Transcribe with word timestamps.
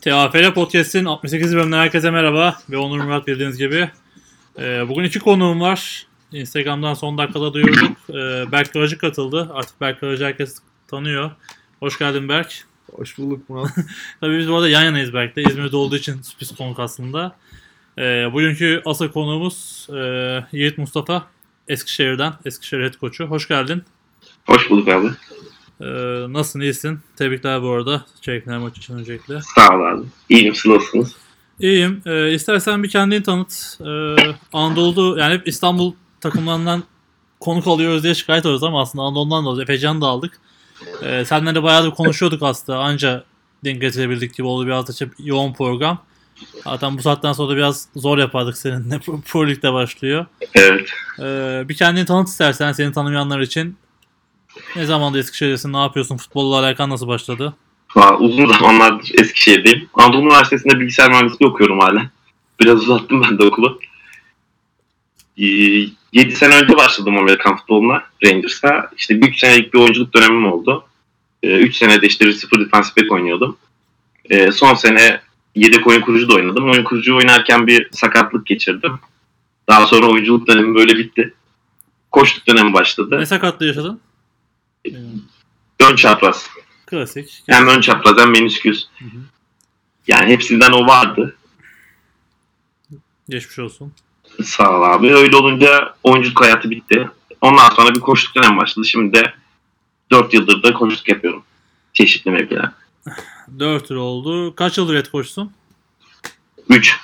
TAFL 0.00 0.54
Podcast'in 0.54 1.04
68 1.04 1.54
bölümünden 1.54 1.78
herkese 1.78 2.10
merhaba 2.10 2.58
ve 2.70 2.76
Onur 2.76 3.00
Murat 3.00 3.26
bildiğiniz 3.26 3.56
gibi. 3.56 3.90
Ee, 4.58 4.88
bugün 4.88 5.04
iki 5.04 5.18
konuğum 5.18 5.60
var. 5.60 6.06
Instagram'dan 6.32 6.94
son 6.94 7.18
dakikada 7.18 7.54
duyurduk. 7.54 7.96
Ee, 8.10 8.52
Berk 8.52 8.72
Kıracı 8.72 8.98
katıldı. 8.98 9.50
Artık 9.52 9.80
Berk 9.80 10.00
Kıracı 10.00 10.24
herkes 10.24 10.58
tanıyor. 10.88 11.30
Hoş 11.80 11.98
geldin 11.98 12.28
Berk. 12.28 12.66
Hoş 12.92 13.18
bulduk 13.18 13.48
Murat. 13.48 13.70
Tabii 14.20 14.38
biz 14.38 14.48
bu 14.48 14.54
arada 14.54 14.68
yan 14.68 14.84
yanayız 14.84 15.14
Berk'te. 15.14 15.42
İzmir'de 15.42 15.76
olduğu 15.76 15.96
için 15.96 16.22
sürpriz 16.22 16.56
konuk 16.56 16.78
aslında. 16.78 17.36
Ee, 17.98 18.32
bugünkü 18.32 18.82
asıl 18.84 19.08
konuğumuz 19.08 19.86
e, 19.94 20.00
Yiğit 20.52 20.78
Mustafa. 20.78 21.26
Eskişehir'den. 21.68 22.32
Eskişehir 22.44 22.82
Head 22.82 22.94
Coach'u. 23.00 23.24
Hoş 23.24 23.48
geldin. 23.48 23.82
Hoş 24.46 24.70
bulduk 24.70 24.88
abi. 24.88 25.08
Ee, 25.80 25.86
nasılsın? 26.32 26.60
iyisin? 26.60 27.00
Tebrikler 27.16 27.62
bu 27.62 27.70
arada. 27.70 28.04
Çeyrek 28.20 28.46
maç 28.46 28.78
için 28.78 28.98
öncelikle. 28.98 29.40
Sağ 29.54 29.76
ol 29.76 29.80
abi. 29.80 30.06
İyiyim 30.28 30.54
siz 30.54 30.66
nasılsınız? 30.66 31.16
İyiyim. 31.60 32.02
Ee, 32.06 32.32
istersen 32.32 32.82
bir 32.82 32.88
kendini 32.88 33.22
tanıt. 33.22 33.78
Ee, 33.80 34.16
Anadolu 34.52 35.18
yani 35.18 35.34
hep 35.34 35.48
İstanbul 35.48 35.92
takımlarından 36.20 36.82
konuk 37.40 37.66
alıyoruz 37.66 38.02
diye 38.02 38.14
şikayet 38.14 38.40
ediyoruz 38.40 38.62
ama 38.62 38.82
aslında 38.82 39.04
Anadolu'dan 39.04 39.44
da 39.44 39.48
alıyoruz. 39.48 39.70
Efecan'ı 39.70 40.00
da 40.00 40.06
aldık. 40.06 40.40
Ee, 41.02 41.24
seninle 41.24 41.54
de 41.54 41.62
bayağı 41.62 41.84
da 41.84 41.90
konuşuyorduk 41.90 42.42
aslında. 42.42 42.78
Anca 42.78 43.24
denk 43.64 43.80
getirebildik 43.80 44.34
gibi 44.34 44.46
oldu 44.46 44.66
biraz 44.66 45.00
da 45.00 45.06
yoğun 45.18 45.52
program. 45.52 46.07
Zaten 46.64 46.98
bu 46.98 47.02
saatten 47.02 47.32
sonra 47.32 47.52
da 47.52 47.56
biraz 47.56 47.88
zor 47.96 48.18
yapardık 48.18 48.58
seninle. 48.58 48.98
Pro 49.26 49.48
Lig'de 49.48 49.72
başlıyor. 49.72 50.26
Evet. 50.54 50.90
Ee, 51.20 51.68
bir 51.68 51.74
kendini 51.74 52.04
tanıt 52.04 52.28
istersen 52.28 52.72
seni 52.72 52.92
tanımayanlar 52.92 53.40
için. 53.40 53.76
Ne 54.76 54.86
zamanda 54.86 55.18
Eskişehir'desin? 55.18 55.72
Ne 55.72 55.78
yapıyorsun? 55.78 56.16
Futbolla 56.16 56.58
alakan 56.58 56.90
nasıl 56.90 57.08
başladı? 57.08 57.54
Valla 57.96 58.18
uzun 58.18 58.46
zamanlardır 58.46 59.10
Eskişehir'deyim. 59.18 59.88
Anadolu 59.94 60.22
Üniversitesi'nde 60.22 60.80
bilgisayar 60.80 61.10
mühendisliği 61.10 61.50
okuyorum 61.50 61.80
hala. 61.80 62.10
Biraz 62.60 62.82
uzattım 62.82 63.22
ben 63.22 63.38
de 63.38 63.44
okulu. 63.44 63.78
7 65.36 66.36
sene 66.36 66.54
önce 66.54 66.76
başladım 66.76 67.18
Amerikan 67.18 67.56
futboluna 67.56 68.02
Rangers'a. 68.24 68.90
İşte 68.96 69.14
3 69.14 69.38
senelik 69.38 69.74
bir 69.74 69.78
oyunculuk 69.78 70.14
dönemim 70.14 70.52
oldu. 70.52 70.84
3 71.42 71.76
senede 71.76 72.06
işte 72.06 72.26
receiver 72.26 72.66
defensive 72.66 72.96
back 72.96 73.12
oynuyordum. 73.12 73.56
Ee, 74.30 74.52
son 74.52 74.74
sene 74.74 75.20
yedek 75.54 75.86
oyun 75.86 76.00
kurucu 76.00 76.28
da 76.28 76.34
oynadım. 76.34 76.70
Oyun 76.70 76.84
kurucu 76.84 77.16
oynarken 77.16 77.66
bir 77.66 77.88
sakatlık 77.92 78.46
geçirdim. 78.46 78.98
Daha 79.68 79.86
sonra 79.86 80.06
oyunculuk 80.06 80.48
dönemi 80.48 80.74
böyle 80.74 80.98
bitti. 80.98 81.34
Koşluk 82.10 82.46
dönemi 82.46 82.72
başladı. 82.72 83.20
Ne 83.20 83.26
sakatlığı 83.26 83.66
yaşadın? 83.66 84.00
Ön 85.80 85.96
çapraz. 85.96 86.50
Klasik. 86.86 87.42
Hem 87.46 87.68
ön 87.68 87.80
çapraz 87.80 88.18
hem 88.18 88.30
menisküs. 88.30 88.84
Hı 88.98 89.04
hı. 89.04 89.18
Yani 90.06 90.28
hepsinden 90.28 90.72
o 90.72 90.86
vardı. 90.86 91.36
Geçmiş 93.28 93.58
olsun. 93.58 93.92
Sağ 94.44 94.78
ol 94.78 94.82
abi. 94.82 95.14
Öyle 95.14 95.36
olunca 95.36 95.94
oyunculuk 96.02 96.40
hayatı 96.40 96.70
bitti. 96.70 97.10
Ondan 97.40 97.70
sonra 97.70 97.94
bir 97.94 98.00
koşuluk 98.00 98.36
dönem 98.36 98.56
başladı. 98.56 98.86
Şimdi 98.86 99.18
de 99.18 99.34
4 100.10 100.34
yıldır 100.34 100.62
da 100.62 100.72
koşuluk 100.72 101.08
yapıyorum. 101.08 101.42
Çeşitli 101.92 102.30
mevkiler. 102.30 102.70
4 103.58 103.90
yıl 103.90 103.96
oldu. 103.96 104.54
Kaç 104.54 104.78
yıldır 104.78 104.96
head 104.96 105.10
coach'sun? 105.10 105.52
3. 106.68 106.96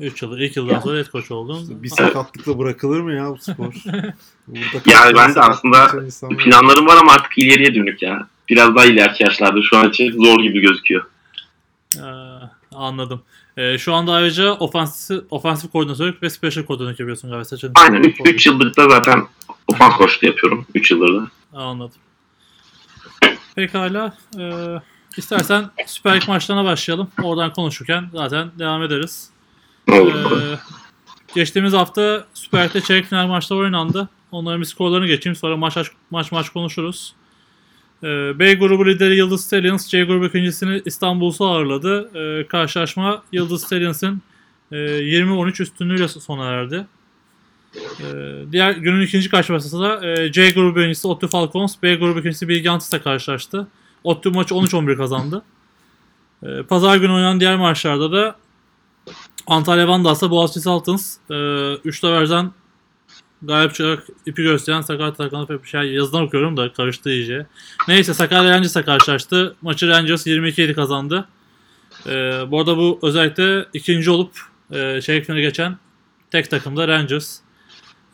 3 0.00 0.22
yıldır. 0.22 0.38
İlk 0.38 0.56
yıldan 0.56 0.80
sonra 0.80 0.98
head 0.98 1.12
coach 1.12 1.30
oldun. 1.30 1.82
bir 1.82 1.88
sakatlıkla 1.88 2.58
bırakılır 2.58 3.00
mı 3.00 3.12
ya 3.12 3.30
bu 3.30 3.38
spor? 3.38 3.74
Yani 4.86 5.14
ben 5.16 5.34
de 5.34 5.40
aslında 5.40 5.86
Planlarım 6.38 6.86
var 6.86 6.96
ama 7.00 7.12
artık 7.12 7.38
ileriye 7.38 7.74
dönük 7.74 8.02
ya. 8.02 8.28
Biraz 8.48 8.74
daha 8.74 8.84
ileriki 8.84 9.22
yaşlarda. 9.22 9.60
Şu 9.62 9.76
an 9.76 9.88
için 9.88 10.12
zor 10.12 10.40
gibi 10.40 10.60
gözüküyor. 10.60 11.06
Ee, 11.96 12.00
anladım. 12.74 13.22
Ee, 13.56 13.78
şu 13.78 13.94
anda 13.94 14.12
ayrıca 14.12 14.52
ofansif, 14.52 15.20
ofansif 15.30 15.72
koordinatör 15.72 16.14
ve 16.22 16.30
special 16.30 16.64
koordinatör 16.64 16.98
yapıyorsun 16.98 17.30
galiba. 17.30 17.44
Seçen 17.44 17.72
Aynen 17.74 18.14
3 18.24 18.46
yıldır 18.46 18.76
da 18.76 18.90
zaten 18.90 19.26
ofans 19.68 19.96
koçluğu 19.96 20.26
yapıyorum. 20.26 20.66
3 20.74 20.90
yıldır 20.90 21.14
da. 21.14 21.28
Anladım. 21.52 21.98
Pekala. 23.54 24.16
Ee, 24.38 24.80
istersen 25.18 25.70
Süper 25.86 26.16
Lig 26.16 26.28
maçlarına 26.28 26.64
başlayalım. 26.64 27.08
Oradan 27.22 27.52
konuşurken 27.52 28.10
zaten 28.12 28.50
devam 28.58 28.82
ederiz. 28.82 29.30
Ee, 29.92 30.02
geçtiğimiz 31.34 31.72
hafta 31.72 32.26
Süper 32.34 32.68
Lig'de 32.68 32.80
çeyrek 32.80 33.06
final 33.06 33.26
maçları 33.26 33.58
oynandı. 33.58 34.08
Onların 34.32 34.60
bir 34.60 34.66
skorlarını 34.66 35.06
geçeyim. 35.06 35.36
Sonra 35.36 35.56
maç 35.56 35.76
maç 36.10 36.32
maç 36.32 36.50
konuşuruz. 36.50 37.14
Ee, 38.02 38.38
B 38.38 38.54
grubu 38.54 38.86
lideri 38.86 39.16
Yıldız 39.16 39.44
Stallions, 39.44 39.88
C 39.88 40.04
grubu 40.04 40.26
ikincisini 40.26 40.82
İstanbul'su 40.84 41.46
ağırladı. 41.46 42.10
Ee, 42.14 42.46
karşılaşma 42.46 43.22
Yıldız 43.32 43.62
Stallions'ın 43.62 44.22
e, 44.72 44.76
20-13 44.76 45.62
üstünlüğüyle 45.62 46.08
sona 46.08 46.44
erdi. 46.44 46.86
Ee, 47.76 48.52
diğer 48.52 48.72
günün 48.72 49.00
ikinci 49.00 49.28
karşılaşması 49.28 49.80
da 49.80 50.06
e, 50.06 50.32
C 50.32 50.50
grubu 50.50 50.76
birincisi 50.76 51.08
Ottu 51.08 51.28
Falcons, 51.28 51.76
B 51.82 51.94
grubu 51.94 52.18
ikincisi 52.18 52.48
Bilgi 52.48 52.70
Antis'le 52.70 53.02
karşılaştı. 53.02 53.66
Ottu 54.04 54.30
maçı 54.30 54.54
13-11 54.54 54.96
kazandı. 54.96 55.42
Ee, 56.42 56.62
Pazar 56.62 56.96
günü 56.96 57.12
oynanan 57.12 57.40
diğer 57.40 57.56
maçlarda 57.56 58.12
da 58.12 58.36
Antalya 59.46 59.88
Vandas'la 59.88 60.30
Boğaziçi 60.30 60.60
Saltins 60.60 61.16
e, 61.30 61.34
üçte 61.74 62.12
verden 62.12 62.52
galip 63.42 63.74
çıkarak 63.74 64.06
ipi 64.26 64.42
gösteren 64.42 64.80
Sakarya 64.80 65.12
Tarkan'ı 65.12 65.48
bir 65.48 65.68
şey 65.68 65.92
yazıdan 65.92 66.22
okuyorum 66.22 66.56
da 66.56 66.72
karıştı 66.72 67.10
iyice. 67.10 67.46
Neyse 67.88 68.14
Sakarya 68.14 68.50
Rangers'la 68.50 68.84
karşılaştı. 68.84 69.56
Maçı 69.62 69.88
Rangers 69.88 70.26
22-7 70.26 70.74
kazandı. 70.74 71.28
E, 72.06 72.10
bu 72.50 72.58
arada 72.58 72.76
bu 72.76 72.98
özellikle 73.02 73.66
ikinci 73.72 74.10
olup 74.10 74.30
e, 74.70 75.00
çeyrek 75.00 75.26
finale 75.26 75.40
geçen 75.40 75.78
tek 76.30 76.50
takım 76.50 76.76
da 76.76 76.88
Rangers. 76.88 77.38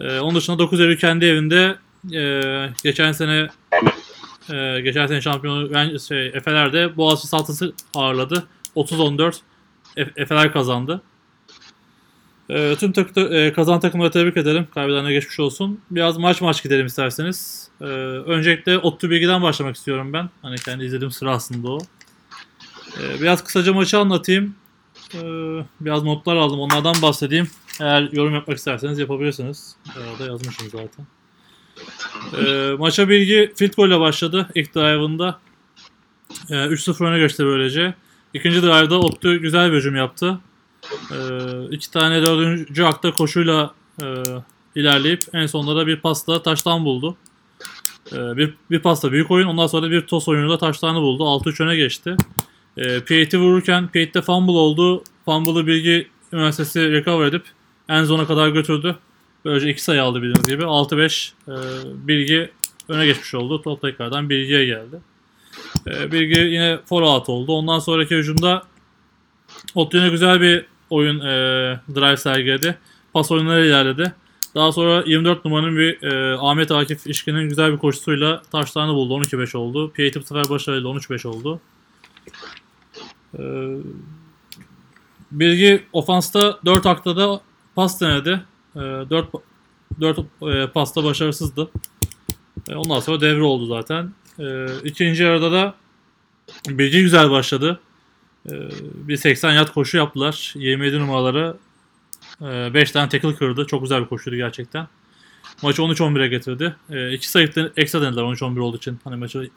E, 0.00 0.18
onun 0.18 0.34
dışında 0.34 0.58
9 0.58 0.80
Eylül 0.80 0.98
kendi 0.98 1.24
evinde 1.24 1.76
e, 2.12 2.42
geçen 2.84 3.12
sene 3.12 3.48
e, 4.50 4.80
geçen 4.80 5.06
sene 5.06 5.20
şampiyonu 5.20 5.70
Rangers, 5.74 6.08
şey, 6.08 6.26
Efeler 6.26 6.72
de 6.72 6.96
Boğaziçi 6.96 7.28
Saltins'i 7.28 7.72
ağırladı. 7.94 8.46
30-14 8.76 9.34
Efe- 9.96 10.12
Efeler 10.22 10.52
kazandı. 10.52 11.02
E, 12.50 12.76
tüm 12.76 12.92
tak 12.92 13.16
e, 13.18 13.52
kazan 13.52 13.80
takımları 13.80 14.10
tebrik 14.10 14.36
edelim. 14.36 14.66
Kaybedenlere 14.74 15.12
geçmiş 15.12 15.40
olsun. 15.40 15.80
Biraz 15.90 16.18
maç 16.18 16.40
maç 16.40 16.62
gidelim 16.62 16.86
isterseniz. 16.86 17.68
E, 17.80 17.84
öncelikle 17.84 18.78
Ottu 18.78 19.10
Bilgi'den 19.10 19.42
başlamak 19.42 19.76
istiyorum 19.76 20.12
ben. 20.12 20.30
Hani 20.42 20.56
kendi 20.56 20.84
izlediğim 20.84 21.10
sıra 21.10 21.30
aslında 21.30 21.70
o. 21.70 21.78
E, 23.02 23.20
biraz 23.20 23.44
kısaca 23.44 23.72
maçı 23.72 23.98
anlatayım. 23.98 24.54
E, 25.14 25.20
biraz 25.80 26.02
notlar 26.02 26.36
aldım. 26.36 26.60
Onlardan 26.60 27.02
bahsedeyim. 27.02 27.50
Eğer 27.80 28.08
yorum 28.12 28.34
yapmak 28.34 28.58
isterseniz 28.58 28.98
yapabilirsiniz. 28.98 29.76
Orada 30.12 30.30
yazmışım 30.30 30.68
zaten. 30.70 31.06
E, 32.46 32.72
maça 32.78 33.08
Bilgi 33.08 33.52
field 33.56 33.74
goal 33.74 33.88
ile 33.88 34.00
başladı 34.00 34.48
ilk 34.54 34.74
drive'ında. 34.74 35.38
E, 36.50 36.54
3-0 36.54 37.04
öne 37.04 37.18
geçti 37.18 37.44
böylece. 37.44 37.94
İkinci 38.34 38.62
drive'da 38.62 39.00
Ottu 39.00 39.40
güzel 39.40 39.72
bir 39.72 39.76
hücum 39.76 39.96
yaptı. 39.96 40.38
Ee, 41.12 41.16
iki 41.70 41.90
tane 41.90 42.22
dördüncü 42.22 42.82
akta 42.84 43.12
koşuyla 43.12 43.74
e, 44.02 44.06
ilerleyip 44.74 45.22
en 45.32 45.46
sonunda 45.46 45.76
da 45.76 45.86
bir 45.86 46.00
pasla 46.00 46.42
taştan 46.42 46.84
buldu. 46.84 47.16
Ee, 48.12 48.36
bir, 48.36 48.54
bir 48.70 48.78
pasla 48.78 49.12
büyük 49.12 49.30
oyun 49.30 49.46
ondan 49.46 49.66
sonra 49.66 49.90
bir 49.90 50.00
tos 50.00 50.28
oyunuyla 50.28 50.58
taştanı 50.58 51.00
buldu. 51.00 51.22
6-3 51.22 51.64
öne 51.64 51.76
geçti. 51.76 52.16
Ee, 52.76 53.00
Piate'i 53.00 53.40
vururken 53.40 53.88
Piate'de 53.88 54.22
fumble 54.22 54.52
oldu. 54.52 55.04
Fumble'ı 55.24 55.66
Bilgi 55.66 56.08
Üniversitesi 56.32 56.90
recover 56.92 57.26
edip 57.26 57.44
en 57.88 58.04
zona 58.04 58.26
kadar 58.26 58.48
götürdü. 58.48 58.96
Böylece 59.44 59.70
iki 59.70 59.82
sayı 59.82 60.02
aldı 60.02 60.22
bildiğiniz 60.22 60.46
gibi. 60.46 60.62
6-5 60.62 61.32
e, 61.48 61.54
Bilgi 62.08 62.50
öne 62.88 63.06
geçmiş 63.06 63.34
oldu. 63.34 63.62
Top 63.62 63.80
tekrardan 63.80 64.30
Bilgi'ye 64.30 64.66
geldi. 64.66 65.00
E, 65.86 66.12
Bilgi 66.12 66.40
yine 66.40 66.78
out 66.90 67.28
oldu. 67.28 67.52
Ondan 67.52 67.78
sonraki 67.78 68.16
hücumda 68.16 68.62
Ottu 69.74 69.96
yine 69.96 70.08
güzel 70.08 70.40
bir 70.40 70.66
oyun 70.90 71.20
e, 71.20 71.24
drive 71.94 72.16
sergiledi. 72.16 72.78
Pas 73.12 73.30
oyunları 73.30 73.66
ilerledi. 73.66 74.14
Daha 74.54 74.72
sonra 74.72 75.04
24 75.06 75.44
numaranın 75.44 75.76
bir 75.76 76.02
e, 76.02 76.36
Ahmet 76.38 76.70
Akif 76.70 77.06
İşkin'in 77.06 77.48
güzel 77.48 77.72
bir 77.72 77.78
koşusuyla 77.78 78.42
taşlarını 78.52 78.94
buldu. 78.94 79.24
12-5 79.24 79.56
oldu. 79.56 79.92
P8 79.96 80.20
bu 80.20 80.22
sefer 80.22 80.50
başarıyla 80.50 80.90
13-5 80.90 81.28
oldu. 81.28 81.60
E, 83.38 83.42
Bilgi 85.32 85.82
ofansta 85.92 86.58
4 86.64 86.86
aktada 86.86 87.40
pas 87.74 88.00
denedi. 88.00 88.40
E, 88.76 88.80
4 88.80 89.28
4 90.00 90.18
e, 90.42 90.66
pasta 90.66 91.04
başarısızdı. 91.04 91.70
E, 92.68 92.74
ondan 92.74 93.00
sonra 93.00 93.20
devre 93.20 93.42
oldu 93.42 93.66
zaten. 93.66 94.12
E, 94.38 94.66
ikinci 94.84 95.22
yarıda 95.22 95.52
da 95.52 95.74
Bilgi 96.68 97.00
güzel 97.00 97.30
başladı. 97.30 97.80
Ee, 98.50 98.52
bir 98.94 99.16
80 99.16 99.52
yard 99.52 99.68
koşu 99.68 99.96
yaptılar. 99.96 100.52
27 100.56 100.98
numaraları 100.98 101.56
5 102.40 102.90
tane 102.90 103.08
tackle 103.08 103.34
kırdı. 103.34 103.66
Çok 103.66 103.82
güzel 103.82 104.00
bir 104.02 104.06
koşuydu 104.06 104.36
gerçekten. 104.36 104.88
Maçı 105.62 105.82
13-11'e 105.82 106.28
getirdi. 106.28 106.76
E, 106.90 107.12
iki 107.12 107.28
sayı 107.28 107.50
ekstra 107.76 108.02
denediler 108.02 108.22
13-11 108.22 108.60
olduğu 108.60 108.76
için. 108.76 108.98
Hani 109.04 109.16
maçı 109.16 109.50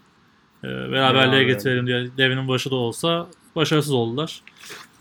e, 0.64 0.68
beraberliğe 0.68 1.32
Beraber. 1.32 1.42
getirelim 1.42 1.88
diye 1.88 2.08
devinin 2.18 2.48
başı 2.48 2.72
da 2.72 2.76
olsa 2.76 3.28
başarısız 3.56 3.94
oldular. 3.94 4.42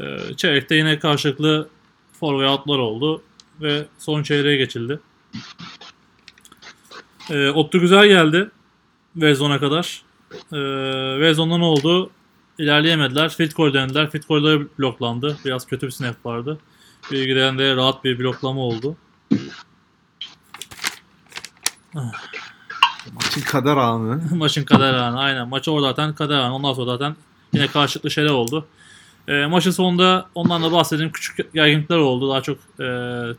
E, 0.01 0.19
çeyrekte 0.37 0.75
yine 0.75 0.99
karşılıklı 0.99 1.69
for 2.21 2.41
ve 2.41 2.49
outlar 2.49 2.79
oldu 2.79 3.23
ve 3.61 3.87
son 3.99 4.23
çeyreğe 4.23 4.57
geçildi. 4.57 5.01
E, 7.31 7.51
Ottu 7.51 7.81
güzel 7.81 8.07
geldi 8.09 8.51
Vezon'a 9.17 9.61
kadar. 9.61 10.03
E, 10.53 10.59
Vezon'da 11.21 11.59
ne 11.59 11.65
oldu? 11.65 12.11
İlerleyemediler. 12.59 13.29
Field 13.29 13.53
goal 13.53 13.75
denediler. 13.75 14.11
Field 14.11 14.25
goal'ları 14.29 14.69
bloklandı. 14.79 15.37
Biraz 15.45 15.67
kötü 15.67 15.87
bir 15.87 15.93
snap 15.93 16.27
vardı. 16.27 16.59
Bilgiden 17.13 17.59
de 17.59 17.77
rahat 17.77 18.05
bir 18.05 18.19
bloklama 18.19 18.61
oldu. 18.61 18.97
Maçın 23.15 23.41
kader 23.41 23.77
anı. 23.77 24.23
Maçın 24.35 24.65
kader 24.65 24.95
anı. 24.95 25.19
Aynen. 25.21 25.49
Maçı 25.49 25.73
orada 25.73 25.87
zaten 25.87 26.15
kader 26.15 26.39
anı. 26.39 26.55
Ondan 26.55 26.73
sonra 26.73 26.93
zaten 26.93 27.17
yine 27.53 27.67
karşılıklı 27.67 28.11
şeyler 28.11 28.31
oldu. 28.31 28.67
E, 29.29 29.47
maçın 29.47 29.71
sonunda 29.71 30.27
ondan 30.35 30.63
da 30.63 30.73
bahsedeyim. 30.73 31.13
Küçük 31.13 31.53
gerginlikler 31.53 31.97
oldu. 31.97 32.31
Daha 32.31 32.41
çok 32.41 32.59
e, 32.59 32.87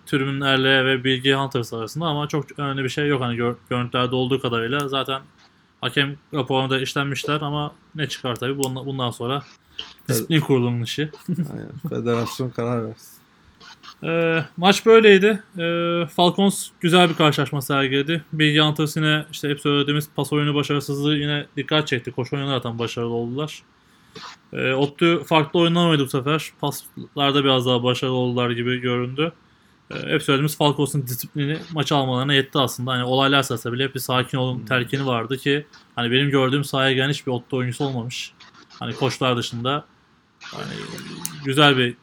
tribünlerle 0.06 0.86
ve 0.86 1.04
Bilgi 1.04 1.34
Hunters 1.34 1.74
arasında 1.74 2.06
ama 2.06 2.28
çok 2.28 2.60
önemli 2.60 2.84
bir 2.84 2.90
şey 2.90 3.08
yok. 3.08 3.22
Hani 3.22 3.36
gör, 3.36 3.56
görüntülerde 3.70 4.16
olduğu 4.16 4.42
kadarıyla 4.42 4.88
zaten 4.88 5.22
hakem 5.82 6.16
raporuna 6.34 6.70
da 6.70 6.80
işlenmişler 6.80 7.42
ama 7.42 7.72
ne 7.96 8.10
çıkar 8.10 8.36
tabii 8.36 8.58
bundan, 8.58 8.86
bundan 8.86 9.12
sonra 9.12 9.44
disiplin 10.10 10.40
kurulunun 10.40 10.82
işi. 10.84 11.10
Aynen. 11.30 11.72
Federasyon 11.90 12.50
karar 12.50 12.88
versin. 12.88 13.18
E, 14.04 14.44
maç 14.58 14.86
böyleydi. 14.86 15.44
E, 15.58 16.06
Falcons 16.16 16.70
güzel 16.80 17.10
bir 17.10 17.16
karşılaşma 17.16 17.62
sergiledi. 17.62 18.24
Bilgi 18.34 18.60
Hunters 18.60 18.98
yine 18.98 19.26
işte 19.32 19.50
hep 19.50 19.60
söylediğimiz 19.60 20.10
pas 20.16 20.34
oyunu 20.34 20.56
başarısızlığı 20.56 21.16
yine 21.16 21.46
dikkat 21.58 21.88
çekti. 21.88 22.12
Koşu 22.12 22.36
oyunu 22.36 22.50
zaten 22.50 22.80
başarılı 22.80 23.14
oldular. 23.14 23.64
E, 24.54 24.74
Ottu 24.74 25.24
farklı 25.24 25.60
oyunlar 25.60 25.90
oynadı 25.90 26.06
bu 26.06 26.10
sefer. 26.10 26.52
Paslarda 26.62 27.44
biraz 27.44 27.66
daha 27.66 27.84
başarılı 27.84 28.16
oldular 28.16 28.50
gibi 28.50 28.78
göründü. 28.78 29.32
E, 29.92 29.96
hep 29.96 30.24
söylediğimiz 30.24 30.58
Falcons'un 30.58 31.08
disiplini 31.08 31.58
maçı 31.74 31.96
almalarına 31.96 32.34
yetti 32.34 32.60
aslında. 32.60 32.92
Hani 32.92 33.04
olaylar 33.04 33.44
sırasında 33.44 33.74
bile 33.74 33.84
hep 33.84 33.96
bir 33.96 34.00
sakin 34.00 34.38
olun 34.38 34.66
telkini 34.66 35.06
vardı 35.06 35.38
ki 35.38 35.66
hani 35.96 36.12
benim 36.12 36.30
gördüğüm 36.30 36.64
sahaya 36.64 36.94
gelen 36.94 37.10
hiçbir 37.10 37.32
Ottu 37.32 37.58
oyuncusu 37.58 37.86
olmamış. 37.86 38.34
Hani 38.80 38.96
koçlar 38.96 39.38
dışında 39.38 39.86
hani 40.44 40.74
güzel 41.46 41.78
bir 41.78 41.96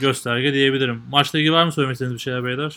gösterge 0.00 0.52
diyebilirim. 0.52 1.02
Maçla 1.10 1.38
ilgili 1.38 1.52
var 1.52 1.64
mı 1.64 1.72
söylemek 1.72 1.94
istediğiniz 1.94 2.18
bir 2.18 2.22
şeyler 2.22 2.44
beyler? 2.44 2.76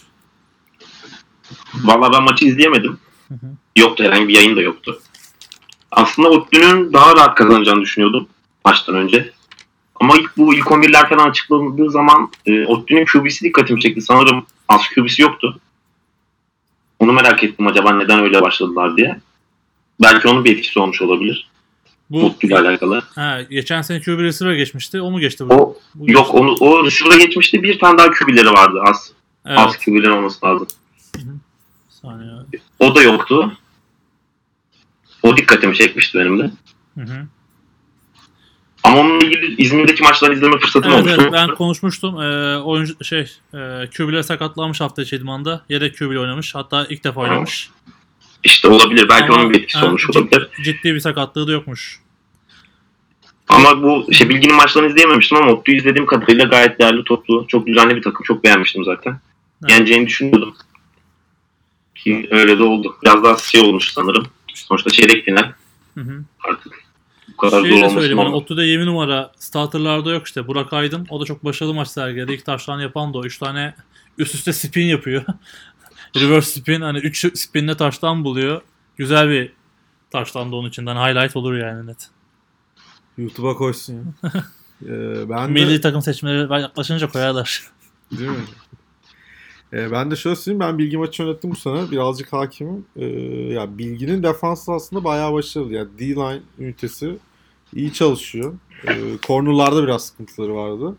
Valla 1.73 2.13
ben 2.13 2.23
maçı 2.23 2.45
izleyemedim. 2.45 2.99
Hı 3.27 3.33
hı. 3.33 3.47
Yoktu 3.75 4.03
herhangi 4.03 4.27
bir 4.27 4.33
yayın 4.33 4.55
da 4.55 4.61
yoktu. 4.61 4.99
Aslında 5.91 6.29
Otlu'nun 6.29 6.93
daha 6.93 7.15
rahat 7.15 7.35
kazanacağını 7.35 7.81
düşünüyordum 7.81 8.27
maçtan 8.67 8.95
önce. 8.95 9.31
Ama 9.95 10.17
ilk 10.17 10.37
bu 10.37 10.53
ilk 10.53 10.65
11'ler 10.65 11.09
falan 11.09 11.29
açıklandığı 11.29 11.91
zaman 11.91 12.31
e, 12.45 12.65
Otlu'nun 12.65 13.05
QB'si 13.05 13.45
dikkatimi 13.45 13.81
çekti. 13.81 14.01
Sanırım 14.01 14.45
az 14.69 14.81
QB'si 14.95 15.21
yoktu. 15.21 15.59
Onu 16.99 17.13
merak 17.13 17.43
ettim 17.43 17.67
acaba 17.67 17.91
neden 17.93 18.19
öyle 18.19 18.41
başladılar 18.41 18.97
diye. 18.97 19.19
Belki 20.01 20.27
onun 20.27 20.45
bir 20.45 20.57
etkisi 20.57 20.79
olmuş 20.79 21.01
olabilir. 21.01 21.49
Bu 22.09 22.25
Otlu'yla 22.25 22.61
alakalı. 22.61 23.01
ha, 23.15 23.41
geçen 23.41 23.81
sene 23.81 24.01
QB 24.01 24.19
receiver 24.19 24.53
geçmişti. 24.55 25.01
O 25.01 25.11
mu 25.11 25.19
geçti? 25.19 25.49
Bu? 25.49 25.53
O 25.53 25.77
Bu 25.95 26.11
yok 26.11 26.25
geçti. 26.25 26.37
onu 26.37 26.51
o 26.59 26.89
şurada 26.89 27.17
geçmişti. 27.17 27.63
Bir 27.63 27.79
tane 27.79 27.97
daha 27.97 28.11
QB'leri 28.11 28.49
vardı. 28.51 28.79
Az 28.85 29.11
Evet. 29.45 29.59
az 29.59 29.77
QB'leri 29.85 30.11
olması 30.11 30.45
lazım. 30.45 30.67
Saniye. 31.89 32.31
O 32.79 32.95
da 32.95 33.01
yoktu. 33.01 33.57
O 35.23 35.37
dikkatimi 35.37 35.75
çekmişti 35.75 36.17
benim 36.19 36.39
de. 36.39 36.51
Hı 36.95 37.01
hı. 37.01 37.27
Ama 38.87 38.99
onunla 38.99 39.25
ilgili 39.25 39.61
İzmir'deki 39.61 40.03
maçları 40.03 40.33
izleme 40.33 40.59
fırsatım 40.59 40.91
Evet, 40.91 41.01
olmuştu. 41.01 41.21
evet, 41.21 41.33
ben 41.33 41.55
konuşmuştum. 41.55 42.21
Ee, 42.21 42.57
oyuncu 42.57 43.03
şey, 43.03 43.21
e, 43.53 43.57
QB'ler 43.97 44.21
sakatlanmış 44.21 44.81
hafta 44.81 45.01
içi 45.01 45.15
idmanda. 45.15 45.61
Yedek 45.69 45.97
QB 45.97 46.09
oynamış. 46.19 46.55
Hatta 46.55 46.85
ilk 46.89 47.03
defa 47.03 47.21
oynamış. 47.21 47.69
İşte 48.43 48.67
olabilir. 48.67 49.09
Belki 49.09 49.23
Ama, 49.25 49.35
onun 49.41 49.53
bir 49.53 49.61
etkisi 49.61 49.79
ha, 49.79 49.85
olmuş 49.85 50.09
olabilir. 50.09 50.47
Ciddi 50.63 50.95
bir 50.95 50.99
sakatlığı 50.99 51.47
da 51.47 51.51
yokmuş. 51.51 51.99
Ama 53.49 53.83
bu 53.83 54.13
şey 54.13 54.29
bilginin 54.29 54.55
maçlarını 54.55 54.89
izleyememiştim 54.89 55.37
ama 55.37 55.51
Ottu'yu 55.51 55.77
izlediğim 55.77 56.05
kadarıyla 56.05 56.45
gayet 56.45 56.79
değerli 56.79 57.03
toplu. 57.03 57.45
Çok 57.47 57.67
düzenli 57.67 57.95
bir 57.95 58.01
takım. 58.01 58.23
Çok 58.23 58.43
beğenmiştim 58.43 58.83
zaten. 58.83 59.19
Evet. 59.61 59.71
Yeneceğini 59.71 60.07
düşünüyordum. 60.07 60.55
Ki 61.95 62.27
öyle 62.31 62.59
de 62.59 62.63
oldu. 62.63 62.95
Biraz 63.03 63.23
daha 63.23 63.37
şey 63.37 63.61
olmuş 63.61 63.93
sanırım. 63.93 64.27
Sonuçta 64.53 64.89
çeyrek 64.89 65.25
final 65.25 65.51
Hı 65.93 66.01
hı. 66.01 66.23
artık. 66.49 66.86
Bu 67.37 67.41
kadar 67.41 67.61
Şeyi 67.61 67.79
zor 67.79 67.83
de 67.83 67.89
söyleyeyim. 67.89 68.17
Normal. 68.17 68.33
Ottu'da 68.33 68.63
20 68.63 68.85
numara 68.85 69.31
starterlarda 69.39 70.11
yok 70.11 70.27
işte. 70.27 70.47
Burak 70.47 70.73
Aydın. 70.73 71.07
O 71.09 71.21
da 71.21 71.25
çok 71.25 71.45
başarılı 71.45 71.73
maç 71.73 71.87
sergiledi. 71.87 72.33
İlk 72.33 72.45
taşlarını 72.45 72.81
yapan 72.81 73.13
da 73.13 73.17
o. 73.17 73.25
3 73.25 73.37
tane 73.37 73.75
üst 74.17 74.35
üste 74.35 74.53
spin 74.53 74.85
yapıyor. 74.85 75.23
Reverse 76.15 76.59
spin. 76.59 76.81
Hani 76.81 76.97
3 76.97 77.39
spinle 77.39 77.77
taştan 77.77 78.23
buluyor. 78.23 78.61
Güzel 78.97 79.29
bir 79.29 79.51
taştan 80.11 80.51
da 80.51 80.55
onun 80.55 80.69
içinden. 80.69 80.95
Highlight 80.95 81.35
olur 81.35 81.57
yani 81.57 81.87
net. 81.87 82.09
YouTube'a 83.17 83.55
koysun 83.55 83.93
ya. 83.93 84.31
Ee, 84.85 85.29
ben 85.29 85.47
de, 85.47 85.51
Milli 85.51 85.81
takım 85.81 86.01
seçmeleri 86.01 86.61
yaklaşınca 86.61 87.09
koyarlar. 87.09 87.63
Değil 88.11 88.29
mi? 88.29 88.35
Ee, 89.73 89.91
ben 89.91 90.11
de 90.11 90.15
şöyle 90.15 90.35
söyleyeyim. 90.35 90.59
Ben 90.59 90.77
bilgi 90.77 90.97
maçı 90.97 91.23
yönettim 91.23 91.51
bu 91.51 91.55
sene. 91.55 91.91
Birazcık 91.91 92.33
hakimim. 92.33 92.85
Ee, 92.95 93.05
ya 93.53 93.77
bilginin 93.77 94.23
defansı 94.23 94.71
aslında 94.71 95.03
bayağı 95.03 95.33
başarılı. 95.33 95.73
Yani 95.73 95.89
D-line 95.99 96.41
ünitesi 96.59 97.17
iyi 97.75 97.93
çalışıyor. 97.93 98.53
Ee, 98.87 98.93
cornerlarda 99.23 99.83
biraz 99.83 100.05
sıkıntıları 100.05 100.55
vardı. 100.55 100.95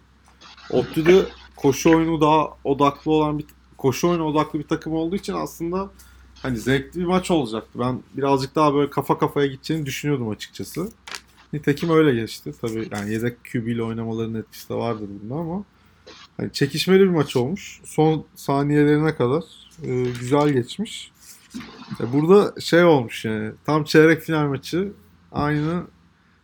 Opti'de 0.71 1.27
koşu 1.57 1.91
oyunu 1.91 2.21
daha 2.21 2.49
odaklı 2.65 3.13
olan 3.13 3.39
bir 3.39 3.45
koşu 3.77 4.09
oyunu 4.09 4.25
odaklı 4.25 4.59
bir 4.59 4.67
takım 4.67 4.93
olduğu 4.93 5.17
için 5.17 5.33
aslında 5.33 5.91
hani 6.43 6.57
zevkli 6.57 7.01
bir 7.01 7.07
maç 7.07 7.31
olacaktı. 7.31 7.79
Ben 7.79 8.03
birazcık 8.17 8.55
daha 8.55 8.75
böyle 8.75 8.91
kafa 8.91 9.19
kafaya 9.19 9.47
gideceğini 9.47 9.87
düşünüyordum 9.87 10.29
açıkçası. 10.29 10.93
Nitekim 11.53 11.91
öyle 11.91 12.21
geçti. 12.21 12.53
Tabii 12.61 12.89
yani 12.93 13.13
yedek 13.13 13.45
QB 13.45 13.67
ile 13.67 13.83
oynamaların 13.83 14.35
etkisi 14.35 14.69
de 14.69 14.75
vardır 14.75 15.09
bunda 15.23 15.35
ama 15.35 15.65
hani 16.39 16.53
çekişmeli 16.53 17.01
bir 17.01 17.09
maç 17.09 17.37
olmuş. 17.37 17.81
Son 17.85 18.25
saniyelerine 18.35 19.15
kadar 19.17 19.45
e, 19.83 20.03
güzel 20.21 20.49
geçmiş. 20.49 21.13
E, 22.01 22.13
burada 22.13 22.61
şey 22.61 22.85
olmuş 22.85 23.25
yani 23.25 23.53
tam 23.67 23.85
çeyrek 23.85 24.23
final 24.23 24.47
maçı 24.49 24.93
aynı 25.33 25.85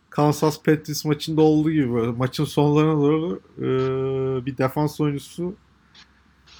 Kansas 0.09 0.57
Patriots 0.57 1.05
maçında 1.05 1.41
olduğu 1.41 1.71
gibi 1.71 1.93
böyle 1.93 2.11
maçın 2.11 2.45
sonlarına 2.45 3.01
doğru 3.01 3.39
e, 3.57 3.65
bir 4.45 4.57
defans 4.57 5.01
oyuncusu 5.01 5.55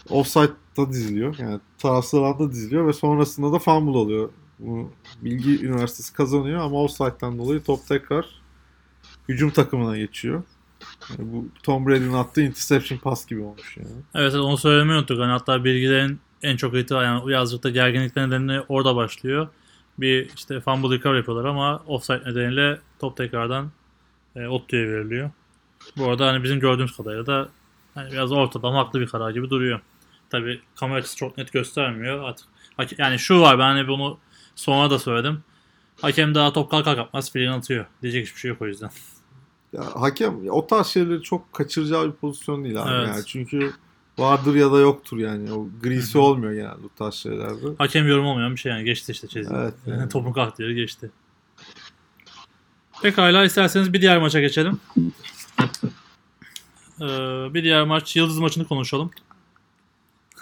offside'da 0.10 0.90
diziliyor. 0.90 1.36
Yani 1.40 1.60
tarafsız 1.78 2.20
alanda 2.20 2.52
diziliyor 2.52 2.88
ve 2.88 2.94
sonrasında 2.94 3.52
da 3.52 3.60
fumble 3.60 3.98
oluyor. 3.98 4.30
Bu 4.60 4.92
Bilgi 5.22 5.66
Üniversitesi 5.66 6.14
kazanıyor 6.14 6.62
ama 6.62 6.84
offside'den 6.84 7.38
dolayı 7.38 7.64
top 7.64 7.88
tekrar 7.88 8.42
hücum 9.30 9.50
takımına 9.50 9.98
geçiyor. 9.98 10.44
Yani 11.10 11.34
bu 11.34 11.48
Tom 11.64 11.88
Brady'nin 11.88 12.14
attığı 12.14 12.42
interception 12.42 12.98
pas 12.98 13.28
gibi 13.28 13.42
olmuş 13.42 13.78
yani. 13.78 13.90
Evet 14.16 14.36
onu 14.36 14.58
söylemeyi 14.58 15.00
unuttuk. 15.00 15.20
Hani 15.20 15.32
hatta 15.32 15.64
bilgilerin 15.64 16.20
en 16.42 16.58
çok 16.58 16.76
itibar 16.76 17.04
yani 17.04 17.32
yazlıkta 17.32 17.70
gerginlik 17.70 18.16
nedeniyle 18.16 18.62
orada 18.70 18.96
başlıyor. 18.96 19.48
Bir 19.98 20.30
işte 20.36 20.60
fumble 20.60 20.96
recover 20.96 21.16
yapıyorlar 21.16 21.46
ama 21.46 21.84
offside 21.88 22.22
nedeniyle 22.26 22.80
top 23.00 23.18
tekrardan 23.18 23.72
e, 24.36 24.48
Ottu'ya 24.48 24.88
veriliyor. 24.88 25.32
Bu 25.98 26.10
arada 26.10 26.28
hani 26.28 26.44
bizim 26.44 26.60
gördüğümüz 26.60 26.98
kadarıyla 26.98 27.26
da 27.26 27.50
hani 27.96 28.12
biraz 28.12 28.32
ortada 28.32 28.68
ama 28.68 28.80
haklı 28.80 29.02
bir 29.02 29.08
karar 29.08 29.32
gibi 29.32 29.50
duruyor. 29.50 29.80
Tabi 30.30 30.62
kamera 30.76 31.00
açısı 31.00 31.18
çok 31.18 31.38
net 31.38 31.54
göstermiyor. 31.54 32.36
Artık, 32.78 33.00
yani 33.00 33.20
şu 33.20 33.42
var 33.42 33.60
ben 33.60 33.64
hani 33.64 33.88
bunu 33.88 34.18
sonra 34.56 34.90
da 34.90 35.00
söyledim. 35.00 35.44
Hakem 36.02 36.36
daha 36.36 36.54
top 36.54 36.72
kalkar 36.72 36.96
kalkmaz 36.96 37.32
filini 37.32 37.52
atıyor. 37.52 37.86
Diyecek 38.02 38.26
hiçbir 38.26 38.40
şey 38.40 38.50
yok 38.50 38.62
o 38.62 38.68
yüzden. 38.68 38.90
Ya, 39.76 40.02
hakem 40.02 40.50
o 40.50 40.68
tarz 40.68 40.88
şeyleri 40.88 41.22
çok 41.22 41.54
kaçıracağı 41.54 42.08
bir 42.08 42.12
pozisyon 42.12 42.64
değil 42.64 42.82
abi 42.84 42.90
Evet. 42.92 43.08
yani. 43.08 43.26
Çünkü 43.26 43.74
vardır 44.18 44.56
ya 44.56 44.72
da 44.72 44.80
yoktur 44.80 45.18
yani. 45.18 45.54
O 45.54 45.68
grisi 45.84 46.18
olmuyor 46.18 46.54
genelde 46.54 46.84
bu 46.84 46.90
tarz 46.98 47.14
şeylerde. 47.14 47.66
Hakem 47.78 48.08
yorum 48.08 48.26
olmayan 48.26 48.52
bir 48.52 48.60
şey 48.60 48.72
yani. 48.72 48.84
Geçti 48.84 49.12
işte 49.12 49.28
çizgi. 49.28 49.56
Evet, 49.56 49.74
yani. 49.86 50.10
Topun 50.10 50.34
kalktı 50.34 50.64
yeri 50.64 50.76
geçti. 50.76 51.12
Pekala 53.02 53.46
isterseniz 53.46 53.94
bir 53.94 54.02
diğer 54.02 54.18
maça 54.18 54.40
geçelim. 54.40 54.80
Ee, 57.02 57.54
bir 57.54 57.64
diğer 57.64 57.84
maç 57.84 58.16
Yıldız 58.16 58.40
maçını 58.40 58.68
konuşalım. 58.68 59.12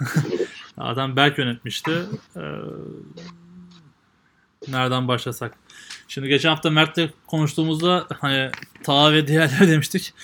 Zaten 0.78 1.16
Berk 1.16 1.38
yönetmişti. 1.38 2.02
Ee, 2.36 2.40
nereden 4.68 5.08
başlasak? 5.08 5.58
Şimdi 6.14 6.28
geçen 6.28 6.48
hafta 6.48 6.70
Mert'le 6.70 7.10
konuştuğumuzda 7.26 8.06
hani 8.20 8.50
Taha 8.82 9.12
ve 9.12 9.26
diğerleri 9.26 9.68
demiştik. 9.70 10.14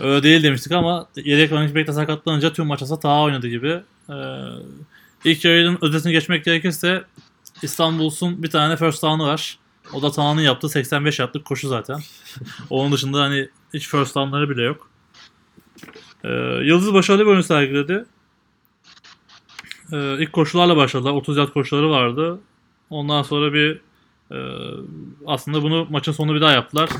Öyle 0.00 0.22
değil 0.22 0.42
demiştik 0.42 0.72
ama 0.72 1.06
yedek 1.16 1.52
running 1.52 1.76
back'te 1.76 1.92
sakatlanınca 1.92 2.52
tüm 2.52 2.66
maç 2.66 2.82
aslında 2.82 3.00
Taha 3.00 3.22
oynadı 3.22 3.48
gibi. 3.48 3.80
Ee, 4.10 4.14
ilk 5.24 5.44
yarının 5.44 5.78
özetini 5.82 6.12
geçmek 6.12 6.44
gerekirse 6.44 7.04
İstanbul'sun 7.62 8.42
bir 8.42 8.50
tane 8.50 8.76
first 8.76 9.02
down'ı 9.02 9.26
var. 9.26 9.58
O 9.92 10.02
da 10.02 10.10
Tanan'ın 10.10 10.40
yaptığı 10.40 10.68
85 10.68 11.18
yardlık 11.18 11.44
koşu 11.44 11.68
zaten. 11.68 12.00
Onun 12.70 12.92
dışında 12.92 13.20
hani 13.20 13.48
hiç 13.74 13.88
first 13.88 14.14
down'ları 14.14 14.50
bile 14.50 14.62
yok. 14.62 14.90
Ee, 16.24 16.28
Yıldız 16.64 16.94
başarılı 16.94 17.22
bir 17.22 17.30
oyun 17.30 17.40
sergiledi. 17.40 18.04
Ee, 19.92 20.22
ilk 20.22 20.32
koşularla 20.32 20.76
başladılar. 20.76 21.12
30 21.12 21.36
yard 21.36 21.52
koşuları 21.52 21.90
vardı. 21.90 22.40
Ondan 22.90 23.22
sonra 23.22 23.52
bir 23.52 23.80
e, 24.32 24.38
aslında 25.26 25.62
bunu 25.62 25.86
maçın 25.90 26.12
sonunda 26.12 26.34
bir 26.34 26.40
daha 26.40 26.52
yaptılar. 26.52 26.90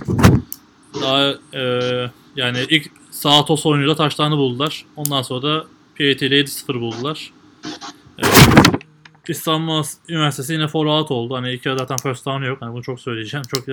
Daha 1.03 1.35
e, 1.55 1.63
yani 2.37 2.59
ilk 2.69 2.91
sağ 3.11 3.45
tos 3.45 3.67
oyunuyla 3.67 3.97
taşlarını 3.97 4.37
buldular. 4.37 4.85
Ondan 4.97 5.23
sonra 5.23 5.43
da 5.43 5.61
PAT 5.99 6.23
ile 6.23 6.41
7-0 6.41 6.81
buldular. 6.81 7.33
E, 8.19 8.25
İstanbul 9.29 9.85
Üniversitesi 10.09 10.53
yine 10.53 10.69
forward 10.69 11.09
oldu. 11.09 11.35
Hani 11.35 11.53
iki 11.53 11.69
zaten 11.79 11.97
first 11.97 12.27
down 12.27 12.43
yok. 12.43 12.63
Hani 12.63 12.73
bunu 12.73 12.83
çok 12.83 13.01
söyleyeceğim. 13.01 13.45
Çok 13.49 13.65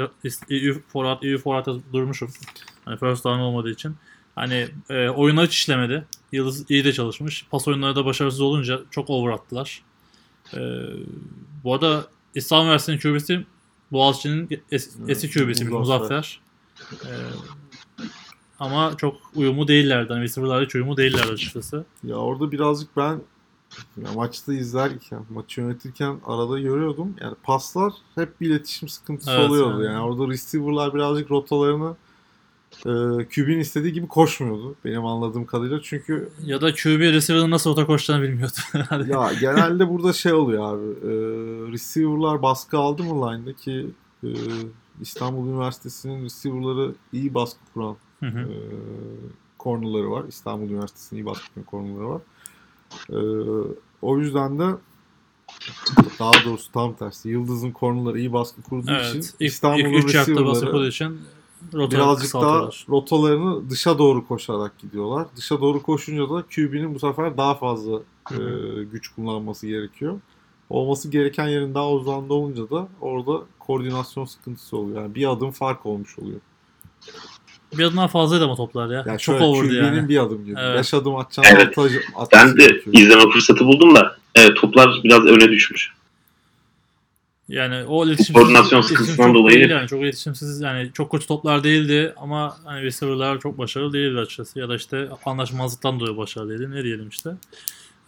iyi 0.49 0.73
forward, 0.73 1.21
iyi 1.21 1.37
forward 1.37 1.79
durmuşum. 1.93 2.29
Hani 2.85 2.97
first 2.97 3.23
down 3.23 3.39
olmadığı 3.39 3.71
için. 3.71 3.95
Hani 4.35 4.67
e, 4.89 5.09
oyunlar 5.09 5.45
hiç 5.45 5.53
işlemedi. 5.53 6.05
Yıldız 6.31 6.71
iyi 6.71 6.83
de 6.83 6.93
çalışmış. 6.93 7.45
Pas 7.51 7.67
oyunları 7.67 7.95
da 7.95 8.05
başarısız 8.05 8.41
olunca 8.41 8.81
çok 8.91 9.09
over 9.09 9.31
attılar. 9.31 9.81
E, 10.53 10.59
bu 11.63 11.73
arada 11.73 12.07
İstanbul 12.39 12.65
Üniversitesi'nin 12.65 13.13
QB'si 13.13 13.45
Boğaziçi'nin 13.91 14.61
es, 14.71 14.95
eski 15.07 15.27
QB'si 15.27 15.65
Muzaffer. 15.65 15.79
Muzaffer. 15.79 16.41
E, 17.05 17.11
ama 18.59 18.97
çok 18.97 19.15
uyumlu 19.35 19.67
değillerdi. 19.67 20.13
Hani 20.13 20.23
receiver'lar 20.23 20.65
hiç 20.65 20.75
uyumlu 20.75 20.97
değillerdi 20.97 21.31
açıkçası. 21.31 21.85
Ya 22.03 22.15
orada 22.15 22.51
birazcık 22.51 22.97
ben 22.97 23.21
ya 23.97 24.13
maçta 24.15 24.53
izlerken, 24.53 25.25
maçı 25.29 25.61
yönetirken 25.61 26.19
arada 26.25 26.59
görüyordum. 26.59 27.15
Yani 27.21 27.35
paslar 27.43 27.93
hep 28.15 28.41
bir 28.41 28.47
iletişim 28.49 28.89
sıkıntısı 28.89 29.31
Evet, 29.31 29.49
oluyordu. 29.49 29.83
yani. 29.83 29.93
Yani 29.93 30.03
orada 30.03 30.27
receiver'lar 30.33 30.93
birazcık 30.93 31.31
rotalarını 31.31 31.95
QB'nin 33.29 33.59
istediği 33.59 33.93
gibi 33.93 34.07
koşmuyordu 34.07 34.75
benim 34.85 35.05
anladığım 35.05 35.45
kadarıyla. 35.45 35.79
Çünkü 35.83 36.29
Ya 36.45 36.61
da 36.61 36.73
QB 36.73 36.99
receiver'ın 37.01 37.51
nasıl 37.51 37.71
orta 37.71 37.85
koşacağını 37.85 38.23
bilmiyordu. 38.23 38.53
Ya 39.07 39.31
genelde 39.39 39.89
burada 39.89 40.13
şey 40.13 40.33
oluyor 40.33 40.73
abi. 40.73 40.85
E, 40.85 41.11
receiver'lar 41.71 42.41
baskı 42.41 42.77
aldı 42.77 43.03
mı 43.03 43.31
line'da 43.31 43.53
ki 43.53 43.87
e, 44.23 44.29
İstanbul 45.01 45.47
Üniversitesi'nin 45.47 46.25
receiver'ları 46.25 46.93
iyi 47.13 47.33
baskı 47.33 47.59
kuran 47.73 47.95
Hı 48.19 48.25
hı. 48.25 48.39
e, 48.39 48.53
cornerları 49.59 50.11
var. 50.11 50.23
İstanbul 50.27 50.69
Üniversitesi'nin 50.69 51.21
iyi 51.21 51.25
baskı 51.25 51.45
kuran 51.53 51.65
cornerları 51.71 52.09
var. 52.09 52.21
E, 53.09 53.19
o 54.01 54.17
yüzden 54.17 54.59
de 54.59 54.65
daha 56.19 56.33
doğrusu 56.45 56.71
tam 56.71 56.93
tersi. 56.93 57.29
Yıldız'ın 57.29 57.73
cornerları 57.79 58.19
iyi 58.19 58.33
baskı 58.33 58.61
kurduğu 58.61 58.91
için 58.91 58.93
evet. 58.93 59.35
İlk, 59.39 59.49
İstanbul'un 59.51 60.07
receiver'ları 60.07 60.87
için 60.87 61.19
rota 61.73 61.97
birazcık 61.97 62.33
daha 62.33 62.69
rotalarını 62.89 63.69
dışa 63.69 63.97
doğru 63.97 64.27
koşarak 64.27 64.79
gidiyorlar. 64.79 65.27
Dışa 65.37 65.61
doğru 65.61 65.81
koşunca 65.81 66.29
da 66.29 66.43
QB'nin 66.55 66.95
bu 66.95 66.99
sefer 66.99 67.37
daha 67.37 67.55
fazla 67.55 67.99
e, 68.31 68.37
güç 68.91 69.07
kullanması 69.07 69.67
gerekiyor. 69.67 70.19
Olması 70.69 71.09
gereken 71.09 71.47
yerin 71.47 71.73
daha 71.73 71.91
uzağında 71.91 72.33
olunca 72.33 72.69
da 72.69 72.87
orada 73.01 73.41
koordinasyon 73.59 74.25
sıkıntısı 74.25 74.77
oluyor. 74.77 75.01
Yani 75.01 75.15
bir 75.15 75.31
adım 75.31 75.51
fark 75.51 75.85
olmuş 75.85 76.19
oluyor. 76.19 76.39
Bir 77.77 77.83
adımdan 77.83 78.07
fazlaydı 78.07 78.45
ama 78.45 78.55
toplar 78.55 78.89
ya. 78.89 79.03
Yani 79.07 79.19
Çok 79.19 79.39
QB'nin 79.39 79.83
yani. 79.83 80.09
bir 80.09 80.17
adım 80.17 80.45
gibi. 80.45 80.59
Evet. 80.59 80.79
5 80.79 80.93
adım 80.93 81.15
atacağını 81.15 81.47
Evet. 81.49 81.67
atması 81.67 82.01
Ben 82.33 82.57
de 82.57 82.65
gerekiyor. 82.65 82.95
izleme 82.95 83.31
fırsatı 83.31 83.65
buldum 83.65 83.95
da 83.95 84.15
evet, 84.35 84.57
toplar 84.57 84.99
biraz 85.03 85.25
öne 85.25 85.49
düşmüş. 85.49 85.93
Yani 87.49 87.83
o 87.87 88.05
iletişim 88.05 88.35
Koordinasyon 88.35 88.81
sıkıntısından 88.81 89.33
dolayı- 89.33 89.67
yani 89.67 89.87
çok 89.87 90.01
iletişimsiz 90.01 90.61
yani 90.61 90.89
çok 90.93 91.11
kötü 91.11 91.27
toplar 91.27 91.63
değildi 91.63 92.13
ama 92.17 92.57
hani 92.65 92.81
receiver'lar 92.83 93.39
çok 93.39 93.57
başarılı 93.57 93.93
değildi 93.93 94.19
açıkçası 94.19 94.59
ya 94.59 94.69
da 94.69 94.75
işte 94.75 95.09
anlaşmazlıktan 95.25 95.99
dolayı 95.99 96.17
başarılı 96.17 96.49
değildi 96.49 96.71
ne 96.71 96.83
diyelim 96.83 97.09
işte. 97.09 97.29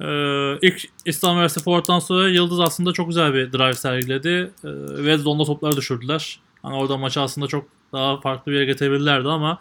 Ee, 0.02 0.58
ilk 0.62 0.82
İstanbul 1.06 1.36
Üniversitesi 1.36 1.64
forward'dan 1.64 2.00
sonra 2.00 2.30
Yıldız 2.30 2.60
aslında 2.60 2.92
çok 2.94 3.08
güzel 3.08 3.34
bir 3.34 3.54
drive 3.54 3.74
sergiledi. 3.74 4.30
Ee, 4.64 4.68
Red 5.06 5.20
Zone'da 5.20 5.44
topları 5.46 5.78
düşürdüler. 5.78 6.40
Hani 6.62 6.76
orada 6.76 6.98
maçı 6.98 7.22
aslında 7.22 7.48
çok 7.48 7.66
daha 7.94 8.20
farklı 8.20 8.52
bir 8.52 8.56
yere 8.56 8.66
getirebilirlerdi 8.66 9.28
ama 9.28 9.58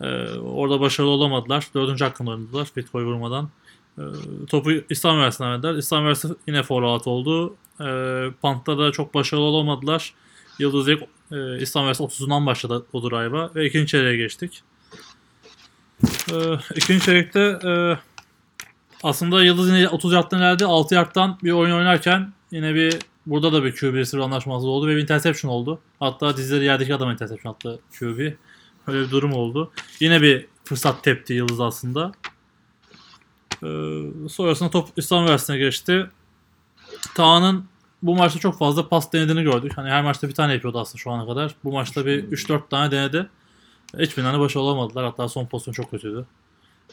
e, 0.00 0.06
orada 0.38 0.80
başarılı 0.80 1.10
olamadılar. 1.10 1.66
Dördüncü 1.74 2.04
hakkında 2.04 2.30
oynadılar 2.30 2.68
Bitcoin 2.76 3.04
vurmadan. 3.04 3.48
Ee, 3.98 4.02
topu 4.50 4.70
İstanbul 4.90 5.16
Üniversitesi'ne 5.16 5.52
verdiler. 5.52 5.74
İstanbul 5.74 6.02
Üniversitesi 6.02 6.34
yine 6.46 6.62
forward 6.62 7.04
oldu. 7.12 7.54
Ee, 7.80 8.30
Pant'ta 8.42 8.78
da 8.78 8.92
çok 8.92 9.14
başarılı 9.14 9.44
olamadılar. 9.44 10.14
Yıldız 10.58 10.88
ilk 10.88 11.02
e, 11.02 11.36
Üniversitesi 11.36 12.02
30'undan 12.02 12.46
başladı 12.46 12.86
o 12.92 13.10
drive'a 13.10 13.54
ve 13.54 13.66
ikinci 13.66 13.86
çeyreğe 13.86 14.16
geçtik. 14.16 14.62
Ee, 16.32 16.58
ikinci 16.76 17.04
çeyrekte 17.04 17.40
e, 17.40 17.98
aslında 19.02 19.44
Yıldız 19.44 19.68
yine 19.68 19.88
30 19.88 20.12
yardtan 20.12 20.38
ileride 20.38 20.66
6 20.66 20.94
yardtan 20.94 21.38
bir 21.42 21.52
oyun 21.52 21.74
oynarken 21.74 22.32
yine 22.50 22.74
bir 22.74 22.98
burada 23.26 23.52
da 23.52 23.64
bir 23.64 23.76
QB 23.76 24.22
anlaşmazlığı 24.22 24.68
oldu 24.68 24.86
ve 24.86 24.96
bir 24.96 25.02
interception 25.02 25.50
oldu. 25.50 25.80
Hatta 25.98 26.36
dizleri 26.36 26.64
yerdeki 26.64 26.94
adam 26.94 27.10
interception 27.10 27.52
attı 27.52 27.80
QB. 27.98 28.32
Öyle 28.86 29.06
bir 29.06 29.10
durum 29.10 29.32
oldu. 29.32 29.72
Yine 30.00 30.22
bir 30.22 30.46
fırsat 30.64 31.04
tepti 31.04 31.32
Yıldız 31.34 31.60
aslında. 31.60 32.12
Ee, 33.62 34.28
sonrasında 34.28 34.70
top 34.70 34.88
İstanbul 34.96 35.24
Üniversitesi'ne 35.24 35.58
geçti. 35.58 36.06
Tağ'ın 37.14 37.64
bu 38.02 38.16
maçta 38.16 38.38
çok 38.38 38.58
fazla 38.58 38.88
pas 38.88 39.12
denediğini 39.12 39.42
gördük. 39.42 39.72
Hani 39.76 39.90
her 39.90 40.02
maçta 40.02 40.28
bir 40.28 40.34
tane 40.34 40.52
yapıyordu 40.52 40.80
aslında 40.80 40.98
şu 40.98 41.10
ana 41.10 41.26
kadar. 41.26 41.54
Bu 41.64 41.72
maçta 41.72 42.06
bir 42.06 42.24
3-4 42.24 42.68
tane 42.70 42.90
denedi. 42.90 43.28
Hiçbirinden 43.98 44.34
de 44.34 44.38
başarılı 44.38 44.68
olamadılar. 44.68 45.04
Hatta 45.04 45.28
son 45.28 45.46
pozisyon 45.46 45.72
çok 45.74 45.90
kötüydü. 45.90 46.26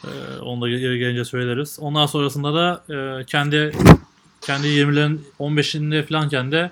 Ee, 0.03 0.39
onu 0.41 0.61
da 0.61 0.69
geri 0.69 0.99
gelince 0.99 1.25
söyleriz. 1.25 1.77
Ondan 1.81 2.05
sonrasında 2.05 2.53
da 2.53 2.83
e, 2.95 3.25
kendi 3.25 3.71
kendi 4.41 4.67
20'lerin 4.67 5.19
15'inde 5.39 6.05
falanken 6.05 6.51
de 6.51 6.71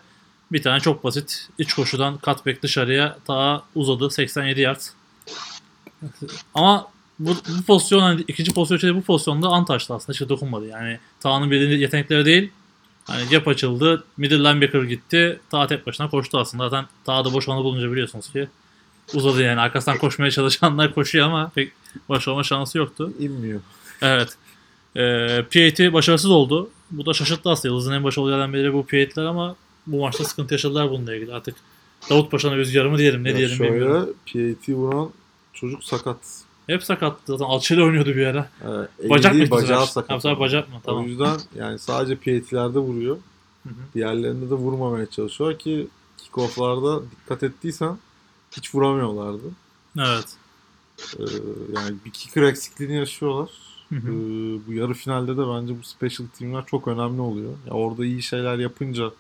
bir 0.52 0.62
tane 0.62 0.80
çok 0.80 1.04
basit 1.04 1.50
iç 1.58 1.74
koşudan 1.74 2.20
cutback 2.26 2.64
dışarıya 2.64 3.18
ta 3.28 3.64
uzadı 3.76 4.10
87 4.10 4.62
yard. 4.62 4.82
Ama 6.54 6.88
bu, 7.20 7.30
bu 7.30 7.64
pozisyon 7.68 8.00
hani 8.00 8.22
ikinci 8.28 8.54
pozisyon 8.54 8.78
içinde 8.78 8.96
bu 8.96 9.02
pozisyonda 9.02 9.48
antaştı 9.48 9.94
aslında 9.94 10.20
hiç 10.20 10.30
dokunmadı. 10.30 10.68
Yani 10.68 11.00
Taha'nın 11.20 11.52
belirli 11.52 11.82
yetenekleri 11.82 12.26
değil. 12.26 12.52
Hani 13.08 13.30
cep 13.30 13.48
açıldı. 13.48 14.04
Middle 14.18 14.40
linebacker 14.40 14.84
gitti. 14.84 15.40
Taha 15.50 15.68
tek 15.68 15.88
başına 15.88 16.10
koştu 16.10 16.38
aslında. 16.38 16.70
Zaten 16.70 16.86
Taha 17.06 17.26
da 17.26 17.34
boş 17.34 17.50
alanı 17.50 17.64
bulunca 17.64 17.92
biliyorsunuz 17.92 18.32
ki 18.32 18.48
uzadı 19.14 19.42
yani. 19.42 19.60
Arkasından 19.60 19.98
koşmaya 19.98 20.32
çalışanlar 20.32 20.94
koşuyor 20.94 21.26
ama 21.28 21.52
pek 21.56 21.72
başarma 22.10 22.44
şansı 22.44 22.78
yoktu. 22.78 23.14
inmiyor. 23.20 23.60
Evet. 24.02 24.30
Ee, 24.96 25.02
P8 25.52 25.94
başarısız 25.94 26.32
oldu. 26.32 26.70
Bu 26.92 27.06
da 27.06 27.14
şaşırttı 27.14 27.50
aslında. 27.50 27.74
Yıldız'ın 27.74 27.94
en 27.94 28.04
başarılı 28.04 28.32
yerden 28.32 28.54
biri 28.54 28.74
bu 28.74 28.82
P8'ler 28.82 29.28
ama 29.28 29.56
bu 29.88 30.02
maçta 30.02 30.24
sıkıntı 30.24 30.54
yaşadılar 30.54 30.90
bununla 30.90 31.16
ilgili. 31.16 31.34
Artık 31.34 31.56
Davut 32.10 32.32
Paşa'nın 32.32 32.58
rüzgarı 32.58 32.90
mı 32.90 32.98
diyelim 32.98 33.24
ne 33.24 33.30
Ya 33.30 33.38
diyelim 33.38 33.58
şöyle 33.58 33.72
bilmiyorum. 33.72 34.14
PAT 34.34 34.70
vuran 34.70 35.10
çocuk 35.54 35.84
sakat. 35.84 36.18
Hep 36.68 36.84
sakattı 36.84 37.22
zaten. 37.28 37.46
Alçıyla 37.46 37.84
oynuyordu 37.84 38.10
bir 38.10 38.26
ara. 38.26 38.50
Evet, 38.66 39.10
Bacak 39.10 39.36
mı 39.36 39.52
bacağı 39.52 39.88
sakat. 39.88 40.22
Sefer 40.22 40.40
bacak 40.40 40.70
mı? 40.70 40.76
Tamam. 40.86 41.04
O 41.04 41.08
yüzden 41.08 41.40
yani 41.56 41.80
sadece 41.80 42.16
PAT'lerde 42.16 42.80
vuruyor. 42.80 43.18
Hı 43.64 43.70
hı. 43.70 43.74
Diğerlerinde 43.96 44.50
de 44.50 44.54
vurmamaya 44.56 45.06
çalışıyor 45.06 45.60
ki 45.60 45.88
kickoff'larda 46.18 47.02
dikkat 47.12 47.44
ettiysen 47.44 47.98
hiç 48.52 48.76
vuramıyorlardı. 48.76 49.48
Evet. 50.00 50.36
Ee, 51.20 51.24
yani 51.76 51.96
bir 52.06 52.12
kicker 52.12 52.42
eksikliğini 52.44 52.96
yaşıyorlar. 52.96 53.50
Hı 53.90 53.96
hı. 53.96 54.08
Ee, 54.08 54.68
bu 54.68 54.74
yarı 54.74 54.94
finalde 54.94 55.38
de 55.38 55.42
bence 55.48 55.80
bu 55.80 55.84
special 55.84 56.28
teamler 56.40 56.66
çok 56.66 56.88
önemli 56.88 57.22
oluyor. 57.22 57.52
Ya 57.68 57.74
orada 57.74 58.06
iyi 58.06 58.24
şeyler 58.24 58.58
yapınca 58.58 59.12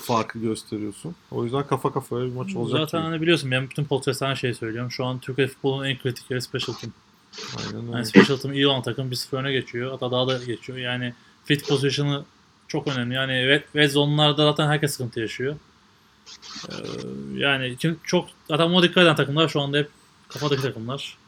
farkı 0.00 0.38
gösteriyorsun. 0.38 1.14
O 1.30 1.44
yüzden 1.44 1.66
kafa 1.66 1.92
kafaya 1.92 2.26
bir 2.26 2.32
maç 2.32 2.56
olacak. 2.56 2.80
Zaten 2.80 3.00
gibi. 3.00 3.10
hani 3.10 3.22
biliyorsun 3.22 3.50
ben 3.50 3.70
bütün 3.70 3.84
podcast'ten 3.84 4.34
şey 4.34 4.54
söylüyorum. 4.54 4.90
Şu 4.90 5.04
an 5.04 5.18
Türkiye 5.18 5.46
futbolunun 5.46 5.84
en 5.84 5.98
kritik 5.98 6.30
yeri 6.30 6.42
special 6.42 6.76
team. 6.76 6.92
Aynen 7.58 7.86
öyle. 7.86 7.96
Yani 7.96 8.06
special 8.06 8.36
team 8.36 8.54
iyi 8.54 8.66
olan 8.66 8.82
takım 8.82 9.10
1-0 9.10 9.36
öne 9.36 9.52
geçiyor. 9.52 9.90
Hatta 9.90 10.10
daha 10.10 10.26
da 10.28 10.44
geçiyor. 10.44 10.78
Yani 10.78 11.14
fit 11.44 11.68
position'ı 11.68 12.24
çok 12.68 12.88
önemli. 12.88 13.14
Yani 13.14 13.48
red, 13.48 13.62
red 13.76 13.90
zone'larda 13.90 14.50
zaten 14.50 14.66
herkes 14.66 14.92
sıkıntı 14.92 15.20
yaşıyor. 15.20 15.56
Ee, 16.68 16.74
yani 17.34 17.76
kim, 17.76 18.00
çok 18.04 18.28
zaten 18.48 18.70
buna 18.70 18.82
dikkat 18.82 19.04
eden 19.04 19.16
takımlar 19.16 19.48
şu 19.48 19.60
anda 19.60 19.78
hep 19.78 19.90
kafadaki 20.28 20.62
takımlar. 20.62 21.18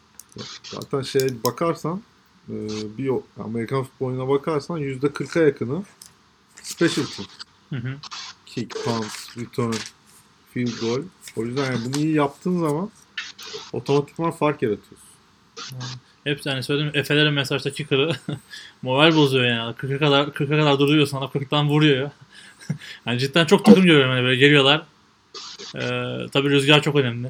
Zaten 0.62 1.02
şeye 1.02 1.44
bakarsan 1.44 2.02
e, 2.48 2.54
bir 2.98 3.10
Amerikan 3.44 3.84
futboluna 3.84 4.28
bakarsan 4.28 4.80
%40'a 4.80 5.42
yakını 5.42 5.82
special 6.62 7.06
team. 7.06 7.28
Hı 7.70 7.76
hı. 7.76 7.96
Kick, 8.54 8.84
punt, 8.84 9.06
return, 9.38 9.74
field 10.54 10.80
goal. 10.80 11.02
O 11.36 11.44
yüzden 11.44 11.64
yani 11.64 11.78
bunu 11.84 12.02
iyi 12.02 12.14
yaptığın 12.14 12.60
zaman 12.60 12.90
otomatikman 13.72 14.30
fark 14.30 14.62
yaratıyorsun. 14.62 15.08
Hepsi 16.24 16.50
hani 16.50 16.62
söyledim 16.62 16.90
Efe'lerin 16.94 17.32
mesajda 17.32 17.70
kicker'ı 17.70 18.12
moral 18.82 19.16
bozuyor 19.16 19.44
yani. 19.44 19.74
40'a 19.74 19.98
kadar 19.98 20.24
40'a 20.26 20.58
kadar 20.58 20.78
duruyor 20.78 21.06
sana 21.06 21.24
40'tan 21.24 21.68
vuruyor 21.68 21.96
ya. 21.96 22.12
yani 23.06 23.18
cidden 23.18 23.46
çok 23.46 23.64
takım 23.64 23.84
görüyorum 23.84 24.10
hani 24.10 24.22
böyle 24.24 24.36
geliyorlar. 24.36 24.82
Ee, 25.74 25.80
tabii 26.32 26.50
rüzgar 26.50 26.82
çok 26.82 26.96
önemli. 26.96 27.28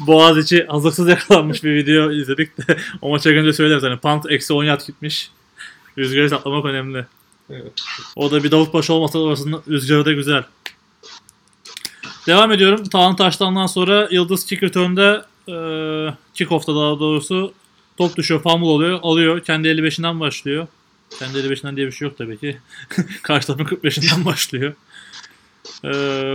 Boğaziçi 0.00 0.64
hazırsız 0.64 1.08
yakalanmış 1.08 1.64
bir 1.64 1.74
video 1.74 2.12
izledik 2.12 2.58
de 2.58 2.76
o 3.02 3.10
maça 3.10 3.32
gelince 3.32 3.52
söyleriz 3.52 3.82
hani 3.82 3.98
punt 3.98 4.30
eksi 4.30 4.52
10 4.52 4.64
yard 4.64 4.80
gitmiş. 4.86 5.30
Rüzgarı 5.98 6.30
saklamak 6.30 6.64
önemli. 6.64 7.06
O 8.16 8.30
da 8.30 8.44
bir 8.44 8.50
Davutpaşa 8.50 8.92
olmasa 8.92 9.18
orasının 9.18 9.62
rüzgarı 9.68 10.04
da 10.04 10.12
güzel. 10.12 10.44
Devam 12.26 12.52
ediyorum. 12.52 12.84
Taan 12.84 13.16
Taştan'dan 13.16 13.66
sonra 13.66 14.08
Yıldız 14.10 14.46
kick 14.46 14.62
return'da 14.62 15.26
e, 15.48 15.56
kickoff'ta 16.34 16.74
daha 16.74 17.00
doğrusu 17.00 17.52
top 17.96 18.16
düşüyor, 18.16 18.42
fumble 18.42 18.66
oluyor, 18.66 18.98
alıyor. 19.02 19.40
Kendi 19.40 19.68
55'inden 19.68 20.20
başlıyor. 20.20 20.66
Kendi 21.18 21.38
55'inden 21.38 21.76
diye 21.76 21.86
bir 21.86 21.92
şey 21.92 22.08
yok 22.08 22.18
tabii 22.18 22.38
ki. 22.38 22.60
Karşı 23.22 23.46
tarafın 23.46 23.64
45'inden 23.64 24.24
başlıyor. 24.24 24.74
E, 25.84 25.92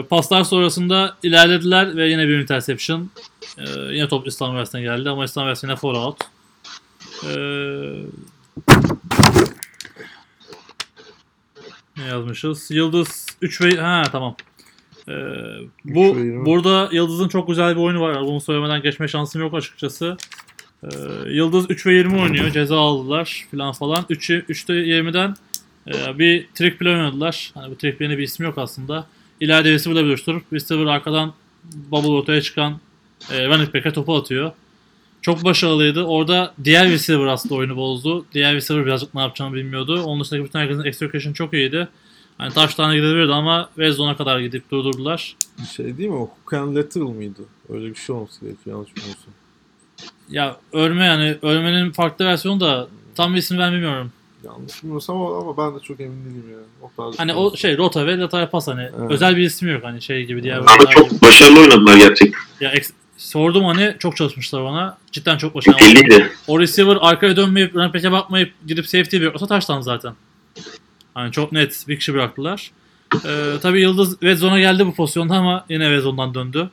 paslar 0.10 0.44
sonrasında 0.44 1.18
ilerlediler 1.24 1.98
ve 1.98 2.10
yine 2.10 2.28
bir 2.28 2.40
interception. 2.40 3.10
E, 3.58 3.64
yine 3.92 4.08
top 4.08 4.28
İslam 4.28 4.52
Üniversitesi'ne 4.52 4.82
geldi 4.82 5.10
ama 5.10 5.26
İslam 5.26 5.44
Üniversitesi 5.44 5.72
yine 5.72 5.76
four 5.76 5.94
out. 5.94 6.18
E, 7.24 7.32
ne 11.98 12.06
yazmışız? 12.06 12.72
Yıldız 12.72 13.26
3 13.42 13.62
ve 13.62 13.78
ha 13.78 14.04
tamam. 14.12 14.36
Ee, 15.10 15.14
bu 15.86 16.16
burada 16.46 16.90
Yıldız'ın 16.92 17.28
çok 17.28 17.48
güzel 17.48 17.76
bir 17.76 17.82
oyunu 17.82 18.02
var. 18.02 18.22
Bunu 18.22 18.42
söylemeden 18.42 18.82
geçme 18.82 19.08
şansım 19.08 19.42
yok 19.42 19.54
açıkçası. 19.54 20.18
Ee, 20.84 20.88
Yıldız 21.30 21.70
3 21.70 21.86
ve 21.86 21.94
20 21.94 22.22
oynuyor. 22.22 22.50
Ceza 22.50 22.78
aldılar 22.78 23.46
falan 23.52 23.72
falan. 23.72 24.06
3 24.10 24.30
3'te 24.30 24.74
20'den 24.74 25.36
e, 25.88 26.20
bir 26.20 26.48
trick 26.56 26.78
play 26.78 26.94
oynadılar. 26.94 27.52
Hani 27.54 27.72
bu 27.72 27.78
trick 27.78 27.98
play'in 27.98 28.18
bir 28.18 28.24
ismi 28.24 28.46
yok 28.46 28.58
aslında. 28.58 29.08
İleride 29.40 29.72
receiver'la 29.72 30.04
buluşturup 30.04 30.54
receiver 30.54 30.86
arkadan 30.86 31.34
bubble 31.92 32.08
ortaya 32.08 32.42
çıkan 32.42 32.80
e, 33.32 33.48
running 33.48 33.74
back'e 33.74 33.94
topu 33.94 34.16
atıyor. 34.16 34.52
Çok 35.28 35.44
başarılıydı. 35.44 36.04
Orada 36.04 36.54
diğer 36.64 36.90
receiver 36.90 37.26
aslında 37.26 37.56
oyunu 37.56 37.76
bozdu. 37.78 38.26
Diğer 38.34 38.56
receiver 38.56 38.86
birazcık 38.86 39.14
ne 39.14 39.22
yapacağını 39.22 39.54
bilmiyordu. 39.56 40.04
Onun 40.04 40.24
dışındaki 40.24 40.46
bütün 40.46 40.60
herkesin 40.60 40.84
execution 40.84 41.34
çok 41.34 41.54
iyiydi. 41.54 41.88
Hani 42.38 42.54
taşlarına 42.54 42.96
gidebilirdi 42.96 43.34
ama 43.34 43.70
red 43.80 43.94
zone'a 43.94 44.18
kadar 44.18 44.40
gidip 44.40 44.72
durdurdular. 44.72 45.36
Şey 45.76 45.98
değil 45.98 46.10
mi? 46.10 46.16
O 46.16 46.20
Hook 46.20 46.54
and 46.54 46.76
Lateral 46.78 47.08
mıydı? 47.08 47.42
Öyle 47.70 47.90
bir 47.90 47.96
şey 47.96 48.16
olması 48.16 48.42
gerekiyor 48.46 48.76
yanlış 48.76 48.96
bilmiyorsam. 48.96 49.34
Ya 50.30 50.58
örme 50.74 51.06
yani 51.06 51.36
örmenin 51.42 51.92
farklı 51.92 52.26
versiyonu 52.26 52.60
da 52.60 52.88
tam 53.16 53.34
bir 53.34 53.40
ismini 53.40 53.60
ben 53.60 53.74
bilmiyorum. 53.74 54.12
Yanlış 54.46 54.84
bilmiyorsam 54.84 55.22
ama, 55.22 55.38
ama 55.38 55.58
ben 55.58 55.80
de 55.80 55.84
çok 55.84 56.00
emin 56.00 56.26
değilim 56.26 56.44
yani. 56.52 56.64
O 56.82 56.92
tarz 56.98 57.20
Hani 57.20 57.34
o 57.34 57.56
şey 57.58 57.78
rota 57.78 58.06
ve 58.06 58.18
lataya 58.20 58.50
pas 58.50 58.68
hani 58.68 58.82
Evet. 59.00 59.12
özel 59.12 59.38
bir 59.38 59.42
ismi 59.42 59.72
yok 59.72 59.84
hani 59.84 60.02
şey 60.02 60.26
gibi 60.26 60.44
diğer. 60.44 60.58
Ama 60.58 60.66
oyunlar 60.72 60.94
gibi. 60.94 61.10
çok 61.10 61.22
başarılı 61.22 61.60
oynadılar 61.60 61.98
gerçekten. 61.98 62.40
Ya 62.62 62.74
eks- 62.74 62.92
sordum 63.18 63.66
hani 63.66 63.96
çok 64.00 64.18
çalışmışlar 64.18 64.62
ona. 64.62 64.98
Cidden 65.12 65.38
çok 65.38 65.56
başarılı. 65.56 65.80
Belliydi. 65.80 66.32
O 66.48 66.60
receiver 66.60 66.98
arkaya 67.02 67.36
dönmeyip 67.36 67.76
running 67.76 67.94
back'e 67.94 68.12
bakmayıp 68.12 68.54
gidip 68.68 68.88
safety 68.88 69.18
bekliyorsa 69.18 69.48
taştan 69.48 69.82
zaten. 69.82 70.14
Hani 71.14 71.32
çok 71.32 71.52
net 71.52 71.86
bir 71.88 72.00
kişi 72.00 72.14
bıraktılar. 72.14 72.72
Ee, 73.26 73.54
tabii 73.62 73.82
Yıldız 73.82 74.22
red 74.24 74.38
zone'a 74.38 74.60
geldi 74.60 74.86
bu 74.86 74.96
pozisyonda 74.96 75.36
ama 75.36 75.66
yine 75.70 75.92
red 75.92 76.02
zone'dan 76.02 76.34
döndü. 76.34 76.70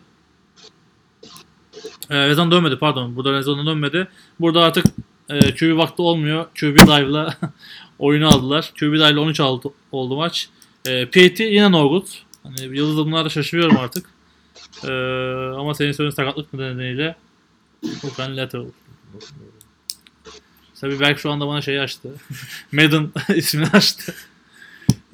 Ee, 2.11 2.29
red 2.29 2.35
zone 2.35 2.51
dönmedi 2.51 2.79
pardon. 2.79 3.17
Burada 3.17 3.33
red 3.33 3.43
zone'a 3.43 3.67
dönmedi. 3.67 4.09
Burada 4.41 4.63
artık 4.63 4.85
e, 5.29 5.55
QB 5.55 5.77
vakti 5.77 6.03
olmuyor. 6.03 6.47
QB 6.61 6.77
dive'la 6.77 7.37
oyunu 7.99 8.29
aldılar. 8.29 8.73
QB 8.81 8.93
dive'la 8.95 9.21
13 9.21 9.41
aldı, 9.41 9.69
oldu 9.93 10.17
maç. 10.17 10.49
E, 10.87 11.07
PAT 11.07 11.41
yine 11.41 11.73
no 11.73 11.89
good. 11.89 12.07
Hani 12.43 12.77
Yıldız 12.79 12.97
bunlara 12.97 13.29
şaşırıyorum 13.29 13.77
artık. 13.77 14.14
Ee, 14.85 14.89
ama 15.57 15.75
senin 15.75 15.93
söylediğin 15.93 16.17
sakatlık 16.17 16.53
nedeniyle 16.55 17.17
Furkan 18.01 18.37
lateral. 18.37 18.67
Tabii 20.81 21.01
Berk 21.01 21.19
şu 21.19 21.31
anda 21.31 21.47
bana 21.49 21.63
şeyi 21.63 21.81
açtı. 21.81 22.09
Madden 22.73 23.11
ismini 23.35 23.67
açtı. 23.67 24.15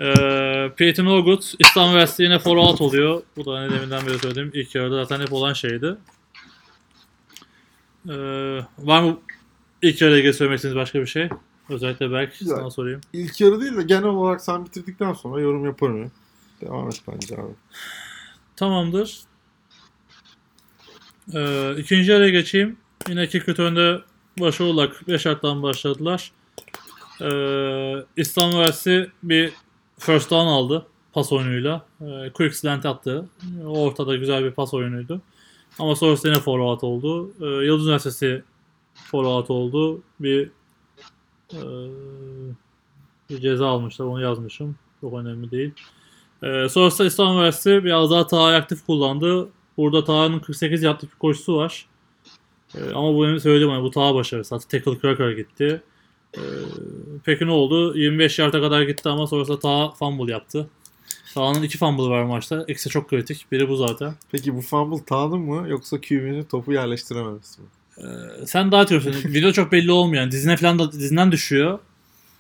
Ee, 0.01 0.73
Peyton 0.77 1.07
Orgut, 1.07 1.55
İstanbul 1.59 1.91
Üniversitesi 1.91 2.23
yine 2.23 2.39
for 2.39 2.57
out 2.57 2.81
oluyor. 2.81 3.23
Bu 3.37 3.45
da 3.47 3.59
hani 3.59 3.73
deminden 3.73 4.07
beri 4.07 4.19
söylediğim 4.19 4.51
ilk 4.55 4.75
yarıda 4.75 5.05
zaten 5.05 5.25
hep 5.25 5.33
olan 5.33 5.53
şeydi. 5.53 5.97
Ee, 8.09 8.13
var 8.79 9.03
mı 9.03 9.19
ilk 9.83 10.01
yarıda 10.01 10.19
ilgili 10.19 10.35
söylemek 10.35 10.57
istediğiniz 10.57 10.83
başka 10.83 11.01
bir 11.01 11.07
şey? 11.07 11.29
Özellikle 11.69 12.25
Güzel. 12.41 12.57
sana 12.57 12.71
sorayım. 12.71 13.01
İlk 13.13 13.41
yarı 13.41 13.61
değil 13.61 13.77
de 13.77 13.83
genel 13.83 14.05
olarak 14.05 14.41
sen 14.41 14.67
bitirdikten 14.67 15.13
sonra 15.13 15.41
yorum 15.41 15.65
yaparım 15.65 16.03
ya. 16.03 16.11
Devam 16.61 16.89
et 16.89 17.03
bence 17.09 17.35
abi. 17.35 17.53
Tamamdır. 18.57 19.21
Ee, 21.35 21.75
ikinci 21.79 22.11
yarıya 22.11 22.31
geçeyim. 22.31 22.77
Yine 23.09 23.29
kick 23.29 23.49
return'de 23.49 24.01
başarılı 24.41 24.93
45 24.93 25.27
yardtan 25.27 25.63
başladılar. 25.63 26.33
Ee, 27.21 28.05
İstanbul 28.17 28.57
Üniversitesi 28.57 29.11
bir 29.23 29.53
first 29.99 30.31
down 30.31 30.47
aldı 30.47 30.87
pas 31.13 31.33
oyunuyla. 31.33 31.87
Ee, 32.01 32.31
quick 32.35 32.57
slant 32.57 32.87
attı. 32.87 33.29
Ortada 33.67 34.17
güzel 34.17 34.45
bir 34.45 34.51
pas 34.51 34.75
oyunuydu. 34.75 35.21
Ama 35.79 35.97
sonrasında 35.97 36.33
yine 36.33 36.43
forward 36.43 36.83
oldu. 36.83 37.33
Ee, 37.41 37.65
Yıldız 37.67 37.87
Üniversitesi 37.87 38.43
forward 38.95 39.49
oldu. 39.49 40.03
Bir 40.21 40.51
e, 41.53 41.61
bir 43.31 43.41
ceza 43.41 43.69
almışlar. 43.69 44.07
Onu 44.07 44.23
yazmışım. 44.23 44.77
Çok 45.01 45.15
önemli 45.15 45.51
değil. 45.51 45.73
Ee, 46.43 46.69
sonrasında 46.69 47.09
İstanbul 47.09 47.35
Üniversitesi 47.35 47.85
biraz 47.85 48.11
daha 48.11 48.27
Taha'yı 48.27 48.57
aktif 48.57 48.87
kullandı. 48.87 49.49
Burada 49.77 50.05
Taha'nın 50.05 50.39
48 50.39 50.83
yaptık 50.83 51.13
bir 51.13 51.19
koşusu 51.19 51.57
var. 51.57 51.87
Ee, 52.75 52.79
ama 52.95 53.15
bu 53.15 53.25
benim 53.25 53.41
söylediğim 53.41 53.71
hani 53.71 53.83
bu 53.83 53.91
Taha 53.91 54.15
başarısı. 54.15 54.55
Hatta 54.55 54.69
tackle 54.69 55.01
cracker 55.01 55.31
gitti. 55.31 55.83
Ee, 56.37 56.41
peki 57.25 57.47
ne 57.47 57.51
oldu? 57.51 57.99
25 57.99 58.39
yarda 58.39 58.61
kadar 58.61 58.83
gitti 58.83 59.09
ama 59.09 59.27
sonrasında 59.27 59.59
Taha 59.59 59.91
fumble 59.91 60.33
yaptı. 60.33 60.71
Taha'nın 61.35 61.63
iki 61.63 61.79
fumble 61.79 62.03
var 62.03 62.23
maçta. 62.25 62.65
İkisi 62.69 62.89
çok 62.89 63.11
kritik. 63.11 63.47
Biri 63.53 63.69
bu 63.69 63.77
zaten. 63.77 64.15
Peki 64.33 64.57
bu 64.57 64.61
fumble 64.61 65.05
Taha'nın 65.05 65.41
mı 65.41 65.69
yoksa 65.69 66.01
QB'nin 66.01 66.43
topu 66.45 66.73
yerleştirememesi 66.73 67.61
mi? 67.61 67.67
Ee, 67.99 68.47
sen 68.47 68.73
daha 68.73 68.89
diyorsun. 68.89 69.15
Video 69.25 69.53
çok 69.53 69.73
belli 69.73 69.93
olmuyor. 69.93 70.23
Yani 70.23 70.33
dizine 70.33 70.57
falan 70.57 70.79
da 70.79 70.93
dizinden 70.93 71.33
düşüyor. 71.33 71.79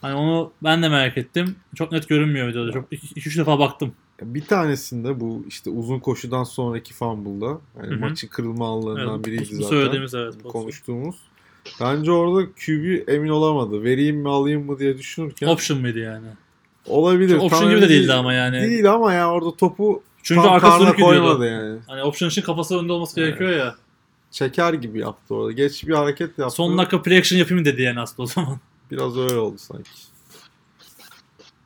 Hani 0.01 0.15
onu 0.15 0.53
ben 0.63 0.83
de 0.83 0.89
merak 0.89 1.19
ettim. 1.19 1.57
Çok 1.75 1.93
net 1.93 2.09
görünmüyor 2.09 2.49
videoda. 2.49 2.73
Çok 2.73 2.93
2-3 2.93 3.39
defa 3.39 3.59
baktım. 3.59 3.95
Bir 4.23 4.45
tanesinde 4.47 5.21
bu 5.21 5.45
işte 5.49 5.71
uzun 5.71 5.99
koşudan 5.99 6.45
sonraki 6.45 6.95
fumble'da 6.95 7.59
yani 7.79 7.91
Hı 7.91 7.95
hı. 7.95 7.99
maçın 8.01 8.29
kırılma 8.29 8.69
anlarından 8.75 9.15
Evet, 9.15 9.27
biriydi 9.27 9.45
zaten. 9.45 9.69
söylediğimiz 9.69 10.15
evet. 10.15 10.35
konuştuğumuz. 10.43 11.17
Bence 11.81 12.11
orada 12.13 12.47
QB 12.53 13.09
emin 13.09 13.29
olamadı. 13.29 13.83
Vereyim 13.83 14.17
mi 14.17 14.29
alayım 14.29 14.67
mı 14.67 14.79
diye 14.79 14.99
düşünürken 14.99 15.47
Option 15.47 15.81
mıydı 15.81 15.99
yani? 15.99 16.27
olabilir. 16.87 17.37
Option 17.37 17.61
Tam 17.61 17.71
gibi 17.71 17.81
de 17.81 17.89
değildi 17.89 18.13
ama 18.13 18.33
yani. 18.33 18.61
Değil 18.61 18.93
ama 18.93 19.13
ya 19.13 19.33
orada 19.33 19.57
topu 19.57 20.03
Çünkü 20.23 20.43
tam 20.43 20.61
karnına 20.61 20.93
koymadı 20.95 21.47
yani. 21.47 21.79
Hani 21.87 22.03
option 22.03 22.29
için 22.29 22.43
kafası 22.43 22.79
önde 22.79 22.93
olması 22.93 23.21
Evet. 23.21 23.39
gerekiyor 23.39 23.67
ya. 23.67 23.75
Çeker 24.31 24.73
gibi 24.75 24.99
yaptı 24.99 25.35
orada. 25.35 25.53
Geç 25.53 25.87
bir 25.87 25.95
hareket 25.95 26.39
yaptı. 26.39 26.55
Son 26.57 26.79
dakika 26.79 27.03
play 27.03 27.19
action 27.19 27.39
yapayım 27.39 27.65
dedi 27.65 27.83
yani 27.83 28.01
aslında 28.01 28.23
o 28.23 28.27
zaman. 28.27 28.59
Biraz 28.91 29.19
öyle 29.19 29.37
oldu 29.37 29.59
sanki. 29.59 29.91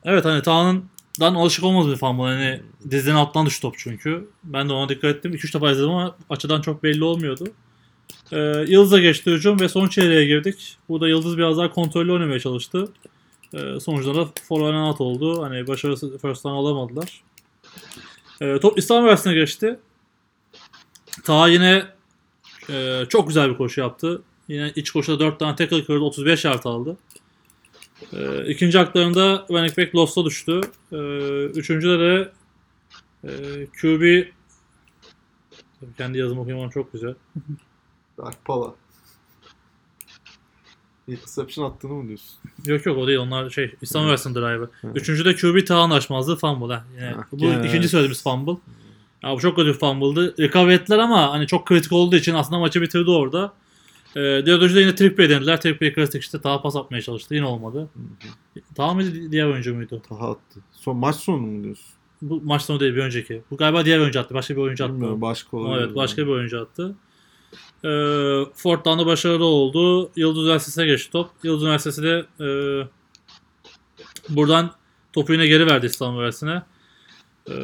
Evet 0.04 0.24
hani 0.24 0.42
Taha'nın 0.42 0.84
dan 1.20 1.34
alışık 1.34 1.64
olmaz 1.64 1.88
bir 1.88 1.96
fumble. 1.96 2.22
Hani 2.22 2.60
dizinin 2.90 3.14
altından 3.14 3.46
düştü 3.46 3.62
top 3.62 3.74
çünkü. 3.78 4.28
Ben 4.44 4.68
de 4.68 4.72
ona 4.72 4.88
dikkat 4.88 5.16
ettim. 5.16 5.34
2-3 5.34 5.54
defa 5.54 5.70
izledim 5.70 5.90
ama 5.90 6.16
açıdan 6.30 6.60
çok 6.60 6.82
belli 6.82 7.04
olmuyordu. 7.04 7.44
Ee, 8.32 8.64
Yıldız'a 8.68 8.98
geçti 8.98 9.30
hücum 9.30 9.60
ve 9.60 9.68
son 9.68 9.88
çeyreğe 9.88 10.26
girdik. 10.26 10.76
Burada 10.88 11.08
Yıldız 11.08 11.38
biraz 11.38 11.58
daha 11.58 11.70
kontrollü 11.70 12.12
oynamaya 12.12 12.40
çalıştı. 12.40 12.92
Ee, 13.54 13.80
sonuçta 13.80 14.14
da 14.14 14.28
forward 14.48 14.74
out 14.74 15.00
oldu. 15.00 15.42
Hani 15.42 15.66
başarısı 15.66 16.18
first 16.18 16.44
down 16.44 16.56
alamadılar. 16.56 17.22
Ee, 18.40 18.58
top 18.60 18.78
İstanbul 18.78 19.02
Üniversitesi'ne 19.02 19.40
geçti. 19.40 19.78
Ta 21.24 21.48
yine 21.48 21.86
e, 22.70 23.02
çok 23.08 23.28
güzel 23.28 23.50
bir 23.50 23.56
koşu 23.56 23.80
yaptı. 23.80 24.22
Yine 24.48 24.72
iç 24.76 24.90
koşuda 24.90 25.20
4 25.20 25.38
tane 25.38 25.56
tackle 25.56 25.84
kırdı. 25.84 26.04
35 26.04 26.44
yard 26.44 26.64
aldı. 26.64 26.96
Ee, 28.16 28.46
ikinci 28.46 28.78
haklarında 28.78 29.46
running 29.50 29.78
back 29.78 29.94
Lost'a 29.94 30.24
düştü. 30.24 30.60
Ee, 30.92 30.96
üçüncüde 31.44 31.98
de 31.98 32.32
e, 33.24 33.30
QB 33.66 34.24
Tabii 35.84 35.94
kendi 35.96 36.18
yazımı 36.18 36.40
okuyamam 36.40 36.70
çok 36.70 36.92
güzel. 36.92 37.14
Dark 38.18 38.44
Pala. 38.44 38.74
Interception 41.08 41.70
attığını 41.70 41.92
mı 41.92 42.08
diyorsun? 42.08 42.38
Yok 42.66 42.86
yok 42.86 42.98
o 42.98 43.06
değil 43.06 43.18
onlar 43.18 43.50
şey 43.50 43.74
İstanbul 43.82 44.04
Hı. 44.04 44.08
Üniversitesi'nin 44.08 44.42
drive'ı. 44.42 44.70
Üçüncüde 44.94 45.34
QB 45.36 45.66
Tağ'ın 45.66 45.90
açmazlığı 45.90 46.36
fumble. 46.36 46.74
Ha. 46.74 46.84
Yine, 46.94 47.10
Ha, 47.10 47.26
bu 47.32 47.38
gene 47.38 47.58
ikinci 47.58 47.76
evet. 47.76 47.90
söylediğimiz 47.90 48.22
fumble. 48.22 48.56
Ya 49.22 49.32
bu 49.32 49.40
çok 49.40 49.56
kötü 49.56 49.72
fumble'dı. 49.72 50.34
Recover 50.38 50.72
ettiler 50.72 50.98
ama 50.98 51.32
hani 51.32 51.46
çok 51.46 51.66
kritik 51.66 51.92
olduğu 51.92 52.16
için 52.16 52.34
aslında 52.34 52.58
maçı 52.58 52.82
bitirdi 52.82 53.10
orada. 53.10 53.52
E, 54.16 54.46
Diyordoj'da 54.46 54.80
yine 54.80 54.94
triple 54.94 55.28
denediler. 55.30 55.60
Triple 55.60 55.92
klasik 55.92 56.22
işte 56.22 56.42
daha 56.42 56.62
pas 56.62 56.76
atmaya 56.76 57.02
çalıştı. 57.02 57.34
Yine 57.34 57.46
olmadı. 57.46 57.88
Daha 58.76 58.94
mıydı 58.94 59.32
diğer 59.32 59.46
oyuncu 59.46 59.74
muydu? 59.74 60.02
Taha 60.08 60.30
attı. 60.30 60.60
Son 60.72 60.96
maç 60.96 61.16
sonu 61.16 61.40
mu 61.46 61.64
diyorsun? 61.64 61.86
Bu 62.22 62.40
maç 62.44 62.62
sonu 62.62 62.80
değil 62.80 62.94
bir 62.94 63.00
önceki. 63.00 63.42
Bu 63.50 63.56
galiba 63.56 63.84
diğer 63.84 63.98
oyuncu 63.98 64.20
attı. 64.20 64.34
Başka 64.34 64.56
bir 64.56 64.60
oyuncu 64.60 64.84
attı. 64.84 64.92
Bilmiyorum 64.94 65.20
başka 65.20 65.56
olabilir. 65.56 65.86
Evet 65.86 65.96
başka 65.96 66.22
bir 66.22 66.30
oyuncu 66.30 66.60
attı. 66.60 66.94
Ee, 67.84 67.88
Ford'dan 68.54 68.98
da 68.98 69.06
başarılı 69.06 69.44
oldu. 69.44 70.10
Yıldız 70.16 70.42
Üniversitesi'ne 70.42 70.86
geçti 70.86 71.12
top. 71.12 71.30
Yıldız 71.42 71.62
Üniversitesi 71.62 72.02
de 72.02 72.24
e, 72.40 72.48
buradan 74.28 74.70
topu 75.12 75.32
yine 75.32 75.46
geri 75.46 75.66
verdi 75.66 75.86
İstanbul 75.86 76.18
Üniversitesi'ne. 76.18 76.62
Ee, 77.48 77.54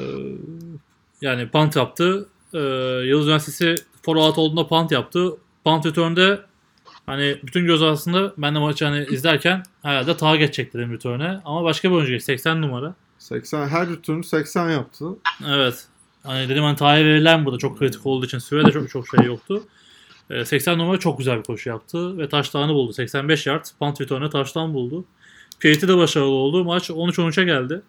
yani 1.21 1.49
punt 1.49 1.77
yaptı. 1.77 2.29
Ee, 2.55 2.59
Yıldız 3.07 3.27
Üniversitesi 3.27 3.75
forward 4.03 4.37
olduğunda 4.37 4.67
punt 4.67 4.93
yaptı. 4.93 5.37
Punt 5.71 5.87
return'de 5.87 6.41
hani 7.07 7.39
bütün 7.43 7.67
göz 7.67 7.83
aslında 7.83 8.33
ben 8.39 8.55
de 8.55 8.59
maçı 8.59 8.85
hani 8.85 9.07
izlerken 9.11 9.63
herhalde 9.83 10.17
tağa 10.17 10.37
geçecek 10.37 10.75
dedim 10.75 10.93
return'e. 10.93 11.41
Ama 11.45 11.65
başka 11.65 11.91
bir 11.91 11.95
oyuncu 11.95 12.13
geçti. 12.13 12.27
80 12.27 12.63
numara. 12.63 12.95
80 13.19 13.69
her 13.69 13.89
return'ü 13.89 14.25
80 14.25 14.71
yaptı. 14.71 15.05
Evet. 15.49 15.87
Hani 16.23 16.49
dedim 16.49 16.63
hani 16.63 16.77
Taha'ya 16.77 17.05
verilen 17.05 17.45
burada 17.47 17.59
çok 17.59 17.79
kritik 17.79 18.07
olduğu 18.07 18.27
için 18.27 18.39
sürede 18.39 18.73
çok 18.73 18.91
çok 18.91 19.09
şey 19.09 19.27
yoktu. 19.27 19.63
Ee, 20.31 20.45
80 20.45 20.79
numara 20.79 20.99
çok 20.99 21.19
güzel 21.19 21.39
bir 21.39 21.43
koşu 21.43 21.69
yaptı 21.69 22.19
ve 22.19 22.29
taştanı 22.29 22.75
buldu. 22.75 22.93
85 22.93 23.47
yard 23.47 23.65
punt 23.79 24.01
return'e 24.01 24.31
taştan 24.31 24.75
buldu. 24.75 25.05
Kate'i 25.53 25.89
de 25.89 25.97
başarılı 25.97 26.29
oldu. 26.29 26.65
Maç 26.65 26.91
13-13'e 26.91 27.45
geldi. 27.45 27.83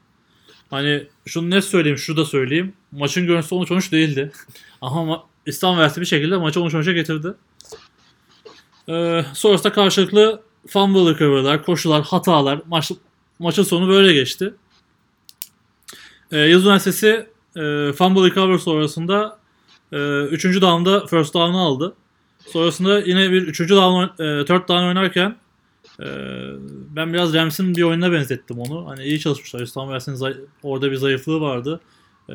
Hani 0.70 1.08
şunu 1.26 1.50
net 1.50 1.63
söyleyeyim, 1.63 1.98
şu 1.98 2.17
da 2.17 2.26
söyleyeyim. 2.26 2.74
Maçın 2.91 3.26
görüntüsü 3.26 3.56
13-13 3.56 3.91
değildi. 3.91 4.32
Ama 4.82 5.13
ma- 5.13 5.22
İstanbul 5.46 5.76
Üniversitesi 5.76 6.02
bir 6.02 6.06
şekilde 6.06 6.38
maçı 6.38 6.60
13-13'e 6.60 6.94
getirdi. 6.94 7.34
Ee, 8.91 9.25
sonrasında 9.34 9.73
karşılıklı 9.73 10.41
fumble 10.67 11.12
recovery'lar, 11.12 11.65
koşular, 11.65 12.04
hatalar. 12.04 12.62
Maç, 12.67 12.91
maçın 13.39 13.63
sonu 13.63 13.88
böyle 13.88 14.13
geçti. 14.13 14.54
Ee, 16.32 16.38
Yıldız 16.38 16.65
Üniversitesi 16.65 17.08
e, 17.56 17.93
fumble 17.93 18.30
recovery 18.30 18.60
sonrasında 18.60 19.39
e, 19.91 20.21
3. 20.21 20.62
down'da 20.62 21.06
first 21.06 21.34
down'ı 21.34 21.60
aldı. 21.60 21.95
Sonrasında 22.47 22.99
yine 22.99 23.32
bir 23.32 23.41
3. 23.41 23.60
down, 23.60 24.23
e, 24.23 24.45
third 24.45 24.67
down 24.67 24.84
oynarken 24.84 25.36
e, 25.99 26.06
ben 26.95 27.13
biraz 27.13 27.34
Rams'in 27.34 27.75
bir 27.75 27.84
oyununa 27.84 28.12
benzettim 28.12 28.60
onu. 28.60 28.88
Hani 28.88 29.04
iyi 29.04 29.19
çalışmışlar. 29.19 29.62
İstanbul 29.62 29.88
Üniversitesi'nin 29.88 30.49
orada 30.63 30.91
bir 30.91 30.95
zayıflığı 30.95 31.41
vardı. 31.41 31.82
E, 32.30 32.34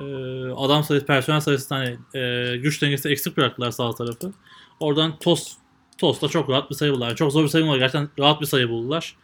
adam 0.57 0.85
sayısı, 0.85 1.07
personel 1.07 1.41
sayısı 1.41 1.75
hani 1.75 1.97
e, 2.15 2.57
güç 2.57 2.83
dengesinde 2.83 3.13
eksik 3.13 3.37
bıraktılar 3.37 3.71
sağ 3.71 3.95
tarafı. 3.95 4.33
Oradan 4.81 5.19
Tost 5.19 5.66
Tost'ta 5.99 6.29
çok 6.29 6.51
rahat 6.51 6.71
bir 6.71 6.75
sayı 6.75 6.93
buldular. 6.93 7.17
Çok 7.17 7.33
zor 7.33 7.43
bir 7.45 7.49
sayı 7.49 7.65
buldular. 7.65 7.79
Gerçekten 7.79 8.09
rahat 8.19 8.41
bir 8.41 8.47
sayı 8.47 8.69
buldular. 8.69 9.17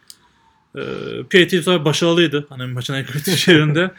E, 0.75 0.81
bu 1.33 1.49
sefer 1.49 1.85
başarılıydı. 1.85 2.45
Hani 2.49 2.65
maçın 2.65 2.93
en 2.93 3.05
kritik 3.05 3.47
yerinde. 3.47 3.91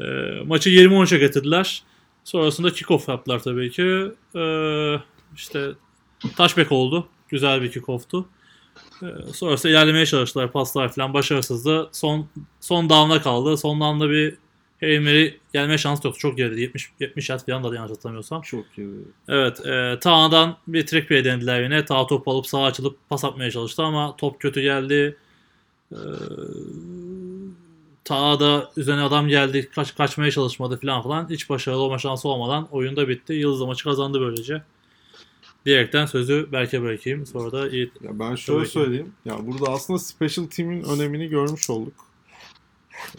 E, 0.00 0.04
maçı 0.46 0.70
20-13'e 0.70 1.18
getirdiler. 1.18 1.82
Sonrasında 2.24 2.68
kick-off 2.68 3.10
yaptılar 3.10 3.42
tabii 3.42 3.70
ki. 3.70 4.12
E, 4.36 4.42
işte 5.36 5.68
touchback 6.36 6.72
oldu. 6.72 7.08
Güzel 7.28 7.62
bir 7.62 7.72
kick-off'tu. 7.72 8.24
E, 9.02 9.32
sonrasında 9.32 9.72
ilerlemeye 9.72 10.06
çalıştılar. 10.06 10.52
Paslar 10.52 10.92
falan 10.92 11.14
başarısızdı. 11.14 11.88
Son 11.92 12.28
son 12.60 12.90
down'da 12.90 13.22
kaldı. 13.22 13.56
Son 13.56 13.80
down'da 13.80 14.10
bir 14.10 14.34
Hail 14.80 15.00
Mary 15.00 15.30
gelme 15.52 15.78
şansı 15.78 16.06
yoktu. 16.06 16.20
Çok 16.20 16.36
geride. 16.36 16.60
70 16.60 16.90
70 17.00 17.30
yard 17.30 17.40
falan 17.46 17.64
da 17.64 17.74
yanlış 17.74 17.90
hatırlamıyorsam. 17.90 18.42
Çok 18.42 18.64
iyi. 18.78 18.88
Evet. 19.28 19.66
E, 19.66 19.98
Tağ'dan 20.00 20.56
bir 20.66 20.86
trick 20.86 21.08
play 21.08 21.24
denediler 21.24 21.62
yine. 21.62 21.84
Tağ 21.84 22.06
top 22.06 22.28
alıp 22.28 22.46
sağa 22.46 22.62
açılıp 22.64 22.96
pas 23.08 23.24
atmaya 23.24 23.50
çalıştı 23.50 23.82
ama 23.82 24.16
top 24.16 24.40
kötü 24.40 24.60
geldi. 24.60 25.16
E, 25.92 25.98
Tağ 28.04 28.40
da 28.40 28.70
üzerine 28.76 29.02
adam 29.02 29.28
geldi. 29.28 29.70
Kaç, 29.74 29.94
kaçmaya 29.96 30.30
çalışmadı 30.30 30.80
falan 30.80 31.02
falan. 31.02 31.30
Hiç 31.30 31.50
başarılı 31.50 31.80
olma 31.82 31.98
şansı 31.98 32.28
olmadan 32.28 32.68
oyunda 32.70 33.08
bitti. 33.08 33.32
Yıldız 33.32 33.60
maçı 33.60 33.84
kazandı 33.84 34.20
böylece. 34.20 34.62
Diyerekten 35.66 36.06
sözü 36.06 36.48
Berk'e 36.52 36.82
bırakayım. 36.82 37.26
Sonra 37.26 37.52
da 37.52 37.68
iyi. 37.68 37.90
Ya 38.02 38.18
ben 38.18 38.34
şöyle 38.34 38.66
söyleyeyim. 38.66 39.12
Ya 39.24 39.46
burada 39.46 39.72
aslında 39.72 39.98
special 39.98 40.46
team'in 40.46 40.82
önemini 40.82 41.28
görmüş 41.28 41.70
olduk. 41.70 42.05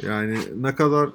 Yani 0.04 0.40
ne 0.56 0.76
kadar 0.76 1.10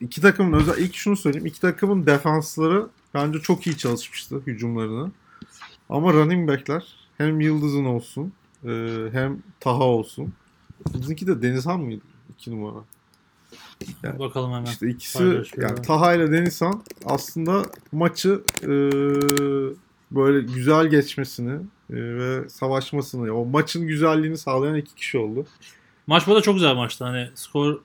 iki 0.00 0.20
takımın 0.20 0.58
özel 0.58 0.78
ilk 0.78 0.94
şunu 0.94 1.16
söyleyeyim. 1.16 1.46
iki 1.46 1.60
takımın 1.60 2.06
defansları 2.06 2.86
bence 3.14 3.38
çok 3.38 3.66
iyi 3.66 3.78
çalışmıştı 3.78 4.42
hücumlarını. 4.46 5.10
Ama 5.88 6.12
running 6.12 6.48
back'ler 6.48 6.96
hem 7.18 7.40
Yıldız'ın 7.40 7.84
olsun 7.84 8.32
e, 8.64 9.04
hem 9.12 9.42
Taha 9.60 9.84
olsun. 9.84 10.32
Bizimki 10.94 11.26
de 11.26 11.42
Denizhan 11.42 11.80
mıydı? 11.80 12.04
iki 12.30 12.50
numara. 12.50 12.84
Yani 14.02 14.18
Bakalım 14.18 14.52
hemen. 14.52 14.64
İşte 14.64 14.88
ikisi 14.88 15.42
yani 15.56 15.82
Taha 15.82 16.14
ile 16.14 16.32
Denizhan 16.32 16.82
aslında 17.04 17.66
maçı 17.92 18.40
e, 18.62 18.70
böyle 20.10 20.52
güzel 20.52 20.86
geçmesini 20.86 21.52
e, 21.90 21.94
ve 21.94 22.48
savaşmasını, 22.48 23.32
o 23.32 23.46
maçın 23.46 23.86
güzelliğini 23.86 24.38
sağlayan 24.38 24.76
iki 24.76 24.94
kişi 24.94 25.18
oldu. 25.18 25.46
Maç 26.06 26.26
bu 26.26 26.34
da 26.34 26.40
çok 26.42 26.54
güzel 26.54 26.74
maçtı. 26.74 27.04
Hani 27.04 27.30
skor 27.34 27.78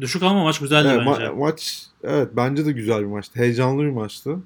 düşük 0.00 0.22
ama 0.22 0.44
maç 0.44 0.58
güzeldi 0.60 0.88
Evet, 0.90 1.06
bence. 1.06 1.22
ma- 1.22 1.38
maç 1.38 1.86
evet 2.02 2.28
bence 2.36 2.66
de 2.66 2.72
güzel 2.72 3.00
bir 3.00 3.06
maçtı. 3.06 3.38
Heyecanlı 3.40 3.82
bir 3.82 3.90
maçtı. 3.90 4.38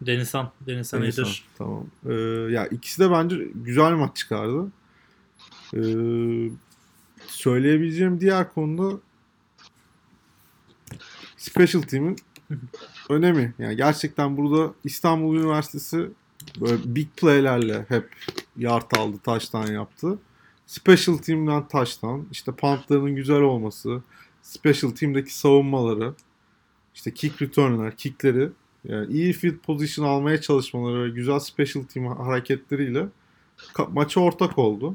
Denizhan. 0.00 0.50
Denizhan 0.66 1.02
Denizhan, 1.02 1.24
iyidir. 1.24 1.44
Tamam. 1.58 1.86
Ee, 2.08 2.12
ya 2.50 2.66
ikisi 2.66 3.00
de 3.00 3.10
bence 3.10 3.36
güzel 3.54 3.92
maç 3.92 4.16
çıkardı. 4.16 4.66
Ee, 5.74 5.80
söyleyebileceğim 7.26 8.20
diğer 8.20 8.52
konuda 8.54 8.96
Special 11.36 11.82
Team'in 11.82 12.16
önemi. 13.10 13.54
Yani 13.58 13.76
gerçekten 13.76 14.36
burada 14.36 14.72
İstanbul 14.84 15.36
Üniversitesi 15.36 16.10
böyle 16.60 16.76
big 16.84 17.08
play'lerle 17.16 17.84
hep 17.88 18.08
yard 18.56 18.90
aldı, 18.98 19.16
taştan 19.24 19.66
yaptı. 19.66 20.18
Special 20.70 21.16
Team'den 21.16 21.68
taştan, 21.68 22.26
işte 22.32 22.52
puntlarının 22.52 23.16
güzel 23.16 23.40
olması, 23.40 24.02
Special 24.42 24.90
Team'deki 24.90 25.34
savunmaları, 25.34 26.14
işte 26.94 27.14
kick 27.14 27.42
return'ler, 27.42 27.96
kickleri 27.96 28.48
yani 28.84 29.12
iyi 29.12 29.32
field 29.32 29.58
position 29.58 30.06
almaya 30.06 30.40
çalışmaları 30.40 31.04
ve 31.04 31.10
güzel 31.10 31.38
special 31.38 31.84
team 31.84 32.06
hareketleriyle 32.06 33.08
maça 33.88 34.20
ortak 34.20 34.58
oldu. 34.58 34.94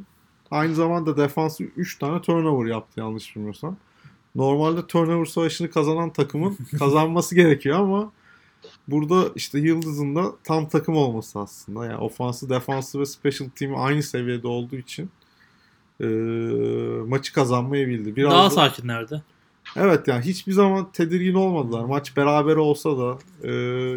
Aynı 0.51 0.75
zamanda 0.75 1.17
defansı 1.17 1.63
3 1.63 1.99
tane 1.99 2.21
turnover 2.21 2.69
yaptı 2.69 2.99
yanlış 2.99 3.35
bilmiyorsam. 3.35 3.77
Normalde 4.35 4.87
turnover 4.87 5.25
savaşını 5.25 5.71
kazanan 5.71 6.13
takımın 6.13 6.57
kazanması 6.79 7.35
gerekiyor 7.35 7.79
ama 7.79 8.11
burada 8.87 9.31
işte 9.35 9.59
Yıldız'ın 9.59 10.15
da 10.15 10.35
tam 10.43 10.69
takım 10.69 10.97
olması 10.97 11.39
aslında. 11.39 11.85
Yani 11.85 11.97
ofansı, 11.97 12.49
defansı 12.49 12.99
ve 12.99 13.05
special 13.05 13.49
team 13.49 13.75
aynı 13.75 14.03
seviyede 14.03 14.47
olduğu 14.47 14.75
için 14.75 15.09
eee, 15.99 16.07
maçı 17.07 17.33
kazanmayı 17.33 17.87
bildi. 17.87 18.15
Biraz 18.15 18.31
Daha 18.31 18.45
da- 18.45 18.49
sakinlerdi. 18.49 19.21
Evet 19.75 20.07
yani 20.07 20.25
hiçbir 20.25 20.51
zaman 20.51 20.91
tedirgin 20.91 21.33
olmadılar. 21.33 21.83
Maç 21.85 22.17
beraber 22.17 22.55
olsa 22.55 22.89
da 22.97 23.17
e, 23.47 23.51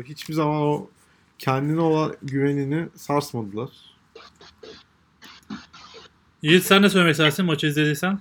hiçbir 0.05 0.35
zaman 0.35 0.63
o 0.63 0.89
kendine 1.39 1.81
olan 1.81 2.13
güvenini 2.23 2.89
sarsmadılar. 2.95 3.69
Yiğit 6.43 6.65
sen 6.65 6.83
de 6.83 6.89
söylemek 6.89 7.13
istersin 7.13 7.45
maçı 7.45 7.67
izlediysen. 7.67 8.19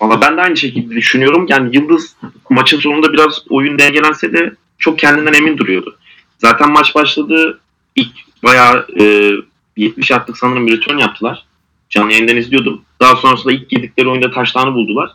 Valla 0.00 0.20
ben 0.20 0.36
de 0.36 0.40
aynı 0.40 0.56
şekilde 0.56 0.94
düşünüyorum. 0.94 1.46
Yani 1.48 1.76
Yıldız 1.76 2.16
maçın 2.50 2.80
sonunda 2.80 3.12
biraz 3.12 3.42
oyun 3.50 3.78
dengelense 3.78 4.32
de 4.32 4.54
çok 4.78 4.98
kendinden 4.98 5.32
emin 5.32 5.58
duruyordu. 5.58 5.98
Zaten 6.38 6.72
maç 6.72 6.94
başladı. 6.94 7.60
İlk 7.96 8.12
bayağı 8.44 8.86
e, 9.00 9.30
70 9.76 10.10
attık 10.10 10.38
sanırım 10.38 10.66
bir 10.66 10.76
return 10.76 10.98
yaptılar. 10.98 11.46
Canlı 11.90 12.12
yayından 12.12 12.36
izliyordum. 12.36 12.82
Daha 13.00 13.16
sonrasında 13.16 13.52
ilk 13.52 13.72
yedikleri 13.72 14.08
oyunda 14.08 14.30
taştanı 14.30 14.74
buldular. 14.74 15.10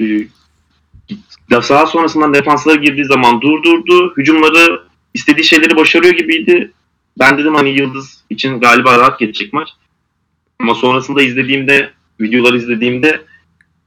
E, 0.00 0.04
daha 1.50 1.86
sonrasından 1.86 2.34
defanslara 2.34 2.76
girdiği 2.76 3.04
zaman 3.04 3.40
durdurdu. 3.40 4.14
Hücumları 4.16 4.82
istediği 5.14 5.44
şeyleri 5.44 5.76
başarıyor 5.76 6.14
gibiydi. 6.14 6.72
Ben 7.18 7.38
dedim 7.38 7.54
hani 7.54 7.70
Yıldız 7.70 8.24
için 8.30 8.60
galiba 8.60 8.98
rahat 8.98 9.18
geçecek 9.18 9.52
maç. 9.52 9.68
Ama 10.58 10.74
sonrasında 10.74 11.22
izlediğimde, 11.22 11.90
videoları 12.20 12.56
izlediğimde 12.56 13.22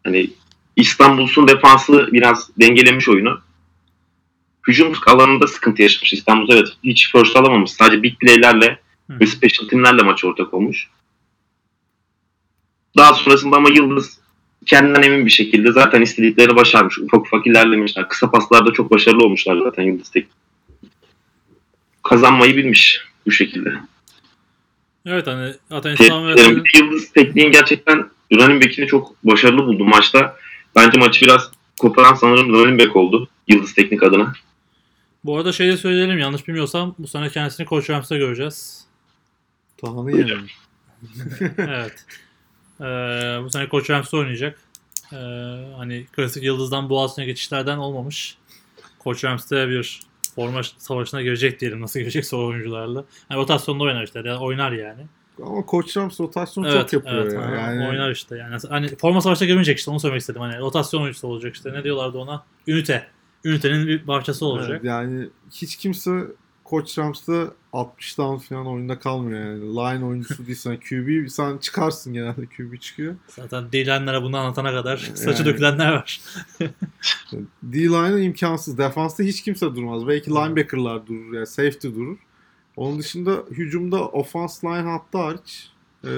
hani 0.04 0.30
İstanbul'sun 0.76 1.48
defansı 1.48 2.10
biraz 2.12 2.50
dengelemiş 2.60 3.10
oyunu. 3.10 3.40
Hücum 4.68 4.94
alanında 5.06 5.48
sıkıntı 5.48 5.82
yaşamış 5.82 6.14
İstanbul. 6.14 6.54
Evet 6.54 6.68
hiç 6.84 7.12
first 7.12 7.36
alamamış. 7.36 7.72
Sadece 7.72 8.04
big 8.04 8.20
play'lerle 8.20 8.80
ve 9.10 9.26
special 9.26 9.68
team'lerle 9.68 10.04
maç 10.04 10.26
ortak 10.26 10.54
olmuş. 10.54 10.88
Daha 12.98 13.14
sonrasında 13.14 13.56
ama 13.56 13.70
Yıldız 13.70 14.20
kendinden 14.66 15.02
emin 15.02 15.26
bir 15.26 15.32
şekilde 15.32 15.72
zaten 15.72 16.02
istediklerini 16.02 16.56
başarmış. 16.56 17.00
Ufak 17.00 17.22
ufak 17.26 17.48
ilerlemişler. 17.48 18.10
Kısa 18.10 18.32
paslarda 18.32 18.74
çok 18.74 18.92
başarılı 18.92 19.24
olmuşlar 19.24 19.62
zaten 19.64 19.84
Yıldız 19.84 20.10
tek. 20.10 20.28
Kazanmayı 22.04 22.58
bilmiş 22.58 23.02
bu 23.26 23.32
şekilde. 23.32 23.74
Evet 25.06 25.28
hani 25.28 25.54
zaten 25.70 25.94
İslam 25.94 26.28
Yıldız 26.76 27.12
tekniğin 27.12 27.52
gerçekten 27.52 28.10
running 28.34 28.64
back'ini 28.64 28.88
çok 28.88 29.24
başarılı 29.24 29.66
buldum 29.66 29.90
maçta. 29.90 30.36
Bence 30.76 31.00
maçı 31.00 31.26
biraz 31.26 31.52
koparan 31.80 32.14
sanırım 32.14 32.54
running 32.54 32.82
back 32.82 32.96
oldu. 32.96 33.30
Yıldız 33.48 33.74
teknik 33.74 34.04
adına. 34.04 34.34
Bu 35.24 35.38
arada 35.38 35.52
şey 35.52 35.68
de 35.68 35.78
söyleyelim 35.78 36.18
yanlış 36.18 36.48
bilmiyorsam 36.48 36.96
bu 37.00 37.08
sene 37.08 37.30
kendisini 37.30 37.66
Koç 37.66 37.90
Rams'ta 37.90 38.18
göreceğiz. 38.18 38.86
Tahanı 39.78 40.18
yememiş. 40.18 40.54
evet. 41.58 42.06
Ee, 42.82 42.84
bu 43.44 43.50
sene 43.50 43.70
Koç 43.70 43.90
Rams'ta 43.90 44.18
oynayacak. 44.18 44.60
Ee, 45.14 45.16
hani 45.78 46.06
klasik 46.06 46.44
Yıldız'dan 46.44 46.90
Boğaziçi'ne 46.90 47.26
geçişlerden 47.26 47.78
olmamış. 47.78 48.38
Koç 49.00 49.24
Rams'te 49.24 49.70
bir 49.70 50.02
forma 50.36 50.62
savaşına 50.78 51.22
girecek 51.22 51.60
diyelim. 51.62 51.82
Nasıl 51.82 52.00
girecekse 52.00 52.36
o 52.36 52.46
oyuncularla. 52.46 53.04
Yani 53.30 53.40
rotasyonda 53.40 53.84
oynar 53.84 54.04
işte. 54.04 54.22
Yani 54.26 54.40
oynar 54.40 54.72
yani. 54.72 55.06
Ama 55.44 55.66
Koç 55.66 55.98
Rams 55.98 56.20
rotasyon 56.20 56.64
Evet, 56.64 56.90
çok 56.90 56.94
yapıyor 56.94 57.24
evet, 57.24 57.34
ya. 57.34 57.42
Yani 57.42 57.88
Oynar 57.88 58.12
işte 58.12 58.38
yani. 58.38 58.58
Hani 58.70 58.96
forma 58.96 59.22
savaşına 59.22 59.48
girmeyecek 59.48 59.78
işte 59.78 59.92
onu 59.92 60.00
söylemek 60.00 60.22
istedim. 60.22 60.42
Hani 60.42 60.60
rotasyon 60.60 61.02
oyuncusu 61.02 61.28
olacak 61.28 61.56
işte. 61.56 61.74
Ne 61.74 61.84
diyorlardı 61.84 62.18
ona? 62.18 62.44
Ünite. 62.68 63.08
Ünitenin 63.46 63.88
bir 63.88 64.04
parçası 64.04 64.46
olacak. 64.46 64.72
Evet, 64.72 64.84
yani 64.84 65.30
hiç 65.52 65.76
kimse 65.76 66.12
Koç 66.64 66.98
Rams'ta 66.98 67.48
60 67.78 68.18
down 68.18 68.38
falan 68.38 68.68
oyunda 68.68 69.00
kalmıyor 69.00 69.40
yani. 69.40 69.62
Line 69.62 70.06
oyuncusu 70.06 70.48
değilsen 70.48 70.80
QB 70.90 71.30
sen 71.30 71.58
çıkarsın 71.58 72.14
genelde 72.14 72.46
QB 72.46 72.80
çıkıyor. 72.80 73.16
Zaten 73.28 73.72
dilenlere 73.72 74.22
bunu 74.22 74.38
anlatana 74.38 74.72
kadar 74.72 74.98
saçı 75.16 75.44
Yani. 75.44 75.46
dökülenler 75.46 75.92
var. 75.92 76.22
D-line'ı 77.64 78.20
imkansız. 78.20 78.78
Defansta 78.78 79.24
hiç 79.24 79.44
kimse 79.44 79.76
durmaz. 79.76 80.08
Belki 80.08 80.30
linebacker'lar 80.30 81.08
durur 81.08 81.34
yani 81.34 81.48
safety 81.48 81.88
durur. 81.88 82.18
Onun 82.76 83.00
dışında 83.00 83.44
hücumda 83.52 84.06
offense 84.06 84.68
line 84.68 84.90
hattı 84.90 85.18
hariç 85.18 85.70
e, 86.04 86.12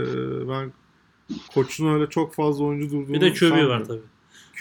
ben 0.50 0.74
koçun 1.54 1.94
öyle 1.94 2.10
çok 2.10 2.34
fazla 2.34 2.64
oyuncu 2.66 2.92
durduğunu 2.92 3.14
Bir 3.14 3.22
de 3.22 3.34
QB 3.34 3.68
var 3.68 3.86
tabii. 3.86 4.02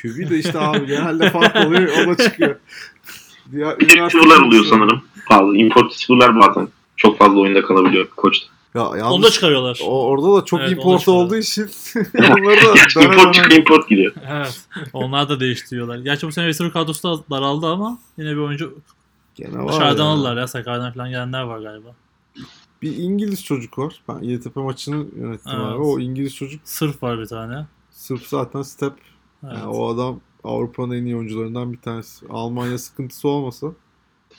QB 0.03 0.31
de 0.31 0.39
işte 0.39 0.59
abi 0.59 0.87
genelde 0.87 1.31
fark 1.31 1.67
oluyor 1.67 2.07
o 2.07 2.09
da 2.09 2.25
çıkıyor. 2.25 2.57
Diğer 3.53 3.79
receiver'lar 3.81 4.43
oluyor 4.43 4.65
sanırım. 4.65 5.03
Bazı 5.31 5.57
import 5.57 5.93
receiver'lar 5.93 6.41
bazen 6.41 6.69
çok 6.99 7.19
fazla 7.19 7.41
oyunda 7.41 7.63
kalabiliyor 7.63 8.09
koçta. 8.17 8.47
Ya, 8.75 8.83
Onu 8.87 8.93
da 8.93 8.99
yalnız 8.99 9.33
çıkarıyorlar. 9.33 9.81
o, 9.85 10.03
orada 10.07 10.37
da 10.37 10.45
çok 10.45 10.61
Evet, 10.61 10.73
import 10.73 11.09
olduğu 11.09 11.37
için 11.37 11.63
onları 12.19 12.57
da 12.97 13.03
import 13.05 13.35
çıkıyor 13.35 13.59
import 13.61 13.89
gidiyor. 13.89 14.13
Evet. 14.29 14.61
Onlar 14.93 15.29
da 15.29 15.41
değiştiriyorlar. 15.41 15.99
Gerçi 15.99 16.27
bu 16.27 16.33
sene 16.33 16.47
receiver 16.47 16.73
kadrosu 16.73 17.09
da 17.09 17.25
daraldı 17.31 17.67
ama 17.67 17.99
yine 18.19 18.31
bir 18.31 18.37
oyuncu 18.37 18.79
Gene 19.35 19.59
var 19.59 19.69
dışarıdan 19.73 20.05
ya. 20.05 20.11
aldılar 20.11 20.37
ya. 20.37 20.47
Sakarya'dan 20.49 20.93
falan 20.93 21.09
gelenler 21.11 21.43
var 21.43 21.59
galiba. 21.59 21.89
Bir 22.83 22.97
İngiliz 22.97 23.45
çocuk 23.45 23.79
var. 23.79 24.01
Ben 24.09 24.19
Yeditepe 24.23 24.61
maçını 24.61 24.97
yönettim 24.97 25.53
Evet. 25.55 25.65
abi. 25.67 25.79
O 25.83 25.99
İngiliz 26.01 26.35
çocuk 26.37 26.61
Sırf 26.65 27.03
var 27.03 27.19
bir 27.21 27.27
tane. 27.27 27.67
sırf 27.91 28.27
zaten 28.27 28.63
step. 28.63 28.93
Evet. 29.45 29.55
Yani 29.57 29.67
o 29.69 29.89
adam 29.95 30.21
Avrupa'nın 30.45 30.95
en 30.95 31.05
iyi 31.05 31.17
oyuncularından 31.17 31.73
bir 31.73 31.79
tanesi. 31.79 32.27
Almanya 32.31 32.79
sıkıntısı 32.79 33.29
olmasa 33.29 33.67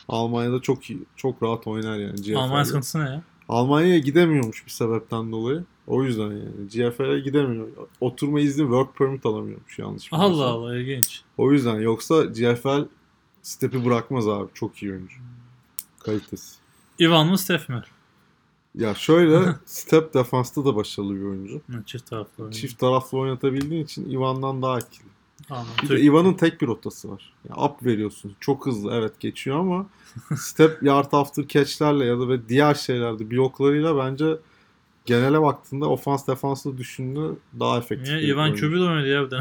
Almanya'da 0.10 0.62
çok 0.62 0.90
iyi, 0.90 1.00
çok 1.16 1.44
rahat 1.44 1.68
oynar 1.68 1.98
yani 1.98 2.16
GFL'de. 2.16 2.38
Almanya 2.38 2.66
sıkıntısı 2.66 3.00
ne 3.00 3.04
ya? 3.04 3.24
Almanya'ya 3.50 4.00
gidemiyormuş 4.00 4.66
bir 4.66 4.72
sebepten 4.72 5.32
dolayı. 5.32 5.64
O 5.88 6.04
yüzden 6.04 6.32
yani 6.32 6.68
GFL'e 6.74 7.20
gidemiyor. 7.20 7.68
Oturma 8.02 8.40
izni 8.40 8.62
work 8.62 8.96
permit 8.98 9.26
alamıyormuş 9.26 9.80
yanlış 9.80 10.14
Allah 10.14 10.30
bilmiyorsam. 10.30 10.56
Allah 10.58 10.78
ilginç. 10.78 11.22
O 11.38 11.52
yüzden 11.52 11.80
yoksa 11.80 12.24
GFL 12.26 12.86
step'i 13.42 13.86
bırakmaz 13.86 14.28
abi. 14.28 14.48
Çok 14.54 14.84
iyi 14.84 14.92
oyuncu. 14.92 15.16
Kalitesi. 16.00 16.56
Ivan 17.00 17.28
mı 17.28 17.38
Steph 17.38 17.70
mi? 17.70 17.82
Ya 18.76 18.96
şöyle 18.96 19.56
step 19.66 20.14
defansta 20.14 20.66
da 20.66 20.76
başarılı 20.76 21.16
bir 21.16 21.24
oyuncu. 21.26 21.62
Çift 21.86 22.10
taraflı 22.10 22.44
oyuncu. 22.44 22.60
Çift 22.60 22.80
taraflı 22.80 23.18
oynatabildiğin 23.18 23.84
için 23.84 24.10
Ivan'dan 24.10 24.62
daha 24.62 24.78
etkili. 24.78 25.08
Anladım. 25.50 25.72
Bir 25.84 25.90
de 25.90 26.02
Ivan'ın 26.02 26.34
tek 26.34 26.62
bir 26.62 26.68
rotası 26.68 27.12
var. 27.12 27.34
Yani 27.50 27.62
up 27.62 27.86
veriyorsun. 27.86 28.36
Çok 28.40 28.66
hızlı 28.66 28.94
evet 28.94 29.20
geçiyor 29.20 29.60
ama 29.60 29.86
step 30.38 30.84
yard 30.84 31.12
after 31.12 31.48
catch'lerle 31.48 32.06
ya 32.06 32.20
da 32.20 32.30
ve 32.30 32.50
diğer 32.50 32.74
şeylerde 32.74 33.32
bloklarıyla 33.32 33.98
bence 33.98 34.38
genele 35.06 35.42
baktığında 35.42 35.90
ofans 35.90 36.28
defansla 36.28 36.78
düşündüğünde 36.78 37.36
daha 37.60 37.78
efektif. 37.78 38.14
Bir 38.14 38.28
Ivan 38.28 38.56
de 38.56 38.66
oynadı 38.66 39.08
ya 39.08 39.26
bir 39.26 39.32
de. 39.32 39.40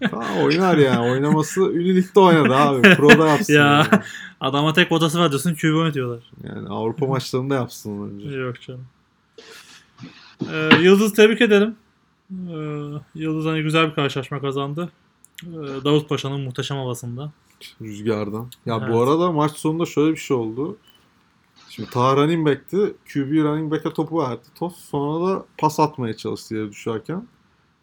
Tamam 0.10 0.26
oynar 0.42 0.78
yani. 0.78 1.10
Oynaması 1.10 1.60
Ünlü 1.60 1.96
Lig'de 1.96 2.20
oynadı 2.20 2.54
abi. 2.54 2.94
Pro'da 2.94 3.26
yapsın. 3.28 3.54
Ya. 3.54 3.60
Yani. 3.92 4.02
Adama 4.40 4.72
tek 4.72 4.92
odası 4.92 5.18
var 5.20 5.30
diyorsun 5.30 5.54
QB 5.54 5.74
oynatıyorlar. 5.76 6.22
yani 6.44 6.68
Avrupa 6.68 7.06
maçlarında 7.06 7.54
yapsın 7.54 8.10
önce. 8.10 8.36
Yok 8.38 8.60
canım. 8.60 8.86
Ee, 10.52 10.70
Yıldız 10.82 11.12
tebrik 11.14 11.40
ederim. 11.40 11.76
Ee, 12.32 12.54
Yıldız 13.14 13.44
hani 13.46 13.62
güzel 13.62 13.88
bir 13.90 13.94
karşılaşma 13.94 14.40
kazandı. 14.40 14.88
Ee, 15.46 15.84
Davut 15.84 16.08
Paşa'nın 16.08 16.40
muhteşem 16.40 16.76
havasında. 16.76 17.32
Rüzgardan. 17.82 18.50
Ya 18.66 18.78
Evet. 18.82 18.94
bu 18.94 19.02
arada 19.02 19.32
maç 19.32 19.52
sonunda 19.52 19.86
şöyle 19.86 20.12
bir 20.12 20.16
şey 20.16 20.36
oldu. 20.36 20.76
Şimdi 21.68 21.90
ta 21.90 22.16
running 22.16 22.46
back'ti. 22.46 22.94
QB 23.12 23.32
running 23.44 23.72
back'e 23.72 23.92
topu 23.92 24.18
verdi. 24.22 24.42
Toss 24.54 24.76
sonra 24.76 25.26
da 25.28 25.44
pas 25.58 25.80
atmaya 25.80 26.16
çalıştı 26.16 26.54
yere 26.54 26.70
düşerken. 26.70 27.26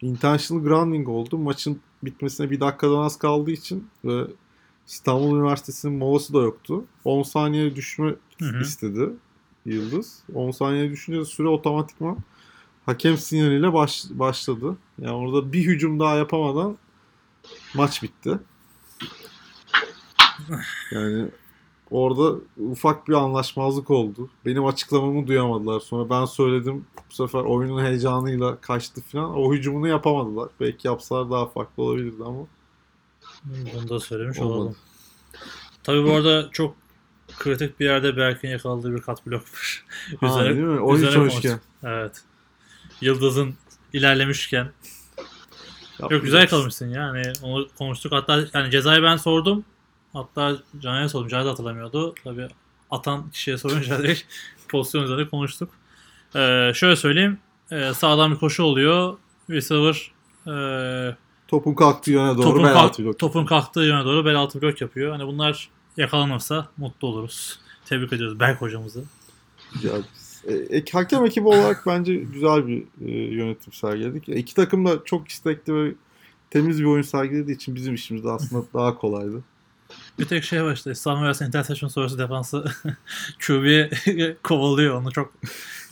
Intentional 0.01 0.63
grounding 0.63 1.09
oldu. 1.09 1.37
Maçın 1.37 1.79
bitmesine 2.03 2.51
bir 2.51 2.59
dakikadan 2.59 2.99
az 2.99 3.17
kaldığı 3.17 3.51
için 3.51 3.87
ve 4.05 4.27
İstanbul 4.87 5.35
Üniversitesi'nin 5.37 5.97
molası 5.97 6.33
da 6.33 6.41
yoktu. 6.41 6.83
10 7.05 7.23
saniye 7.23 7.75
düşme 7.75 8.15
Hı 8.39 8.45
hı. 8.45 8.61
istedi 8.61 9.09
Yıldız. 9.65 10.23
10 10.33 10.51
saniye 10.51 10.91
düşünce 10.91 11.25
süre 11.25 11.47
otomatikman 11.47 12.17
hakem 12.85 13.17
sinyaliyle 13.17 13.73
baş, 13.73 14.05
başladı. 14.09 14.77
Yani 14.99 15.15
orada 15.15 15.53
bir 15.53 15.63
hücum 15.65 15.99
daha 15.99 16.15
yapamadan 16.15 16.77
maç 17.75 18.03
bitti. 18.03 18.39
Yani 20.91 21.27
orada 21.91 22.39
ufak 22.57 23.07
bir 23.07 23.13
anlaşmazlık 23.13 23.89
oldu. 23.91 24.29
Benim 24.45 24.65
açıklamamı 24.65 25.27
duyamadılar. 25.27 25.79
Sonra 25.79 26.09
ben 26.09 26.25
söyledim. 26.25 26.85
Bu 27.09 27.13
sefer 27.13 27.39
oyunun 27.39 27.83
heyecanıyla 27.85 28.61
kaçtı 28.61 29.01
falan. 29.01 29.35
O 29.37 29.53
hücumunu 29.53 29.87
yapamadılar. 29.87 30.49
Belki 30.59 30.87
yapsalar 30.87 31.31
daha 31.31 31.45
farklı 31.45 31.83
olabilirdi 31.83 32.23
ama 32.25 32.39
Bunu 33.45 33.89
da 33.89 33.99
söylemiş 33.99 34.39
olmadı. 34.39 34.53
olalım. 34.57 34.75
Tabii 35.83 36.03
bu 36.05 36.11
arada 36.13 36.49
çok 36.51 36.75
kritik 37.39 37.79
bir 37.79 37.85
yerde 37.85 38.17
Berk'in 38.17 38.47
yakaladığı 38.49 38.95
bir 38.95 39.01
kat 39.01 39.25
blok 39.27 39.41
var. 39.41 39.85
Ha, 40.19 40.27
Üzerine- 40.27 40.55
değil 40.55 40.67
mi? 40.67 40.79
O 40.79 40.97
hiç 40.97 41.15
hoşken. 41.15 41.59
Evet. 41.83 42.21
Yıldız'ın 43.01 43.55
ilerlemişken. 43.93 44.71
Çok 45.97 45.99
Yapmayacağız. 46.01 46.23
güzel 46.23 46.47
kalmışsın 46.49 46.89
ya. 46.89 47.03
Hani 47.03 47.23
onu 47.43 47.67
konuştuk. 47.77 48.11
Hatta 48.11 48.43
yani 48.53 48.71
cezayı 48.71 49.03
ben 49.03 49.17
sordum. 49.17 49.63
Hatta 50.13 50.57
Caner'e 50.79 51.09
sordum. 51.09 51.27
Caner 51.27 51.45
de 51.45 51.49
hatırlamıyordu. 51.49 52.15
Tabii 52.23 52.47
atan 52.91 53.29
kişiye 53.29 53.57
sorunca 53.57 53.99
direkt 54.03 54.21
pozisyon 54.69 55.03
üzerinde 55.03 55.29
konuştuk. 55.29 55.69
Ee, 56.35 56.71
şöyle 56.75 56.95
söyleyeyim. 56.95 57.37
Ee, 57.71 57.91
sağdan 57.95 58.31
bir 58.31 58.37
koşu 58.37 58.63
oluyor. 58.63 59.17
Receiver 59.49 60.11
e, 60.47 61.15
Topun 61.47 61.73
kalktığı 61.73 62.11
yöne 62.11 62.37
doğru 62.37 62.41
topun, 62.43 62.63
bel 62.63 62.73
kalk- 62.73 62.83
altı 62.89 63.03
blok. 63.05 63.19
topun 63.19 63.45
kalktığı 63.45 63.79
yöne 63.81 64.05
doğru 64.05 64.25
bel 64.25 64.35
altı 64.35 64.61
blok 64.61 64.81
yapıyor. 64.81 65.11
Hani 65.11 65.27
bunlar 65.27 65.69
yakalanırsa 65.97 66.67
mutlu 66.77 67.07
oluruz. 67.07 67.59
Tebrik 67.85 68.13
ediyoruz 68.13 68.39
Berk 68.39 68.61
hocamızı. 68.61 69.03
Güzel. 69.73 70.03
E, 70.47 70.53
ek- 70.53 70.91
hakem 70.93 71.25
ekibi 71.25 71.47
olarak 71.47 71.83
bence 71.87 72.15
güzel 72.15 72.67
bir 72.67 72.83
e, 73.05 73.11
yönetim 73.11 73.73
sergiledik. 73.73 74.29
E, 74.29 74.35
iki 74.35 74.55
takım 74.55 74.85
da 74.85 74.99
çok 75.05 75.27
istekli 75.27 75.73
ve 75.75 75.91
temiz 76.49 76.79
bir 76.79 76.85
oyun 76.85 77.01
sergilediği 77.01 77.55
için 77.55 77.75
bizim 77.75 77.93
işimiz 77.93 78.23
de 78.23 78.29
aslında 78.29 78.63
daha 78.73 78.97
kolaydı. 78.97 79.43
Bir 80.19 80.25
tek 80.25 80.43
şey 80.43 80.63
var 80.63 80.73
işte 80.73 80.93
Üniversitesi 81.09 81.47
interception 81.49 81.89
sonrası 81.89 82.17
defansı 82.19 82.65
QB'ye 83.47 83.89
kovalıyor. 84.43 85.01
Onu 85.01 85.11
çok 85.11 85.33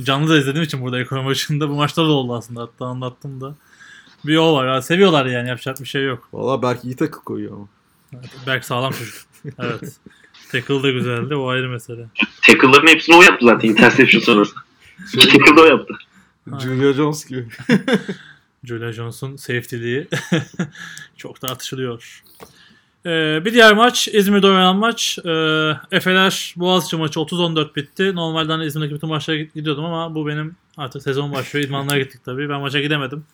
canlı 0.02 0.30
da 0.30 0.38
izlediğim 0.38 0.64
için 0.66 0.82
burada 0.82 1.00
ekonomi 1.00 1.26
maçında 1.26 1.70
bu 1.70 1.74
maçta 1.74 2.02
da 2.04 2.12
oldu 2.12 2.36
aslında 2.36 2.62
hatta 2.62 2.86
anlattım 2.86 3.42
da. 3.42 3.56
Bir 4.26 4.38
o 4.38 4.54
var. 4.54 4.68
ya. 4.68 4.82
Seviyorlar 4.82 5.26
yani 5.26 5.50
yapacak 5.50 5.80
bir 5.82 5.86
şey 5.86 6.04
yok. 6.04 6.30
Valla 6.34 6.62
belki 6.62 6.88
iyi 6.88 6.96
takı 6.96 7.24
koyuyor 7.24 7.54
ama. 7.54 7.68
Evet, 8.14 8.30
Berk 8.48 8.66
sağlam 8.66 8.92
çocuk. 8.94 9.16
Evet. 9.60 9.98
Tackle 10.54 10.84
da 10.84 10.92
güzeldi. 10.92 11.36
O 11.36 11.48
ayrı 11.48 11.70
mesele. 11.70 12.06
Tackle'ların 12.42 12.88
hepsini 12.88 13.16
o 13.16 13.22
yaptı 13.22 13.46
zaten 13.46 13.70
interception 13.70 14.22
sonrası. 14.26 14.56
Şey, 15.12 15.22
Tackle'da 15.22 15.62
o 15.62 15.66
yaptı. 15.66 15.94
Julia 16.64 16.94
Jones 16.94 17.26
gibi. 17.26 17.46
Julia 18.64 18.92
Jones'un 18.92 19.36
safety'liği 19.36 20.08
çok 21.18 21.42
tartışılıyor. 21.42 22.24
Ee, 23.06 23.42
bir 23.46 23.54
diğer 23.54 23.74
maç 23.74 24.08
İzmir'de 24.08 24.48
oynanan 24.48 24.76
maç. 24.76 25.20
Ee, 25.26 25.30
Efeler 25.92 26.54
Boğaziçi 26.58 26.96
maçı 26.98 27.20
30-14 27.20 27.76
bitti. 27.76 28.16
Normalden 28.16 28.60
İzmir'deki 28.60 28.96
bütün 28.96 29.10
maçlara 29.10 29.38
gidiyordum 29.38 29.86
ama 29.86 30.16
bu 30.16 30.28
benim 30.28 30.56
artık 30.78 31.04
sezon 31.04 31.34
başlıyor. 31.34 31.66
İdmanlara 31.66 32.00
gittik 32.00 32.22
tabii. 32.26 32.50
Ben 32.50 32.62
maça 32.62 32.80
gidemedim. 32.82 33.26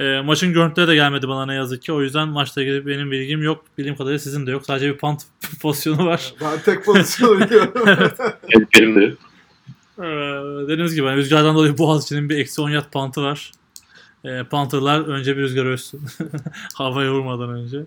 Ee, 0.00 0.20
maçın 0.20 0.52
görüntüleri 0.52 0.88
de 0.88 0.94
gelmedi 0.94 1.28
bana 1.28 1.46
ne 1.46 1.54
yazık 1.54 1.82
ki. 1.82 1.92
O 1.92 2.02
yüzden 2.02 2.28
maçla 2.28 2.62
ilgili 2.62 2.86
benim 2.86 3.10
bilgim 3.10 3.42
yok. 3.42 3.64
Bildiğim 3.78 3.96
kadarıyla 3.96 4.18
sizin 4.18 4.46
de 4.46 4.50
yok. 4.50 4.66
Sadece 4.66 4.92
bir 4.92 4.98
punt 4.98 5.22
pozisyonu 5.62 6.06
var. 6.06 6.34
Ben 6.40 6.60
tek 6.60 6.84
pozisyonu 6.84 7.40
biliyorum. 7.40 7.72
Evet, 7.86 8.18
benim 8.78 8.94
de. 9.00 9.14
Ee, 9.98 10.02
dediğimiz 10.68 10.94
gibi 10.94 11.06
hani 11.06 11.16
rüzgardan 11.16 11.54
dolayı 11.56 11.78
Boğaziçi'nin 11.78 12.28
bir 12.28 12.38
eksi 12.38 12.60
10 12.60 12.70
yat 12.70 12.92
pantı 12.92 13.22
var. 13.22 13.52
Ee, 14.24 14.42
Panther'lar 14.50 15.00
önce 15.00 15.36
bir 15.36 15.42
rüzgar 15.42 15.64
ölsün. 15.64 16.00
Havaya 16.74 17.12
vurmadan 17.12 17.50
önce. 17.50 17.78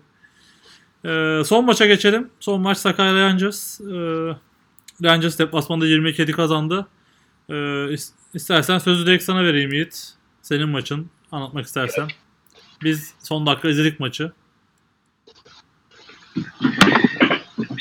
Ee, 1.04 1.42
son 1.44 1.64
maça 1.64 1.86
geçelim. 1.86 2.28
Son 2.40 2.60
maç 2.60 2.78
Sakarya 2.78 3.14
Rangers. 3.14 3.80
Ee, 3.80 3.84
Rangers 5.04 5.38
deplasmanda 5.38 5.86
22-7 5.86 6.32
kazandı. 6.32 6.86
İs- 7.48 8.10
istersen 8.34 8.78
sözü 8.78 9.06
direkt 9.06 9.24
sana 9.24 9.44
vereyim 9.44 9.72
Yiğit. 9.72 10.08
Senin 10.42 10.68
maçın. 10.68 11.10
Anlatmak 11.34 11.66
istersen. 11.66 12.08
Biz 12.82 13.14
son 13.22 13.46
dakika 13.46 13.68
izledik 13.68 14.00
maçı. 14.00 14.32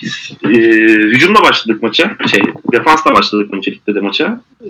Biz 0.01 0.31
e, 0.43 0.57
hücumla 0.87 1.41
başladık 1.41 1.83
maça. 1.83 2.17
Şey, 2.31 2.41
defansla 2.71 3.15
başladık 3.15 3.53
öncelikle 3.53 3.95
de 3.95 3.99
maça. 3.99 4.41
E, 4.61 4.67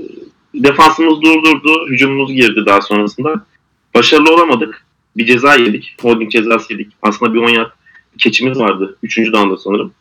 defansımız 0.54 1.22
durdurdu. 1.22 1.88
Hücumumuz 1.90 2.34
girdi 2.34 2.66
daha 2.66 2.82
sonrasında. 2.82 3.46
Başarılı 3.94 4.34
olamadık. 4.34 4.86
Bir 5.18 5.26
ceza 5.26 5.56
yedik. 5.56 5.96
Holding 6.02 6.32
cezası 6.32 6.74
yedik. 6.74 6.94
Aslında 7.02 7.34
bir 7.34 7.40
10 7.40 7.50
yard 7.50 7.72
keçimiz 8.18 8.60
vardı. 8.60 8.98
Üçüncü 9.04 9.34
down'da 9.34 9.58
sanırım. 9.58 9.94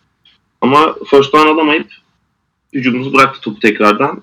Ama 0.61 0.95
first 1.11 1.33
down 1.33 1.49
alamayıp 1.49 1.93
hücumumuzu 2.73 3.15
bıraktı 3.15 3.41
topu 3.41 3.61
tekrardan. 3.61 4.23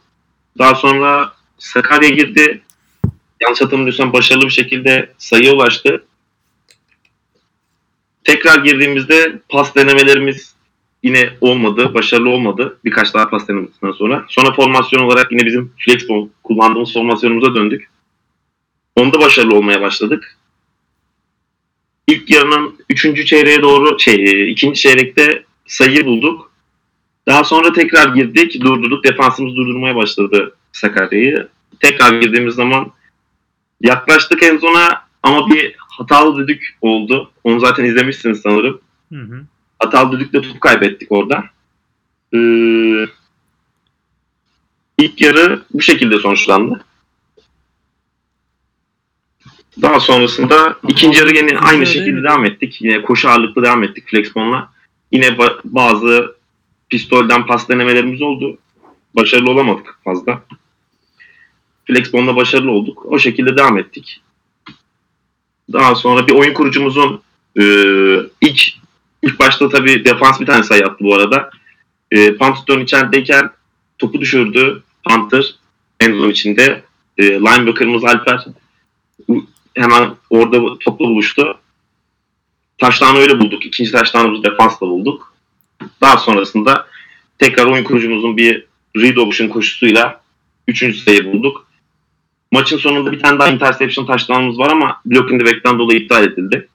Daha 0.57 0.75
sonra 0.75 1.33
Sakarya 1.57 2.09
girdi. 2.09 2.61
Yanlış 3.41 3.61
hatırlamıyorsam 3.61 4.13
başarılı 4.13 4.45
bir 4.45 4.49
şekilde 4.49 5.13
sayıya 5.17 5.53
ulaştı. 5.53 6.05
Tekrar 8.23 8.63
girdiğimizde 8.63 9.39
pas 9.49 9.75
denemelerimiz 9.75 10.55
yine 11.03 11.29
olmadı, 11.41 11.93
başarılı 11.93 12.29
olmadı. 12.29 12.79
Birkaç 12.85 13.13
daha 13.13 13.29
pas 13.29 13.47
denemesinden 13.47 13.91
sonra. 13.91 14.25
Sonra 14.29 14.53
formasyon 14.53 15.03
olarak 15.03 15.31
yine 15.31 15.45
bizim 15.45 15.73
flexball 15.77 16.27
kullandığımız 16.43 16.93
formasyonumuza 16.93 17.55
döndük. 17.55 17.89
Onda 18.95 19.19
başarılı 19.19 19.55
olmaya 19.55 19.81
başladık. 19.81 20.37
İlk 22.07 22.29
yarının 22.29 22.75
üçüncü 22.89 23.25
çeyreğe 23.25 23.61
doğru, 23.61 23.99
şey 23.99 24.51
ikinci 24.51 24.81
çeyrekte 24.81 25.43
sayı 25.67 26.05
bulduk. 26.05 26.51
Daha 27.27 27.43
sonra 27.43 27.73
tekrar 27.73 28.15
girdik, 28.15 28.61
durdurduk. 28.61 29.03
Defansımız 29.03 29.55
durdurmaya 29.55 29.95
başladı 29.95 30.55
Sakarya'yı. 30.71 31.47
Tekrar 31.79 32.21
girdiğimiz 32.21 32.55
zaman 32.55 32.91
yaklaştık 33.81 34.43
en 34.43 34.57
zona 34.57 35.03
ama 35.23 35.49
bir 35.49 35.75
hatalı 35.77 36.37
düdük 36.37 36.77
oldu. 36.81 37.31
Onu 37.43 37.59
zaten 37.59 37.85
izlemişsiniz 37.85 38.41
sanırım. 38.41 38.81
Hı 39.13 39.21
hı. 39.21 39.45
Hatalı 39.79 40.11
düdükle 40.11 40.41
top 40.41 40.61
kaybettik 40.61 41.11
orada. 41.11 41.43
Ee, 42.33 43.07
ilk 44.97 45.21
yarı 45.21 45.63
bu 45.73 45.81
şekilde 45.81 46.19
sonuçlandı. 46.19 46.85
Daha 49.81 49.99
sonrasında 49.99 50.79
ikinci 50.87 51.19
yarı 51.19 51.37
yine 51.37 51.59
aynı 51.59 51.85
şekilde 51.85 52.23
devam 52.23 52.45
ettik. 52.45 52.81
Yine 52.81 53.01
koşu 53.01 53.29
ağırlıklı 53.29 53.63
devam 53.63 53.83
ettik 53.83 54.09
Flexbon'la. 54.09 54.71
Yine 55.11 55.25
ba- 55.25 55.59
bazı 55.63 56.35
pistolden 56.89 57.45
pas 57.45 57.69
denemelerimiz 57.69 58.21
oldu. 58.21 58.57
Başarılı 59.15 59.51
olamadık 59.51 59.99
fazla. 60.03 60.43
Flexbon'la 61.89 62.35
başarılı 62.35 62.71
olduk. 62.71 63.05
O 63.05 63.19
şekilde 63.19 63.57
devam 63.57 63.77
ettik. 63.77 64.21
Daha 65.73 65.95
sonra 65.95 66.27
bir 66.27 66.33
oyun 66.33 66.53
kurucumuzun 66.53 67.21
e, 67.59 67.63
ilk 68.41 68.61
ilk 69.23 69.39
başta 69.39 69.69
tabii 69.69 70.05
defans 70.05 70.39
bir 70.39 70.45
tane 70.45 70.63
sayı 70.63 70.85
attı 70.85 70.97
bu 71.03 71.15
arada. 71.15 71.49
E, 72.11 72.35
Panther'ın 72.35 72.83
içerideyken 72.83 73.49
topu 73.97 74.21
düşürdü 74.21 74.83
Panther 75.03 75.55
endzone 75.99 76.31
içinde. 76.31 76.83
E, 77.17 77.23
linebacker'ımız 77.23 78.03
Alper 78.03 78.45
hemen 79.75 80.11
orada 80.29 80.77
topla 80.79 81.05
buluştu. 81.05 81.59
Taştan 82.77 83.15
öyle 83.15 83.39
bulduk. 83.39 83.65
İkinci 83.65 83.91
taştanımızı 83.91 84.43
defansla 84.43 84.87
bulduk. 84.87 85.33
Daha 86.01 86.17
sonrasında 86.17 86.87
tekrar 87.39 87.65
oyun 87.65 87.83
kurucumuzun 87.83 88.37
bir 88.37 88.65
read 88.95 89.15
option 89.15 89.47
koşusuyla 89.47 90.21
üçüncü 90.67 90.97
sayı 90.97 91.33
bulduk. 91.33 91.68
Maçın 92.51 92.77
sonunda 92.77 93.11
bir 93.11 93.19
tane 93.19 93.39
daha 93.39 93.49
interception 93.49 94.05
taştanımız 94.05 94.59
var 94.59 94.71
ama 94.71 95.01
blocking 95.05 95.41
the 95.41 95.47
back'ten 95.47 95.79
dolayı 95.79 95.99
iptal 95.99 96.23
edildi. 96.23 96.67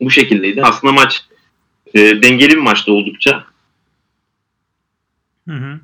Bu 0.00 0.10
şekildeydi. 0.10 0.62
Aslında 0.62 0.92
maç 0.92 1.26
e, 1.94 2.22
dengeli 2.22 2.50
bir 2.50 2.62
maçtı 2.62 2.92
oldukça. 2.92 3.44
Hı 5.48 5.54
hı. 5.54 5.80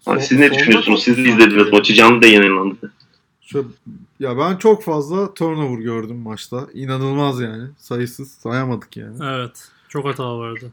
Son- 0.00 0.18
siz 0.18 0.38
ne 0.38 0.54
düşünüyorsunuz? 0.54 1.02
Siz 1.02 1.16
de 1.16 1.22
izlediniz 1.22 1.72
maçı. 1.72 1.94
Canlı 1.94 2.22
da 2.22 2.26
yayınlandı. 2.26 2.92
Şu, 3.40 3.72
ya 4.20 4.38
ben 4.38 4.56
çok 4.56 4.84
fazla 4.84 5.34
turnover 5.34 5.82
gördüm 5.82 6.16
maçta. 6.16 6.66
İnanılmaz 6.74 7.40
yani. 7.40 7.68
Sayısız 7.78 8.32
sayamadık 8.32 8.96
yani. 8.96 9.16
Evet. 9.22 9.68
Çok 9.88 10.06
hata 10.06 10.38
vardı. 10.38 10.72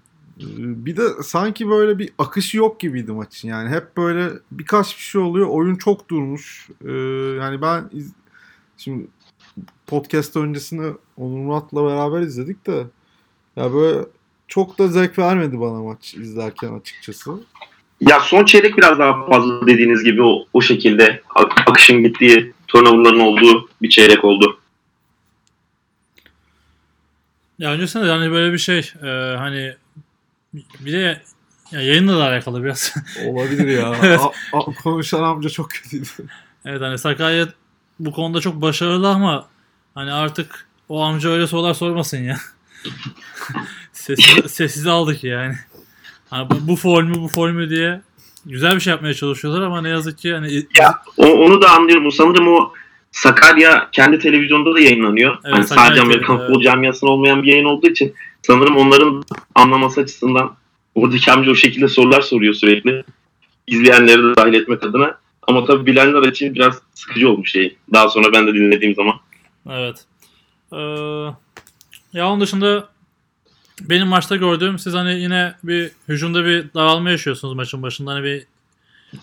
Bir 0.58 0.98
de 0.98 1.02
sanki 1.24 1.70
böyle 1.70 2.00
bir 2.00 2.10
akışı 2.18 2.58
yok 2.58 2.80
gibiydi 2.80 3.12
maçın. 3.12 3.48
Yani 3.48 3.70
hep 3.70 3.98
böyle 3.98 4.30
birkaç 4.52 4.98
bir 4.98 5.02
şey 5.04 5.22
oluyor. 5.22 5.48
Oyun 5.50 5.76
çok 5.76 6.10
durmuş. 6.10 6.68
Ee, 6.86 6.92
yani 7.42 7.62
ben 7.62 7.90
iz- 7.94 8.14
şimdi 8.78 9.08
podcast 9.88 10.36
öncesini 10.36 10.94
Onur 11.18 11.38
Murat'la 11.38 11.86
beraber 11.88 12.22
izledik 12.22 12.68
de 12.68 12.84
ya 13.56 13.74
böyle 13.74 14.00
çok 14.48 14.80
da 14.80 14.88
zevk 14.88 15.20
vermedi 15.20 15.60
bana 15.60 15.84
maç 15.84 16.14
izlerken 16.14 16.74
açıkçası. 16.80 17.32
Ya 18.02 18.20
son 18.20 18.46
çeyrek 18.46 18.78
biraz 18.78 19.00
daha 19.00 19.26
fazla 19.26 19.68
dediğiniz 19.68 20.04
gibi 20.04 20.22
o, 20.24 20.46
o 20.54 20.62
şekilde 20.62 21.22
ak- 21.36 21.64
akışın 21.70 22.04
gittiği, 22.04 22.54
turnoverların 22.68 23.20
olduğu 23.20 23.70
bir 23.82 23.90
çeyrek 23.90 24.26
oldu. 24.26 24.58
Ya 27.60 27.72
öncesinde 27.72 28.06
de 28.06 28.10
hani 28.10 28.32
böyle 28.32 28.54
bir 28.54 28.58
şey 28.58 28.92
e, 29.04 29.08
hani 29.38 29.74
bir 30.54 30.92
de 30.94 31.22
ya 31.72 31.82
yayınla 31.82 32.18
da 32.20 32.24
alakalı 32.24 32.64
biraz. 32.64 32.94
Olabilir 33.26 33.68
ya. 33.68 33.96
Evet. 34.04 34.20
A- 34.54 34.58
a- 34.60 34.74
konuşan 34.84 35.24
amca 35.24 35.50
çok 35.50 35.70
kötüydü. 35.70 36.08
evet 36.66 36.82
hani 36.82 36.98
Sakarya 36.98 37.48
bu 38.00 38.12
konuda 38.12 38.42
çok 38.42 38.62
başarılı 38.62 39.10
ama 39.10 39.48
hani 39.96 40.12
artık 40.12 40.68
o 40.90 41.02
amca 41.02 41.30
öyle 41.30 41.48
sorular 41.48 41.74
sormasın 41.74 42.18
ya. 42.18 42.38
sessiz, 43.94 44.52
sessiz 44.52 44.88
aldık 44.88 45.24
yani. 45.24 45.56
Hani 46.30 46.50
bu, 46.50 46.68
bu 46.68 46.76
foul 46.76 47.04
mü 47.04 47.16
bu 47.16 47.28
foul 47.28 47.50
mü 47.50 47.70
diye 47.70 48.02
güzel 48.46 48.76
bir 48.76 48.80
şey 48.80 48.92
yapmaya 48.92 49.14
çalışıyorlar 49.14 49.62
ama 49.62 49.82
ne 49.82 49.90
yazık 49.90 50.18
ki 50.18 50.34
hani 50.34 50.66
Ya 50.80 51.00
o, 51.18 51.26
onu 51.26 51.62
da 51.62 51.72
anlıyorum. 51.72 52.12
Sanırım 52.12 52.48
o 52.48 52.74
Sakarya 53.12 53.90
kendi 53.92 54.20
televizyonda 54.20 54.76
da 54.76 54.80
yayınlanıyor. 54.80 55.38
Evet, 55.44 55.56
hani 55.56 55.68
Sakarya 55.68 55.88
sadece 55.88 56.02
Amerikan 56.02 56.38
TV, 56.38 56.42
futbol 56.42 56.62
camiasına 56.62 57.10
olmayan 57.10 57.44
bir 57.44 57.48
yayın 57.48 57.66
olduğu 57.66 57.88
için 57.88 58.14
sanırım 58.42 58.78
onların 58.78 59.24
anlaması 59.56 60.02
açısından 60.02 60.56
oradaki 60.96 61.32
amca 61.32 61.52
o 61.52 61.56
şekilde 61.56 61.88
sorular 61.88 62.22
soruyor 62.22 62.54
sürekli. 62.54 63.04
İzleyenleri 63.68 64.24
de 64.24 64.36
dahil 64.36 64.54
etmek 64.54 64.84
adına. 64.84 65.18
Ama 65.48 65.66
tabii 65.66 65.86
bilenler 65.86 66.28
için 66.28 66.56
biraz 66.56 66.82
sıkıcı 66.94 67.30
olmuş 67.30 67.52
şey. 67.52 67.78
Daha 67.94 68.10
sonra 68.10 68.34
ben 68.34 68.48
de 68.48 68.54
dinlediğim 68.54 68.96
zaman. 68.96 69.16
Evet. 69.70 70.06
Ee, 70.74 70.78
ya 72.14 72.30
onun 72.30 72.42
dışında 72.42 72.90
benim 73.82 74.08
maçta 74.08 74.36
gördüğüm 74.36 74.80
siz 74.80 74.94
hani 74.94 75.22
yine 75.22 75.54
bir 75.64 75.92
hücumda 76.08 76.46
bir 76.46 76.74
daralma 76.74 77.10
yaşıyorsunuz 77.10 77.54
maçın 77.54 77.84
başında. 77.84 78.12
Hani 78.12 78.24
bir 78.24 78.46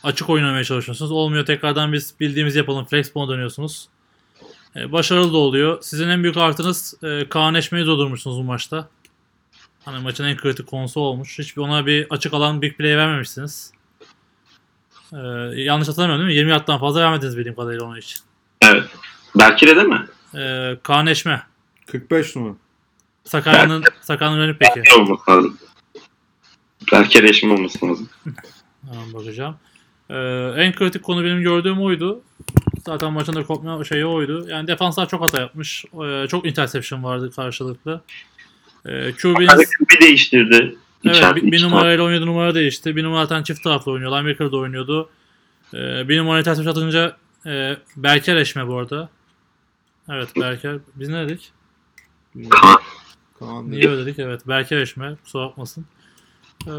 açık 0.02 0.30
oynamaya 0.30 0.64
çalışıyorsunuz. 0.64 1.12
Olmuyor 1.12 1.46
tekrardan 1.46 1.92
biz 1.92 2.14
bildiğimiz 2.20 2.56
yapalım. 2.56 2.84
Flexball'a 2.84 3.28
dönüyorsunuz. 3.28 3.88
Ee, 4.76 4.92
başarılı 4.92 5.32
da 5.32 5.36
oluyor. 5.36 5.78
Sizin 5.82 6.08
en 6.08 6.22
büyük 6.22 6.36
artınız 6.36 6.94
e, 7.02 7.28
Kaan 7.28 7.54
Eşme'yi 7.54 7.86
durdurmuşsunuz 7.86 8.38
bu 8.38 8.42
maçta. 8.42 8.88
Hani 9.88 10.02
maçın 10.02 10.24
en 10.24 10.36
kritik 10.36 10.66
konusu 10.66 11.00
olmuş. 11.00 11.38
Hiçbir 11.38 11.62
ona 11.62 11.86
bir 11.86 12.06
açık 12.10 12.34
alan 12.34 12.62
big 12.62 12.76
play 12.76 12.96
vermemişsiniz. 12.96 13.72
Ee, 15.12 15.16
yanlış 15.56 15.88
hatırlamıyorum 15.88 16.26
değil 16.26 16.34
mi? 16.34 16.38
20 16.38 16.50
yardtan 16.50 16.80
fazla 16.80 17.00
vermediniz 17.00 17.36
bildiğim 17.36 17.56
kadarıyla 17.56 17.84
onun 17.84 17.96
için. 17.96 18.20
Evet. 18.60 18.84
Berkire 19.38 19.76
de 19.76 19.82
mi? 19.82 20.06
Ee, 20.34 20.78
Kaan 20.82 21.06
Eşme. 21.06 21.42
45 21.86 22.36
numara. 22.36 22.54
Sakarya'nın 23.24 23.84
Sakarya'nın 24.00 24.40
önü 24.40 24.56
peki. 24.58 24.76
Berkire 24.76 24.94
olması 24.94 25.30
lazım. 25.30 25.58
Berkire 26.92 27.28
reşim 27.28 27.52
olması 27.52 27.86
lazım. 27.86 28.08
Hemen 28.90 29.12
bakacağım. 29.12 29.56
Ee, 30.10 30.16
en 30.56 30.74
kritik 30.74 31.02
konu 31.02 31.24
benim 31.24 31.42
gördüğüm 31.42 31.82
oydu. 31.82 32.20
Zaten 32.86 33.12
maçın 33.12 33.34
da 33.34 33.46
kopma 33.46 33.84
şeyi 33.84 34.06
oydu. 34.06 34.48
Yani 34.48 34.66
defanslar 34.68 35.08
çok 35.08 35.22
hata 35.22 35.40
yapmış. 35.40 35.84
Ee, 36.04 36.26
çok 36.28 36.46
interception 36.46 37.04
vardı 37.04 37.30
karşılıklı. 37.36 38.02
Ee, 38.88 38.92
Hani 39.02 39.14
QB'niz 39.16 39.70
bir 39.90 40.00
değiştirdi. 40.00 40.76
evet, 41.04 41.36
bir, 41.36 41.52
bir 41.52 41.62
numarayla 41.62 42.04
oynadı 42.04 42.26
numara 42.26 42.54
değişti. 42.54 42.96
Bir 42.96 43.04
numara 43.04 43.26
zaten 43.26 43.42
çift 43.42 43.62
taraflı 43.62 43.92
oynuyor. 43.92 44.12
Linebacker'da 44.12 44.56
oynuyordu. 44.56 45.10
Ee, 45.74 46.08
bir 46.08 46.18
numara 46.18 46.38
interception 46.38 46.72
atınca 46.72 47.16
e, 47.46 47.76
Berker 47.96 48.36
eşme 48.36 48.66
bu 48.68 48.78
arada. 48.78 49.08
Evet 50.10 50.28
Berker. 50.36 50.76
Biz 50.94 51.08
ne 51.08 51.28
dedik? 51.28 51.52
Kaan. 52.50 52.78
Kaan 53.38 53.70
Niye 53.70 53.88
öyle 53.90 54.06
dedik? 54.06 54.18
Evet. 54.18 54.48
Berker 54.48 54.78
eşme. 54.78 55.16
Kusura 55.24 55.44
bakmasın. 55.44 55.86
Ee, 56.66 56.70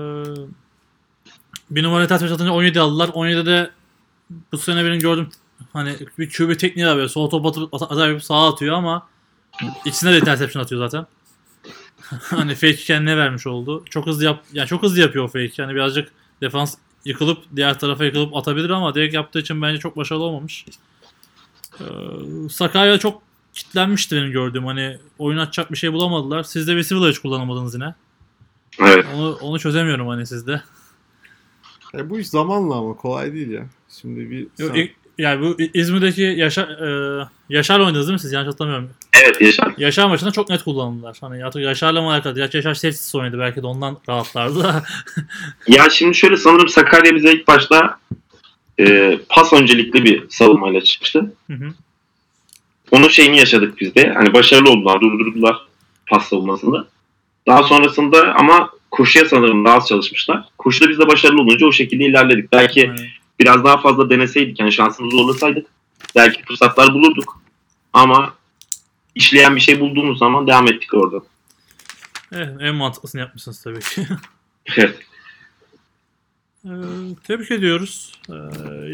bir 1.69 1.83
numara 1.83 2.07
ters 2.07 2.23
atınca 2.23 2.51
17 2.51 2.79
aldılar. 2.79 3.07
17'de 3.07 3.69
bu 4.51 4.57
sene 4.57 4.85
benim 4.85 4.99
gördüm 4.99 5.29
hani 5.73 5.95
bir 6.19 6.29
QB 6.29 6.57
tekniği 6.59 6.87
var 6.87 6.95
böyle 6.97 7.09
sol 7.09 7.29
top 7.29 7.45
atıp 7.45 7.73
at- 7.73 7.91
acayip 7.91 8.23
sağa 8.23 8.53
atıyor 8.53 8.75
ama 8.75 9.07
ikisine 9.85 10.13
de 10.13 10.17
interception 10.17 10.63
atıyor 10.63 10.89
zaten. 10.89 11.07
hani 12.21 12.55
fake 12.55 12.75
kendine 12.75 13.17
vermiş 13.17 13.47
oldu. 13.47 13.85
Çok 13.89 14.05
hızlı 14.07 14.25
yap 14.25 14.43
yani 14.53 14.67
çok 14.67 14.83
hızlı 14.83 14.99
yapıyor 15.01 15.25
o 15.25 15.27
fake. 15.27 15.51
Yani 15.57 15.75
birazcık 15.75 16.11
defans 16.41 16.75
yıkılıp 17.05 17.37
diğer 17.55 17.79
tarafa 17.79 18.05
yıkılıp 18.05 18.35
atabilir 18.35 18.69
ama 18.69 18.95
direkt 18.95 19.13
yaptığı 19.13 19.39
için 19.39 19.61
bence 19.61 19.79
çok 19.79 19.97
başarılı 19.97 20.23
olmamış. 20.23 20.65
Ee, 21.79 21.83
Sakarya 22.49 22.97
çok 22.97 23.21
kitlenmişti 23.53 24.15
benim 24.15 24.31
gördüğüm. 24.31 24.65
Hani 24.65 24.97
oyun 25.19 25.37
açacak 25.37 25.71
bir 25.71 25.77
şey 25.77 25.93
bulamadılar. 25.93 26.43
Siz 26.43 26.67
de 26.67 26.75
receiver'la 26.75 27.09
hiç 27.09 27.19
kullanamadınız 27.19 27.73
yine. 27.73 27.95
Evet. 28.79 29.05
Onu 29.15 29.33
onu 29.41 29.59
çözemiyorum 29.59 30.07
hani 30.07 30.25
sizde. 30.27 30.61
E, 31.95 32.09
bu 32.09 32.19
iş 32.19 32.27
zamanla 32.27 32.75
ama 32.75 32.95
kolay 32.95 33.33
değil 33.33 33.49
ya. 33.49 33.65
Şimdi 33.89 34.29
bir 34.29 34.39
Yok, 34.39 34.51
sen- 34.57 34.75
İ- 34.75 34.95
yani 35.19 35.41
bu 35.41 35.57
İzmir'deki 35.73 36.21
Yaşar, 36.21 36.67
e, 36.67 37.27
Yaşar'la 37.49 37.85
oynadınız 37.85 38.07
değil 38.07 38.13
mi 38.13 38.19
siz? 38.19 38.31
Yanlış 38.31 38.53
hatırlamıyorum. 38.53 38.89
Evet 39.23 39.41
Yaşar. 39.41 39.73
Yaşar 39.77 40.07
maçında 40.07 40.31
çok 40.31 40.49
net 40.49 40.63
kullandılar. 40.63 41.17
Hani 41.21 41.45
artık 41.45 41.61
Yaşar'la 41.61 42.01
mı 42.01 42.11
alakalı? 42.11 42.35
Gerçi 42.35 42.57
Yaşar 42.57 42.73
safety'siz 42.73 43.15
oynadı 43.15 43.39
belki 43.39 43.61
de 43.61 43.67
ondan 43.67 43.97
rahatlardı. 44.09 44.83
Ya 45.67 45.89
şimdi 45.89 46.15
şöyle 46.15 46.37
sanırım 46.37 46.69
Sakarya 46.69 47.15
bize 47.15 47.33
ilk 47.33 47.47
başta 47.47 47.99
e, 48.79 49.17
pas 49.29 49.53
öncelikli 49.53 50.03
bir 50.03 50.23
savunmayla 50.29 50.81
çıkmıştı. 50.81 51.33
Hı 51.47 51.53
hı. 51.53 51.73
Onun 52.91 53.07
şeyini 53.07 53.37
yaşadık 53.37 53.79
biz 53.79 53.95
de. 53.95 54.13
Hani 54.13 54.33
başarılı 54.33 54.69
oldular, 54.69 55.01
durdurdular 55.01 55.55
pas 56.07 56.29
savunmasında. 56.29 56.87
Daha 57.47 57.63
sonrasında 57.63 58.33
ama 58.35 58.69
koşuya 58.91 59.25
sanırım 59.25 59.65
daha 59.65 59.75
az 59.75 59.87
çalışmışlar. 59.87 60.43
Koşuda 60.57 60.89
biz 60.89 60.99
de 60.99 61.07
başarılı 61.07 61.41
olunca 61.41 61.67
o 61.67 61.71
şekilde 61.71 62.05
ilerledik. 62.05 62.51
Belki 62.51 62.79
Yani, 62.79 62.99
biraz 63.39 63.63
daha 63.63 63.81
fazla 63.81 64.09
deneseydik, 64.09 64.59
yani 64.59 64.71
şansımızı 64.71 65.17
zorlasaydık 65.17 65.67
belki 66.15 66.43
fırsatlar 66.43 66.93
bulurduk. 66.93 67.41
Ama 67.93 68.33
işleyen 69.15 69.55
bir 69.55 69.61
şey 69.61 69.79
bulduğumuz 69.79 70.19
zaman 70.19 70.47
devam 70.47 70.67
ettik 70.67 70.93
orada. 70.93 71.25
evet, 72.31 72.49
en 72.59 72.75
mantıklısını 72.75 73.21
yapmışsınız 73.21 73.63
tabii 73.63 73.79
ki. 73.79 74.07
Evet. 74.77 74.99
Ee, 76.65 76.69
tebrik 77.23 77.51
ediyoruz. 77.51 78.11
Ee, 78.29 78.33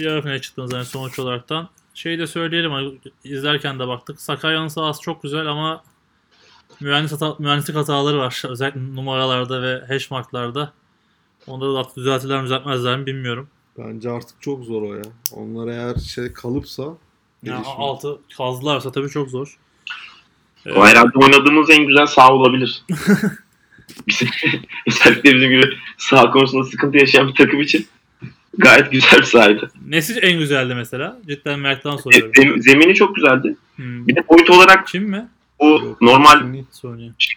yarı 0.03 0.21
finale 0.21 0.41
çıktığınız 0.41 0.73
yani 0.73 0.85
sonuç 0.85 1.19
olaraktan. 1.19 1.69
Şeyi 1.93 2.19
de 2.19 2.27
söyleyelim 2.27 2.71
hani 2.71 2.97
izlerken 3.23 3.79
de 3.79 3.87
baktık. 3.87 4.21
Sakarya'nın 4.21 4.67
sahası 4.67 5.01
çok 5.01 5.23
güzel 5.23 5.47
ama 5.47 5.83
mühendis 6.79 7.11
hata, 7.11 7.35
mühendislik 7.39 7.75
hataları 7.75 8.17
var. 8.17 8.43
Özellikle 8.49 8.95
numaralarda 8.95 9.61
ve 9.61 9.85
hash 9.87 10.11
marklarda. 10.11 10.73
Onları 11.47 11.73
da 11.73 11.89
düzeltirler 11.95 12.39
mi 12.39 12.45
düzeltmezler 12.45 12.97
mi 12.97 13.05
bilmiyorum. 13.05 13.49
Bence 13.77 14.09
artık 14.11 14.41
çok 14.41 14.63
zor 14.65 14.81
o 14.81 14.95
ya. 14.95 15.01
Onlar 15.31 15.67
eğer 15.67 15.95
şey 15.95 16.33
kalıpsa 16.33 16.83
gelişme. 17.43 17.63
altı 17.77 18.19
kazdılarsa 18.37 18.91
tabii 18.91 19.09
çok 19.09 19.29
zor. 19.29 19.57
Ee, 20.65 20.71
O 20.71 20.85
herhalde 20.85 21.17
oynadığımız 21.17 21.69
en 21.69 21.85
güzel 21.87 22.05
sağ 22.05 22.33
olabilir. 22.33 22.83
bizim, 24.07 24.27
özellikle 24.87 25.33
bizim 25.35 25.49
gibi 25.49 25.63
sağ 25.97 26.31
konusunda 26.31 26.63
sıkıntı 26.63 26.97
yaşayan 26.97 27.27
bir 27.27 27.33
takım 27.35 27.61
için 27.61 27.87
gayet 28.57 28.91
güzel 28.91 29.19
bir 29.19 29.23
sahaydı. 29.23 29.71
Nesi 29.87 30.19
en 30.19 30.39
güzeldi 30.39 30.75
mesela? 30.75 31.19
Cidden 31.27 31.59
Mert'ten 31.59 31.93
E, 31.93 31.97
soruyorum. 31.97 32.31
zem- 32.35 32.61
zemini 32.61 32.95
çok 32.95 33.15
güzeldi. 33.15 33.55
Hmm. 33.75 34.07
Bir 34.07 34.15
de 34.15 34.27
boyut 34.29 34.49
olarak 34.49 34.87
Kim 34.87 35.03
mi? 35.03 35.27
bu 35.59 35.65
Yok, 35.69 36.01
normal 36.01 36.63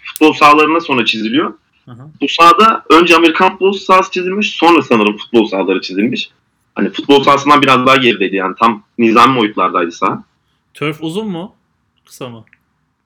futbol 0.04 0.32
sahalarına 0.32 0.80
sonra 0.80 1.04
çiziliyor. 1.04 1.54
Aha. 1.88 2.10
Bu 2.20 2.28
sahada 2.28 2.84
önce 2.90 3.16
Amerikan 3.16 3.50
futbol 3.50 3.72
sahası 3.72 4.10
çizilmiş, 4.10 4.50
sonra 4.50 4.82
sanırım 4.82 5.16
futbol 5.16 5.46
sahaları 5.46 5.80
çizilmiş. 5.80 6.30
Hani 6.74 6.90
futbol 6.90 7.22
sahasından 7.22 7.62
biraz 7.62 7.86
daha 7.86 7.96
gerideydi 7.96 8.36
yani 8.36 8.54
tam 8.58 8.82
nizami 8.98 9.40
boyutlardaydı 9.40 9.92
saha. 9.92 10.24
Turf 10.74 11.02
uzun 11.02 11.28
mu? 11.28 11.54
Kısa 12.06 12.28
mı? 12.28 12.44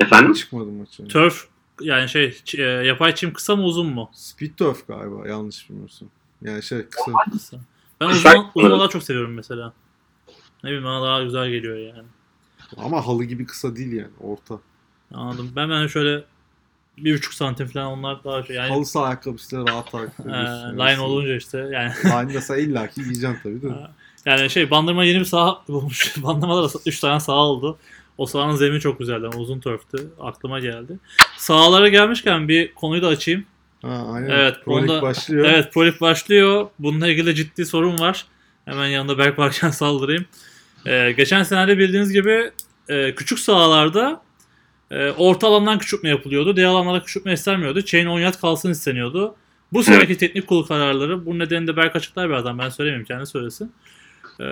Efendim? 0.01 0.33
çıkmadı 0.33 0.71
maçın. 0.71 1.09
Turf 1.09 1.47
yani 1.81 2.09
şey 2.09 2.43
e, 2.59 2.63
yapay 2.63 3.15
çim 3.15 3.33
kısa 3.33 3.57
mı 3.57 3.65
uzun 3.65 3.87
mu? 3.87 4.11
Speed 4.13 4.51
turf 4.57 4.89
galiba 4.89 5.29
yanlış 5.29 5.71
bilmiyorsam. 5.71 6.09
Yani 6.43 6.63
şey 6.63 6.87
kısa. 6.91 7.13
Kısa. 7.33 7.57
Ben 8.01 8.09
uzun, 8.09 8.47
uzun 8.55 8.71
olanları 8.71 8.89
çok 8.89 9.03
seviyorum 9.03 9.35
mesela. 9.35 9.73
Ne 10.65 10.71
bileyim 10.71 10.85
bana 10.85 11.07
daha 11.07 11.23
güzel 11.23 11.51
geliyor 11.51 11.77
yani. 11.77 12.09
Ama 12.77 13.07
halı 13.07 13.25
gibi 13.25 13.47
kısa 13.47 13.77
değil 13.77 13.93
yani 13.93 14.11
orta. 14.21 14.59
Anladım. 15.15 15.53
Ben 15.57 15.71
ben 15.71 15.87
şöyle 15.87 16.25
bir 16.99 17.15
buçuk 17.17 17.35
santim 17.35 17.67
falan 17.67 17.87
onlar 17.87 18.25
daha 18.25 18.43
şey 18.43 18.57
yani 18.57 18.69
Halı 18.69 18.87
saha 18.87 19.05
ayakkabısıyla 19.05 19.67
rahat 19.67 19.95
hareket 19.95 20.21
e, 20.21 20.23
ediyorsun. 20.23 20.79
line 20.79 21.01
olunca 21.01 21.37
işte 21.37 21.59
yani 21.59 21.93
Line 22.05 22.33
mesela 22.35 22.61
illaki 22.61 23.03
giyeceksin 23.03 23.39
tabii 23.43 23.63
de. 23.63 23.67
yani 24.27 24.51
şey 24.51 24.71
bandırma 24.71 25.05
yeni 25.05 25.21
bir 25.21 25.25
saha 25.25 25.63
bulmuş. 25.69 26.15
Bandırmada 26.23 26.63
da 26.65 26.69
3 26.87 27.01
tane 27.01 27.21
saha 27.21 27.37
oldu. 27.37 27.79
O 28.19 28.27
sahanın 28.27 28.57
zemini 28.57 28.81
çok 28.81 28.99
güzeldi 28.99 29.27
ama 29.27 29.39
uzun 29.41 29.61
turftü. 29.61 30.11
Aklıma 30.21 30.61
geldi. 30.61 30.99
Sahalara 31.37 31.89
gelmişken 31.89 32.49
bir 32.49 32.75
konuyu 32.75 33.03
da 33.03 33.09
açayım. 33.09 33.45
Ha, 33.83 34.07
aynen. 34.13 34.31
Evet, 34.31 34.57
Pro 34.65 34.73
onda- 34.75 35.03
başlıyor. 35.03 35.45
Evet 35.49 35.73
Pro 35.75 36.01
başlıyor. 36.01 36.67
Bununla 36.79 37.09
ilgili 37.09 37.35
ciddi 37.35 37.67
sorun 37.67 37.99
var. 37.99 38.27
Hemen 38.65 38.87
yanında 38.87 39.19
Berk 39.19 39.39
varken 39.39 39.71
saldırayım. 39.71 40.25
Ee, 40.87 41.13
geçen 41.17 41.43
senede 41.43 41.79
bildiğiniz 41.79 42.13
gibi 42.13 42.51
e, 42.89 43.15
küçük 43.15 43.39
sahalarda 43.39 44.23
e, 44.93 45.11
orta 45.11 45.47
alandan 45.47 45.79
küçültme 45.79 46.09
yapılıyordu. 46.09 46.57
Diğer 46.57 46.69
alanlarda 46.69 47.05
küçültme 47.05 47.33
istenmiyordu. 47.33 47.83
Chain 47.83 48.07
10 48.07 48.21
yard 48.21 48.35
kalsın 48.41 48.71
isteniyordu. 48.71 49.35
Bu 49.73 49.83
seneki 49.83 50.19
teknik 50.19 50.47
kurul 50.47 50.63
kararları, 50.63 51.27
bu 51.27 51.39
nedeni 51.39 51.67
de 51.67 51.77
Berk 51.77 51.97
açıklar 51.97 52.29
birazdan 52.29 52.59
ben 52.59 52.69
söylemeyeyim 52.69 53.07
kendi 53.07 53.27
söylesin. 53.27 53.73
E, 54.41 54.47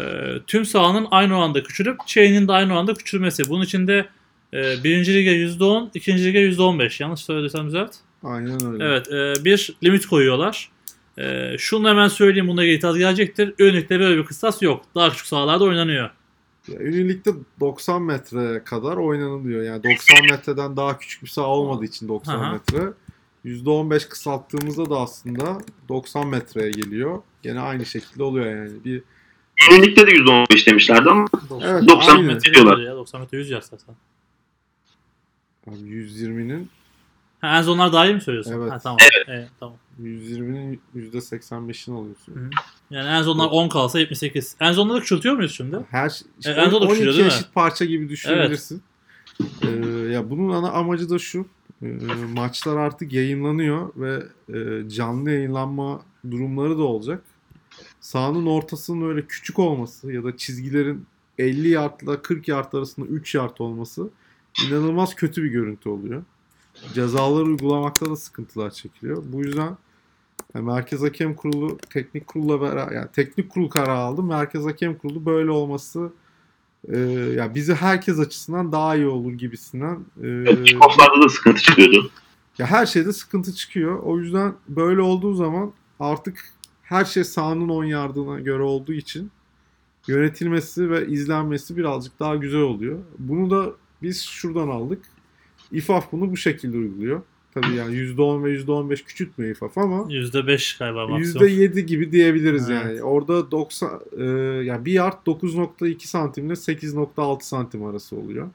tüm 0.46 0.64
sahanın 0.64 1.06
aynı 1.10 1.38
oranda 1.38 1.62
küçülüp 1.62 2.06
chain'in 2.06 2.48
de 2.48 2.52
aynı 2.52 2.72
oranda 2.72 2.94
küçülmesi. 2.94 3.48
Bunun 3.48 3.64
içinde 3.64 4.06
e, 4.54 4.84
birinci 4.84 5.14
lige 5.14 5.30
%10, 5.30 5.90
ikinci 5.94 6.24
lige 6.24 6.50
%15. 6.50 7.02
Yanlış 7.02 7.20
söylediysem 7.20 7.66
düzelt. 7.66 7.94
Aynen 8.22 8.72
öyle. 8.72 8.84
Evet 8.84 9.12
e, 9.12 9.44
bir 9.44 9.76
limit 9.84 10.06
koyuyorlar. 10.06 10.70
E, 11.18 11.56
şunu 11.58 11.88
hemen 11.88 12.08
söyleyeyim 12.08 12.48
buna 12.48 12.64
itiraz 12.64 12.98
gelecektir. 12.98 13.54
Önlükte 13.58 14.00
böyle 14.00 14.18
bir 14.18 14.24
kıstas 14.24 14.62
yok. 14.62 14.84
Daha 14.94 15.10
küçük 15.10 15.26
sahalarda 15.26 15.64
oynanıyor. 15.64 16.10
Ya, 16.68 16.78
Ünilikte 16.78 17.30
90 17.60 18.02
metre 18.02 18.64
kadar 18.64 18.96
oynanılıyor. 18.96 19.62
Yani 19.62 19.82
90 19.84 20.24
metreden 20.30 20.76
daha 20.76 20.98
küçük 20.98 21.22
bir 21.22 21.28
saha 21.28 21.46
olmadığı 21.46 21.84
için 21.84 22.08
90 22.08 22.38
Aha. 22.38 22.52
metre. 22.52 22.92
%15 23.44 24.08
kısalttığımızda 24.08 24.90
da 24.90 25.00
aslında 25.00 25.58
90 25.88 26.26
metreye 26.28 26.70
geliyor. 26.70 27.22
Gene 27.42 27.60
aynı 27.60 27.86
şekilde 27.86 28.22
oluyor 28.22 28.46
yani. 28.46 28.84
Bir 28.84 29.02
Yenilikte 29.72 30.06
de 30.06 30.10
%15 30.10 30.66
demişlerdi 30.66 31.10
ama 31.10 31.26
Evet, 31.62 31.88
90 31.88 32.16
aynen. 32.16 32.24
metre 32.26 32.54
diyorlar. 32.54 32.78
Ya, 32.78 32.96
90 32.96 33.20
metre 33.20 33.38
100 33.38 33.50
yard 33.50 33.62
zaten. 33.62 33.94
Abi 35.66 35.76
120'nin 35.76 36.70
Ha, 37.40 37.58
en 37.58 37.62
zonlar 37.62 37.92
daha 37.92 38.06
iyi 38.06 38.14
mi 38.14 38.20
söylüyorsun? 38.20 38.52
Evet. 38.52 38.72
Ha, 38.72 38.78
tamam. 38.78 38.98
Evet, 39.28 39.48
tamam. 39.60 39.76
120'nin 40.02 40.80
%85'ini 40.96 41.94
alıyorsun. 41.94 42.34
Hı. 42.34 42.50
Yani 42.90 43.08
en 43.08 43.22
zonlar 43.22 43.46
10 43.46 43.68
kalsa 43.68 43.98
78. 44.00 44.56
En 44.60 44.72
zonları 44.72 45.00
küçültüyor 45.00 45.34
muyuz 45.34 45.54
şimdi? 45.56 45.76
Her 45.90 46.08
şey, 46.08 46.28
işte 46.38 46.50
E, 46.50 46.54
en 46.54 46.70
zor 46.70 46.80
da 46.80 46.84
12 46.84 46.92
küçülüyor, 46.92 47.14
değil 47.14 47.26
mi? 47.26 47.32
eşit 47.32 47.54
parça 47.54 47.84
gibi 47.84 48.08
düşünebilirsin. 48.08 48.82
Ee, 49.62 49.68
ya 50.12 50.30
bunun 50.30 50.52
ana 50.52 50.70
amacı 50.70 51.10
da 51.10 51.18
şu. 51.18 51.46
Ee, 51.82 51.86
maçlar 52.34 52.76
artık 52.76 53.12
yayınlanıyor 53.12 53.92
ve 53.96 54.22
e, 54.58 54.88
canlı 54.88 55.30
yayınlanma 55.30 56.02
durumları 56.30 56.78
da 56.78 56.82
olacak. 56.82 57.22
Sahanın 58.00 58.46
ortasının 58.46 59.08
öyle 59.08 59.26
küçük 59.26 59.58
olması 59.58 60.12
ya 60.12 60.24
da 60.24 60.36
çizgilerin 60.36 61.06
50 61.38 61.68
yardla 61.68 62.22
40 62.22 62.48
yard 62.48 62.72
arasında 62.72 63.06
3 63.06 63.34
yard 63.34 63.58
olması 63.58 64.10
inanılmaz 64.68 65.14
kötü 65.14 65.42
bir 65.44 65.48
görüntü 65.48 65.88
oluyor. 65.88 66.22
Cezaları 66.94 67.44
uygulamakta 67.44 68.10
da 68.10 68.16
sıkıntılar 68.16 68.70
çekiliyor. 68.70 69.22
Bu 69.26 69.40
yüzden 69.40 69.76
yani 70.54 70.66
Merkez 70.66 71.02
Hakem 71.02 71.34
Kurulu 71.34 71.78
teknik 71.90 72.26
kurulla 72.26 72.60
beraber 72.60 72.92
yani 72.92 73.08
teknik 73.12 73.50
kurul 73.50 73.68
kararı 73.68 73.92
aldı. 73.92 74.22
Merkez 74.22 74.64
Hakem 74.64 74.98
Kurulu 74.98 75.26
böyle 75.26 75.50
olması 75.50 76.12
e, 76.88 76.98
ya 77.36 77.54
bizi 77.54 77.74
herkes 77.74 78.18
açısından 78.18 78.72
daha 78.72 78.96
iyi 78.96 79.06
olur 79.06 79.32
gibisinden. 79.32 79.98
E, 80.22 80.64
Kickoff'larda 80.64 81.22
da 81.22 81.28
sıkıntı 81.28 81.62
çıkıyordu. 81.62 82.10
ya 82.58 82.66
her 82.66 82.86
şeyde 82.86 83.12
sıkıntı 83.12 83.54
çıkıyor. 83.54 83.98
O 83.98 84.18
yüzden 84.18 84.54
böyle 84.68 85.00
olduğu 85.00 85.34
zaman 85.34 85.72
artık 86.00 86.44
her 86.82 87.04
şey 87.04 87.24
sahanın 87.24 87.68
10 87.68 87.84
yardına 87.84 88.40
göre 88.40 88.62
olduğu 88.62 88.92
için 88.92 89.30
yönetilmesi 90.06 90.90
ve 90.90 91.06
izlenmesi 91.06 91.76
birazcık 91.76 92.20
daha 92.20 92.36
güzel 92.36 92.60
oluyor. 92.60 92.98
Bunu 93.18 93.50
da 93.50 93.72
biz 94.02 94.22
şuradan 94.22 94.68
aldık. 94.68 95.02
İFAF 95.72 96.12
bunu 96.12 96.30
bu 96.30 96.36
şekilde 96.36 96.76
uyguluyor. 96.76 97.22
Tabii 97.54 97.74
yani 97.74 97.94
%10 97.94 98.44
ve 98.44 98.54
%15 98.54 99.04
küçültmüyor 99.04 99.50
İFAF 99.50 99.78
ama 99.78 99.96
%5 99.96 100.78
galiba 100.78 101.06
maksimum. 101.06 101.46
%7 101.46 101.80
gibi 101.80 102.12
diyebiliriz 102.12 102.70
Evet. 102.70 102.84
yani. 102.84 103.02
Orada 103.02 103.50
90 103.50 104.00
e, 104.18 104.24
yani 104.64 104.84
bir 104.84 104.92
yard 104.92 105.26
9.2 105.26 106.06
santimle 106.06 106.52
8.6 106.52 107.42
santim 107.44 107.84
arası 107.84 108.16
oluyor. 108.16 108.48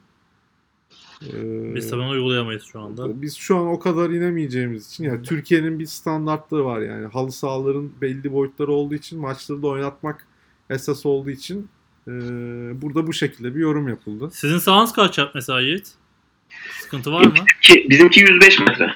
Ee, 1.22 1.74
Biz 1.74 1.90
tabii 1.90 2.00
onu 2.00 2.10
uygulayamayız 2.10 2.62
şu 2.62 2.80
anda. 2.80 3.22
Biz 3.22 3.36
şu 3.36 3.56
an 3.56 3.66
o 3.66 3.78
kadar 3.78 4.10
inemeyeceğimiz 4.10 4.88
için 4.88 5.04
yani 5.04 5.22
Türkiye'nin 5.22 5.78
bir 5.78 5.86
standartları 5.86 6.64
var 6.64 6.80
yani 6.80 7.06
halı 7.06 7.32
sahaların 7.32 7.90
belli 8.00 8.32
boyutları 8.32 8.72
olduğu 8.72 8.94
için 8.94 9.20
maçları 9.20 9.62
da 9.62 9.66
oynatmak 9.66 10.26
esas 10.70 11.06
olduğu 11.06 11.30
için 11.30 11.68
e, 12.08 12.12
burada 12.82 13.06
bu 13.06 13.12
şekilde 13.12 13.54
bir 13.54 13.60
yorum 13.60 13.88
yapıldı. 13.88 14.30
Sizin 14.32 14.58
sahanız 14.58 14.92
kaç 14.92 15.18
yap 15.18 15.30
mesela 15.34 15.60
Yiğit? 15.60 15.92
Sıkıntı 16.80 17.12
var 17.12 17.24
mı? 17.24 17.34
Ki, 17.62 17.86
bizimki 17.90 18.20
105 18.20 18.58
metre. 18.58 18.94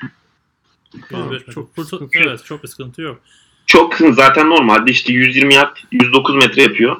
Tamam, 1.10 1.32
105 1.32 1.46
metre. 1.46 1.52
çok 1.90 2.00
yok. 2.00 2.16
evet 2.16 2.44
çok 2.44 2.62
bir 2.62 2.68
sıkıntı 2.68 3.02
yok. 3.02 3.20
Çok 3.66 3.96
zaten 3.96 4.50
normalde 4.50 4.90
işte 4.90 5.12
120 5.12 5.54
yard 5.54 5.76
109 5.92 6.34
metre 6.34 6.62
yapıyor. 6.62 6.96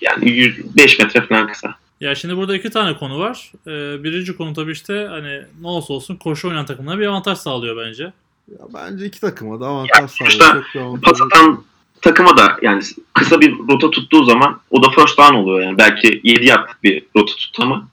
Yani 0.00 0.30
105 0.30 0.98
metre 0.98 1.26
falan 1.26 1.48
kısa. 1.48 1.74
Ya 2.00 2.14
şimdi 2.14 2.36
burada 2.36 2.56
iki 2.56 2.70
tane 2.70 2.96
konu 2.96 3.18
var. 3.18 3.52
Ee, 3.66 4.04
birinci 4.04 4.36
konu 4.36 4.54
tabii 4.54 4.72
işte 4.72 5.06
hani 5.10 5.42
ne 5.60 5.66
olsa 5.66 5.92
olsun 5.92 6.16
koşu 6.16 6.48
oynayan 6.48 6.66
takımlara 6.66 6.98
bir 6.98 7.06
avantaj 7.06 7.38
sağlıyor 7.38 7.86
bence. 7.86 8.04
Ya 8.48 8.58
bence 8.74 9.06
iki 9.06 9.20
takıma 9.20 9.60
da 9.60 9.66
avantaj 9.66 10.10
sağlıyor. 10.10 10.64
Çok 10.64 10.74
bir 10.74 10.80
avantaj 10.80 11.02
Pas 11.02 11.20
atan 11.22 11.64
takıma 12.00 12.36
da 12.36 12.56
yani 12.62 12.82
kısa 13.14 13.40
bir 13.40 13.58
rota 13.58 13.90
tuttuğu 13.90 14.24
zaman 14.24 14.60
o 14.70 14.82
da 14.82 14.90
first 14.90 15.18
down 15.18 15.34
oluyor 15.34 15.60
yani. 15.60 15.78
Belki 15.78 16.20
7 16.24 16.46
yardlık 16.46 16.82
bir 16.82 17.02
rota 17.16 17.32
tuttu 17.34 17.62
ama 17.62 17.88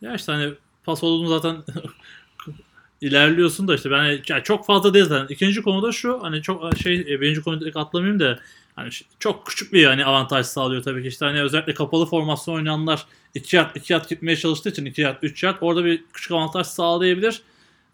Ya 0.00 0.14
işte 0.14 0.32
hani 0.32 0.52
pas 0.84 1.04
olduğunu 1.04 1.28
zaten 1.28 1.56
ilerliyorsun 3.00 3.68
da 3.68 3.74
işte 3.74 3.90
ben 3.90 4.04
yani 4.28 4.42
çok 4.44 4.66
fazla 4.66 4.94
değil 4.94 5.04
zaten. 5.04 5.34
İkinci 5.34 5.62
konu 5.62 5.82
da 5.82 5.92
şu 5.92 6.22
hani 6.22 6.42
çok 6.42 6.78
şey 6.78 6.94
e, 6.94 7.20
birinci 7.20 7.42
konuyu 7.42 7.60
direkt 7.60 7.76
atlamayayım 7.76 8.20
da 8.20 8.38
hani 8.76 8.90
çok 9.18 9.46
küçük 9.46 9.72
bir 9.72 9.84
hani 9.86 10.04
avantaj 10.04 10.46
sağlıyor 10.46 10.82
tabii 10.82 11.02
ki 11.02 11.08
işte 11.08 11.24
hani 11.24 11.42
özellikle 11.42 11.74
kapalı 11.74 12.06
formasyon 12.06 12.54
oynayanlar 12.54 13.06
2 13.34 13.56
yard 13.56 13.76
2 13.76 13.92
yard 13.92 14.08
gitmeye 14.08 14.36
çalıştığı 14.36 14.68
için 14.68 14.84
2 14.84 15.00
yard 15.00 15.16
3 15.22 15.42
yard 15.42 15.56
orada 15.60 15.84
bir 15.84 16.04
küçük 16.12 16.32
avantaj 16.32 16.66
sağlayabilir. 16.66 17.42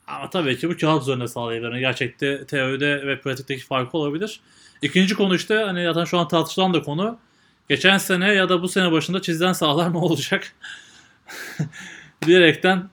Ama 0.07 0.31
tabii 0.31 0.59
ki 0.59 0.71
bu 0.71 0.77
kağıt 0.77 1.03
üzerinde 1.03 1.29
sağlayabilir. 1.29 1.71
Yani 1.71 1.81
gerçekte 1.81 2.47
teoride 2.47 3.07
ve 3.07 3.21
pratikteki 3.21 3.65
farkı 3.65 3.99
olabilir. 3.99 4.41
İkinci 4.83 5.15
konu 5.15 5.35
işte 5.35 5.55
hani 5.55 5.85
zaten 5.85 6.05
şu 6.05 6.19
an 6.19 6.29
tartışılan 6.29 6.75
da 6.75 6.83
konu. 6.83 7.19
Geçen 7.69 7.99
sene 7.99 8.35
ya 8.35 8.49
da 8.49 8.63
bu 8.63 8.69
sene 8.69 8.93
başında 8.93 9.23
çizilen 9.23 9.53
sahalar 9.53 9.93
ne 9.93 9.97
olacak? 9.99 10.53
diyerekten 12.27 12.89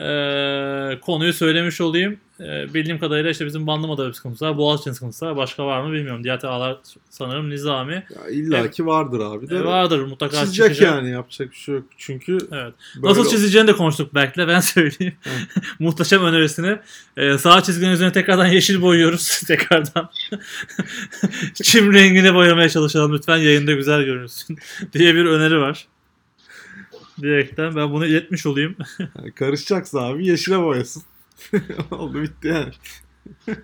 eee, 0.00 0.98
konuyu 1.02 1.32
söylemiş 1.32 1.80
olayım. 1.80 2.16
Eee, 2.40 2.66
bildiğim 2.74 2.98
kadarıyla 2.98 3.30
işte 3.30 3.46
bizim 3.46 3.66
Bandırma'da 3.66 4.08
bir 4.08 4.12
sıkıntısı 4.12 4.44
var. 4.44 4.56
Boğaziçi'nin 4.56 4.94
sıkıntısı 4.94 5.26
var. 5.26 5.36
Başka 5.36 5.66
var 5.66 5.80
mı 5.82 5.92
bilmiyorum. 5.92 6.24
Diğer 6.24 6.40
TA'lar 6.40 6.76
sanırım 7.10 7.50
nizami. 7.50 7.92
Ya 7.94 8.28
illa 8.30 8.70
ki 8.70 8.86
vardır 8.86 9.20
abi 9.20 9.50
de. 9.50 9.56
E, 9.56 9.64
vardır 9.64 10.00
mutlaka 10.00 10.36
Çizecek 10.40 10.64
çıkacak. 10.74 10.94
yani 10.94 11.10
yapacak 11.10 11.50
bir 11.50 11.56
şey 11.56 11.74
yok. 11.74 11.84
Çünkü 11.96 12.38
Evet. 12.52 12.74
Nasıl 13.02 13.28
çizeceğini 13.30 13.68
de 13.68 13.72
konuştuk 13.72 14.14
Berk'le 14.14 14.38
ben 14.38 14.60
söyleyeyim. 14.60 15.14
Muhteşem 15.78 16.24
önerisini. 16.24 16.78
Ee, 17.16 17.38
sağ 17.38 17.62
çizginin 17.62 17.90
üzerine 17.90 18.12
tekrardan 18.12 18.46
yeşil 18.46 18.82
boyuyoruz. 18.82 19.40
tekrardan. 19.46 20.10
Çim 21.62 21.92
rengine 21.92 22.34
boyamaya 22.34 22.68
çalışalım 22.68 23.12
lütfen 23.14 23.36
yayında 23.36 23.72
güzel 23.72 24.02
görünsün 24.04 24.58
diye 24.92 25.14
bir 25.14 25.24
öneri 25.24 25.58
var. 25.60 25.86
Diyerekten 27.22 27.76
ben 27.76 27.92
bunu 27.92 28.06
iletmiş 28.06 28.46
olayım. 28.46 28.76
yani 29.18 29.32
karışacaksa 29.32 30.00
abi 30.00 30.26
yeşile 30.26 30.62
boyasın. 30.62 31.02
Oldu 31.90 32.22
bitti 32.22 32.48
yani. 32.48 32.72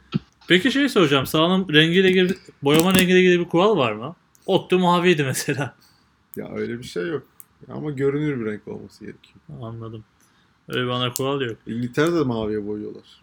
Peki 0.49 0.73
şey 0.73 0.89
soracağım. 0.89 1.27
Sahanın 1.27 1.69
rengiyle 1.73 2.09
ilgili, 2.11 2.37
boyama 2.63 2.95
rengiyle 2.95 3.21
ilgili 3.21 3.41
bir 3.41 3.49
kural 3.49 3.77
var 3.77 3.93
mı? 3.93 4.17
Ottu 4.47 4.79
maviydi 4.79 5.25
mesela. 5.25 5.75
Ya 6.37 6.49
öyle 6.55 6.79
bir 6.79 6.85
şey 6.85 7.07
yok. 7.07 7.23
Ama 7.69 7.91
görünür 7.91 8.41
bir 8.41 8.47
renk 8.47 8.69
olması 8.69 9.05
gerekiyor. 9.05 9.37
Anladım. 9.63 10.05
Öyle 10.69 10.85
bir 10.85 10.91
ana 10.91 11.13
kural 11.13 11.41
yok. 11.41 11.57
İngiltere'de 11.67 12.17
de 12.17 12.25
maviye 12.25 12.67
boyuyorlar. 12.67 13.23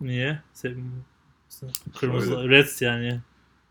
Niye? 0.00 0.40
Se- 0.54 0.74
Kırmızı, 1.98 2.48
Reds 2.48 2.82
yani. 2.82 3.20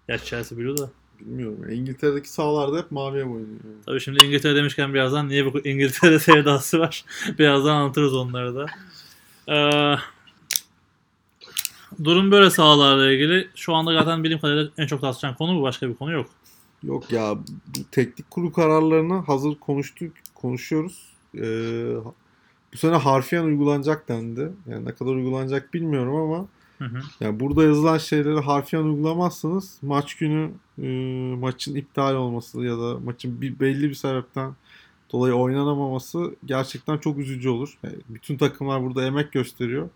Gerçi 0.07 0.25
Chelsea 0.25 0.57
Blue 0.57 0.77
da. 0.77 0.89
Bilmiyorum. 1.19 1.71
İngiltere'deki 1.71 2.29
sahalarda 2.29 2.77
hep 2.77 2.91
maviye 2.91 3.25
boyanıyor. 3.25 3.59
Tabii 3.85 3.99
şimdi 3.99 4.25
İngiltere 4.25 4.55
demişken 4.55 4.93
birazdan 4.93 5.29
niye 5.29 5.53
bu 5.53 5.59
İngiltere 5.59 6.19
sevdası 6.19 6.79
var. 6.79 7.05
birazdan 7.39 7.75
anlatırız 7.75 8.13
onları 8.13 8.55
da. 8.55 8.65
Ee, 9.47 9.95
durum 12.03 12.31
böyle 12.31 12.49
sahalarla 12.49 13.11
ilgili. 13.11 13.49
Şu 13.55 13.73
anda 13.75 13.93
zaten 13.93 14.23
bilim 14.23 14.39
kadarıyla 14.39 14.71
en 14.77 14.87
çok 14.87 15.01
tartışılan 15.01 15.35
konu 15.35 15.59
bu. 15.59 15.63
Başka 15.63 15.89
bir 15.89 15.95
konu 15.95 16.11
yok. 16.11 16.29
Yok 16.83 17.11
ya 17.11 17.37
bu 17.67 17.79
teknik 17.91 18.31
kurulu 18.31 18.51
kararlarını 18.53 19.13
hazır 19.13 19.55
konuştuk, 19.55 20.13
konuşuyoruz. 20.35 21.09
Ee, 21.35 21.95
bu 22.73 22.77
sene 22.77 22.95
harfiyen 22.95 23.43
uygulanacak 23.43 24.09
dendi. 24.09 24.49
Yani 24.67 24.85
ne 24.85 24.91
kadar 24.91 25.11
uygulanacak 25.11 25.73
bilmiyorum 25.73 26.15
ama 26.15 26.47
Hı 26.79 26.85
hı. 26.85 26.99
yani 27.19 27.39
burada 27.39 27.63
yazılan 27.63 27.97
şeyleri 27.97 28.39
harfiyen 28.39 28.83
uygulamazsanız 28.83 29.77
maç 29.81 30.15
günü 30.15 30.51
e, 30.81 30.87
maçın 31.35 31.75
iptal 31.75 32.15
olması 32.15 32.61
ya 32.61 32.77
da 32.77 32.99
maçın 32.99 33.41
bir 33.41 33.59
belli 33.59 33.89
bir 33.89 33.93
sebepten 33.95 34.53
dolayı 35.11 35.33
oynanamaması 35.33 36.35
gerçekten 36.45 36.97
çok 36.97 37.17
üzücü 37.17 37.49
olur. 37.49 37.77
Yani 37.83 37.95
bütün 38.09 38.37
takımlar 38.37 38.83
burada 38.83 39.05
emek 39.05 39.31
gösteriyor. 39.31 39.89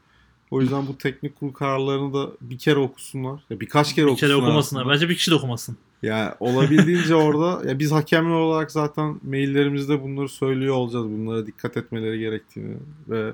O 0.52 0.62
yüzden 0.62 0.88
bu 0.88 0.98
teknik 0.98 1.36
kurulu 1.40 1.54
kararlarını 1.54 2.14
da 2.14 2.30
bir 2.42 2.58
kere 2.58 2.80
okusunlar. 2.80 3.44
Ya 3.50 3.60
birkaç 3.60 3.96
kere 3.96 4.08
Bir 4.08 4.16
kere 4.16 4.34
okusunlar. 4.34 4.48
okumasınlar. 4.50 4.82
aslında. 4.82 4.94
Bence 4.96 5.10
bir 5.10 5.16
kişi 5.16 5.32
de 5.32 5.36
okumasın. 5.36 5.78
Ya 6.04 6.38
olabildiğince 6.40 7.16
orada 7.16 7.70
ya 7.70 7.80
biz 7.80 7.92
hakemler 7.92 8.36
olarak 8.36 8.72
zaten 8.72 9.20
maillerimizde 9.28 10.04
bunları 10.04 10.30
söylüyor 10.30 10.76
olacağız. 10.76 11.06
Bunlara 11.06 11.46
dikkat 11.48 11.78
etmeleri 11.78 12.20
gerektiğini 12.20 12.76
ve 13.10 13.32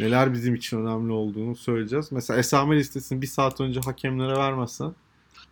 neler 0.00 0.32
bizim 0.32 0.54
için 0.54 0.78
önemli 0.86 1.12
olduğunu 1.12 1.56
söyleyeceğiz. 1.56 2.12
Mesela 2.12 2.38
esame 2.40 2.76
listesini 2.76 3.22
bir 3.22 3.26
saat 3.26 3.60
önce 3.60 3.80
hakemlere 3.80 4.36
vermezsen 4.36 4.92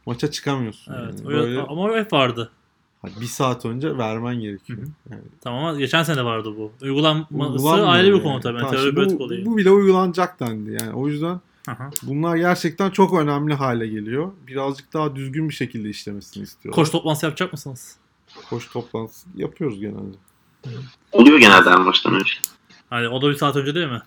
maça 0.07 0.31
çıkamıyorsun. 0.31 0.95
Evet. 0.95 1.15
Yani 1.19 1.27
o- 1.27 1.31
böyle 1.31 1.61
Ama 1.61 1.83
o 1.83 1.97
hep 1.97 2.13
vardı. 2.13 2.51
bir 3.21 3.27
saat 3.27 3.65
önce 3.67 3.99
vermen 3.99 4.41
gerekiyor. 4.41 4.79
Hı 4.79 4.83
hı. 4.83 4.89
Yani 5.11 5.23
Tamam 5.41 5.65
ama 5.65 5.79
geçen 5.79 6.03
sene 6.03 6.25
vardı 6.25 6.55
bu. 6.57 6.73
Uygulanması 6.83 7.87
ayrı 7.89 8.15
bir 8.15 8.23
konu 8.23 8.41
tabii. 8.41 8.59
Tamam, 8.61 8.75
Yani 8.75 8.95
pratik 8.95 9.19
bu, 9.21 9.25
olayı. 9.25 9.47
bu 9.47 9.57
bile 9.57 9.71
uygulanacak 9.71 10.41
dendi. 10.41 10.77
Yani 10.83 10.93
o 10.93 11.09
yüzden 11.09 11.41
Aha. 11.69 11.91
bunlar 12.03 12.37
gerçekten 12.37 12.91
çok 12.91 13.19
önemli 13.19 13.55
hale 13.55 13.87
geliyor. 13.87 14.33
Birazcık 14.47 14.93
daha 14.93 15.17
düzgün 15.17 15.49
bir 15.49 15.55
şekilde 15.55 15.89
işlemesini 15.91 16.43
istiyorlar. 16.43 16.85
Koç 16.85 16.91
toplantısı 16.93 17.27
yapacak 17.27 17.53
mısınız? 17.53 17.97
Koç 18.51 18.71
toplantısı 18.73 19.29
yapıyoruz 19.37 19.81
genelde. 19.81 20.17
oluyor 21.13 21.39
genelde 21.39 21.71
en 21.71 21.87
baştan 21.87 22.15
önce. 22.15 22.33
Hani 22.91 23.09
o 23.09 23.23
da 23.23 23.29
bir 23.31 23.35
saat 23.35 23.57
önce 23.57 23.75
değil 23.75 23.89
mi? 23.89 24.03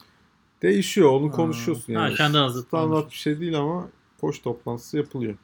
Değişiyor 0.62 1.10
onu 1.10 1.28
Ha. 1.28 1.32
konuşuyorsun 1.36 1.94
Ha, 1.96 2.02
yani. 2.02 2.16
kendi 2.16 2.38
aranızda 2.38 2.62
Standart 2.62 3.12
bir 3.12 3.16
şey 3.16 3.40
değil 3.40 3.60
ama 3.60 3.88
koç 4.22 4.42
toplantısı 4.42 4.98
yapılıyor. 4.98 5.36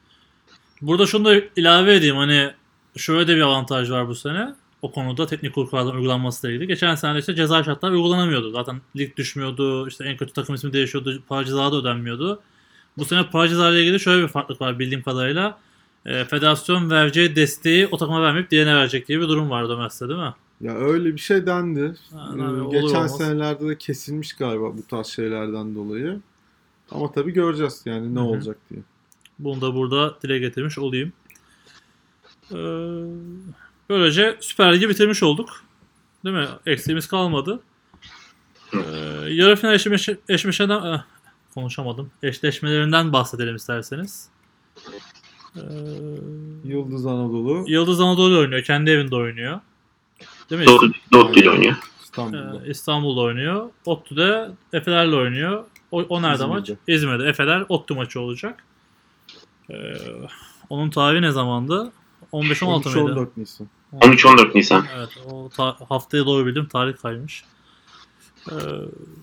Burada 0.82 1.06
şunu 1.06 1.24
da 1.24 1.34
ilave 1.56 1.94
edeyim. 1.94 2.16
Hani 2.16 2.50
şöyle 2.96 3.28
de 3.28 3.36
bir 3.36 3.40
avantaj 3.40 3.90
var 3.90 4.08
bu 4.08 4.14
sene. 4.14 4.54
O 4.82 4.92
konuda 4.92 5.26
teknik 5.26 5.54
kurul 5.54 5.66
kararlarının 5.66 5.98
uygulanmasıyla 5.98 6.54
ilgili. 6.54 6.68
Geçen 6.68 6.94
sene 6.94 7.18
işte 7.18 7.34
ceza 7.34 7.64
şartlar 7.64 7.90
uygulanamıyordu. 7.90 8.50
Zaten 8.50 8.80
lig 8.96 9.16
düşmüyordu. 9.16 9.88
işte 9.88 10.04
en 10.04 10.16
kötü 10.16 10.32
takım 10.32 10.54
ismi 10.54 10.72
değişiyordu. 10.72 11.22
Para 11.28 11.44
ceza 11.44 11.72
da 11.72 11.76
ödenmiyordu. 11.76 12.40
Bu 12.98 13.04
sene 13.04 13.30
para 13.30 13.48
ceza 13.48 13.70
ile 13.70 13.82
ilgili 13.82 14.00
şöyle 14.00 14.22
bir 14.22 14.28
farklılık 14.28 14.60
var 14.60 14.78
bildiğim 14.78 15.02
kadarıyla. 15.02 15.58
E, 16.06 16.24
federasyon 16.24 16.90
vereceği 16.90 17.36
desteği 17.36 17.86
o 17.86 17.96
takıma 17.96 18.22
vermeyip 18.22 18.50
diğerine 18.50 18.74
verecek 18.76 19.08
diye 19.08 19.20
bir 19.20 19.28
durum 19.28 19.50
vardı 19.50 19.72
Ömer'de 19.74 20.08
değil 20.08 20.20
mi? 20.20 20.34
Ya 20.62 20.74
öyle 20.74 21.12
bir 21.14 21.18
şey 21.18 21.46
dendi. 21.46 21.94
Ha, 22.14 22.34
Ee, 22.38 22.42
olur 22.42 22.72
Geçen 22.72 22.86
olmaz. 22.96 23.16
senelerde 23.18 23.68
de 23.68 23.78
kesilmiş 23.78 24.32
galiba 24.32 24.76
bu 24.76 24.86
tarz 24.90 25.06
şeylerden 25.06 25.74
dolayı. 25.74 26.20
Ama 26.90 27.12
tabii 27.12 27.32
göreceğiz 27.32 27.82
yani 27.84 28.14
ne 28.14 28.18
Hı 28.18 28.22
hı. 28.22 28.26
olacak 28.28 28.56
diye. 28.70 28.80
Bunu 29.38 29.60
da 29.60 29.74
burada 29.74 30.18
dile 30.22 30.38
getirmiş 30.38 30.78
olayım. 30.78 31.12
Ee, 32.50 32.56
böylece 33.90 34.36
Süper 34.40 34.74
Lig'i 34.76 34.88
bitirmiş 34.88 35.22
olduk. 35.22 35.48
Değil 36.24 36.36
mi? 36.36 36.48
Eksiğimiz 36.66 37.08
kalmadı. 37.08 37.60
Ee, 38.74 38.78
yarı 39.28 39.56
final 39.56 39.74
eşleşme, 39.74 40.16
eşleşmeden, 40.28 40.92
eh, 40.94 41.02
konuşamadım. 41.54 42.10
Eşleşmelerinden 42.22 43.12
bahsedelim 43.12 43.56
isterseniz. 43.56 44.28
Ee, 45.56 45.60
Yıldız 46.64 47.06
Anadolu 47.06 47.64
Yıldız 47.66 48.00
Anadolu 48.00 48.38
oynuyor. 48.38 48.62
Kendi 48.62 48.90
evinde 48.90 49.16
oynuyor. 49.16 49.60
Değil 50.52 50.62
mi? 50.62 50.66
Doğru, 50.68 50.92
doğru 51.12 51.32
ile 51.38 51.50
oynuyor. 51.50 51.76
İstanbul'da. 52.02 52.62
Ee, 52.66 52.70
İstanbul'da 52.70 53.20
oynuyor. 53.20 53.70
Ottu'da 53.86 54.52
Efeler'le 54.72 55.12
oynuyor. 55.12 55.64
O, 55.90 56.02
o 56.02 56.22
nerede 56.22 56.34
İzmir'de. 56.34 56.52
maç? 56.54 56.70
İzmir'de. 56.88 57.24
Efeler 57.28 57.64
Ottu 57.68 57.94
maçı 57.94 58.20
olacak. 58.20 58.64
Ee, 59.70 59.74
onun 60.70 60.90
tarihi 60.90 61.22
ne 61.22 61.30
zamandı? 61.30 61.92
15-16 62.32 63.02
mıydı? 63.02 63.20
13-14 63.20 63.28
Nisan. 63.36 63.68
13-14 63.92 64.54
Nisan. 64.54 64.86
Evet. 64.96 65.08
O 65.30 65.48
ta- 65.56 65.76
haftaya 65.88 66.26
doğru 66.26 66.46
bildim. 66.46 66.66
Tarih 66.66 66.96
kaymış. 66.96 67.44
Ee, 68.50 68.54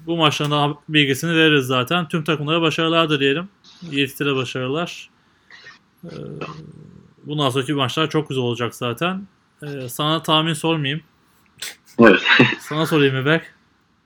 bu 0.05 0.17
maçların 0.17 0.51
da 0.51 0.75
bilgisini 0.89 1.35
veririz 1.35 1.65
zaten. 1.65 2.07
Tüm 2.07 2.23
takımlara 2.23 2.61
başarılar 2.61 3.09
dileyelim. 3.09 3.49
Yiğit'lere 3.91 4.35
başarılar. 4.35 5.09
Ee, 6.05 6.09
bundan 7.23 7.49
sonraki 7.49 7.73
maçlar 7.73 8.09
çok 8.09 8.29
güzel 8.29 8.43
olacak 8.43 8.75
zaten. 8.75 9.27
Ee, 9.63 9.89
sana 9.89 10.23
tahmin 10.23 10.53
sormayayım. 10.53 11.01
Evet. 11.99 12.21
Sana 12.59 12.85
sorayım 12.85 13.15
mı 13.15 13.25
Berk? 13.25 13.53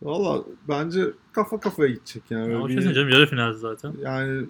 Valla 0.01 0.43
bence 0.69 1.05
kafa 1.33 1.59
kafaya 1.59 1.89
gidecek 1.89 2.23
yani. 2.29 2.45
Böyle 2.45 2.55
Ama 2.57 2.67
bir- 2.69 2.75
kesin 2.75 2.93
canım 2.93 3.09
yarı 3.09 3.25
finaldi 3.27 3.57
zaten. 3.57 3.93
yani 4.01 4.45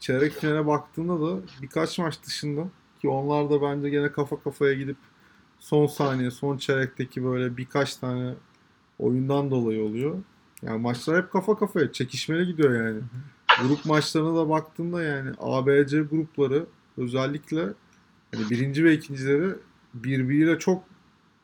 çeyrek 0.00 0.32
finale 0.32 0.66
baktığında 0.66 1.20
da 1.26 1.40
birkaç 1.62 1.98
maç 1.98 2.22
dışında 2.26 2.64
ki 3.00 3.08
onlar 3.08 3.50
da 3.50 3.62
bence 3.62 3.88
gene 3.90 4.12
kafa 4.12 4.40
kafaya 4.42 4.72
gidip 4.74 4.96
son 5.58 5.86
saniye, 5.86 6.30
son 6.30 6.56
çeyrekteki 6.56 7.24
böyle 7.24 7.56
birkaç 7.56 7.96
tane 7.96 8.34
oyundan 8.98 9.50
dolayı 9.50 9.82
oluyor. 9.84 10.16
Yani 10.62 10.80
maçlar 10.80 11.22
hep 11.22 11.32
kafa 11.32 11.58
kafaya, 11.58 11.92
çekişmeli 11.92 12.46
gidiyor 12.46 12.86
yani. 12.86 13.00
Grup 13.62 13.84
maçlarına 13.86 14.36
da 14.36 14.48
baktığında 14.48 15.02
yani 15.02 15.30
ABC 15.38 16.00
grupları 16.00 16.66
özellikle 16.96 17.60
yani 18.32 18.50
birinci 18.50 18.84
ve 18.84 18.92
ikincileri 18.94 19.54
birbiriyle 19.94 20.58
çok 20.58 20.84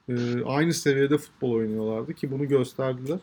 e, 0.08 0.44
aynı 0.44 0.74
seviyede 0.74 1.18
futbol 1.18 1.50
oynuyorlardı 1.50 2.14
ki 2.14 2.30
bunu 2.30 2.48
gösterdiler. 2.48 3.18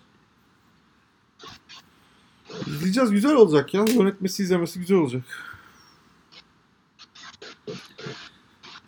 İzleyeceğiz 2.67 3.11
güzel 3.11 3.35
olacak 3.35 3.73
ya. 3.73 3.85
Yönetmesi 3.95 4.43
izlemesi 4.43 4.79
güzel 4.79 4.97
olacak. 4.97 5.23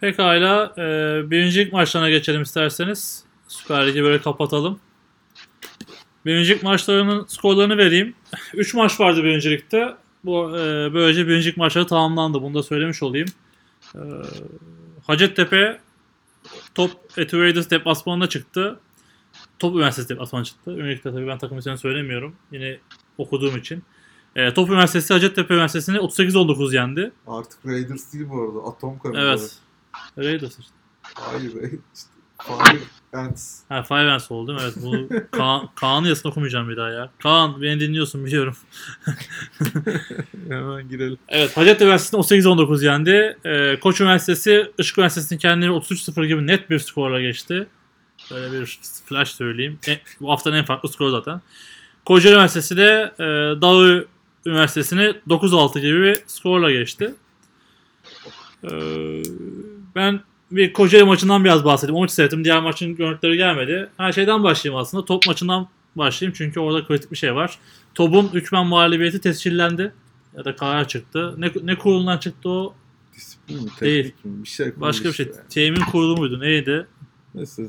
Pekala 0.01 0.73
e, 0.77 0.81
birincilik 1.31 1.73
maçlarına 1.73 2.09
geçelim 2.09 2.41
isterseniz. 2.41 3.23
Süper 3.47 3.87
Lig'i 3.87 4.03
böyle 4.03 4.21
kapatalım. 4.21 4.79
Birincilik 6.25 6.63
maçlarının 6.63 7.25
skorlarını 7.27 7.77
vereyim. 7.77 8.15
3 8.53 8.73
maç 8.73 8.99
vardı 8.99 9.23
birincilikte. 9.23 9.95
Bu 10.25 10.57
e, 10.57 10.93
böylece 10.93 11.27
birincilik 11.27 11.57
maçları 11.57 11.87
tamamlandı. 11.87 12.41
Bunu 12.41 12.53
da 12.53 12.63
söylemiş 12.63 13.03
olayım. 13.03 13.27
E, 13.95 14.01
Hacettepe 15.07 15.79
Top 16.75 16.91
Eti 17.17 17.39
Raiders 17.39 17.69
deplasmanına 17.69 18.29
çıktı. 18.29 18.79
Top 19.59 19.75
Üniversitesi 19.75 20.09
deplasmanına 20.09 20.45
çıktı. 20.45 20.71
Ünlükte 20.71 21.11
tabii 21.11 21.27
ben 21.27 21.37
takım 21.37 21.57
isimlerini 21.57 21.79
söylemiyorum. 21.79 22.35
Yine 22.51 22.79
okuduğum 23.17 23.57
için. 23.57 23.83
E, 24.35 24.53
Top 24.53 24.69
Üniversitesi 24.69 25.13
Hacettepe 25.13 25.53
Üniversitesi'ni 25.53 25.97
38-19 25.97 26.75
yendi. 26.75 27.11
Artık 27.27 27.65
Raiders 27.65 28.13
değil 28.13 28.29
bu 28.29 28.41
arada. 28.41 28.67
Atom 28.69 28.99
karıncaları. 28.99 29.39
Evet. 29.39 29.57
Raiders 30.17 30.59
işte. 30.59 30.73
Hayır. 31.03 31.53
İşte 31.95 32.09
Fire 32.47 32.79
Ants. 33.13 33.59
Ha 33.69 33.83
Five 33.83 34.11
Ends 34.11 34.31
oldu 34.31 34.47
değil 34.47 34.59
mi? 34.59 34.65
Evet 34.65 34.75
bunu 34.83 35.07
Kaan, 35.31 35.69
Kaan'ın 35.75 36.07
yazısını 36.07 36.31
okumayacağım 36.31 36.69
bir 36.69 36.77
daha 36.77 36.89
ya. 36.89 37.09
Kaan 37.19 37.61
beni 37.61 37.79
dinliyorsun 37.79 38.25
biliyorum. 38.25 38.55
Hemen 40.49 40.89
girelim. 40.89 41.17
Evet 41.29 41.57
Hacettepe 41.57 41.85
Üniversitesi'ni 41.85 42.41
38-19 42.41 42.85
yendi. 42.85 43.37
Ee, 43.45 43.79
Koç 43.79 44.01
Üniversitesi 44.01 44.71
Işık 44.77 44.97
Üniversitesi'nin 44.97 45.39
kendini 45.39 45.69
33-0 45.71 46.27
gibi 46.27 46.47
net 46.47 46.69
bir 46.69 46.79
skorla 46.79 47.21
geçti. 47.21 47.67
Böyle 48.31 48.61
bir 48.61 48.79
flash 49.05 49.29
söyleyeyim. 49.29 49.79
E, 49.87 49.99
bu 50.21 50.31
haftanın 50.31 50.55
en 50.55 50.65
farklı 50.65 50.89
skoru 50.89 51.11
zaten. 51.11 51.41
Kocaeli 52.05 52.35
Üniversitesi 52.35 52.77
de 52.77 53.13
e, 53.19 53.23
Dağı 53.61 54.07
Üniversitesi'ni 54.45 55.15
9-6 55.29 55.79
gibi 55.79 56.01
bir 56.01 56.23
skorla 56.27 56.71
geçti. 56.71 57.13
Ee, 58.63 59.23
ben 59.95 60.21
bir 60.55 60.73
Kocaeli 60.73 61.03
maçından 61.03 61.43
biraz 61.43 61.65
bahsedeyim. 61.65 61.97
O 61.97 61.99
maçı 61.99 62.13
seyrettim. 62.13 62.43
Diğer 62.43 62.61
maçın 62.61 62.95
görüntüleri 62.95 63.37
gelmedi. 63.37 63.89
Her 63.97 64.11
şeyden 64.11 64.43
başlayayım 64.43 64.81
aslında. 64.81 65.05
Top 65.05 65.27
maçından 65.27 65.67
başlayayım 65.95 66.33
çünkü 66.37 66.59
orada 66.59 66.87
kritik 66.87 67.11
bir 67.11 67.17
şey 67.17 67.35
var. 67.35 67.57
Top'un 67.95 68.29
hükmen 68.33 68.65
mağlubiyeti 68.65 69.21
tescillendi. 69.21 69.93
Ya 70.37 70.45
da 70.45 70.55
karar 70.55 70.87
çıktı. 70.87 71.35
Ne, 71.37 71.51
ne 71.63 71.77
kurulundan 71.77 72.17
çıktı 72.17 72.49
o? 72.49 72.75
Disiplin 73.15 73.63
mi? 73.63 73.69
Değil. 73.81 74.05
mi? 74.23 74.43
Bir 74.43 74.47
şey 74.47 74.71
Başka 74.77 75.09
bir 75.09 75.13
şey. 75.13 75.25
yani. 75.25 75.47
Temin 75.49 75.81
kurulu 75.91 76.17
muydu? 76.17 76.39
Neydi? 76.39 76.87
Neyse. 77.35 77.63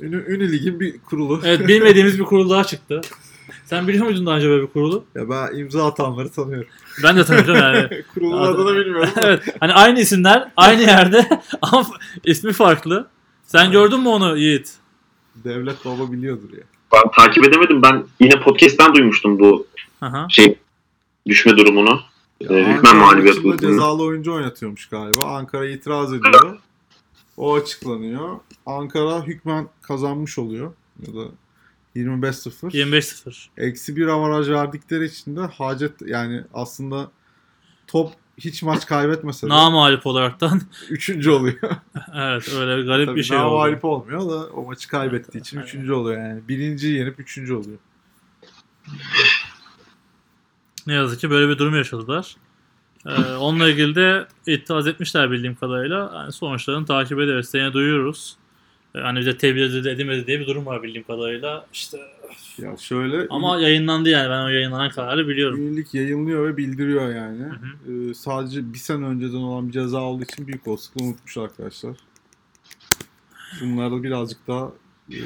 Ünlü, 0.00 0.34
ünlü 0.34 0.52
ligin 0.52 0.80
bir 0.80 0.98
kurulu. 0.98 1.40
Evet 1.44 1.68
bilmediğimiz 1.68 2.18
bir 2.18 2.24
kurul 2.24 2.50
daha 2.50 2.64
çıktı. 2.64 3.00
Sen 3.66 3.88
biliyor 3.88 4.04
muydun 4.04 4.26
daha 4.26 4.36
önce 4.36 4.48
böyle 4.48 4.62
bir 4.62 4.66
kurulu? 4.72 5.04
Ya 5.14 5.28
ben 5.30 5.56
imza 5.58 5.86
atanları 5.86 6.28
tanıyorum. 6.32 6.68
Ben 7.02 7.16
de 7.16 7.24
tanıyorum 7.24 7.54
yani. 7.56 8.02
Kurulun 8.14 8.38
Adı- 8.38 8.48
adını 8.62 8.76
bilmiyorum. 8.76 9.10
evet. 9.16 9.42
Hani 9.60 9.72
aynı 9.72 10.00
isimler, 10.00 10.52
aynı 10.56 10.82
yerde 10.82 11.28
ama 11.62 11.86
ismi 12.24 12.52
farklı. 12.52 13.08
Sen 13.46 13.72
gördün 13.72 14.00
mü 14.00 14.08
onu 14.08 14.36
Yiğit? 14.36 14.74
Devlet 15.44 15.84
baba 15.84 16.12
biliyordur 16.12 16.52
ya. 16.52 16.62
Ben 16.94 17.02
takip 17.16 17.44
edemedim. 17.44 17.82
Ben 17.82 18.04
yine 18.20 18.40
podcast'ten 18.40 18.94
duymuştum 18.94 19.38
bu 19.38 19.66
Aha. 20.00 20.26
şey 20.30 20.58
düşme 21.26 21.56
durumunu. 21.56 22.00
Ya 22.40 22.58
Ee, 22.58 22.64
hükmen 22.64 22.96
mağlubiyet 22.96 23.38
oldu. 23.38 23.56
cezalı 23.60 24.02
oyuncu 24.02 24.32
oynatıyormuş 24.34 24.86
galiba. 24.88 25.24
Ankara 25.24 25.66
itiraz 25.68 26.12
ediyor. 26.14 26.58
O 27.36 27.54
açıklanıyor. 27.54 28.36
Ankara 28.66 29.22
hükmen 29.22 29.68
kazanmış 29.82 30.38
oluyor. 30.38 30.72
Ya 31.06 31.14
da 31.14 31.24
25-0. 31.96 32.70
25-0. 32.70 33.46
Eksi 33.56 33.96
bir 33.96 34.06
avaraj 34.06 34.48
verdikleri 34.48 35.04
için 35.04 35.36
de 35.36 35.40
hacet 35.40 36.02
yani 36.06 36.44
aslında 36.54 37.10
top 37.86 38.12
hiç 38.38 38.62
maç 38.62 38.86
kaybetmese 38.86 39.46
de 39.46 39.50
Namalip 39.50 40.06
olaraktan. 40.06 40.60
üçüncü 40.90 41.30
oluyor. 41.30 41.58
evet 42.14 42.54
öyle 42.54 42.76
bir 42.82 42.86
garip 42.86 43.06
Tabii 43.06 43.16
bir 43.16 43.22
şey 43.22 43.36
oldu. 43.36 43.46
navalip 43.46 43.84
olmuyor 43.84 44.20
da 44.20 44.46
o 44.46 44.64
maçı 44.64 44.88
kaybettiği 44.88 45.40
için 45.40 45.56
Evet. 45.58 45.68
üçüncü 45.68 45.92
oluyor 45.92 46.22
yani. 46.22 46.48
Birinciyi 46.48 46.98
yenip 46.98 47.20
üçüncü 47.20 47.54
oluyor. 47.54 47.78
Ne 50.86 50.92
yazık 50.94 51.20
ki 51.20 51.30
böyle 51.30 51.48
bir 51.48 51.58
durum 51.58 51.76
yaşadılar. 51.76 52.36
Ee, 53.06 53.10
onunla 53.34 53.68
ilgili 53.68 53.94
de 53.94 54.26
itiraz 54.46 54.86
etmişler 54.86 55.30
bildiğim 55.30 55.54
kadarıyla. 55.54 56.12
Yani 56.14 56.32
sonuçlarını 56.32 56.86
takip 56.86 57.20
ederiz. 57.20 57.48
Seni 57.48 57.72
duyuyoruz. 57.72 58.36
Tebliğ 59.38 59.62
edildi 59.62 59.88
edilmedi 59.88 60.26
diye 60.26 60.40
bir 60.40 60.46
durum 60.46 60.66
var 60.66 60.82
bildiğim 60.82 61.06
kadarıyla. 61.06 61.66
İşte 61.72 61.98
Ya 62.58 62.76
şöyle 62.76 63.26
ama 63.30 63.58
yayınlandı 63.60 64.08
yani 64.08 64.30
ben 64.30 64.44
o 64.44 64.48
yayınlanan 64.48 64.90
kararı 64.90 65.28
biliyorum. 65.28 65.58
Üyelik 65.60 65.94
yayınlıyor 65.94 66.48
ve 66.48 66.56
bildiriyor 66.56 67.14
yani. 67.14 67.42
Hı 67.42 67.92
Ee, 68.10 68.14
sadece 68.14 68.72
bir 68.72 68.78
sene 68.78 69.06
önceden 69.06 69.36
olan 69.36 69.68
bir 69.68 69.72
ceza 69.72 70.00
olduğu 70.00 70.22
için 70.24 70.46
büyük 70.46 70.66
olasılıkla 70.68 71.04
unutmuş 71.04 71.36
arkadaşlar. 71.36 71.96
Bunlarda 73.60 74.02
birazcık 74.02 74.46
daha 74.46 74.72
e, 75.12 75.18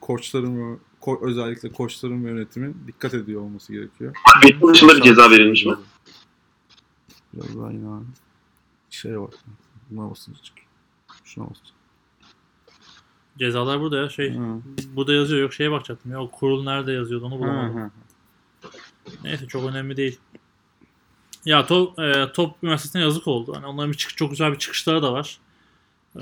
koçların 0.00 0.56
ve 0.72 0.76
ko- 1.02 1.26
özellikle 1.30 1.72
koçların 1.72 2.24
ve 2.24 2.28
yönetimin 2.30 2.76
dikkat 2.86 3.14
ediyor 3.14 3.40
olması 3.40 3.72
gerekiyor. 3.72 4.14
Benim 4.42 4.68
dışında 4.74 4.96
bir 4.96 5.02
ceza 5.02 5.30
verilmiş 5.30 5.66
mi? 5.66 5.74
Biraz 7.34 7.58
daha 7.58 7.72
yine. 7.72 7.86
Şey 8.90 9.20
var. 9.20 9.30
Buna 9.90 10.10
basınca 10.10 10.38
çıkıyor. 10.42 10.66
Şuna 11.24 11.44
basınca. 11.50 11.70
Cezalar 13.40 13.80
burada 13.80 13.96
ya 13.96 14.08
şey. 14.08 14.36
Ha. 14.36 14.58
Burada 14.96 15.12
yazıyor 15.12 15.42
yok 15.42 15.54
şeye 15.54 15.70
bakacaktım 15.70 16.12
ya 16.12 16.22
o 16.22 16.30
kurul 16.30 16.64
nerede 16.64 16.92
yazıyordu 16.92 17.24
onu 17.26 17.38
bulamadım. 17.38 17.76
Ha. 17.76 17.90
Neyse 19.24 19.46
çok 19.46 19.64
önemli 19.70 19.96
değil. 19.96 20.18
Ya 21.44 21.66
Top, 21.66 21.98
e, 21.98 22.32
Top 22.32 22.56
Üniversitesi'ne 22.62 23.02
yazık 23.02 23.26
oldu. 23.28 23.52
Hani 23.56 23.66
onların 23.66 23.92
bir 23.92 23.96
çık- 23.96 24.16
çok 24.16 24.30
güzel 24.30 24.52
bir 24.52 24.58
çıkışları 24.58 25.02
da 25.02 25.12
var. 25.12 25.38
Ee, 26.16 26.20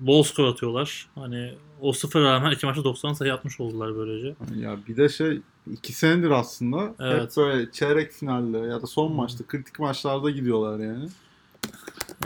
bol 0.00 0.22
skor 0.22 0.44
atıyorlar. 0.44 1.08
Hani 1.14 1.54
o 1.80 1.92
sıfır 1.92 2.22
rağmen 2.22 2.50
iki 2.50 2.66
maçta 2.66 2.84
90 2.84 3.12
sayı 3.12 3.34
atmış 3.34 3.60
oldular 3.60 3.96
böylece. 3.96 4.34
Ya 4.56 4.78
bir 4.88 4.96
de 4.96 5.08
şey 5.08 5.40
iki 5.72 5.92
senedir 5.92 6.30
aslında 6.30 6.94
Evet. 7.00 7.22
hep 7.22 7.36
böyle 7.36 7.72
çeyrek 7.72 8.12
finalde 8.12 8.58
ya 8.58 8.82
da 8.82 8.86
son 8.86 9.12
maçta 9.12 9.46
kritik 9.46 9.78
maçlarda 9.78 10.30
gidiyorlar 10.30 10.84
yani. 10.86 11.08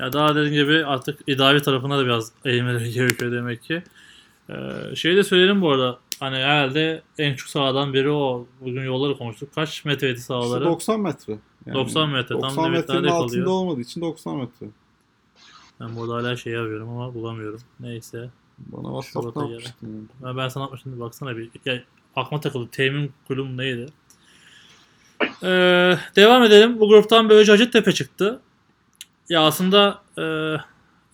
Ya 0.01 0.13
daha 0.13 0.35
dediğim 0.35 0.55
gibi 0.67 0.87
artık 0.87 1.21
idavi 1.27 1.63
tarafına 1.63 1.99
da 1.99 2.05
biraz 2.05 2.33
eğilmeleri 2.45 2.91
gerekiyor 2.93 3.33
demek 3.33 3.63
ki. 3.63 3.83
Ee, 4.51 4.97
şey 4.97 5.17
de 5.17 5.25
söyleyelim 5.25 5.63
bu 5.63 5.71
arada. 5.71 5.99
Hani 6.21 6.37
herhalde 6.37 7.03
en 7.19 7.35
çok 7.35 7.49
sahadan 7.49 7.93
biri 7.93 8.11
o. 8.11 8.47
Bugün 8.61 8.83
yolları 8.85 9.19
konuştuk. 9.19 9.55
Kaç 9.55 9.85
metreydi 9.85 10.13
İşte 10.13 10.25
sahaları? 10.27 10.65
90 10.65 11.01
metre. 11.01 11.39
Yani 11.67 11.75
90 11.75 12.11
metre, 12.11 12.29
tam 12.29 12.43
90 12.43 12.65
limitlerde 12.65 12.93
metrenin 12.93 13.09
altında 13.09 13.31
kalıyor. 13.31 13.47
olmadığı 13.47 13.81
için 13.81 14.01
90 14.01 14.37
metre. 14.37 14.67
Ben 15.81 15.97
burada 15.97 16.15
hala 16.15 16.37
şeyi 16.37 16.59
arıyorum 16.59 16.89
ama 16.89 17.15
bulamıyorum. 17.15 17.61
Neyse. 17.81 18.31
Bana 18.59 19.01
WhatsApp'tan 19.01 19.43
atmıştın. 19.43 20.09
yani. 20.23 20.37
Ben, 20.37 20.49
sana 20.49 20.65
atmıştım. 20.65 21.01
Baksana 21.01 21.37
bir. 21.37 21.51
Ya, 21.65 21.83
aklıma 22.17 22.41
takıldı. 22.41 22.69
Temin 22.73 23.13
kulübüm 23.29 23.59
neydi? 23.59 23.87
Ee, 25.43 25.99
devam 26.17 26.43
edelim. 26.43 26.81
Bu 26.81 26.89
gruptan 26.89 27.29
böylece 27.29 27.53
Hacettepe 27.53 27.93
çıktı. 27.93 28.41
Ya 29.29 29.43
aslında 29.43 30.03
e, 30.19 30.25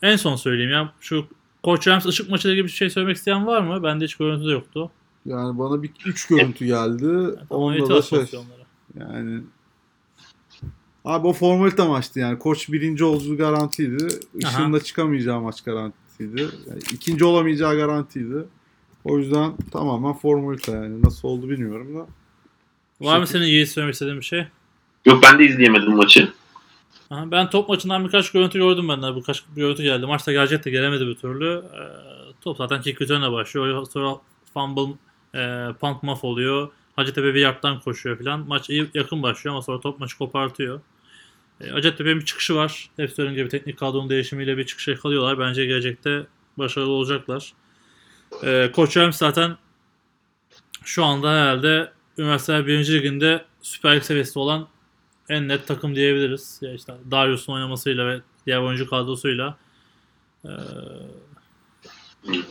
en 0.03 0.17
son 0.17 0.37
söyleyeyim 0.37 0.71
ya. 0.71 0.93
Şu 1.01 1.27
Koç 1.63 1.89
Rams 1.89 2.07
ışık 2.07 2.31
maçıyla 2.31 2.53
ilgili 2.53 2.67
bir 2.67 2.73
şey 2.73 2.91
söylemek 2.91 3.17
isteyen 3.17 3.47
var 3.47 3.61
mı? 3.61 3.83
Bende 3.83 4.05
hiç 4.05 4.15
görüntü 4.15 4.47
de 4.47 4.51
yoktu. 4.51 4.91
Yani 5.27 5.59
bana 5.59 5.83
bir 5.83 5.91
3 6.07 6.27
görüntü 6.27 6.67
geldi. 6.67 7.39
Tamam, 7.49 7.65
Onda 7.65 7.89
da 7.89 8.03
şey 8.03 8.25
yani 9.01 9.41
Abi 11.05 11.27
o 11.27 11.33
formalite 11.33 11.89
maçtı 11.89 12.21
yani. 12.21 12.39
Koç 12.39 12.69
birinci 12.73 13.05
olduğu 13.05 13.37
garantiydi. 13.37 14.09
Işığında 14.35 14.81
çıkamayacağı 14.81 15.41
maç 15.41 15.61
garantiydi. 15.61 16.41
Yani 16.69 16.81
ikinci 16.93 17.25
olamayacağı 17.25 17.77
garantiydi. 17.77 18.45
O 19.05 19.19
yüzden 19.19 19.53
tamamen 19.73 20.13
formalite 20.13 20.73
yani. 20.73 21.03
Nasıl 21.03 21.29
oldu 21.29 21.49
bilmiyorum 21.49 21.97
da. 21.97 22.07
Var 23.07 23.19
mı 23.19 23.27
senin 23.27 23.45
iyi 23.45 23.67
söylemek 23.67 23.95
istediğin 23.95 24.19
bir 24.19 24.25
şey? 24.25 24.47
Yok 25.05 25.23
ben 25.23 25.39
de 25.39 25.45
izleyemedim 25.45 25.97
maçı. 25.97 26.33
Ben 27.11 27.51
top 27.51 27.69
maçından 27.69 28.05
birkaç 28.05 28.33
görüntü 28.33 28.59
gördüm 28.59 28.89
benden. 28.89 29.17
Birkaç 29.17 29.45
görüntü 29.57 29.83
geldi. 29.83 30.07
Maçta 30.07 30.33
gelecek 30.33 30.65
de 30.65 30.71
gelemedi 30.71 31.07
bir 31.07 31.15
türlü. 31.15 31.63
Ee, 31.75 31.81
top 32.41 32.57
zaten 32.57 32.81
kick 32.83 33.03
return'e 33.03 33.33
başlıyor. 33.33 33.87
Sonra 33.87 34.17
fumble 34.55 34.95
E, 35.35 35.69
punt 35.81 36.03
muff 36.03 36.25
oluyor. 36.25 36.69
Hacettepe 36.97 37.35
bir 37.35 37.41
yardtan 37.41 37.81
koşuyor 37.81 38.19
falan. 38.19 38.41
Maç 38.49 38.71
iyi 38.71 38.91
yakın 38.95 39.23
başlıyor 39.23 39.55
ama 39.55 39.63
sonra 39.63 39.81
top 39.81 40.01
maçı 40.01 40.19
kopartıyor. 40.19 40.81
E, 41.61 41.69
Hacettepe'nin 41.69 42.21
bir 42.21 42.25
çıkışı 42.25 42.55
var. 42.55 42.91
Hep 42.97 43.11
söylediğim 43.11 43.37
gibi 43.37 43.49
teknik 43.49 43.79
kadronun 43.79 44.11
değişimiyle 44.11 44.57
bir 44.57 44.67
çıkışa 44.67 44.95
kalıyorlar. 44.95 45.39
Bence 45.39 45.67
gelecekte 45.67 46.27
başarılı 46.59 46.91
olacaklar. 46.91 47.53
E, 48.45 48.73
Koç 48.73 48.99
zaten 49.11 49.57
şu 50.85 51.05
anda 51.05 51.33
herhalde 51.33 51.93
Üniversiteler 52.19 52.67
1. 52.67 52.93
Liginde 52.93 53.45
Süper 53.63 53.97
Lig 53.97 54.03
seviyesinde 54.03 54.39
olan 54.39 54.69
en 55.31 55.49
net 55.49 55.67
takım 55.67 55.95
diyebiliriz. 55.97 56.59
Ya 56.63 56.73
işte 56.75 56.95
Darius'un 57.11 57.53
oynamasıyla 57.53 58.07
ve 58.07 58.21
diğer 58.47 58.59
oyuncu 58.59 58.91
kadrosuyla. 58.91 59.57
E, 60.45 60.49
Evet. 62.29 62.45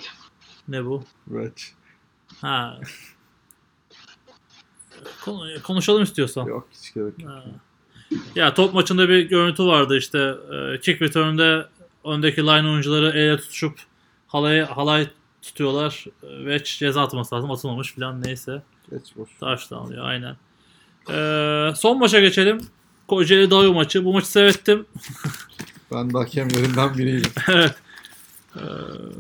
ne 0.68 0.86
bu? 0.86 1.04
Reç. 1.32 1.74
Ha. 2.42 2.80
Konu- 5.26 5.62
konuşalım 5.64 6.04
istiyorsan. 6.04 6.46
Yok 6.46 6.68
hiç 6.72 6.94
gerek 6.94 7.20
yok. 7.20 7.32
Ha. 7.32 7.44
Ya 8.36 8.54
top 8.54 8.74
maçında 8.74 9.10
bir 9.10 9.30
görüntü 9.30 9.64
vardı 9.66 9.98
işte 9.98 10.34
e, 10.54 10.80
kick 10.80 11.02
return'de 11.02 11.66
öndeki 12.06 12.42
line 12.44 12.70
oyuncuları 12.70 13.10
elle 13.18 13.38
tutuşup 13.38 13.80
halay 14.28 14.60
halay 14.62 15.08
tutuyorlar 15.42 16.06
e, 16.24 16.46
ve 16.46 16.64
ceza 16.64 17.02
atması 17.02 17.36
lazım 17.36 17.52
atılmamış 17.52 17.94
falan 17.94 18.24
neyse 18.24 18.62
Geç 18.92 19.16
boş. 19.16 19.30
taştan 19.40 19.78
alıyor 19.78 20.06
aynen. 20.06 20.36
E, 21.14 21.76
son 21.76 22.00
maça 22.00 22.20
geçelim. 22.20 22.62
Kocaeli 23.08 23.52
Dağı 23.52 23.74
maçı. 23.74 24.06
Bu 24.06 24.14
maçı 24.14 24.32
seyrettim. 24.32 24.86
Ben 25.92 26.14
de 26.14 26.18
hakemlerinden 26.18 26.98
biriydim. 26.98 27.32
evet. 27.48 27.76
E, 28.56 28.60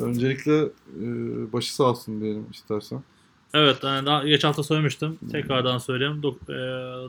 Öncelikle 0.02 0.62
e, 0.62 1.08
başı 1.54 1.76
sağ 1.76 1.84
olsun 1.84 2.22
diyelim 2.22 2.46
istersen. 2.54 3.04
Evet, 3.54 3.84
yani 3.84 4.06
daha 4.06 4.24
geç 4.24 4.44
hafta 4.44 4.64
söylemiştim. 4.64 5.18
Tekrardan 5.32 5.78
söyleyeyim. 5.78 6.24
Do 6.24 6.38
e, 6.50 6.56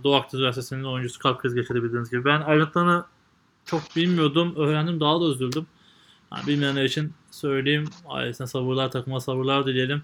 Doğu 0.05 0.14
Akdeniz 0.14 0.41
Üniversitesi'nin 0.41 0.85
oyuncusu 0.85 1.18
kalp 1.18 1.41
krizi 1.41 1.57
geçirdi 1.57 1.83
bildiğiniz 1.83 2.11
gibi. 2.11 2.24
Ben 2.24 2.41
ayrıntılarını 2.41 3.05
çok 3.64 3.97
bilmiyordum. 3.97 4.55
Öğrendim 4.57 5.01
daha 5.01 5.20
da 5.20 5.24
üzüldüm. 5.24 5.66
Yani 6.33 6.47
bilmeyenler 6.47 6.85
için 6.85 7.12
söyleyeyim. 7.31 7.85
Ailesine 8.09 8.47
sabırlar, 8.47 8.91
takıma 8.91 9.20
sabırlar 9.20 9.66
dileyelim. 9.66 10.03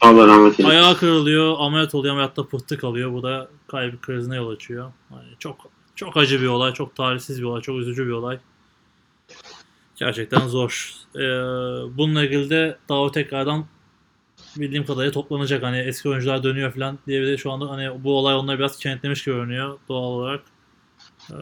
Allah 0.00 0.26
rahmet 0.26 0.60
eylesin. 0.60 0.64
Ayağı 0.64 0.96
kırılıyor, 0.96 1.56
ameliyat 1.58 1.94
oluyor, 1.94 2.14
ameliyatta 2.14 2.48
pıhtı 2.48 2.78
kalıyor. 2.78 3.12
Bu 3.12 3.22
da 3.22 3.48
kalp 3.66 4.02
krizine 4.02 4.36
yol 4.36 4.50
açıyor. 4.50 4.92
Yani 5.10 5.28
çok 5.38 5.56
çok 5.94 6.16
acı 6.16 6.40
bir 6.40 6.46
olay, 6.46 6.72
çok 6.72 6.96
talihsiz 6.96 7.40
bir 7.40 7.46
olay, 7.46 7.62
çok 7.62 7.76
üzücü 7.78 8.06
bir 8.06 8.12
olay. 8.12 8.38
Gerçekten 9.96 10.48
zor. 10.48 10.92
Ee, 11.16 11.20
bununla 11.96 12.24
ilgili 12.24 12.50
de 12.50 12.78
daha 12.88 13.10
tekrardan 13.10 13.66
bildiğim 14.56 14.86
kadarıyla 14.86 15.12
toplanacak. 15.12 15.62
Hani 15.62 15.78
eski 15.78 16.08
oyuncular 16.08 16.42
dönüyor 16.42 16.72
falan 16.72 16.98
diye 17.06 17.22
bir 17.22 17.26
de 17.26 17.36
şu 17.36 17.52
anda 17.52 17.70
hani 17.70 18.04
bu 18.04 18.18
olay 18.18 18.34
onları 18.34 18.58
biraz 18.58 18.78
kenetlemiş 18.78 19.24
gibi 19.24 19.34
görünüyor 19.34 19.78
doğal 19.88 20.02
olarak. 20.02 20.42
Ee, 21.30 21.34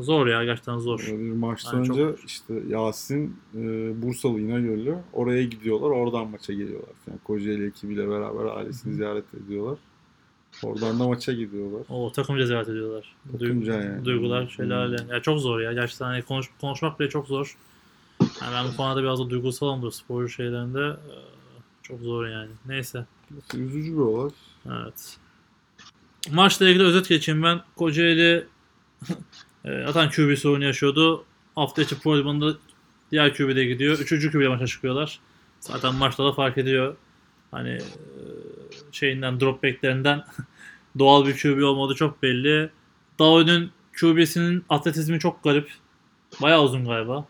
zor 0.00 0.26
ya 0.26 0.44
gerçekten 0.44 0.78
zor. 0.78 0.98
Bir 1.00 1.32
maçtan 1.32 1.76
Yani 1.76 1.86
çok- 1.86 1.98
önce 1.98 2.16
işte 2.26 2.54
Yasin 2.68 3.36
e, 3.54 3.58
Bursalı 4.02 4.40
İnegöl'lü 4.40 4.96
oraya 5.12 5.44
gidiyorlar. 5.44 5.90
Oradan 5.90 6.30
maça 6.30 6.52
geliyorlar. 6.52 6.94
Yani 7.08 7.18
Kocaeli 7.24 7.66
ekibiyle 7.66 8.08
beraber 8.08 8.44
ailesini 8.44 8.94
ziyaret 8.94 9.24
ediyorlar. 9.44 9.78
Oradan 10.64 11.00
da 11.00 11.08
maça 11.08 11.32
gidiyorlar. 11.32 11.82
O 11.88 12.12
takımca 12.12 12.46
ziyaret 12.46 12.68
ediyorlar. 12.68 13.14
Takımca 13.32 13.72
Duygu- 13.72 13.84
yani. 13.84 14.04
Duygular 14.04 14.48
şelale. 14.48 14.96
Ya 15.14 15.22
çok 15.22 15.38
zor 15.40 15.60
ya. 15.60 15.72
Gerçekten 15.72 16.06
hani 16.06 16.22
konuş, 16.22 16.50
konuşmak 16.60 17.00
bile 17.00 17.08
çok 17.08 17.26
zor. 17.26 17.56
Yani 18.20 18.52
ben 18.54 18.72
bu 18.72 18.76
konuda 18.76 19.02
biraz 19.02 19.18
da 19.20 19.30
duygusalımdır 19.30 19.90
sporcu 19.90 20.28
şeylerinde. 20.28 20.80
Ee, 20.80 21.36
Çok 21.82 22.00
zor 22.00 22.26
yani. 22.26 22.50
Neyse. 22.66 23.04
Üzücü 23.54 23.92
bir 23.92 23.98
olay. 23.98 24.30
Evet. 24.66 25.16
Maçla 26.32 26.68
ilgili 26.68 26.82
özet 26.84 27.08
geçeyim 27.08 27.42
ben. 27.42 27.60
Kocaeli 27.76 28.46
e, 29.08 29.12
zaten 29.66 30.10
QB 30.10 30.36
sorunu 30.38 30.64
yaşıyordu. 30.64 31.24
Hafta 31.54 31.82
içi 31.82 32.00
Portman'da 32.00 32.54
diğer 33.10 33.34
QB'de 33.34 33.64
gidiyor. 33.64 33.98
Üçüncü 33.98 34.32
QB'de 34.32 34.48
maça 34.48 34.66
çıkıyorlar. 34.66 35.20
Zaten 35.60 35.94
maçta 35.94 36.24
da 36.24 36.32
fark 36.32 36.58
ediyor. 36.58 36.96
Hani 37.50 37.70
e, 37.70 37.80
şeyinden 38.92 39.40
dropbacklerinden 39.40 40.24
doğal 40.98 41.26
bir 41.26 41.38
QB 41.42 41.62
olmadığı 41.62 41.94
çok 41.94 42.22
belli. 42.22 42.70
Dao'nun 43.18 43.70
QB'sinin 44.00 44.64
atletizmi 44.68 45.18
çok 45.18 45.44
garip. 45.44 45.70
Bayağı 46.42 46.62
uzun 46.62 46.84
galiba. 46.84 47.26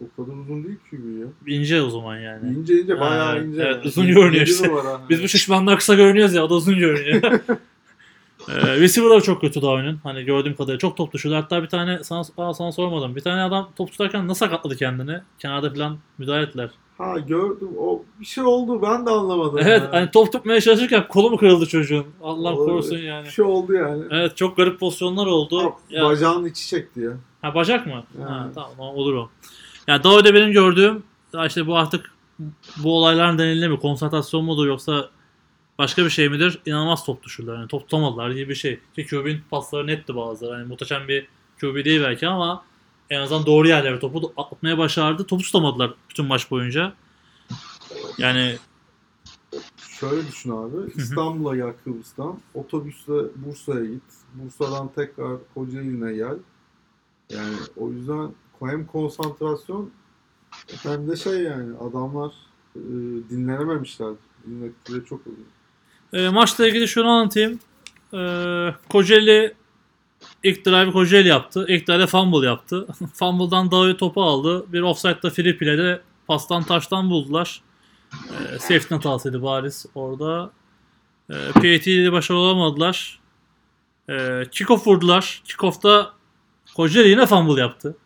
O 0.00 0.22
kadar 0.22 0.36
uzun 0.36 0.64
değil 0.64 0.78
bu 0.92 1.20
ya. 1.20 1.56
İnce 1.56 1.82
o 1.82 1.90
zaman 1.90 2.18
yani. 2.18 2.52
İnce 2.52 2.80
ince 2.80 3.00
bayağı 3.00 3.44
ince. 3.44 3.62
evet, 3.62 3.76
yani. 3.76 3.86
uzun 3.86 4.06
görünüyor 4.06 4.46
işte. 4.46 4.70
Biz 5.08 5.22
bu 5.22 5.28
şişmanlar 5.28 5.78
kısa 5.78 5.94
görünüyoruz 5.94 6.34
ya 6.34 6.44
o 6.44 6.50
da 6.50 6.54
uzun 6.54 6.78
görünüyor. 6.78 7.40
ee, 8.48 8.80
receiver'lar 8.80 9.20
çok 9.20 9.40
kötü 9.40 9.62
Dao'nun. 9.62 10.00
Hani 10.02 10.24
gördüğüm 10.24 10.54
kadarıyla 10.54 10.78
çok 10.78 10.96
top 10.96 11.12
düşürdü. 11.12 11.34
Hatta 11.34 11.62
bir 11.62 11.68
tane 11.68 12.04
sana, 12.04 12.22
aa, 12.38 12.54
sana 12.54 12.72
sormadım. 12.72 13.16
Bir 13.16 13.20
tane 13.20 13.42
adam 13.42 13.68
top 13.76 13.92
tutarken 13.92 14.28
nasıl 14.28 14.46
sakatladı 14.46 14.76
kendini? 14.76 15.20
Kenarda 15.38 15.70
falan 15.74 15.98
müdahale 16.18 16.42
ettiler. 16.42 16.70
Ha 16.98 17.18
gördüm. 17.18 17.68
O 17.78 18.02
bir 18.20 18.24
şey 18.24 18.44
oldu. 18.44 18.82
Ben 18.82 19.06
de 19.06 19.10
anlamadım. 19.10 19.58
Evet 19.62 19.82
ya. 19.82 19.92
hani 19.92 20.10
top 20.10 20.32
tutmaya 20.32 20.60
çalışırken 20.60 21.08
kolu 21.08 21.30
mu 21.30 21.36
kırıldı 21.36 21.66
çocuğun? 21.66 22.06
Allah 22.22 22.32
Olabilir. 22.52 22.66
korusun 22.66 22.96
yani. 22.98 23.24
Bir 23.24 23.30
şey 23.30 23.44
oldu 23.44 23.72
yani. 23.72 24.02
Evet 24.10 24.36
çok 24.36 24.56
garip 24.56 24.80
pozisyonlar 24.80 25.26
oldu. 25.26 25.58
Ama 25.60 25.72
Ya- 25.90 26.04
Bacağının 26.04 26.46
içi 26.46 26.68
çekti 26.68 27.00
ya. 27.00 27.10
Ha 27.42 27.54
bacak 27.54 27.86
mı? 27.86 28.02
Yani. 28.20 28.30
Ha, 28.30 28.48
tamam 28.54 28.94
olur 28.96 29.14
o. 29.14 29.28
Yani 29.86 30.04
Dao'da 30.04 30.34
benim 30.34 30.52
gördüğüm 30.52 31.02
işte 31.46 31.66
bu 31.66 31.76
artık 31.76 32.10
bu 32.76 32.96
olayların 32.98 33.34
nedeniyle 33.34 33.68
mi 33.68 33.78
konsantrasyon 33.80 34.44
mudur 34.44 34.66
yoksa 34.66 35.08
başka 35.78 36.04
bir 36.04 36.10
şey 36.10 36.28
midir? 36.28 36.60
İnanılmaz 36.66 37.04
top 37.04 37.22
düşürdüler. 37.22 37.54
Yani 37.54 37.68
top 37.68 37.82
tutamadılar 37.82 38.30
gibi 38.30 38.48
bir 38.48 38.54
şey. 38.54 38.80
Ki 38.94 39.06
QB'nin 39.06 39.42
pasları 39.50 39.86
netti 39.86 40.16
bazıları. 40.16 40.58
Yani 40.58 40.68
muhteşem 40.68 41.08
bir 41.08 41.26
QB 41.60 41.84
değil 41.84 42.02
belki 42.02 42.28
ama 42.28 42.64
en 43.10 43.20
azından 43.20 43.46
doğru 43.46 43.68
yerlere 43.68 43.98
topu 43.98 44.32
atmaya 44.36 44.78
başardı. 44.78 45.26
Topu 45.26 45.42
tutamadılar 45.42 45.94
bütün 46.10 46.26
maç 46.26 46.50
boyunca. 46.50 46.92
Yani 48.18 48.56
Şöyle 49.76 50.26
düşün 50.26 50.50
abi. 50.50 50.92
İstanbul'a 50.96 51.56
gel 51.56 51.72
Kıbrıs'tan. 51.84 52.38
Otobüsle 52.54 53.12
Bursa'ya 53.36 53.84
git. 53.84 54.02
Bursa'dan 54.34 54.88
tekrar 54.94 55.36
Kocaeli'ne 55.54 56.12
gel. 56.12 56.36
Yani 57.30 57.56
o 57.76 57.90
yüzden 57.90 58.30
hem 58.60 58.86
konsantrasyon 58.86 59.90
hem 60.82 61.08
de 61.08 61.16
şey 61.16 61.42
yani 61.42 61.76
adamlar 61.76 62.32
e, 62.76 62.80
dinlenememişler. 63.30 64.14
Dinledikleri 64.46 65.04
çok 65.04 65.26
oluyor. 65.26 65.46
E, 66.12 66.28
maçla 66.28 66.68
ilgili 66.68 66.88
şunu 66.88 67.08
anlatayım. 67.08 67.60
E, 68.14 68.20
Kocaeli 68.88 69.54
ilk 70.42 70.66
drive 70.66 70.92
Kocaeli 70.92 71.28
yaptı. 71.28 71.66
İlk 71.68 71.88
drive 71.88 72.06
fumble 72.06 72.46
yaptı. 72.46 72.86
Fumble'dan 73.14 73.70
Dao'yu 73.70 73.96
topu 73.96 74.22
aldı. 74.22 74.72
Bir 74.72 74.80
offside'da 74.80 75.30
free 75.30 75.58
play'de 75.58 76.00
pastan 76.26 76.62
taştan 76.62 77.10
buldular. 77.10 77.62
E, 78.12 78.58
safety 78.58 78.94
hatasıydı 78.94 79.42
bariz 79.42 79.86
orada. 79.94 80.52
E, 81.30 81.52
PAT 81.54 81.86
ile 81.86 82.12
başarılı 82.12 82.40
olamadılar. 82.40 83.20
E, 84.08 84.42
kickoff 84.52 84.86
vurdular. 84.86 85.42
Kickoff'ta 85.44 86.12
Kocaeli 86.74 87.08
yine 87.08 87.26
fumble 87.26 87.60
yaptı. 87.60 87.96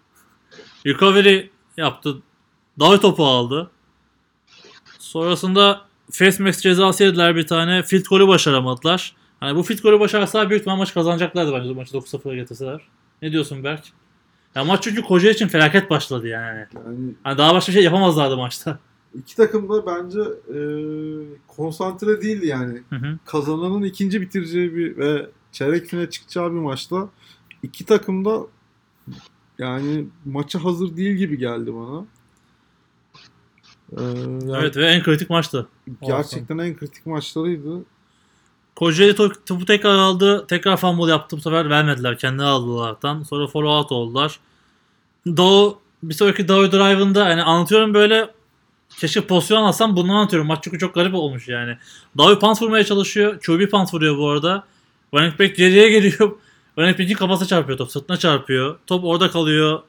Recovery 0.87 1.51
yaptı. 1.77 2.23
Dao'yu 2.81 3.01
topu 3.01 3.27
aldı. 3.27 3.71
Sonrasında 4.99 5.86
face 6.11 6.43
mask 6.43 6.63
cezası 6.63 7.05
yediler 7.05 7.37
bir 7.37 7.47
tane. 7.47 7.83
Field 7.83 8.05
golü 8.05 8.29
başaramadılar. 8.29 9.15
Hani 9.41 9.57
bu 9.57 9.63
field 9.63 9.79
golü 9.83 10.01
başarsalar 10.01 10.51
büyük 10.51 10.61
ihtimal 10.61 10.77
maç 10.77 10.95
kazanacaklardı 10.95 11.53
bence 11.53 11.69
bu 11.71 11.75
maçı 11.75 11.97
9-0'a 11.97 12.35
getirseler. 12.35 12.81
Ne 13.23 13.33
diyorsun 13.33 13.65
Berk? 13.65 13.85
Ya 14.55 14.65
maç 14.65 14.83
çünkü 14.83 15.03
Kocaeli 15.03 15.35
için 15.35 15.49
felaket 15.49 15.91
başladı 15.91 16.29
yani. 16.29 16.67
Yani 16.75 17.15
Hani 17.25 17.39
daha 17.39 17.55
başka 17.55 17.71
bir 17.71 17.75
şey 17.75 17.85
yapamazlardı 17.85 18.37
maçta. 18.37 18.79
iki 19.15 19.37
takım 19.37 19.69
da 19.69 19.87
bence 19.87 20.21
e, 20.55 20.59
konsantre 21.47 22.23
değildi 22.23 22.47
yani. 22.47 22.83
Hı 22.91 22.97
hı. 22.97 23.19
Kazananın 23.25 23.83
ikinci 23.83 24.21
bitireceği 24.21 24.77
bir 24.77 24.97
ve 24.97 25.27
çeyrek 25.53 25.87
finale 25.87 26.11
çıkacağı 26.11 26.51
bir 26.53 26.59
maçta 26.59 27.09
iki 27.63 27.85
takım 27.85 28.25
da 28.25 28.41
yani 29.59 30.07
maça 30.25 30.65
hazır 30.65 30.97
değil 30.97 31.17
gibi 31.17 31.39
geldi 31.39 31.75
bana. 31.75 32.05
Ee, 33.93 34.03
yani 34.03 34.53
Evet 34.57 34.77
ve 34.77 34.87
en 34.87 35.03
kritik 35.03 35.31
maçtı. 35.31 35.67
gerçekten 36.03 36.59
en 36.59 36.77
kritik 36.77 37.07
maçlarıydı. 37.07 37.83
Kocaeli 38.77 39.13
to- 39.13 39.37
topu 39.47 39.65
tekrar 39.65 39.99
aldı. 39.99 40.47
Tekrar 40.47 40.77
fumble 40.77 41.11
yaptı. 41.11 41.37
Bu 41.37 41.41
sefer 41.41 41.71
vermediler. 41.71 42.19
Kendileri 42.19 42.49
aldılardan. 42.49 43.23
Sonra 43.23 43.47
follow 43.47 43.73
out 43.79 43.93
oldular. 43.93 44.39
Doğu 45.37 45.79
bir 46.03 46.15
sonraki 46.15 46.49
Doğu 46.49 46.73
drive'ında 46.73 47.29
yani 47.29 47.43
anlatıyorum 47.43 47.95
böyle 47.95 48.31
keşke 48.99 49.21
pozisyon 49.21 49.63
alsam 49.63 49.97
bunu 49.97 50.13
anlatıyorum. 50.17 50.49
Maç 50.49 50.59
çünkü 50.65 50.79
çok 50.79 50.95
garip 50.95 51.15
olmuş 51.15 51.49
yani. 51.49 51.79
Doğu 52.19 52.39
punt 52.39 52.63
vurmaya 52.63 52.85
çalışıyor. 52.85 53.41
QB 53.41 53.71
punt 53.71 53.95
vuruyor 53.95 54.19
bu 54.19 54.29
arada. 54.31 54.65
Running 55.15 55.41
back 55.41 55.57
geriye 55.57 55.89
geliyor. 55.91 56.33
Running 56.79 56.99
back'in 56.99 57.15
kafasına 57.15 57.49
çarpıyor 57.49 57.79
top. 57.79 57.91
Sırtına 57.91 58.17
çarpıyor. 58.17 58.79
Top 58.87 59.05
orada 59.05 59.31
kalıyor. 59.31 59.83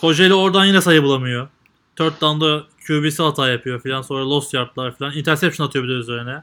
Kocaeli 0.00 0.34
oradan 0.34 0.64
yine 0.64 0.80
sayı 0.80 1.02
bulamıyor. 1.02 1.48
Third 1.96 2.20
down'da 2.20 2.64
QB'si 2.86 3.22
hata 3.22 3.48
yapıyor 3.48 3.82
falan. 3.82 4.02
Sonra 4.02 4.30
lost 4.30 4.54
yardlar 4.54 4.96
falan. 4.96 5.16
Interception 5.16 5.66
atıyor 5.66 5.84
bir 5.84 5.90
de 5.90 5.92
üzerine. 5.92 6.42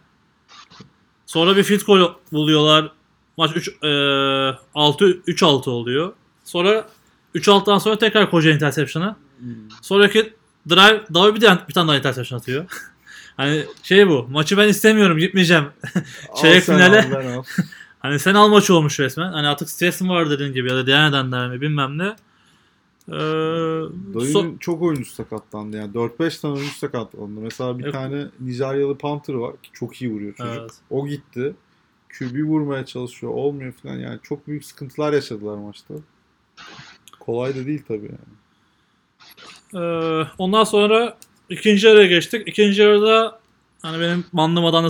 Sonra 1.25 1.55
bir 1.55 1.63
field 1.63 1.81
goal 1.81 2.13
buluyorlar. 2.31 2.91
Maç 3.37 3.51
3 3.55 3.67
e, 3.67 3.71
6 4.75 5.05
3-6 5.05 5.69
oluyor. 5.69 6.13
Sonra 6.43 6.87
3-6'dan 7.35 7.77
sonra 7.77 7.97
tekrar 7.97 8.31
koca 8.31 8.51
interception'ı. 8.51 9.15
Sonraki 9.81 10.33
drive 10.69 11.03
daha 11.13 11.35
bir, 11.35 11.41
tane, 11.41 11.59
bir 11.69 11.73
tane 11.73 11.87
daha 11.87 11.97
interception 11.97 12.39
atıyor. 12.39 12.65
hani 13.37 13.65
şey 13.83 14.09
bu. 14.09 14.27
Maçı 14.31 14.57
ben 14.57 14.67
istemiyorum. 14.67 15.17
Gitmeyeceğim. 15.17 15.65
Çeyrek 16.41 16.63
finale-. 16.63 17.41
Hani 17.99 18.19
sen 18.19 18.33
al 18.33 18.47
maçı 18.47 18.75
olmuş 18.75 18.99
resmen. 18.99 19.31
Hani 19.31 19.47
artık 19.47 19.69
stresim 19.69 20.09
var 20.09 20.29
dediğin 20.29 20.53
gibi 20.53 20.69
ya 20.69 20.75
da 20.75 20.85
diğer 20.85 21.07
nedenler 21.07 21.49
mi 21.49 21.61
bilmem 21.61 21.97
ne. 21.97 22.15
Ee, 23.09 23.11
so- 23.11 24.13
Dayının 24.13 24.57
çok 24.57 24.81
oyuncu 24.81 25.09
sakatlandı 25.09 25.77
yani 25.77 25.93
4-5 25.93 26.41
tane 26.41 26.53
oyuncu 26.53 26.73
sakatlandı. 26.73 27.39
Mesela 27.41 27.79
bir 27.79 27.83
Evet. 27.83 27.93
tane 27.93 28.25
Nijeryalı 28.39 28.97
Panther 28.97 29.33
var 29.33 29.51
ki 29.63 29.69
çok 29.73 30.01
iyi 30.01 30.11
vuruyor 30.11 30.33
çocuk. 30.35 30.53
Evet. 30.59 30.71
O 30.89 31.07
gitti. 31.07 31.53
QB 32.19 32.43
vurmaya 32.43 32.85
çalışıyor. 32.85 33.33
Olmuyor 33.33 33.71
falan 33.73 33.95
yani 33.95 34.19
çok 34.23 34.47
büyük 34.47 34.65
sıkıntılar 34.65 35.13
yaşadılar 35.13 35.57
maçta. 35.57 35.93
Kolay 37.19 37.55
da 37.55 37.65
değil 37.65 37.83
tabii 37.87 38.11
yani. 38.11 38.41
Ee, 39.75 40.27
ondan 40.37 40.63
sonra 40.63 41.17
ikinci 41.49 41.87
yarıya 41.87 42.07
geçtik. 42.07 42.47
İkinci 42.47 42.81
yarıda 42.81 43.39
hani 43.81 44.01
benim 44.01 44.25
bandırmadan 44.33 44.83
da 44.83 44.89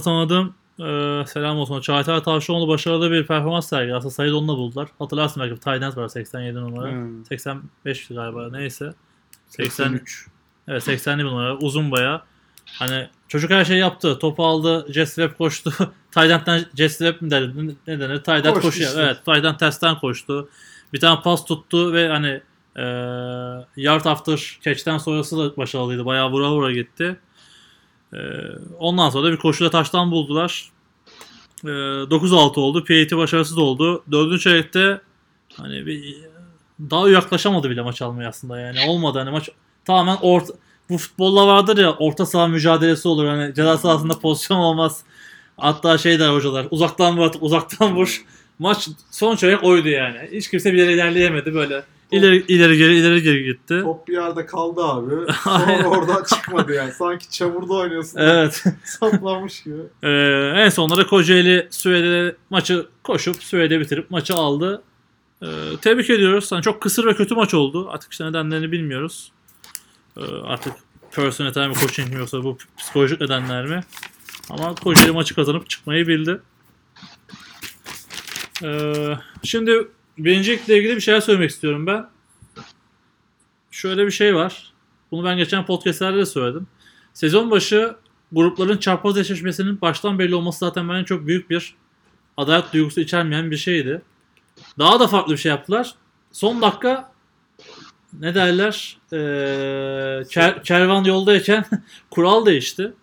tanıdığım 0.81 1.21
e, 1.21 1.25
selam 1.25 1.57
olsun. 1.57 1.81
Çağatay 1.81 2.23
Tavşanoğlu 2.23 2.67
başarılı 2.67 3.11
bir 3.11 3.27
performans 3.27 3.69
sergiledi. 3.69 3.95
Aslında 3.95 4.13
sayıda 4.13 4.37
onunla 4.37 4.57
buldular. 4.57 4.89
Hatırlarsın 4.99 5.43
belki 5.43 5.59
Tydens 5.59 5.97
var 5.97 6.07
87 6.07 6.55
numara. 6.55 6.91
Hmm. 6.91 7.25
85 7.25 8.07
galiba 8.07 8.49
neyse. 8.51 8.93
80, 9.47 9.83
83. 9.83 10.27
Evet 10.67 10.87
80'li 10.87 11.17
bir 11.17 11.23
numara. 11.23 11.57
Uzun 11.57 11.91
baya. 11.91 12.21
Hani 12.79 13.07
çocuk 13.27 13.51
her 13.51 13.65
şeyi 13.65 13.79
yaptı. 13.79 14.19
Topu 14.19 14.45
aldı. 14.45 14.85
Jet 14.93 15.09
sweep 15.09 15.37
koştu. 15.37 15.73
Tydent'ten 16.11 16.65
jet 16.75 16.91
sweep 16.91 17.21
mi 17.21 17.31
denir? 17.31 17.75
Ne 17.87 17.99
denir? 17.99 18.17
Tydent 18.17 18.53
Koştu 18.53 18.61
koşuyor. 18.61 18.89
işte. 18.89 19.01
Evet. 19.01 19.25
Tydent 19.25 19.59
testten 19.59 19.99
koştu. 19.99 20.49
Bir 20.93 20.99
tane 20.99 21.21
pas 21.21 21.45
tuttu 21.45 21.93
ve 21.93 22.07
hani 22.07 22.41
e, 22.75 22.83
yard 23.77 24.05
after 24.05 24.59
catch'ten 24.61 24.97
sonrası 24.97 25.37
da 25.37 25.57
başarılıydı. 25.57 26.05
Bayağı 26.05 26.31
vura 26.31 26.51
vura 26.51 26.71
gitti. 26.71 27.19
E, 28.13 28.19
ondan 28.79 29.09
sonra 29.09 29.27
da 29.27 29.31
bir 29.31 29.37
koşuyla 29.37 29.71
taştan 29.71 30.11
buldular. 30.11 30.71
E, 31.63 31.67
9-6 31.67 32.59
oldu. 32.59 32.79
PAT 32.85 33.17
başarısız 33.17 33.57
oldu. 33.57 34.03
Dördüncü 34.11 34.39
çeyrekte 34.39 35.01
hani 35.57 35.85
bir 35.85 36.15
daha 36.79 37.09
yaklaşamadı 37.09 37.69
bile 37.69 37.81
maç 37.81 38.01
almaya 38.01 38.29
aslında 38.29 38.59
yani. 38.59 38.79
Olmadı 38.87 39.19
hani 39.19 39.29
maç 39.29 39.49
tamamen 39.85 40.17
orta 40.21 40.53
bu 40.89 40.97
futbolla 40.97 41.47
vardır 41.47 41.77
ya 41.77 41.91
orta 41.93 42.25
saha 42.25 42.47
mücadelesi 42.47 43.07
olur. 43.07 43.25
Hani 43.25 43.53
ceza 43.55 43.77
sahasında 43.77 44.19
pozisyon 44.19 44.57
olmaz. 44.57 45.03
Hatta 45.57 45.97
şey 45.97 46.19
der 46.19 46.29
hocalar 46.29 46.67
uzaktan 46.71 47.17
vur 47.17 47.31
uzaktan 47.41 47.95
vur. 47.95 48.25
Maç 48.59 48.89
son 49.11 49.35
çeyrek 49.35 49.63
oydu 49.63 49.89
yani. 49.89 50.29
Hiç 50.31 50.49
kimse 50.49 50.73
bir 50.73 50.77
yere 50.77 50.93
ilerleyemedi 50.93 51.53
böyle. 51.53 51.83
İleri 52.11 52.45
ileri 52.47 52.77
geri 52.77 52.95
ileri 52.95 53.21
geri 53.21 53.43
gitti. 53.43 53.79
Top 53.83 54.07
bir 54.07 54.13
yerde 54.13 54.45
kaldı 54.45 54.83
abi. 54.83 55.31
Sonra 55.43 55.87
oradan 55.87 56.23
çıkmadı 56.23 56.73
yani. 56.73 56.91
Sanki 56.91 57.29
çamurda 57.29 57.73
oynuyorsun. 57.73 58.19
Evet. 58.19 58.63
Saplanmış 58.83 59.63
gibi. 59.63 59.81
Ee, 60.03 60.09
en 60.55 60.69
sonunda 60.69 61.07
Kocaeli 61.07 61.67
Süveyde 61.69 62.35
maçı 62.49 62.87
koşup 63.03 63.43
Süveyde 63.43 63.79
bitirip 63.79 64.11
maçı 64.11 64.33
aldı. 64.33 64.81
Ee, 65.41 65.47
tebrik 65.81 66.09
ediyoruz. 66.09 66.51
Hani 66.51 66.61
çok 66.61 66.81
kısır 66.81 67.05
ve 67.05 67.15
kötü 67.15 67.35
maç 67.35 67.53
oldu. 67.53 67.89
Artık 67.89 68.11
işte 68.11 68.25
nedenlerini 68.25 68.71
bilmiyoruz. 68.71 69.31
Ee, 70.17 70.21
artık 70.43 70.73
personel 71.11 71.67
mi 71.67 71.73
coaching 71.73 72.09
mi 72.09 72.19
yoksa 72.19 72.43
bu 72.43 72.57
psikolojik 72.77 73.21
nedenler 73.21 73.65
mi? 73.65 73.83
Ama 74.49 74.75
Kocaeli 74.75 75.11
maçı 75.11 75.35
kazanıp 75.35 75.69
çıkmayı 75.69 76.07
bildi. 76.07 76.39
Ee, 78.63 79.17
şimdi 79.43 79.87
birincilikle 80.25 80.77
ilgili 80.77 80.95
bir 80.95 81.01
şeyler 81.01 81.21
söylemek 81.21 81.49
istiyorum 81.49 81.87
ben. 81.87 82.09
Şöyle 83.71 84.05
bir 84.05 84.11
şey 84.11 84.35
var. 84.35 84.73
Bunu 85.11 85.25
ben 85.25 85.37
geçen 85.37 85.65
podcastlerde 85.65 86.17
de 86.17 86.25
söyledim. 86.25 86.67
Sezon 87.13 87.51
başı 87.51 87.95
grupların 88.31 88.77
çarpaz 88.77 89.17
eşleşmesinin 89.17 89.81
baştan 89.81 90.19
belli 90.19 90.35
olması 90.35 90.59
zaten 90.59 90.89
bence 90.89 91.05
çok 91.05 91.27
büyük 91.27 91.49
bir 91.49 91.75
adalet 92.37 92.73
duygusu 92.73 93.01
içermeyen 93.01 93.51
bir 93.51 93.57
şeydi. 93.57 94.01
Daha 94.79 94.99
da 94.99 95.07
farklı 95.07 95.33
bir 95.33 95.37
şey 95.37 95.49
yaptılar. 95.49 95.95
Son 96.31 96.61
dakika 96.61 97.11
ne 98.19 98.35
derler 98.35 98.97
ee, 99.13 99.17
ker- 100.23 100.63
kervan 100.63 101.03
yoldayken 101.03 101.65
kural 102.11 102.45
değişti. 102.45 102.93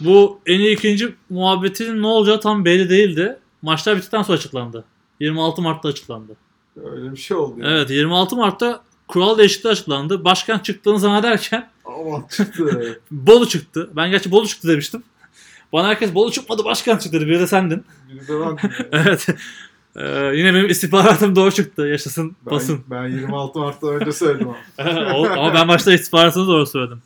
Bu 0.00 0.40
en 0.46 0.60
iyi 0.60 0.76
ikinci 0.76 1.14
muhabbetinin 1.30 2.02
ne 2.02 2.06
olacağı 2.06 2.40
tam 2.40 2.64
belli 2.64 2.90
değildi. 2.90 3.38
Maçlar 3.62 3.96
bittikten 3.96 4.22
sonra 4.22 4.38
açıklandı. 4.38 4.84
26 5.20 5.62
Mart'ta 5.62 5.88
açıklandı. 5.88 6.36
Öyle 6.84 7.12
bir 7.12 7.16
şey 7.16 7.36
oldu 7.36 7.60
yani. 7.60 7.72
Evet 7.72 7.90
26 7.90 8.36
Mart'ta 8.36 8.82
kural 9.08 9.38
değişikliği 9.38 9.68
açıklandı. 9.68 10.24
Başkan 10.24 10.58
çıktığını 10.58 10.98
zannederken 10.98 11.68
Aman 11.84 12.24
çıktı. 12.30 13.00
Bolu 13.10 13.48
çıktı. 13.48 13.90
Ben 13.96 14.10
gerçi 14.10 14.30
Bolu 14.30 14.48
çıktı 14.48 14.68
demiştim. 14.68 15.02
Bana 15.72 15.88
herkes 15.88 16.14
Bolu 16.14 16.30
çıkmadı 16.32 16.64
başkan 16.64 16.98
çıktı 16.98 17.20
dedi. 17.20 17.26
Bir 17.30 17.40
de 17.40 17.46
sendin. 17.46 17.84
Biri 18.08 18.28
de 18.28 18.40
ben. 18.40 18.70
evet. 18.92 19.26
Ee, 19.96 20.30
yine 20.34 20.54
benim 20.54 20.68
istihbaratım 20.68 21.36
doğru 21.36 21.52
çıktı. 21.52 21.86
Yaşasın 21.86 22.36
basın. 22.42 22.80
Ben, 22.90 23.04
ben 23.04 23.08
26 23.08 23.58
Mart'ta 23.58 23.86
önce 23.86 24.12
söyledim 24.12 24.48
ama. 24.48 24.58
Ama 25.36 25.54
ben 25.54 25.68
başta 25.68 25.92
istihbaratını 25.92 26.46
doğru 26.46 26.66
söyledim. 26.66 27.02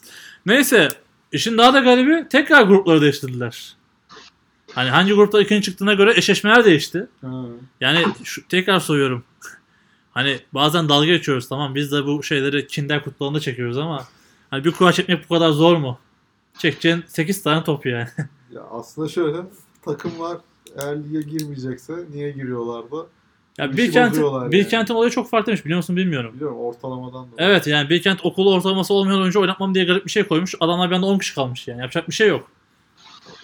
Neyse. 0.47 0.89
işin 1.33 1.59
daha 1.59 1.75
da 1.75 1.81
garibi 1.81 2.29
tekrar 2.29 2.63
grupları 2.63 3.01
değiştirdiler. 3.01 3.75
Hani 4.75 4.91
hangi 4.91 5.13
grupta 5.13 5.41
ikinci 5.41 5.63
çıktığına 5.63 5.95
göre 5.95 6.13
eşleşmeler 6.17 6.65
değişti. 6.65 7.07
Ha. 7.21 7.43
Yani 7.81 8.05
şu, 8.25 8.49
tekrar 8.49 8.81
soruyorum. 8.81 9.25
Hani 10.11 10.39
bazen 10.55 10.89
dalga 10.89 11.07
geçiyoruz 11.07 11.49
tamam 11.49 11.75
biz 11.75 11.93
de 11.93 12.07
bu 12.07 12.23
şeyleri 12.23 12.67
kinder 12.67 13.05
kutularında 13.05 13.41
çekiyoruz 13.41 13.79
ama 13.79 14.07
hani 14.51 14.65
bir 14.65 14.71
kura 14.71 14.93
çekmek 14.93 15.31
bu 15.31 15.35
kadar 15.35 15.51
zor 15.51 15.77
mu? 15.77 15.99
Çekeceğin 16.59 17.05
8 17.07 17.43
tane 17.43 17.65
top 17.65 17.87
yani. 17.87 18.09
Ya 18.55 18.63
aslında 18.71 19.09
şöyle 19.09 19.37
takımlar 19.85 20.39
eğer 20.83 20.97
lige 20.97 21.23
girmeyecekse 21.23 21.93
niye 22.13 22.31
giriyorlardı? 22.31 23.07
Ya 23.59 23.67
İşi 23.67 23.77
Bilkent, 23.77 24.11
bozuyorlar 24.11 24.43
yani. 24.43 24.53
Bilkent'in 24.53 24.95
olayı 24.95 25.11
çok 25.11 25.31
farklıymış 25.31 25.65
biliyor 25.65 25.77
musun 25.77 25.97
bilmiyorum. 25.97 26.33
Biliyorum 26.35 26.59
ortalamadan 26.59 27.25
da. 27.25 27.35
Evet 27.39 27.67
yani 27.67 27.91
Bilkent 27.91 28.25
okulu 28.25 28.55
ortalaması 28.55 28.95
olmayan 28.95 29.21
oyuncu 29.21 29.41
oynatmam 29.41 29.75
diye 29.75 29.85
garip 29.85 30.07
bir 30.07 30.11
şey 30.11 30.25
koymuş. 30.25 30.55
Adamlar 30.61 30.91
bir 30.91 30.95
anda 30.95 31.07
10 31.07 31.19
kişi 31.19 31.35
kalmış 31.35 31.69
yani. 31.69 31.81
Yapacak 31.81 32.09
bir 32.09 32.15
şey 32.15 32.29
yok. 32.29 32.51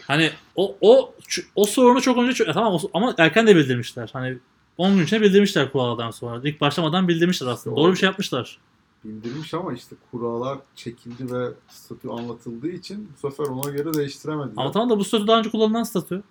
Hani 0.07 0.31
o 0.57 0.77
o 0.81 1.15
o 1.55 1.65
sorunu 1.65 2.01
çok 2.01 2.19
önce 2.19 2.45
çö- 2.45 2.47
ya 2.47 2.53
tamam 2.53 2.81
ama 2.95 3.15
erken 3.19 3.47
de 3.47 3.57
bildirmişler. 3.57 4.11
Hani 4.13 4.39
10 4.79 4.97
gün 4.97 5.05
içinde 5.05 5.21
bildirmişler 5.21 5.73
kuraldan 5.73 6.11
sonra. 6.11 6.49
İlk 6.49 6.61
başlamadan 6.61 7.09
bildirmişler 7.09 7.47
aslında. 7.47 7.77
Doğru. 7.77 7.85
Doğru 7.85 7.93
bir 7.93 7.99
şey 7.99 8.07
yapmışlar. 8.07 8.59
Bildirmiş 9.05 9.55
ama 9.55 9.73
işte 9.73 9.97
kurallar 10.11 10.59
çekildi 10.75 11.33
ve 11.35 11.49
statü 11.69 12.09
anlatıldığı 12.09 12.69
için 12.69 13.13
bu 13.17 13.31
sefer 13.31 13.45
ona 13.45 13.71
göre 13.71 13.95
değiştiremediler. 13.95 14.55
Ama 14.57 14.71
tamam 14.73 14.91
da 14.91 14.99
bu 14.99 15.05
statü 15.05 15.27
daha 15.27 15.39
önce 15.39 15.51
kullanılan 15.51 15.83
statü. 15.83 16.23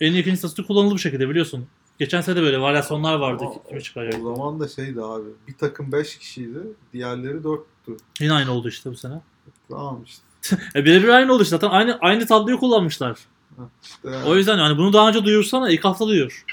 En 0.00 0.14
ikinci 0.14 0.36
statü 0.36 0.66
kullanıldı 0.66 0.94
bu 0.94 0.98
şekilde 0.98 1.28
biliyorsun. 1.28 1.66
Geçen 1.98 2.20
sene 2.20 2.36
de 2.36 2.42
böyle 2.42 2.60
varyasyonlar 2.60 3.14
vardı. 3.14 3.44
Ama 3.46 3.62
Kimi 3.68 3.82
çıkacak. 3.82 4.20
O 4.24 4.34
zaman 4.34 4.60
da 4.60 4.68
şeydi 4.68 5.02
abi. 5.02 5.28
Bir 5.48 5.54
takım 5.54 5.92
5 5.92 6.18
kişiydi. 6.18 6.58
Diğerleri 6.92 7.36
4'tü. 7.38 7.98
Yine 8.20 8.32
aynı 8.32 8.52
oldu 8.52 8.68
işte 8.68 8.90
bu 8.90 8.96
sene. 8.96 9.20
Tamam 9.68 10.02
işte. 10.06 10.22
E 10.74 10.84
birebir 10.84 11.08
aynı 11.08 11.32
oldu 11.32 11.42
işte. 11.42 11.56
Zaten 11.56 11.68
aynı 11.68 11.98
aynı 12.00 12.26
tabloyu 12.26 12.58
kullanmışlar. 12.58 13.18
Yani. 14.04 14.24
O 14.24 14.36
yüzden 14.36 14.58
yani 14.58 14.78
bunu 14.78 14.92
daha 14.92 15.08
önce 15.08 15.24
duyursana 15.24 15.70
ilk 15.70 15.84
hafta 15.84 16.06
duyur. 16.06 16.44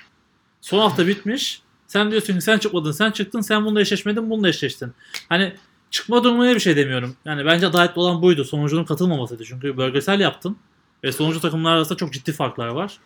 Son 0.61 0.79
hafta 0.79 1.07
bitmiş. 1.07 1.61
Sen 1.87 2.11
diyorsun 2.11 2.33
ki 2.33 2.41
sen 2.41 2.57
çıkmadın, 2.57 2.91
sen 2.91 3.11
çıktın, 3.11 3.41
sen 3.41 3.65
bununla 3.65 3.81
eşleşmedin, 3.81 4.29
bununla 4.29 4.49
eşleştin. 4.49 4.93
Hani 5.29 5.53
çıkma 5.91 6.23
durumuna 6.23 6.55
bir 6.55 6.59
şey 6.59 6.75
demiyorum. 6.75 7.15
Yani 7.25 7.45
bence 7.45 7.67
adaletli 7.67 7.99
olan 7.99 8.21
buydu. 8.21 8.45
Sonucunun 8.45 8.83
katılmamasıydı. 8.83 9.45
Çünkü 9.45 9.77
bölgesel 9.77 10.19
yaptın. 10.19 10.57
Ve 11.03 11.11
sonucu 11.11 11.41
takımlar 11.41 11.75
arasında 11.75 11.97
çok 11.97 12.13
ciddi 12.13 12.31
farklar 12.31 12.67
var. 12.67 12.97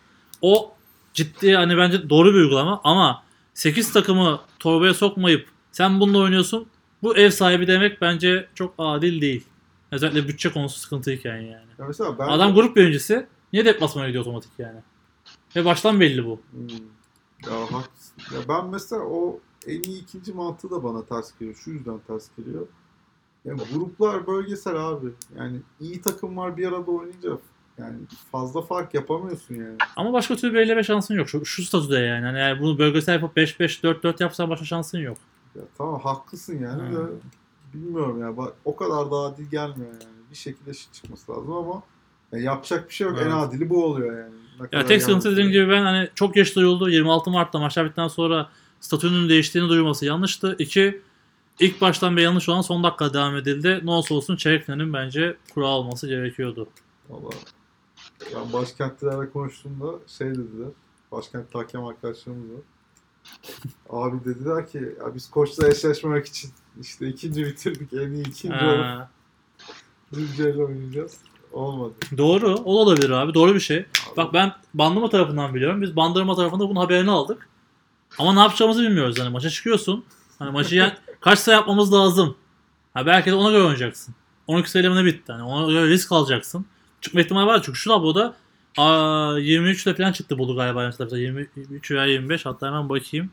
O 0.42 0.74
ciddi 1.14 1.54
hani 1.54 1.76
bence 1.76 2.10
doğru 2.10 2.34
bir 2.34 2.38
uygulama 2.38 2.80
ama 2.84 3.22
8 3.54 3.92
takımı 3.92 4.40
torbaya 4.58 4.94
sokmayıp 4.94 5.48
sen 5.72 6.00
bununla 6.00 6.18
oynuyorsun. 6.18 6.66
Bu 7.02 7.16
ev 7.16 7.30
sahibi 7.30 7.66
demek 7.66 8.00
bence 8.00 8.48
çok 8.54 8.74
adil 8.78 9.20
değil. 9.20 9.44
Özellikle 9.92 10.28
bütçe 10.28 10.52
konusu 10.52 10.80
sıkıntıyken 10.80 11.36
yani. 11.36 11.66
Ya 11.78 11.86
mesela 11.88 12.18
ben 12.18 12.28
Adam 12.28 12.54
grup 12.54 12.76
birincisi. 12.76 13.26
Niye 13.52 13.64
deplasmana 13.64 14.06
gidiyor 14.06 14.22
otomatik 14.24 14.50
yani? 14.58 14.78
Ve 15.56 15.64
baştan 15.64 16.00
belli 16.00 16.26
bu. 16.26 16.40
Hmm. 16.50 16.68
Ya 17.46 17.60
haklısın. 17.60 18.14
Ya 18.34 18.40
ben 18.48 18.66
mesela 18.66 19.02
o 19.02 19.40
en 19.66 19.82
iyi 19.82 20.02
ikinci 20.02 20.32
mantığı 20.32 20.70
da 20.70 20.84
bana 20.84 21.04
ters 21.04 21.38
geliyor. 21.38 21.56
Şu 21.64 21.70
yüzden 21.70 21.98
ters 22.06 22.28
geliyor. 22.36 22.66
Yani 23.44 23.60
gruplar 23.72 24.26
bölgesel 24.26 24.88
abi. 24.88 25.06
Yani 25.38 25.58
iyi 25.80 26.00
takımlar 26.02 26.56
bir 26.56 26.66
arada 26.68 26.90
oynayınca 26.90 27.30
yani 27.78 27.96
fazla 28.32 28.62
fark 28.62 28.94
yapamıyorsun 28.94 29.54
yani. 29.54 29.76
Ama 29.96 30.12
başka 30.12 30.36
türlü 30.36 30.54
belirleme 30.54 30.82
şansın 30.82 31.14
yok. 31.14 31.28
Şu, 31.28 31.44
şu 31.44 31.62
statüde 31.64 31.98
yani. 31.98 32.24
Hani 32.26 32.38
eğer 32.38 32.60
bunu 32.60 32.78
bölgesel 32.78 33.12
yapıp 33.14 33.36
5-5-4-4 33.36 34.22
yapsan 34.22 34.50
başka 34.50 34.64
şansın 34.64 34.98
yok. 34.98 35.18
Ya 35.54 35.62
tamam 35.78 36.00
haklısın 36.00 36.58
yani 36.62 36.82
Hmm. 36.82 36.94
de 36.96 37.10
bilmiyorum 37.82 38.20
ya. 38.20 38.36
Bak, 38.36 38.54
o 38.64 38.76
kadar 38.76 39.10
da 39.10 39.16
adil 39.16 39.44
gelmiyor 39.50 39.92
yani. 39.92 40.14
Bir 40.30 40.36
şekilde 40.36 40.70
eşit 40.70 40.94
çıkması 40.94 41.32
lazım 41.32 41.52
ama 41.52 41.82
yani 42.32 42.44
yapacak 42.44 42.88
bir 42.88 42.94
şey 42.94 43.06
yok. 43.06 43.16
Evet. 43.18 43.32
En 43.32 43.36
adili 43.36 43.70
bu 43.70 43.84
oluyor 43.84 44.18
yani. 44.18 44.34
Ne 44.60 44.78
Ya 44.78 44.86
tek 44.86 45.02
sıkıntı 45.02 45.32
dediğim 45.32 45.50
gibi 45.50 45.68
ben 45.68 45.82
hani 45.82 46.08
çok 46.14 46.34
geç 46.34 46.56
duyuldu. 46.56 46.90
26 46.90 47.30
Mart'ta 47.30 47.58
maçlar 47.58 47.84
bittikten 47.84 48.08
sonra 48.08 48.48
statünün 48.80 49.28
değiştiğini 49.28 49.68
duyurması 49.68 50.06
yanlıştı. 50.06 50.56
İki, 50.58 51.02
ilk 51.60 51.80
baştan 51.80 52.16
bir 52.16 52.22
yanlış 52.22 52.48
olan 52.48 52.60
son 52.60 52.82
dakika 52.82 53.12
devam 53.12 53.36
edildi. 53.36 53.80
Ne 53.84 53.90
olsa 53.90 54.14
olsun 54.14 54.36
çeyrek 54.36 54.64
finalin 54.64 54.92
bence 54.92 55.36
kura 55.54 55.66
alması 55.66 56.08
gerekiyordu. 56.08 56.68
Valla. 57.08 57.30
Ben 58.34 58.52
başkentlilerle 58.52 59.30
konuştuğumda 59.30 59.86
şey 60.06 60.28
dediler. 60.28 60.68
Başkent 61.12 61.54
hakem 61.54 61.84
arkadaşlarımız 61.84 62.50
var. 62.50 62.60
Abi 63.90 64.24
dediler 64.24 64.68
ki 64.68 64.78
ya 64.78 65.14
biz 65.14 65.30
koçla 65.30 65.68
eşleşmemek 65.68 66.26
için 66.26 66.50
işte 66.80 67.08
ikinci 67.08 67.46
bitirdik 67.46 67.92
en 67.92 68.10
iyi 68.12 68.28
ikinci 68.28 68.54
olup 68.64 68.84
Ha, 68.84 69.08
Düzce'yle 70.14 70.64
oynayacağız. 70.64 71.16
Olmadı. 71.52 71.92
doğru. 72.18 72.54
O 72.54 72.74
da 72.74 72.78
olabilir 72.80 73.10
abi. 73.10 73.34
Doğru 73.34 73.54
bir 73.54 73.60
şey. 73.60 73.86
Bak 74.16 74.32
ben 74.34 74.52
Bandırma 74.74 75.08
tarafından 75.10 75.54
biliyorum. 75.54 75.82
Biz 75.82 75.96
Bandırma 75.96 76.34
tarafında 76.36 76.68
bunun 76.68 76.80
haberini 76.80 77.10
aldık. 77.10 77.48
Ama 78.18 78.34
ne 78.34 78.40
yapacağımızı 78.40 78.82
bilmiyoruz. 78.82 79.18
Hani 79.20 79.28
maça 79.28 79.50
çıkıyorsun. 79.50 80.04
Hani 80.38 80.50
maçı 80.50 80.74
yen- 80.74 80.96
kaç 81.20 81.38
sayı 81.38 81.56
yapmamız 81.58 81.92
lazım. 81.92 82.36
Ha 82.94 83.06
belki 83.06 83.30
de 83.30 83.34
ona 83.34 83.50
göre 83.50 83.62
oynayacaksın. 83.62 84.14
12 84.46 84.70
sayıyla 84.70 84.94
ne 84.94 85.04
bitti? 85.04 85.32
Hani 85.32 85.42
ona 85.42 85.72
göre 85.72 85.88
risk 85.90 86.12
alacaksın. 86.12 86.66
Çıkma 87.00 87.20
ihtimali 87.20 87.46
var 87.46 87.62
çünkü 87.62 87.78
şu 87.78 87.90
tabloda 87.90 88.34
aa, 88.76 89.38
23 89.38 89.86
ile 89.86 89.94
falan 89.94 90.12
çıktı 90.12 90.38
buldu 90.38 90.56
galiba. 90.56 90.82
yanlış 90.82 91.00
hatırlamıyorsam. 91.00 91.62
23 91.62 91.90
veya 91.90 92.04
25 92.06 92.46
hatta 92.46 92.66
hemen 92.66 92.88
bakayım. 92.88 93.30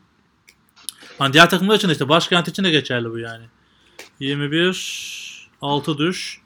Hani 1.17 1.33
diğer 1.33 1.49
takımlar 1.49 1.75
için 1.75 1.87
de 1.87 1.91
işte 1.91 2.09
başkent 2.09 2.47
için 2.47 2.63
de 2.63 2.71
geçerli 2.71 3.11
bu 3.11 3.19
yani. 3.19 3.45
21 4.19 5.49
6 5.61 5.97
düş 5.97 6.41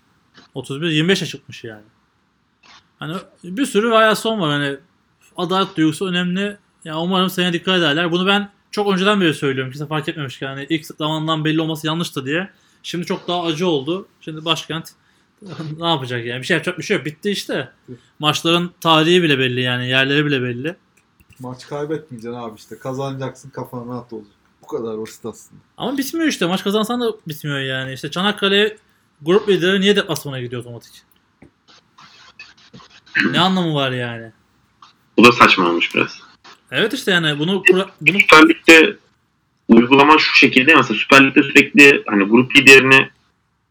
31 0.54 0.88
25'e 0.88 1.26
çıkmış 1.26 1.64
yani. 1.64 1.84
Hani 3.00 3.18
bir 3.44 3.66
sürü 3.66 3.92
varyasyon 3.92 4.40
var 4.40 4.50
hani 4.50 4.78
adalet 5.38 5.78
duygusu 5.78 6.08
önemli. 6.08 6.58
Ya 6.86 7.00
umarım 7.00 7.30
sene 7.30 7.54
dikkat 7.54 7.78
ederler. 7.78 8.12
Bunu 8.12 8.28
ben 8.28 8.50
çok 8.72 8.94
önceden 8.94 9.22
beri 9.22 9.34
söylüyorum. 9.34 9.72
Kimse 9.72 9.88
fark 9.88 10.10
etmemiş 10.10 10.42
yani 10.42 10.66
ilk 10.70 10.86
zamandan 10.86 11.46
belli 11.46 11.62
olması 11.62 11.88
yanlıştı 11.88 12.26
diye. 12.26 12.50
Şimdi 12.84 13.06
çok 13.06 13.28
daha 13.28 13.44
acı 13.44 13.68
oldu. 13.68 14.08
Şimdi 14.22 14.46
başkent 14.46 14.92
ne 15.78 15.88
yapacak 15.88 16.26
yani? 16.26 16.42
Bir 16.42 16.46
şey 16.46 16.56
yapacak 16.56 16.78
bir 16.78 16.84
şey 16.84 16.98
yok. 16.98 17.06
Bitti 17.06 17.32
işte. 17.32 17.72
Maçların 18.20 18.72
tarihi 18.82 19.24
bile 19.24 19.40
belli 19.40 19.62
yani. 19.62 19.90
Yerleri 19.90 20.26
bile 20.26 20.42
belli. 20.42 20.76
Maç 21.40 21.68
kaybetmeyeceksin 21.68 22.40
abi 22.40 22.56
işte. 22.58 22.80
Kazanacaksın 22.80 23.50
kafan 23.50 23.90
rahat 23.90 24.14
olacak. 24.14 24.37
Bu 24.72 24.78
kadar 24.78 25.02
basit 25.02 25.26
aslında. 25.26 25.62
Ama 25.78 25.98
bitmiyor 25.98 26.28
işte. 26.28 26.46
Maç 26.46 26.64
kazansan 26.64 27.02
da 27.02 27.12
bitmiyor 27.28 27.60
yani. 27.60 27.94
İşte 27.94 28.12
Çanakkale 28.12 28.78
grup 29.22 29.50
lideri 29.50 29.82
niye 29.82 29.96
deplasmana 29.96 30.42
gidiyor 30.42 30.62
otomatik? 30.62 30.94
Ne 33.32 33.40
anlamı 33.40 33.76
var 33.76 33.92
yani? 33.92 34.32
Bu 35.18 35.24
da 35.24 35.32
saçma 35.32 35.70
olmuş 35.70 35.96
biraz. 35.96 36.20
Evet 36.72 36.94
işte 36.94 37.12
yani 37.12 37.40
bunu 37.40 37.64
kura- 37.64 37.90
bunu 38.02 38.20
Süper 38.20 38.50
Lig'de 38.50 38.96
uygulama 39.68 40.18
şu 40.18 40.36
şekilde 40.36 40.76
mesela 40.76 41.00
Süper 41.00 41.26
Lig'de 41.28 41.44
sürekli 41.44 42.04
hani 42.08 42.24
grup 42.24 42.56
liderini 42.56 43.10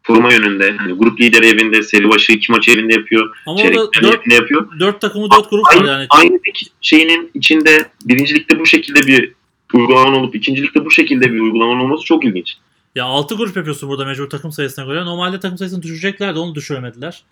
koruma 0.07 0.33
yönünde. 0.33 0.77
Hani 0.77 0.93
grup 0.93 1.21
lideri 1.21 1.47
evinde 1.47 1.83
seri 1.83 2.09
başı 2.09 2.33
iki 2.33 2.53
maç 2.53 2.69
evinde 2.69 2.95
yapıyor. 2.95 3.37
ama 3.47 3.59
Çeyrek 3.59 3.77
dört, 3.77 3.97
evinde 3.99 4.35
yapıyor. 4.35 4.81
dört 4.81 5.01
takımı 5.01 5.31
dört 5.31 5.51
grup 5.51 5.67
var 5.67 5.75
Aynı, 5.77 5.87
yani. 5.89 6.07
aynı 6.11 6.39
şeyinin 6.81 7.31
içinde 7.35 7.91
birincilikte 8.05 8.61
bu 8.61 8.67
şekilde 8.67 9.07
bir 9.07 9.33
uygulaman 9.77 10.15
olup 10.15 10.35
ikincilikte 10.35 10.85
bu 10.85 10.91
şekilde 10.91 11.33
bir 11.33 11.41
uygulaman 11.41 11.81
olması 11.81 12.05
çok 12.05 12.25
ilginç. 12.25 12.57
Ya 12.95 13.05
6 13.05 13.35
grup 13.35 13.57
yapıyorsun 13.57 13.89
burada 13.89 14.05
mecbur 14.05 14.31
takım 14.31 14.53
sayısına 14.53 14.85
göre. 14.85 15.05
Normalde 15.05 15.41
takım 15.41 15.59
sayısını 15.59 15.83
düşüreceklerdi 15.83 16.39
onu 16.39 16.55
düşüremediler. 16.55 17.25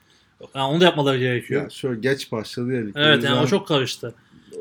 Yani 0.55 0.65
onu 0.65 0.81
da 0.81 0.85
yapmaları 0.85 1.19
gerekiyor. 1.19 1.63
Ya 1.63 1.71
şöyle 1.71 2.01
geç 2.01 2.33
başladı 2.33 2.73
ya 2.73 2.85
lig. 2.85 2.93
Evet 2.97 3.25
yani 3.25 3.41
o 3.41 3.47
çok 3.47 3.69
karıştı. 3.69 4.15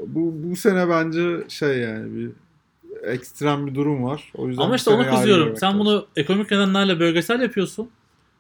bu, 0.08 0.34
bu 0.36 0.56
sene 0.56 0.90
bence 0.90 1.44
şey 1.50 1.78
yani 1.78 2.16
bir 2.16 2.30
ekstrem 3.04 3.68
bir 3.68 3.76
durum 3.76 4.04
var. 4.04 4.32
O 4.36 4.48
yüzden 4.48 4.64
Ama 4.64 4.76
işte 4.76 4.92
ayrı 4.92 5.10
kızıyorum. 5.10 5.58
Sen 5.58 5.68
lazım. 5.68 5.80
bunu 5.80 6.06
ekonomik 6.16 6.52
nedenlerle 6.52 7.00
bölgesel 7.00 7.42
yapıyorsun. 7.42 7.90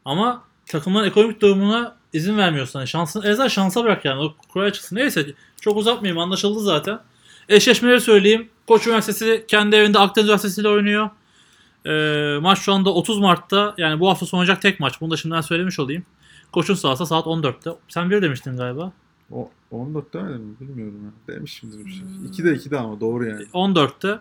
Ama 0.05 0.43
takımların 0.65 1.07
ekonomik 1.07 1.41
durumuna 1.41 1.95
izin 2.13 2.37
vermiyorsun. 2.37 2.79
Yani 2.79 2.87
şansın, 2.87 3.21
Ezra 3.21 3.49
şansa 3.49 3.83
bırak 3.83 4.05
yani. 4.05 4.21
O 4.21 4.33
kuraya 4.53 4.73
çıksın. 4.73 4.95
Neyse 4.95 5.25
çok 5.61 5.77
uzatmayayım. 5.77 6.19
Anlaşıldı 6.21 6.59
zaten. 6.59 6.99
Eşleşmeleri 7.53 8.01
söyleyeyim. 8.01 8.49
Koç 8.67 8.87
Üniversitesi 8.87 9.45
kendi 9.47 9.75
evinde 9.75 9.99
Akdeniz 9.99 10.27
Üniversitesi 10.27 10.61
ile 10.61 10.69
oynuyor. 10.69 11.09
Ee, 11.85 12.39
maç 12.41 12.59
şu 12.59 12.73
anda 12.73 12.93
30 12.93 13.19
Mart'ta. 13.19 13.73
Yani 13.77 13.99
bu 13.99 14.09
hafta 14.09 14.25
sonu 14.25 14.39
olacak 14.41 14.61
tek 14.61 14.79
maç. 14.79 15.01
Bunu 15.01 15.11
da 15.11 15.17
şimdiden 15.17 15.41
söylemiş 15.41 15.79
olayım. 15.79 16.03
Koç'un 16.51 16.73
sahası 16.73 17.05
saat 17.05 17.25
14'te. 17.25 17.69
Sen 17.87 18.09
bir 18.09 18.21
demiştin 18.21 18.57
galiba. 18.57 18.91
O, 19.31 19.49
14 19.71 20.13
demedim 20.13 20.41
mi? 20.41 20.55
Bilmiyorum 20.59 20.99
ya. 21.03 21.35
Demişimdir 21.35 21.85
bir 21.85 21.91
şey. 21.91 22.01
2'de 22.31 22.53
2'de 22.53 22.79
ama 22.79 22.99
doğru 22.99 23.25
yani. 23.25 23.43
14'te. 23.43 24.19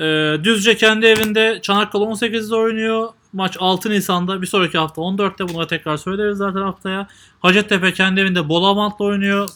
Ee, 0.00 0.44
Düzce 0.44 0.76
kendi 0.76 1.06
evinde 1.06 1.58
Çanakkale 1.62 2.04
18'de 2.04 2.56
oynuyor. 2.56 3.08
Maç 3.32 3.56
6 3.60 3.90
Nisan'da. 3.90 4.42
Bir 4.42 4.46
sonraki 4.46 4.78
hafta 4.78 5.02
14'te. 5.02 5.48
Bunu 5.48 5.58
da 5.58 5.66
tekrar 5.66 5.96
söyleriz 5.96 6.38
zaten 6.38 6.60
haftaya. 6.60 7.08
Hacettepe 7.40 7.92
kendi 7.92 8.20
evinde 8.20 8.48
Bolamant'la 8.48 9.04
oynuyor. 9.04 9.48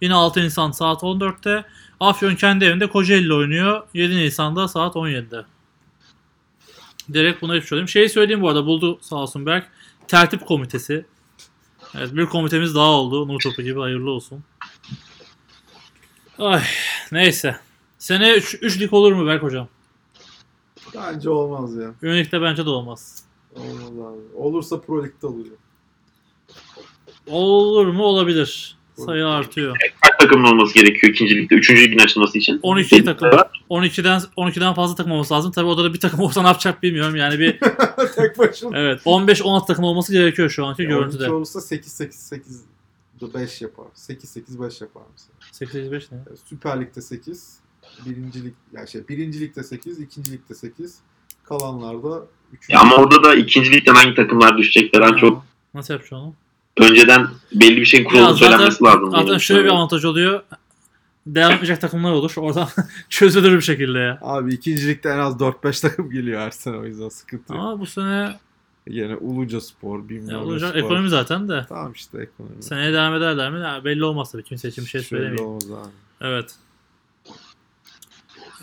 Yine 0.00 0.14
6 0.14 0.40
Nisan 0.40 0.70
saat 0.70 1.02
14'te. 1.02 1.64
Afyon 2.02 2.34
kendi 2.34 2.64
evinde 2.64 2.86
Kocaeli'yle 2.86 3.34
oynuyor. 3.34 3.82
7 3.94 4.16
Nisan'da 4.16 4.68
saat 4.68 4.94
17'de. 4.94 5.44
Direkt 7.12 7.42
buna 7.42 7.54
hiç 7.54 7.64
söyleyeyim. 7.64 7.88
Şeyi 7.88 8.08
söyleyeyim 8.08 8.42
bu 8.42 8.48
arada 8.48 8.66
buldu 8.66 8.98
sağ 9.00 9.16
olsun 9.16 9.46
Berk. 9.46 9.68
Tertip 10.08 10.46
komitesi. 10.46 11.06
Evet 11.94 12.16
bir 12.16 12.26
komitemiz 12.26 12.74
daha 12.74 12.90
oldu. 12.90 13.28
Nur 13.28 13.40
topu 13.40 13.62
gibi 13.62 13.80
hayırlı 13.80 14.10
olsun. 14.10 14.44
Ay 16.38 16.62
neyse. 17.12 17.56
Sene 17.98 18.34
3 18.34 18.80
lig 18.80 18.92
olur 18.92 19.12
mu 19.12 19.26
Berk 19.26 19.42
hocam? 19.42 19.68
Bence 20.94 21.30
olmaz 21.30 21.76
ya. 21.76 21.94
Ünlükte 22.02 22.42
bence 22.42 22.66
de 22.66 22.70
olmaz. 22.70 23.24
Olmaz 23.56 23.90
abi. 23.90 24.36
Olursa 24.36 24.80
Pro 24.80 25.04
Lig'de 25.04 25.26
olur. 25.26 25.46
Olur 27.26 27.86
mu? 27.86 28.02
Olabilir. 28.04 28.76
Sayı 28.96 29.26
artıyor. 29.26 29.76
Kaç 30.02 30.12
takımın 30.18 30.44
olması 30.52 30.74
gerekiyor 30.74 31.12
ikinci 31.12 31.36
ligde? 31.36 31.54
Üçüncü 31.54 31.82
ligin 31.82 31.98
açılması 31.98 32.38
için. 32.38 32.60
12 32.62 33.04
takım. 33.04 33.28
12'den 33.70 34.20
12'den 34.36 34.74
fazla 34.74 34.94
takım 34.94 35.12
olması 35.12 35.34
lazım. 35.34 35.52
Tabii 35.52 35.66
odada 35.66 35.94
bir 35.94 36.00
takım 36.00 36.20
olsa 36.20 36.42
ne 36.42 36.46
yapacak 36.48 36.82
bilmiyorum. 36.82 37.16
Yani 37.16 37.38
bir 37.38 37.58
Tek 38.16 38.38
başına. 38.38 38.78
evet 38.78 39.00
15-16 39.06 39.66
takım 39.66 39.84
olması 39.84 40.12
gerekiyor 40.12 40.50
şu 40.50 40.66
anki 40.66 40.84
görüntüde. 40.84 41.22
12 41.22 41.32
olursa 41.32 41.60
8 41.60 41.92
8 41.92 42.20
8 42.26 42.64
5 43.34 43.62
yapar. 43.62 43.86
8 43.94 44.30
8 44.30 44.60
5 44.60 44.80
yapar 44.80 45.02
mesela. 45.12 45.72
8-5 45.72 45.90
ne? 45.92 46.16
Yani 46.16 46.38
Süper 46.48 46.80
Lig'de 46.80 47.00
8, 47.00 47.58
birinci 48.06 48.44
lig 48.44 48.54
yani 48.72 48.88
şey 48.88 49.08
birinci 49.08 49.40
ligde 49.40 49.62
8, 49.62 50.00
ikinci 50.00 50.32
ligde 50.32 50.54
8, 50.54 50.98
kalanlarda 51.44 52.26
3. 52.52 52.70
Ya 52.70 52.80
ama 52.80 52.96
orada 52.96 53.22
da 53.22 53.34
ikinci 53.34 53.72
ligden 53.72 53.94
hangi 53.94 54.14
takımlar 54.14 54.58
düşecekler 54.58 55.00
en 55.00 55.16
çok 55.16 55.44
Nasıl 55.74 55.94
yapacaksın 55.94 56.16
onu? 56.16 56.34
Önceden 56.80 57.26
belli 57.54 57.76
bir 57.76 57.84
şeyin 57.86 58.08
zaten, 58.12 58.34
söylenmesi 58.34 58.84
lazım. 58.84 59.10
zaten 59.10 59.38
şöyle 59.38 59.64
bir 59.64 59.68
avantaj 59.70 60.04
oluyor. 60.04 60.42
Devam 61.26 61.52
edecek 61.52 61.80
takımlar 61.80 62.12
olur. 62.12 62.32
Oradan 62.36 62.68
çözülür 63.08 63.56
bir 63.56 63.60
şekilde 63.60 63.98
ya. 63.98 64.18
Abi 64.22 64.54
ikinci 64.54 64.88
ligde 64.88 65.08
en 65.10 65.18
az 65.18 65.34
4-5 65.34 65.82
takım 65.82 66.10
geliyor 66.10 66.40
her 66.40 66.50
sene 66.50 66.76
o 66.76 66.84
yüzden 66.84 67.08
sıkıntı. 67.08 67.52
yok. 67.54 67.62
Ama 67.62 67.80
bu 67.80 67.86
sene 67.86 68.34
Yine 68.86 69.16
Uluca 69.16 69.60
Spor, 69.60 70.08
bilmem 70.08 70.52
ne 70.54 70.58
spor. 70.58 70.74
ekonomi 70.74 71.08
zaten 71.08 71.48
de. 71.48 71.66
Tamam 71.68 71.92
işte 71.92 72.18
ekonomi. 72.22 72.62
Seneye 72.62 72.92
devam 72.92 73.14
ederler 73.14 73.50
mi? 73.50 73.60
Ya 73.60 73.84
belli 73.84 74.04
olmaz 74.04 74.32
tabii. 74.32 74.42
Kimse 74.42 74.68
için 74.68 74.84
bir 74.84 74.88
şey 74.88 74.98
Belli 75.00 75.08
söylemeyeyim. 75.08 75.46
olmaz 75.48 75.70
abi. 75.70 75.88
Evet. 76.20 76.54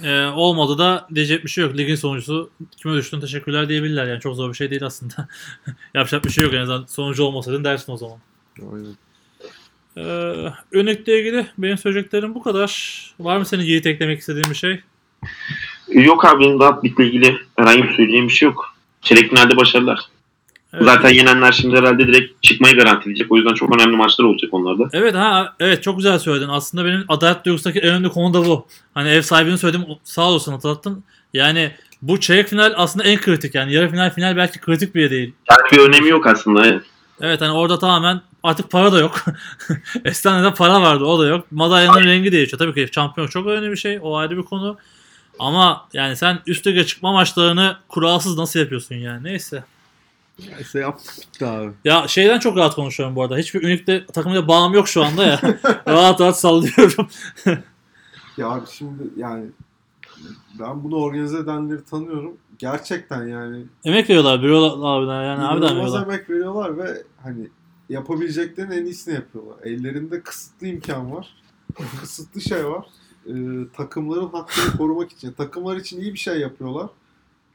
Ee, 0.03 0.25
olmadı 0.25 0.77
da 0.77 1.07
diyecek 1.15 1.43
bir 1.43 1.49
şey 1.49 1.63
yok. 1.63 1.77
Ligin 1.77 1.95
sonucusu 1.95 2.49
kime 2.77 2.95
düştün 2.95 3.19
teşekkürler 3.19 3.69
diyebilirler. 3.69 4.07
Yani 4.07 4.19
çok 4.19 4.35
zor 4.35 4.49
bir 4.49 4.53
şey 4.53 4.69
değil 4.69 4.85
aslında. 4.85 5.27
Yapacak 5.93 6.25
bir 6.25 6.29
şey 6.29 6.43
yok 6.43 6.53
en 6.53 6.59
azından. 6.59 6.85
Sonucu 6.85 7.23
olmasaydın 7.23 7.63
dersin 7.63 7.91
o 7.91 7.97
zaman. 7.97 8.17
Aynen. 8.73 8.95
Ee, 9.97 10.53
Önlükle 10.71 11.19
ilgili 11.19 11.47
benim 11.57 11.77
söyleyeceklerim 11.77 12.35
bu 12.35 12.43
kadar. 12.43 12.99
Var 13.19 13.37
mı 13.37 13.45
senin 13.45 13.63
Yiğit 13.63 13.85
eklemek 13.85 14.19
istediğin 14.19 14.49
bir 14.49 14.55
şey? 14.55 14.81
Yok 15.87 16.25
abi 16.25 16.43
benim 16.43 16.59
daha 16.59 16.83
bitle 16.83 17.05
ilgili 17.07 17.37
herhangi 17.55 17.83
bir 17.83 17.93
söyleyeceğim 17.93 18.27
bir 18.27 18.33
şey 18.33 18.49
yok. 18.49 18.75
Çeyrek 19.01 19.29
finalde 19.29 19.57
başarılar. 19.57 19.99
Evet. 20.74 20.84
Zaten 20.84 21.09
yenenler 21.09 21.51
şimdi 21.51 21.78
herhalde 21.78 22.07
direkt 22.07 22.43
çıkmayı 22.43 22.76
garantileyecek. 22.76 23.32
O 23.32 23.38
yüzden 23.38 23.53
çok 23.53 23.76
önemli 23.76 23.97
maçlar 23.97 24.26
olacak 24.26 24.53
onlarda. 24.53 24.89
Evet 24.93 25.15
ha 25.15 25.55
evet 25.59 25.84
çok 25.84 25.97
güzel 25.97 26.20
söyledin. 26.20 26.49
Aslında 26.49 26.86
benim 26.86 27.05
adalet 27.07 27.45
duygusundaki 27.45 27.80
en 27.80 27.89
önemli 27.89 28.09
konu 28.09 28.34
da 28.34 28.45
bu. 28.45 28.67
Hani 28.93 29.09
ev 29.09 29.22
sahibini 29.22 29.57
söyledim 29.57 29.86
sağ 30.03 30.30
olasın 30.30 30.51
hatırlattın. 30.51 31.03
Yani 31.34 31.72
bu 32.01 32.20
çeyrek 32.20 32.47
final 32.47 32.74
aslında 32.76 33.05
en 33.05 33.20
kritik 33.22 33.55
yani 33.55 33.74
yarı 33.74 33.89
final 33.89 34.13
final 34.13 34.38
belki 34.38 34.59
kritik 34.59 34.95
bile 34.95 35.09
değil. 35.09 35.34
Yani 35.49 35.61
bir 35.72 35.78
önemi 35.78 36.09
yok 36.09 36.28
aslında. 36.28 36.67
evet. 36.67 36.84
Evet 37.22 37.41
hani 37.41 37.51
orada 37.51 37.80
tamamen 37.80 38.22
artık 38.43 38.72
para 38.72 38.91
da 38.91 38.99
yok. 38.99 39.26
Eskiden 40.05 40.43
de 40.43 40.53
para 40.53 40.82
vardı 40.82 41.03
o 41.03 41.20
da 41.20 41.28
yok. 41.28 41.45
Madalyanın 41.51 42.03
rengi 42.03 42.32
değişiyor. 42.32 42.59
Tabii 42.59 42.74
ki 42.74 42.93
şampiyon 42.93 43.28
çok 43.28 43.47
önemli 43.47 43.72
bir 43.72 43.76
şey. 43.76 43.99
O 44.01 44.15
ayrı 44.17 44.38
bir 44.38 44.43
konu. 44.43 44.78
Ama 45.39 45.88
yani 45.93 46.15
sen 46.15 46.39
üst 46.47 46.67
lige 46.67 46.86
çıkma 46.86 47.13
maçlarını 47.13 47.78
kuralsız 47.88 48.38
nasıl 48.38 48.59
yapıyorsun 48.59 48.95
yani? 48.95 49.24
Neyse. 49.24 49.63
Neyse 50.55 50.79
yaptık 50.79 51.13
bitti 51.21 51.45
abi. 51.45 51.71
Ya 51.85 52.07
şeyden 52.07 52.39
çok 52.39 52.57
rahat 52.57 52.75
konuşuyorum 52.75 53.15
bu 53.15 53.23
arada. 53.23 53.37
Hiçbir 53.37 53.63
Unique'de 53.63 54.05
takımıyla 54.05 54.47
bağım 54.47 54.73
yok 54.73 54.87
şu 54.87 55.03
anda 55.03 55.23
ya. 55.25 55.39
rahat 55.87 56.21
rahat 56.21 56.39
sallıyorum. 56.39 57.07
Ya 58.37 58.47
abi 58.49 58.65
şimdi 58.71 59.03
yani 59.17 59.45
ben 60.59 60.83
bunu 60.83 60.95
organize 60.95 61.37
edenleri 61.37 61.83
tanıyorum. 61.85 62.37
Gerçekten 62.57 63.27
yani 63.27 63.63
Emek 63.85 64.09
veriyorlar 64.09 64.43
Birol 64.43 64.83
abiden 64.83 65.23
yani 65.23 65.39
inanılmaz 65.39 65.71
veriyorlar. 65.71 66.03
emek 66.03 66.29
veriyorlar 66.29 66.77
ve 66.77 67.03
hani 67.23 67.47
yapabileceklerin 67.89 68.71
en 68.71 68.85
iyisini 68.85 69.13
yapıyorlar. 69.13 69.55
Ellerinde 69.63 70.21
kısıtlı 70.21 70.67
imkan 70.67 71.11
var. 71.11 71.35
kısıtlı 72.01 72.41
şey 72.41 72.65
var. 72.65 72.85
Ee, 73.27 73.31
takımların 73.77 74.27
hakkını 74.29 74.77
korumak 74.77 75.11
için. 75.11 75.31
Takımlar 75.31 75.77
için 75.77 76.01
iyi 76.01 76.13
bir 76.13 76.19
şey 76.19 76.39
yapıyorlar. 76.39 76.89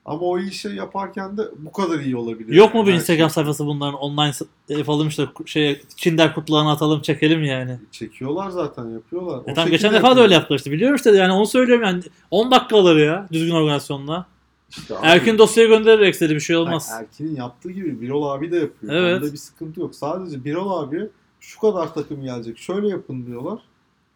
Ama 0.04 0.20
o 0.20 0.38
iyi 0.38 0.52
şey 0.52 0.72
yaparken 0.74 1.36
de 1.36 1.42
bu 1.58 1.72
kadar 1.72 2.00
iyi 2.00 2.16
olabiliyor. 2.16 2.56
Yok 2.56 2.74
mu 2.74 2.78
Yani 2.80 2.86
bir 2.86 2.92
her 2.92 2.96
Instagram 2.96 3.28
şey- 3.30 3.34
sayfası 3.34 3.66
bunların 3.66 3.94
online 3.94 4.32
s- 4.32 4.44
yapalım 4.68 5.08
işte 5.08 5.26
şey 5.46 5.82
Kinder 5.96 6.34
kutularını 6.34 6.70
atalım 6.70 7.02
çekelim 7.02 7.44
yani. 7.44 7.78
Çekiyorlar 7.92 8.50
zaten 8.50 8.90
yapıyorlar. 8.90 9.40
E 9.46 9.54
tamam 9.54 9.70
geçen 9.70 9.94
defa 9.94 10.16
da 10.16 10.20
öyle 10.22 10.34
yaptılar 10.34 10.58
işte. 10.58 10.70
Biliyorum 10.72 10.96
işte 10.96 11.10
yani 11.10 11.32
onu 11.32 11.46
söylüyorum 11.46 11.84
yani 11.84 12.02
10 12.30 12.50
dakikaları 12.50 13.00
ya 13.00 13.28
düzgün 13.32 13.54
organizasyonla. 13.54 14.26
İşte 14.70 14.98
abi- 14.98 15.06
Erkin 15.06 15.38
dosyayı 15.38 15.68
göndererek 15.68 16.14
istedi 16.14 16.34
bir 16.34 16.40
şey 16.40 16.56
olmaz. 16.56 16.88
Hayır, 16.92 17.06
Erkin'in 17.08 17.36
yaptığı 17.36 17.70
gibi 17.70 18.00
Birol 18.00 18.22
abi 18.28 18.52
de 18.52 18.56
yapıyor. 18.56 18.92
Evet. 18.94 19.22
Onda 19.22 19.32
bir 19.32 19.38
sıkıntı 19.38 19.80
yok. 19.80 19.94
Sadece 19.94 20.44
Birol 20.44 20.82
abi 20.82 21.00
şu 21.40 21.60
kadar 21.60 21.94
takım 21.94 22.22
gelecek. 22.22 22.58
Şöyle 22.58 22.88
yapın 22.88 23.26
diyorlar. 23.26 23.58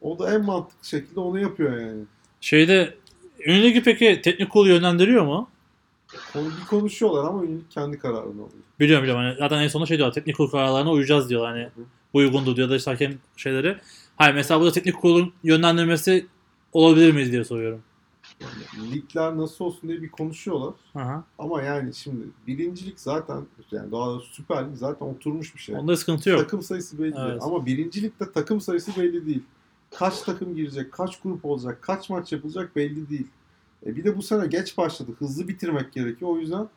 O 0.00 0.18
da 0.18 0.34
en 0.34 0.44
mantıklı 0.44 0.86
şekilde 0.88 1.20
onu 1.20 1.40
yapıyor 1.40 1.80
yani. 1.80 2.00
Şeyde 2.40 2.94
Ünlü 3.46 3.82
peki 3.82 4.20
teknik 4.24 4.50
kurulu 4.50 4.68
yönlendiriyor 4.68 5.24
mu? 5.24 5.48
Onu 6.34 6.46
bir 6.46 6.66
konuşuyorlar 6.66 7.24
ama 7.24 7.42
kendi 7.70 7.98
kararını 7.98 8.28
alıyor. 8.28 8.48
Biliyorum 8.80 9.02
biliyorum. 9.02 9.24
Hani 9.24 9.36
zaten 9.38 9.58
en 9.58 9.68
sonunda 9.68 9.86
şey 9.86 9.98
diyorlar. 9.98 10.14
Teknik 10.14 10.36
kurulu 10.36 10.50
kararlarına 10.50 10.90
uyacağız 10.90 11.30
diyor. 11.30 11.44
Hani 11.46 11.68
bu 12.14 12.18
uygundur 12.18 12.56
diyor 12.56 12.70
da 12.70 12.76
işte 12.76 12.90
hakem 12.90 13.18
şeyleri. 13.36 13.78
Hayır 14.16 14.34
mesela 14.34 14.60
burada 14.60 14.72
teknik 14.72 15.00
kurulun 15.00 15.32
yönlendirmesi 15.44 16.26
olabilir 16.72 17.12
mi 17.12 17.32
diye 17.32 17.44
soruyorum. 17.44 17.82
Yani 18.40 18.92
ligler 18.92 19.36
nasıl 19.36 19.64
olsun 19.64 19.88
diye 19.88 20.02
bir 20.02 20.08
konuşuyorlar. 20.08 20.74
Aha. 20.94 21.24
Ama 21.38 21.62
yani 21.62 21.94
şimdi 21.94 22.24
birincilik 22.46 23.00
zaten 23.00 23.46
yani 23.72 23.92
daha 23.92 24.06
doğrusu 24.06 24.34
Süper 24.34 24.68
Lig 24.70 24.76
zaten 24.76 25.06
oturmuş 25.06 25.54
bir 25.54 25.60
şey. 25.60 25.76
Onda 25.76 25.96
sıkıntı 25.96 26.30
yok. 26.30 26.40
Takım 26.40 26.62
sayısı 26.62 26.98
belli. 26.98 27.14
Evet. 27.18 27.42
Ama 27.42 27.66
birincilikte 27.66 28.32
takım 28.32 28.60
sayısı 28.60 29.02
belli 29.02 29.26
değil. 29.26 29.42
Kaç 29.90 30.22
takım 30.22 30.56
girecek, 30.56 30.92
kaç 30.92 31.20
grup 31.20 31.44
olacak, 31.44 31.78
kaç 31.82 32.10
maç 32.10 32.32
yapılacak 32.32 32.76
belli 32.76 33.10
değil. 33.10 33.26
E 33.86 33.96
bir 33.96 34.04
de 34.04 34.16
bu 34.16 34.22
sene 34.22 34.46
geç 34.46 34.78
başladı. 34.78 35.10
Hızlı 35.18 35.48
bitirmek 35.48 35.92
gerekiyor. 35.92 36.30
O 36.30 36.38
yüzden 36.38 36.68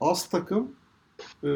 az 0.00 0.28
takım 0.28 0.70
e, 1.44 1.50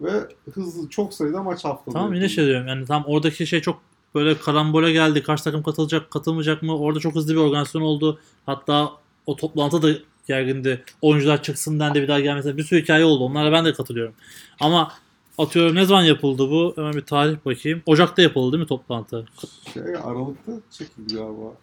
ve 0.00 0.28
hızlı 0.54 0.88
çok 0.88 1.14
sayıda 1.14 1.42
maç 1.42 1.64
haftada. 1.64 1.94
Tamam 1.94 2.14
yine 2.14 2.28
şey 2.28 2.46
diyorum. 2.46 2.68
Yani 2.68 2.86
tam 2.86 3.04
oradaki 3.06 3.46
şey 3.46 3.60
çok 3.60 3.80
böyle 4.14 4.38
karambole 4.38 4.92
geldi. 4.92 5.22
Kaç 5.22 5.42
takım 5.42 5.62
katılacak, 5.62 6.10
katılmayacak 6.10 6.62
mı? 6.62 6.78
Orada 6.78 7.00
çok 7.00 7.14
hızlı 7.14 7.32
bir 7.32 7.38
organizasyon 7.38 7.82
oldu. 7.82 8.18
Hatta 8.46 8.92
o 9.26 9.36
toplantı 9.36 9.82
da 9.82 9.88
gergindi. 10.26 10.84
Oyuncular 11.02 11.42
çıksın 11.42 11.80
dendi 11.80 12.02
bir 12.02 12.08
daha 12.08 12.20
gelmesin. 12.20 12.56
Bir 12.56 12.62
sürü 12.62 12.82
hikaye 12.82 13.04
oldu. 13.04 13.24
Onlara 13.24 13.52
ben 13.52 13.64
de 13.64 13.72
katılıyorum. 13.72 14.14
Ama 14.60 14.92
atıyorum 15.38 15.74
ne 15.74 15.84
zaman 15.84 16.02
yapıldı 16.02 16.50
bu? 16.50 16.72
Hemen 16.76 16.92
bir 16.92 17.00
tarih 17.00 17.36
bakayım. 17.44 17.82
Ocak'ta 17.86 18.22
yapıldı 18.22 18.52
değil 18.52 18.62
mi 18.62 18.68
toplantı? 18.68 19.26
Şey, 19.74 19.82
Aralık'ta 19.82 20.52
çekildi 20.70 21.14
galiba. 21.14 21.54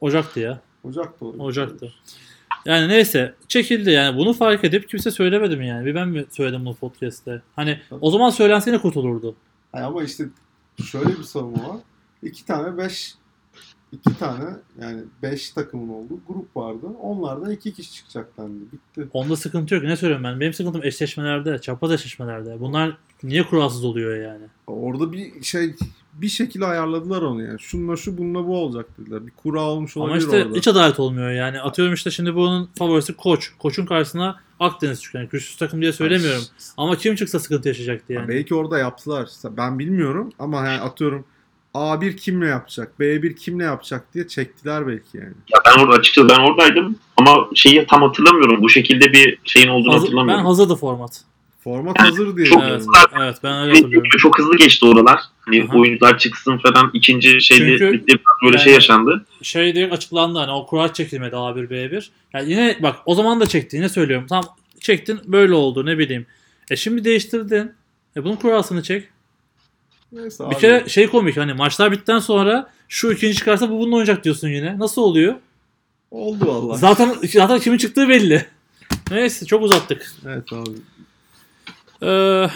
Ocak'tı 0.00 0.40
ya. 0.40 0.60
Ocak'ta 0.84 1.26
olabilir. 1.26 1.44
Ocak'tı. 1.44 1.92
Yani 2.64 2.88
neyse 2.88 3.34
çekildi 3.48 3.90
yani 3.90 4.16
bunu 4.16 4.32
fark 4.32 4.64
edip 4.64 4.88
kimse 4.88 5.10
söylemedi 5.10 5.56
mi 5.56 5.66
yani? 5.68 5.86
Bir 5.86 5.94
ben 5.94 6.08
mi 6.08 6.24
söyledim 6.30 6.64
bunu 6.64 6.74
podcast'te? 6.74 7.42
Hani 7.56 7.80
o 8.00 8.10
zaman 8.10 8.30
söylense 8.30 8.70
yine 8.70 8.80
kurtulurdu. 8.80 9.34
Hayır, 9.72 9.86
ama 9.86 10.02
işte 10.02 10.24
şöyle 10.84 11.08
bir 11.08 11.22
savunma 11.22 11.68
var. 11.68 11.76
İki 12.22 12.44
tane 12.46 12.78
beş 12.78 13.14
iki 13.92 14.18
tane 14.18 14.44
yani 14.80 15.02
beş 15.22 15.50
takımın 15.50 15.88
olduğu 15.88 16.20
grup 16.28 16.56
vardı. 16.56 16.86
Onlardan 17.00 17.50
iki 17.50 17.72
kişi 17.72 17.92
çıkacak 17.92 18.38
dendi. 18.38 18.64
Bitti. 18.72 19.08
Onda 19.12 19.36
sıkıntı 19.36 19.74
yok. 19.74 19.84
Ne 19.84 19.96
söylüyorum 19.96 20.24
ben? 20.24 20.40
Benim 20.40 20.52
sıkıntım 20.52 20.84
eşleşmelerde, 20.84 21.58
çapraz 21.58 21.92
eşleşmelerde. 21.92 22.60
Bunlar 22.60 22.96
niye 23.22 23.42
kuralsız 23.42 23.84
oluyor 23.84 24.22
yani? 24.24 24.44
Orada 24.66 25.12
bir 25.12 25.42
şey 25.42 25.74
bir 26.14 26.28
şekilde 26.28 26.66
ayarladılar 26.66 27.22
onu 27.22 27.42
yani. 27.42 27.60
Şununla 27.60 27.96
şu 27.96 28.18
bununla 28.18 28.46
bu 28.46 28.56
olacak 28.64 28.86
dediler. 28.98 29.26
Bir 29.26 29.32
kura 29.32 29.60
olmuş 29.60 29.96
Ama 29.96 30.04
olabilir 30.06 30.24
işte 30.24 30.44
orada. 30.44 30.56
hiç 30.56 30.68
adalet 30.68 31.00
olmuyor 31.00 31.30
yani. 31.30 31.60
Atıyorum 31.60 31.94
işte 31.94 32.10
şimdi 32.10 32.34
bunun 32.34 32.70
favorisi 32.78 33.16
koç. 33.16 33.50
Koçun 33.58 33.86
karşısına 33.86 34.40
Akdeniz 34.60 35.02
çıkıyor. 35.02 35.22
Yani 35.24 35.30
güçsüz 35.30 35.56
takım 35.56 35.80
diye 35.82 35.92
söylemiyorum. 35.92 36.42
Ama 36.76 36.96
kim 36.96 37.14
çıksa 37.14 37.38
sıkıntı 37.38 37.68
yaşayacaktı 37.68 38.12
yani. 38.12 38.28
Belki 38.28 38.54
orada 38.54 38.78
yaptılar. 38.78 39.28
Ben 39.56 39.78
bilmiyorum 39.78 40.32
ama 40.38 40.66
yani 40.66 40.80
atıyorum 40.80 41.24
A1 41.74 42.16
kimle 42.16 42.46
yapacak, 42.46 42.92
B1 43.00 43.34
kimle 43.34 43.64
yapacak 43.64 44.14
diye 44.14 44.28
çektiler 44.28 44.86
belki 44.86 45.16
yani. 45.16 45.32
Ya 45.52 45.58
ben 45.66 45.82
orada 45.84 45.96
açıkçası 45.96 46.28
ben 46.28 46.38
oradaydım 46.38 46.96
ama 47.16 47.48
şeyi 47.54 47.86
tam 47.86 48.02
hatırlamıyorum. 48.02 48.62
Bu 48.62 48.68
şekilde 48.68 49.12
bir 49.12 49.38
şeyin 49.44 49.68
olduğunu 49.68 49.92
Hazır- 49.92 50.02
ben 50.02 50.06
hatırlamıyorum. 50.06 50.44
hazırdı 50.46 50.74
format. 50.76 51.24
Format 51.64 52.00
hazır 52.00 52.36
diye. 52.36 52.46
Çok- 52.46 52.62
Evet, 52.62 52.80
biliyorum. 52.80 53.10
evet 53.22 53.36
ben 53.42 53.62
öyle 53.62 53.72
hatırlıyorum. 53.74 54.08
çok 54.18 54.38
hızlı 54.38 54.56
geçti 54.56 54.86
oralar. 54.86 55.20
Hani 55.40 55.64
Aha. 55.64 55.78
oyuncular 55.78 56.18
çıksın 56.18 56.58
falan 56.58 56.90
ikinci 56.94 57.40
şeyde 57.42 57.78
Çünkü- 57.78 58.04
böyle 58.44 58.58
şey 58.58 58.66
Yani- 58.66 58.74
yaşandı. 58.74 59.26
Şey 59.42 59.74
direkt 59.74 59.94
açıklandı 59.94 60.38
hani 60.38 60.50
o 60.50 60.66
kura 60.66 60.92
çekilmedi 60.92 61.36
A1 61.36 61.70
B1. 61.70 62.10
Yani 62.34 62.50
yine 62.50 62.76
bak 62.82 62.96
o 63.06 63.14
zaman 63.14 63.40
da 63.40 63.46
çekti 63.46 63.76
yine 63.76 63.88
söylüyorum. 63.88 64.26
Tam 64.26 64.44
çektin 64.80 65.20
böyle 65.26 65.54
oldu 65.54 65.86
ne 65.86 65.98
bileyim. 65.98 66.26
E 66.70 66.76
şimdi 66.76 67.04
değiştirdin. 67.04 67.72
E 68.16 68.24
bunun 68.24 68.36
kurasını 68.36 68.82
çek. 68.82 69.08
Neyse 70.12 70.44
Bir 70.44 70.48
abi. 70.54 70.60
kere 70.60 70.88
şey 70.88 71.06
komik 71.06 71.36
hani 71.36 71.52
maçlar 71.54 71.92
bittikten 71.92 72.18
sonra 72.18 72.70
şu 72.88 73.12
ikinci 73.12 73.34
çıkarsa 73.34 73.70
bu 73.70 73.78
bununla 73.78 73.96
oynayacak 73.96 74.24
diyorsun 74.24 74.48
yine. 74.48 74.78
Nasıl 74.78 75.02
oluyor? 75.02 75.34
Oldu 76.10 76.46
vallahi. 76.46 76.78
Zaten 76.78 77.14
zaten 77.32 77.58
kimin 77.58 77.78
çıktığı 77.78 78.08
belli. 78.08 78.46
Neyse 79.10 79.46
çok 79.46 79.62
uzattık. 79.62 80.12
Evet 80.26 80.52
abi. 80.52 80.70
Ee, 82.02 82.46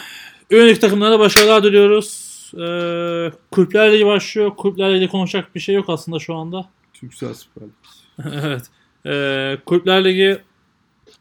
Ünlük 0.50 0.80
takımlara 0.80 1.18
başarılar 1.18 1.62
diliyoruz. 1.62 2.34
Ee, 2.54 3.32
Kulüpler 3.50 3.92
Ligi 3.92 4.06
başlıyor. 4.06 4.50
Kulüpler 4.56 4.94
Ligi 4.94 5.08
konuşacak 5.08 5.54
bir 5.54 5.60
şey 5.60 5.74
yok 5.74 5.84
aslında 5.88 6.18
şu 6.18 6.34
anda. 6.34 6.68
Türksel 6.94 7.34
Süper 7.34 7.62
Lig. 7.62 7.72
evet. 8.44 8.62
Ee, 9.06 9.58
Kulüpler 9.66 10.04
Ligi 10.04 10.38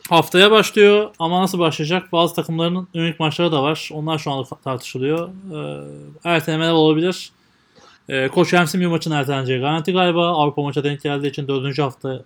haftaya 0.09 0.51
başlıyor 0.51 1.09
ama 1.19 1.41
nasıl 1.41 1.59
başlayacak? 1.59 2.11
Bazı 2.11 2.35
takımların 2.35 2.87
ünlük 2.95 3.19
maçları 3.19 3.51
da 3.51 3.63
var. 3.63 3.89
Onlar 3.93 4.19
şu 4.19 4.31
anda 4.31 4.47
tartışılıyor. 4.63 5.29
Ee, 5.29 5.83
ertelemeler 6.23 6.71
olabilir. 6.71 7.31
Ee, 8.09 8.27
Koç 8.27 8.53
Hemsim 8.53 8.81
bir 8.81 8.85
maçın 8.85 9.11
erteleneceği 9.11 9.59
garanti 9.59 9.93
galiba. 9.93 10.27
Avrupa 10.27 10.61
maça 10.61 10.83
denk 10.83 11.01
geldiği 11.01 11.27
için 11.27 11.47
dördüncü 11.47 11.81
hafta 11.81 12.23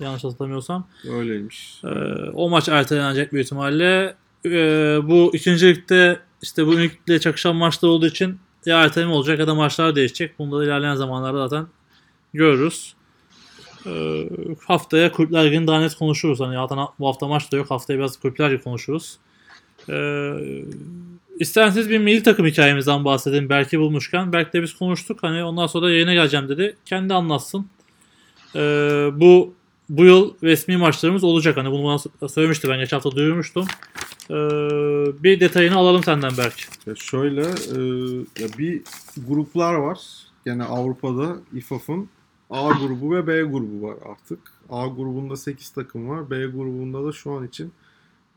yanlış 0.00 0.24
hatırlamıyorsam. 0.24 0.86
Öyleymiş. 1.10 1.80
Ee, 1.84 1.88
o 2.34 2.50
maç 2.50 2.68
ertelenecek 2.68 3.32
büyük 3.32 3.44
ihtimalle. 3.46 4.14
Ee, 4.46 4.98
bu 5.02 5.30
ikinci 5.34 5.66
ligde 5.66 6.20
işte 6.42 6.66
bu 6.66 6.74
ünlükle 6.74 7.20
çakışan 7.20 7.56
maçlar 7.56 7.88
olduğu 7.88 8.06
için 8.06 8.38
ya 8.66 8.84
erteleme 8.84 9.12
olacak 9.12 9.38
ya 9.38 9.46
da 9.46 9.54
maçlar 9.54 9.96
değişecek. 9.96 10.38
Bunu 10.38 10.58
da 10.58 10.64
ilerleyen 10.64 10.94
zamanlarda 10.94 11.48
zaten 11.48 11.66
görürüz. 12.34 12.94
Ee, 13.86 14.28
haftaya 14.66 15.12
Kulüpler 15.12 15.46
Ligi'ni 15.46 15.66
daha 15.66 15.80
net 15.80 15.94
konuşuruz. 15.94 16.40
Hani 16.40 16.54
zaten 16.54 16.78
bu 16.98 17.08
hafta 17.08 17.26
maç 17.26 17.52
da 17.52 17.56
yok. 17.56 17.70
Haftaya 17.70 17.98
biraz 17.98 18.16
Kulüpler 18.16 18.52
Ligi 18.52 18.62
konuşuruz. 18.62 19.18
Ee, 19.88 20.32
isterseniz 21.38 21.90
bir 21.90 21.98
milli 21.98 22.22
takım 22.22 22.46
hikayemizden 22.46 23.04
bahsedelim. 23.04 23.48
Belki 23.48 23.80
bulmuşken. 23.80 24.32
Belki 24.32 24.52
de 24.52 24.62
biz 24.62 24.74
konuştuk. 24.74 25.18
Hani 25.22 25.44
ondan 25.44 25.66
sonra 25.66 25.86
da 25.86 25.90
yayına 25.90 26.14
geleceğim 26.14 26.48
dedi. 26.48 26.76
Kendi 26.84 27.14
anlatsın. 27.14 27.66
Ee, 28.56 28.60
bu 29.12 29.54
bu 29.88 30.04
yıl 30.04 30.34
resmi 30.42 30.76
maçlarımız 30.76 31.24
olacak. 31.24 31.56
Hani 31.56 31.70
bunu 31.70 31.84
bana 31.84 32.28
söylemişti. 32.28 32.68
Ben 32.68 32.78
geçen 32.78 32.96
hafta 32.96 33.10
duyurmuştum. 33.10 33.66
Ee, 34.30 34.34
bir 35.22 35.40
detayını 35.40 35.76
alalım 35.76 36.04
senden 36.04 36.36
Berk. 36.38 36.68
Ya 36.86 36.94
şöyle 36.94 37.40
e, 37.40 37.78
ya 38.42 38.48
bir 38.58 38.82
gruplar 39.28 39.74
var. 39.74 39.98
Gene 40.44 40.64
Avrupa'da 40.64 41.36
İFAF'ın 41.54 42.08
A 42.50 42.68
grubu 42.72 43.14
ve 43.14 43.26
B 43.26 43.42
grubu 43.42 43.86
var 43.86 43.96
artık. 44.10 44.38
A 44.70 44.86
grubunda 44.86 45.36
8 45.36 45.70
takım 45.70 46.08
var. 46.08 46.30
B 46.30 46.46
grubunda 46.46 47.04
da 47.04 47.12
şu 47.12 47.32
an 47.32 47.46
için 47.46 47.72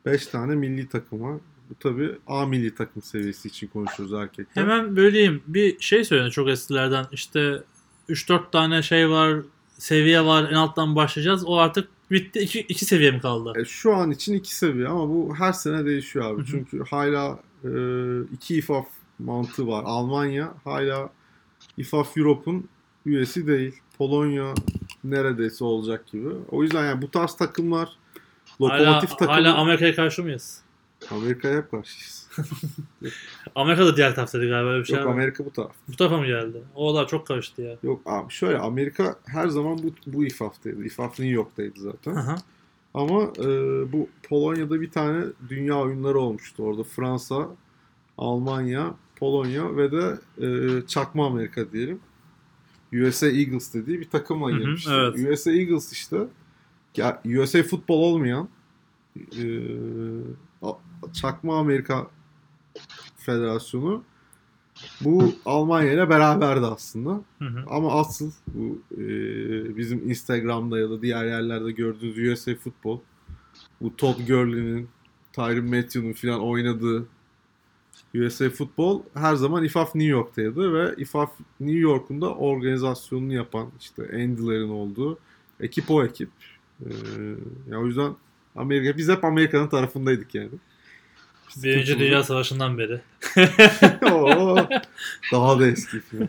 5 0.05 0.27
tane 0.27 0.55
milli 0.55 0.89
takım 0.89 1.22
var. 1.22 1.38
Bu 1.69 1.76
tabi 1.76 2.11
A 2.27 2.45
milli 2.45 2.76
takım 2.76 3.01
seviyesi 3.01 3.47
için 3.47 3.68
konuşuyoruz 3.68 4.13
erkekler. 4.13 4.63
Hemen 4.63 4.95
böleyim. 4.95 5.43
Bir 5.47 5.80
şey 5.80 6.03
söyledi 6.03 6.31
çok 6.31 6.49
eskilerden. 6.49 7.05
İşte 7.11 7.63
3-4 8.09 8.51
tane 8.51 8.84
şey 8.84 9.09
var. 9.09 9.39
Seviye 9.77 10.26
var. 10.26 10.51
En 10.51 10.55
alttan 10.55 10.95
başlayacağız. 10.95 11.45
O 11.45 11.57
artık 11.57 11.88
bitti. 12.11 12.39
2 12.39 12.59
iki 12.59 12.85
seviye 12.85 13.11
mi 13.11 13.21
kaldı? 13.21 13.53
E, 13.61 13.65
şu 13.65 13.95
an 13.95 14.11
için 14.11 14.33
2 14.33 14.55
seviye 14.55 14.88
ama 14.88 15.09
bu 15.09 15.35
her 15.35 15.53
sene 15.53 15.85
değişiyor 15.85 16.25
abi. 16.25 16.38
Hı 16.38 16.41
hı. 16.41 16.45
Çünkü 16.45 16.83
hala 16.89 17.39
2 18.33 18.55
İFAF 18.55 18.88
mantığı 19.19 19.67
var. 19.67 19.83
Almanya 19.85 20.53
hala 20.63 21.09
İFAF 21.77 22.17
Europe'un 22.17 22.69
üyesi 23.05 23.47
değil. 23.47 23.75
Polonya 23.97 24.53
neredeyse 25.03 25.63
olacak 25.63 26.07
gibi. 26.07 26.29
O 26.51 26.63
yüzden 26.63 26.85
yani 26.85 27.01
bu 27.01 27.11
tarz 27.11 27.35
takımlar 27.35 27.89
Hala, 28.59 28.79
lokomotif 28.79 29.09
takımı 29.09 29.31
hala 29.31 29.55
Amerika'ya 29.55 29.95
karşı 29.95 30.23
mıyız? 30.23 30.61
Amerika'ya 31.11 31.69
karşıyız. 31.69 32.20
Amerika 33.55 33.85
da 33.85 33.97
diğer 33.97 34.15
taraftaydı 34.15 34.49
galiba 34.49 34.69
öyle 34.69 34.79
bir 34.79 34.85
şey. 34.85 34.97
Yok 34.97 35.05
var. 35.05 35.11
Amerika 35.11 35.45
bu 35.45 35.51
taraf. 35.51 35.71
Bu 35.87 35.95
tarafa 35.95 36.17
mı 36.17 36.25
geldi? 36.25 36.61
Oğlan 36.75 37.05
çok 37.05 37.27
karıştı 37.27 37.61
ya. 37.61 37.77
Yok 37.83 38.01
abi 38.05 38.31
şöyle 38.33 38.57
Amerika 38.57 39.15
her 39.25 39.47
zaman 39.47 39.77
bu, 39.83 39.93
bu 40.07 40.25
İFAF'taydı. 40.25 40.85
İFAF 40.85 41.19
New 41.19 41.35
York'taydı 41.35 41.79
zaten. 41.79 42.15
Aha. 42.15 42.35
Ama 42.93 43.21
e, 43.39 43.45
bu 43.91 44.09
Polonya'da 44.23 44.81
bir 44.81 44.91
tane 44.91 45.25
dünya 45.49 45.79
oyunları 45.79 46.19
olmuştu 46.19 46.63
orada. 46.63 46.83
Fransa, 46.83 47.47
Almanya, 48.17 48.95
Polonya 49.15 49.77
ve 49.77 49.91
de 49.91 50.17
e, 50.45 50.47
Çakma 50.87 51.27
Amerika 51.27 51.71
diyelim. 51.71 51.99
USA 52.93 53.27
Eagles 53.27 53.73
dediği 53.73 53.99
bir 53.99 54.09
takımla 54.09 54.47
Hı 54.47 54.53
hı, 54.53 54.57
girmişti. 54.59 54.91
evet. 54.93 55.33
USA 55.33 55.51
Eagles 55.51 55.91
işte 55.91 56.17
ya, 56.97 57.21
USA 57.25 57.63
futbol 57.63 58.01
olmayan 58.01 58.49
e, 59.17 59.43
Çakma 61.13 61.59
Amerika 61.59 62.07
Federasyonu 63.22 64.03
bu 65.02 65.34
Almanya 65.45 65.93
ile 65.93 66.10
beraberdi 66.10 66.65
aslında. 66.65 67.22
Hı 67.39 67.45
hı. 67.45 67.64
Ama 67.69 67.99
asıl 67.99 68.31
bu 68.48 68.81
e, 68.91 68.98
bizim 69.77 70.10
Instagram'da 70.10 70.80
ya 70.80 70.89
da 70.89 71.02
diğer 71.02 71.26
yerlerde 71.26 71.72
gördüğünüz 71.72 72.18
USA 72.18 72.56
futbol 72.56 72.99
bu 73.81 73.95
Todd 73.95 74.27
Gurley'nin, 74.27 74.89
Tyron 75.34 75.65
Matthew'nun 75.65 76.14
falan 76.14 76.41
oynadığı 76.41 77.07
USA 78.15 78.49
futbol 78.49 79.03
her 79.14 79.35
zaman 79.35 79.64
IFAF 79.64 79.95
New 79.95 80.11
York'taydı 80.11 80.73
ve 80.73 80.95
IFAF 80.98 81.31
New 81.60 81.80
York'un 81.80 82.22
da 82.22 82.35
organizasyonunu 82.35 83.34
yapan 83.34 83.68
işte 83.80 84.03
Andy'lerin 84.03 84.69
olduğu 84.69 85.19
ekip 85.60 85.91
o 85.91 86.06
ekip. 86.06 86.30
E, 86.85 86.89
ya 87.69 87.80
o 87.80 87.85
yüzden 87.85 88.15
Amerika 88.56 88.98
biz 88.98 89.10
hep 89.10 89.23
Amerika'nın 89.23 89.68
tarafındaydık 89.68 90.35
yani. 90.35 90.49
Birinci 91.55 91.99
Dünya 91.99 92.23
Savaşı'ndan 92.23 92.77
beri. 92.77 93.01
Oo, 94.13 94.57
daha 95.31 95.59
da 95.59 95.67
eski 95.67 95.99
falan. 95.99 96.27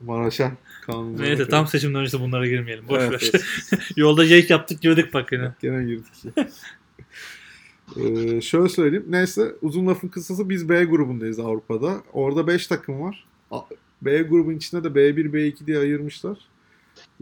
Maraşan 0.00 0.52
kanunu. 0.86 1.22
Neyse 1.22 1.48
tam 1.48 1.66
seçimden 1.66 2.00
öncesi 2.00 2.20
bunlara 2.20 2.46
girmeyelim. 2.46 2.88
Boş 2.88 3.02
Evet, 3.02 3.12
ver. 3.12 3.30
evet. 3.34 3.82
Yolda 3.96 4.24
Jake 4.24 4.46
yaptık 4.52 4.80
girdik 4.80 5.14
bak 5.14 5.32
yine. 5.32 5.52
Gene 5.62 5.84
girdik. 5.84 6.46
ee, 7.96 8.40
şöyle 8.40 8.68
söyleyeyim. 8.68 9.04
Neyse 9.08 9.52
uzun 9.62 9.86
lafın 9.86 10.08
kısası 10.08 10.48
biz 10.48 10.68
B 10.68 10.84
grubundayız 10.84 11.38
Avrupa'da. 11.38 12.02
Orada 12.12 12.46
5 12.46 12.66
takım 12.66 13.00
var. 13.00 13.24
B 14.02 14.22
grubun 14.22 14.54
içinde 14.56 14.84
de 14.84 14.88
B1, 14.88 15.32
B2 15.32 15.66
diye 15.66 15.78
ayırmışlar. 15.78 16.38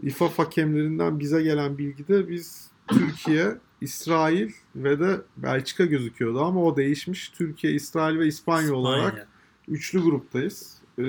İFAF 0.03 0.39
hakemlerinden 0.39 1.19
bize 1.19 1.43
gelen 1.43 1.77
bilgide 1.77 2.29
biz 2.29 2.67
Türkiye, 2.87 3.45
İsrail 3.83 4.51
ve 4.75 4.99
de 4.99 5.15
Belçika 5.37 5.85
gözüküyordu 5.85 6.41
ama 6.41 6.63
o 6.63 6.77
değişmiş. 6.77 7.29
Türkiye, 7.29 7.73
İsrail 7.73 8.19
ve 8.19 8.27
İspanya 8.27 8.73
olarak 8.73 9.07
İspanya. 9.07 9.25
üçlü 9.67 10.01
gruptayız. 10.01 10.77
Ee, 10.99 11.03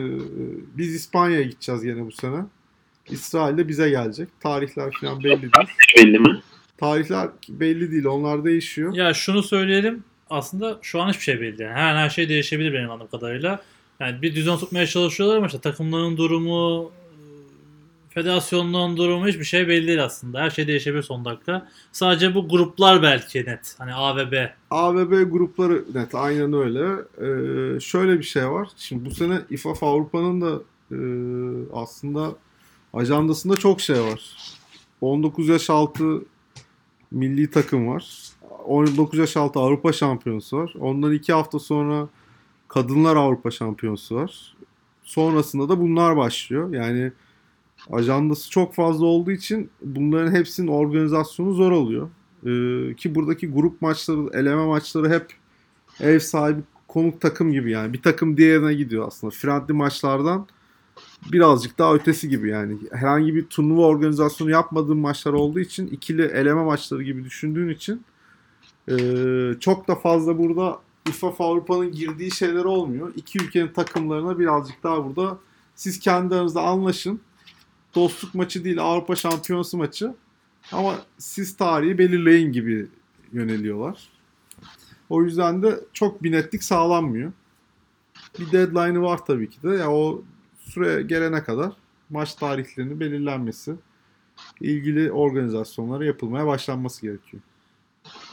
biz 0.76 0.94
İspanya'ya 0.94 1.42
gideceğiz 1.42 1.84
yine 1.84 2.06
bu 2.06 2.12
sene. 2.12 2.44
İsrail 3.10 3.59
de 3.59 3.68
bize 3.68 3.90
gelecek. 3.90 4.28
Tarihler 4.40 4.90
falan 5.01 5.24
belli 5.24 5.42
değil. 5.42 5.52
Belli 5.96 6.18
mi? 6.18 6.42
Tarihler 6.78 7.28
belli 7.48 7.92
değil. 7.92 8.05
Onlar 8.05 8.44
değişiyor. 8.44 8.94
Ya 8.94 9.14
şunu 9.14 9.42
söyleyelim. 9.42 10.05
Aslında 10.30 10.78
şu 10.82 11.01
an 11.01 11.09
hiçbir 11.09 11.22
şey 11.22 11.40
belli. 11.40 11.62
Yani 11.62 11.74
her, 11.74 11.96
her 11.96 12.10
şey 12.10 12.28
değişebilir 12.28 12.72
benim 12.72 12.90
anladığım 12.90 13.10
kadarıyla. 13.10 13.62
Yani 14.01 14.22
bir 14.22 14.34
düzen 14.34 14.59
tutmaya 14.59 14.86
çalışıyorlar 14.86 15.36
ama 15.36 15.46
işte 15.46 15.60
takımların 15.60 16.16
durumu, 16.16 16.92
federasyonların 18.15 18.97
durumu 18.97 19.28
hiçbir 19.28 19.45
şey 19.45 19.69
belli 19.69 19.86
değil 19.86 20.05
aslında. 20.05 20.41
Her 20.41 20.51
şey 20.51 20.66
değişebilir 20.66 21.03
son 21.03 21.24
dakika. 21.24 21.69
Sadece 21.93 22.35
bu 22.35 22.49
gruplar 22.49 23.03
belki 23.03 23.45
net. 23.47 23.74
Hani 23.78 23.95
A 23.95 24.16
ve 24.16 24.31
B. 24.31 24.55
A 24.70 24.97
ve 24.97 25.11
B 25.11 25.23
grupları 25.23 25.85
net 25.95 26.15
aynen 26.15 26.53
öyle. 26.53 26.85
Ee, 27.19 27.81
şöyle 27.81 28.19
bir 28.19 28.24
şey 28.24 28.49
var. 28.49 28.69
Şimdi 28.77 29.05
bu 29.05 29.11
sene 29.11 29.41
İFAF 29.51 29.82
Avrupa'nın 29.82 30.41
da 30.41 30.61
e, 30.91 30.99
aslında 31.73 32.35
ajandasında 32.93 33.57
çok 33.57 33.81
şey 33.81 34.01
var. 34.01 34.36
19 35.01 35.49
yaş 35.49 35.70
altı 35.70 36.24
milli 37.11 37.51
takım 37.51 37.89
var. 37.89 38.05
19 38.65 39.19
yaş 39.19 39.36
altı 39.36 39.61
Avrupa 39.61 39.93
şampiyonası 39.93 40.57
var. 40.57 40.74
Ondan 40.81 41.12
iki 41.12 41.32
hafta 41.32 41.59
sonra 41.59 42.09
Kadınlar 42.69 43.16
Avrupa 43.16 43.51
şampiyonası 43.51 44.15
var. 44.15 44.57
Sonrasında 45.05 45.69
da 45.69 45.81
bunlar 45.81 46.16
başlıyor. 46.16 46.74
Yani 46.74 47.12
ajandası 47.90 48.51
çok 48.51 48.74
fazla 48.74 49.06
olduğu 49.06 49.31
için 49.31 49.70
bunların 49.82 50.32
hepsinin 50.32 50.69
organizasyonu 50.69 51.52
zor 51.52 51.70
oluyor. 51.70 52.09
Ee, 52.47 52.94
ki 52.94 53.15
buradaki 53.15 53.51
grup 53.51 53.82
maçları, 53.82 54.20
eleme 54.32 54.66
maçları 54.66 55.11
hep 55.11 55.27
ev 56.01 56.19
sahibi 56.19 56.61
konuk 56.89 57.20
takım 57.20 57.52
gibi 57.52 57.70
yani. 57.70 57.93
Bir 57.93 58.02
takım 58.02 58.36
diğerine 58.36 58.74
gidiyor 58.74 59.06
aslında. 59.06 59.31
Friendly 59.31 59.73
maçlardan 59.73 60.47
birazcık 61.32 61.78
daha 61.78 61.94
ötesi 61.94 62.28
gibi 62.28 62.51
yani. 62.51 62.77
Herhangi 62.93 63.35
bir 63.35 63.47
turnuva 63.47 63.86
organizasyonu 63.86 64.51
yapmadığın 64.51 64.98
maçlar 64.98 65.32
olduğu 65.32 65.61
için 65.61 65.86
ikili 65.86 66.23
eleme 66.23 66.65
maçları 66.65 67.02
gibi 67.02 67.24
düşündüğün 67.24 67.69
için 67.69 68.02
ee, 68.90 69.55
çok 69.61 69.89
da 69.89 69.94
fazla 69.94 70.39
burada 70.39 70.78
İFAF 71.09 71.40
Avrupa'nın 71.40 71.93
girdiği 71.93 72.31
şeyler 72.31 72.65
olmuyor. 72.65 73.12
İki 73.16 73.39
ülkenin 73.39 73.69
takımlarına 73.69 74.39
birazcık 74.39 74.82
daha 74.82 75.05
burada 75.05 75.39
siz 75.74 76.01
kendi 76.01 76.35
aranızda 76.35 76.62
anlaşın. 76.62 77.20
Dostluk 77.94 78.34
maçı 78.34 78.64
değil 78.64 78.78
Avrupa 78.80 79.16
Şampiyonası 79.16 79.76
maçı. 79.76 80.14
Ama 80.72 80.94
siz 81.18 81.56
tarihi 81.56 81.98
belirleyin 81.98 82.52
gibi 82.52 82.86
yöneliyorlar. 83.32 84.08
O 85.08 85.22
yüzden 85.22 85.62
de 85.62 85.80
çok 85.92 86.22
bir 86.22 86.60
sağlanmıyor. 86.62 87.32
Bir 88.38 88.52
deadline'ı 88.52 89.02
var 89.02 89.26
tabii 89.26 89.50
ki 89.50 89.62
de. 89.62 89.68
Ya 89.68 89.90
o 89.92 90.22
süre 90.58 91.02
gelene 91.02 91.44
kadar 91.44 91.72
maç 92.10 92.34
tarihlerinin 92.34 93.00
belirlenmesi, 93.00 93.74
ilgili 94.60 95.12
organizasyonlara 95.12 96.04
yapılmaya 96.04 96.46
başlanması 96.46 97.02
gerekiyor. 97.02 97.42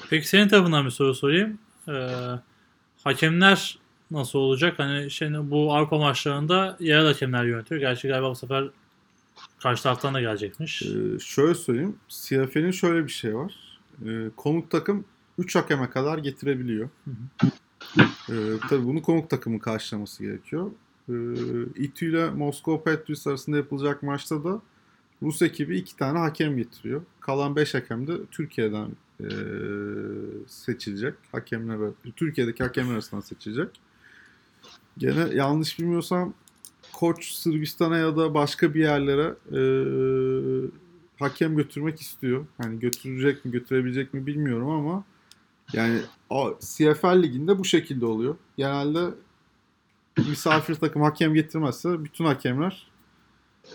Peki 0.09 0.27
senin 0.27 0.47
tarafından 0.47 0.85
bir 0.85 0.91
soru 0.91 1.15
sorayım. 1.15 1.59
Ee, 1.87 1.91
hakemler 3.03 3.79
nasıl 4.11 4.39
olacak? 4.39 4.79
Hani 4.79 5.11
şimdi 5.11 5.51
bu 5.51 5.73
Avrupa 5.73 5.97
maçlarında 5.97 6.77
yerel 6.79 7.05
hakemler 7.05 7.43
yönetiyor. 7.43 7.81
Gerçi 7.81 8.07
galiba 8.07 8.29
bu 8.29 8.35
sefer 8.35 8.69
karşı 9.63 9.83
taraftan 9.83 10.13
da 10.13 10.21
gelecekmiş. 10.21 10.81
Ee, 10.81 11.19
şöyle 11.19 11.55
söyleyeyim. 11.55 11.95
CFL'in 12.09 12.71
şöyle 12.71 13.03
bir 13.03 13.11
şey 13.11 13.35
var. 13.35 13.79
Ee, 14.05 14.29
konuk 14.35 14.71
takım 14.71 15.05
3 15.37 15.55
hakeme 15.55 15.89
kadar 15.89 16.17
getirebiliyor. 16.17 16.89
Ee, 18.29 18.33
tabii 18.69 18.85
bunu 18.85 19.01
konuk 19.01 19.29
takımın 19.29 19.59
karşılaması 19.59 20.23
gerekiyor. 20.23 20.71
Ee, 21.09 21.13
İTÜ 21.75 22.09
ile 22.09 22.29
Moskova 22.29 22.83
Patriots 22.83 23.27
arasında 23.27 23.57
yapılacak 23.57 24.03
maçta 24.03 24.43
da 24.43 24.61
Rus 25.23 25.41
ekibi 25.41 25.77
2 25.77 25.95
tane 25.95 26.19
hakem 26.19 26.57
getiriyor. 26.57 27.01
Kalan 27.19 27.55
5 27.55 27.73
hakem 27.73 28.07
de 28.07 28.13
Türkiye'den 28.31 28.89
e, 29.19 29.29
seçilecek. 30.47 31.13
Hakemler 31.31 31.91
Türkiye'deki 32.15 32.63
hakemler 32.63 32.93
arasından 32.93 33.21
seçilecek. 33.21 33.81
Gene 34.97 35.35
yanlış 35.35 35.79
bilmiyorsam 35.79 36.33
koç 37.01 37.31
Sırbistan'a 37.31 37.97
ya 37.97 38.17
da 38.17 38.33
başka 38.33 38.73
bir 38.73 38.79
yerlere 38.79 39.35
e, 39.51 39.61
hakem 41.19 41.55
götürmek 41.55 42.01
istiyor. 42.01 42.45
Yani 42.63 42.79
götürecek 42.79 43.45
mi 43.45 43.51
götürebilecek 43.51 44.13
mi 44.13 44.25
bilmiyorum 44.25 44.69
ama 44.69 45.03
yani 45.73 45.99
CFL 46.59 47.23
liginde 47.23 47.59
bu 47.59 47.65
şekilde 47.65 48.05
oluyor. 48.05 48.35
Genelde 48.57 49.13
misafir 50.17 50.75
takım 50.75 51.01
hakem 51.01 51.33
getirmezse 51.33 52.03
bütün 52.03 52.25
hakemler 52.25 52.87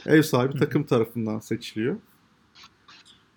ev 0.06 0.22
sahibi 0.22 0.58
takım 0.58 0.84
tarafından 0.84 1.38
seçiliyor. 1.38 1.96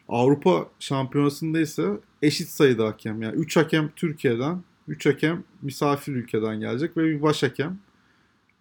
Avrupa 0.09 0.69
Şampiyonası'nda 0.79 1.59
ise 1.59 1.99
eşit 2.21 2.49
sayıda 2.49 2.87
hakem. 2.87 3.21
Yani 3.21 3.35
3 3.35 3.57
hakem 3.57 3.89
Türkiye'den, 3.95 4.63
3 4.87 5.05
hakem 5.05 5.43
misafir 5.61 6.13
ülkeden 6.15 6.59
gelecek 6.59 6.97
ve 6.97 7.03
bir 7.03 7.21
baş 7.21 7.43
hakem. 7.43 7.79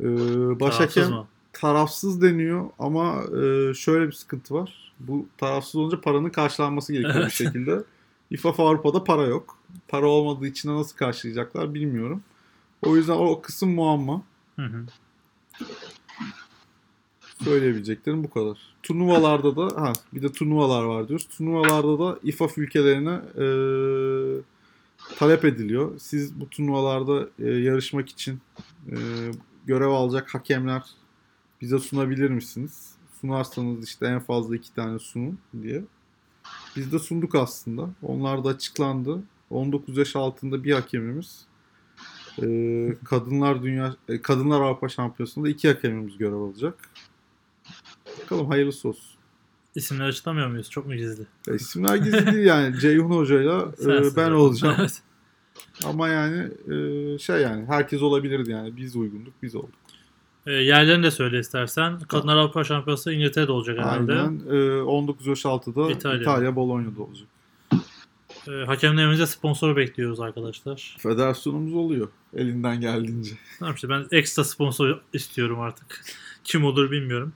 Ee, 0.00 0.60
baş 0.60 0.76
Tarafsız 0.76 1.10
tarafsız 1.52 2.22
deniyor 2.22 2.70
ama 2.78 3.22
e, 3.22 3.74
şöyle 3.74 4.06
bir 4.06 4.12
sıkıntı 4.12 4.54
var. 4.54 4.92
Bu 5.00 5.26
tarafsız 5.38 5.74
olunca 5.74 6.00
paranın 6.00 6.30
karşılanması 6.30 6.92
gerekiyor 6.92 7.26
bir 7.26 7.30
şekilde. 7.30 7.82
İFAF 8.30 8.60
Avrupa'da 8.60 9.04
para 9.04 9.22
yok. 9.22 9.58
Para 9.88 10.06
olmadığı 10.06 10.46
için 10.46 10.76
nasıl 10.76 10.96
karşılayacaklar 10.96 11.74
bilmiyorum. 11.74 12.22
O 12.82 12.96
yüzden 12.96 13.12
o 13.12 13.40
kısım 13.40 13.74
muamma. 13.74 14.22
Hı 14.56 14.62
hı. 14.62 14.84
Söyleyebileceklerim 17.44 18.24
bu 18.24 18.30
kadar. 18.30 18.58
Turnuvalarda 18.82 19.56
da 19.56 19.82
ha 19.82 19.92
bir 20.12 20.22
de 20.22 20.32
turnuvalar 20.32 20.84
var 20.84 21.08
diyoruz. 21.08 21.28
Turnuvalarda 21.28 21.98
da 21.98 22.18
İFAF 22.22 22.58
ülkelerine 22.58 23.20
e, 23.38 23.46
talep 25.16 25.44
ediliyor. 25.44 25.92
Siz 25.98 26.40
bu 26.40 26.50
turnuvalarda 26.50 27.28
e, 27.38 27.50
yarışmak 27.50 28.08
için 28.08 28.40
e, 28.88 28.96
görev 29.68 29.88
alacak 29.88 30.34
hakemler 30.34 30.82
bize 31.60 31.78
sunabilir 31.78 32.30
misiniz? 32.30 32.94
Sunarsanız 33.20 33.84
işte 33.84 34.06
en 34.06 34.20
fazla 34.20 34.56
iki 34.56 34.74
tane 34.74 34.98
sunun 34.98 35.38
diye. 35.62 35.84
Biz 36.76 36.92
de 36.92 36.98
sunduk 36.98 37.34
aslında. 37.34 37.90
Onlar 38.02 38.44
da 38.44 38.48
açıklandı. 38.48 39.22
19 39.50 39.96
yaş 39.98 40.16
altında 40.16 40.64
bir 40.64 40.72
hakemimiz 40.72 41.48
Ee, 42.42 42.96
kadınlar 43.04 43.62
dünya 43.62 43.96
e, 44.08 44.22
kadınlar 44.22 44.60
Avrupa 44.60 44.88
Şampiyonası'nda 44.88 45.48
iki 45.48 45.68
hakemimiz 45.68 46.18
görev 46.18 46.34
alacak. 46.34 46.74
Bakalım 48.22 48.46
hayırlısı 48.46 48.88
olsun. 48.88 49.18
İsimleri 49.74 50.08
açıklamıyor 50.08 50.48
muyuz? 50.48 50.70
Çok 50.70 50.86
mu 50.86 50.94
gizli? 50.94 51.26
E, 51.48 51.54
isimler 51.54 51.96
gizli 51.96 52.26
değil 52.26 52.46
yani. 52.46 52.78
Ceyhun 52.80 53.10
Hoca'yla 53.10 53.62
e, 53.82 54.16
ben 54.16 54.30
olacağım. 54.30 54.76
Evet. 54.80 55.02
Ama 55.84 56.08
yani 56.08 56.48
e, 56.68 57.18
şey 57.18 57.36
yani 57.36 57.64
herkes 57.66 58.02
olabilirdi 58.02 58.50
yani. 58.50 58.76
Biz 58.76 58.96
uygunduk, 58.96 59.34
biz 59.42 59.54
olduk. 59.54 59.70
E, 60.46 60.52
yerlerini 60.52 61.02
de 61.02 61.10
söyle 61.10 61.38
istersen. 61.38 62.00
Kadınlar 62.00 62.36
Avrupa 62.36 62.64
Şampiyonası 62.64 63.12
İngiltere'de 63.12 63.52
olacak 63.52 63.78
herhalde. 63.78 64.12
Aynen. 64.12 64.40
E, 64.78 64.82
19 64.82 65.26
yaş 65.26 65.46
altıda 65.46 65.90
İtalya. 65.90 66.20
İtalya, 66.20 66.56
Bologna'da 66.56 67.02
olacak. 67.02 67.28
E, 68.48 68.64
hakemlerimize 68.66 69.26
sponsor 69.26 69.76
bekliyoruz 69.76 70.20
arkadaşlar. 70.20 70.96
Federasyonumuz 70.98 71.74
oluyor 71.74 72.08
elinden 72.36 72.80
geldiğince. 72.80 73.30
Tamam 73.58 73.74
işte 73.74 73.88
ben 73.88 74.06
ekstra 74.12 74.44
sponsor 74.44 75.00
istiyorum 75.12 75.60
artık. 75.60 76.04
Kim 76.44 76.64
olur 76.64 76.90
bilmiyorum. 76.90 77.32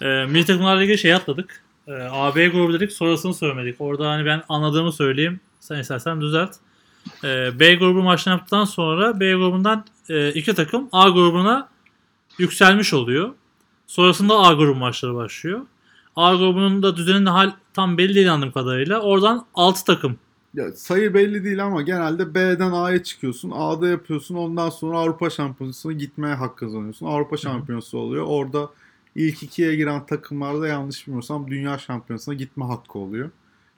E, 0.00 0.06
Milli 0.06 0.44
Takımlarla 0.44 0.82
ilgili 0.82 0.98
şey 0.98 1.14
atladık. 1.14 1.62
E, 1.86 1.92
AB 1.92 2.48
grubu 2.48 2.72
dedik 2.72 2.92
sonrasını 2.92 3.34
söylemedik. 3.34 3.80
Orada 3.80 4.10
hani 4.10 4.26
ben 4.26 4.42
anladığımı 4.48 4.92
söyleyeyim. 4.92 5.40
Sen 5.60 5.78
istersen 5.78 6.20
düzelt. 6.20 6.56
E, 7.24 7.60
B 7.60 7.74
grubu 7.74 8.02
maçını 8.02 8.32
yaptıktan 8.32 8.64
sonra 8.64 9.20
B 9.20 9.32
grubundan 9.32 9.84
e, 10.08 10.32
iki 10.32 10.54
takım 10.54 10.88
A 10.92 11.08
grubuna 11.08 11.68
yükselmiş 12.38 12.94
oluyor. 12.94 13.34
Sonrasında 13.86 14.38
A 14.38 14.52
grubu 14.52 14.78
maçları 14.78 15.14
başlıyor. 15.14 15.60
A 16.16 16.34
grubunun 16.34 16.82
da 16.82 16.96
düzeninin 16.96 17.26
hal 17.26 17.52
tam 17.74 17.98
belli 17.98 18.14
değil 18.14 18.32
anladığım 18.32 18.52
kadarıyla. 18.52 19.00
Oradan 19.00 19.46
6 19.54 19.84
takım. 19.84 20.16
Ya, 20.54 20.72
sayı 20.72 21.14
belli 21.14 21.44
değil 21.44 21.64
ama 21.64 21.82
genelde 21.82 22.34
B'den 22.34 22.72
A'ya 22.72 23.02
çıkıyorsun. 23.02 23.52
A'da 23.54 23.88
yapıyorsun. 23.88 24.34
Ondan 24.34 24.70
sonra 24.70 24.98
Avrupa 24.98 25.30
Şampiyonası'na 25.30 25.92
gitmeye 25.92 26.34
hak 26.34 26.56
kazanıyorsun. 26.56 27.06
Avrupa 27.06 27.36
Şampiyonası 27.36 27.98
oluyor. 27.98 28.24
Orada 28.28 28.70
ilk 29.14 29.42
ikiye 29.42 29.76
giren 29.76 30.06
takımlarda 30.06 30.68
yanlış 30.68 31.06
bilmiyorsam 31.06 31.50
Dünya 31.50 31.78
Şampiyonası'na 31.78 32.34
gitme 32.34 32.64
hakkı 32.64 32.98
oluyor. 32.98 33.30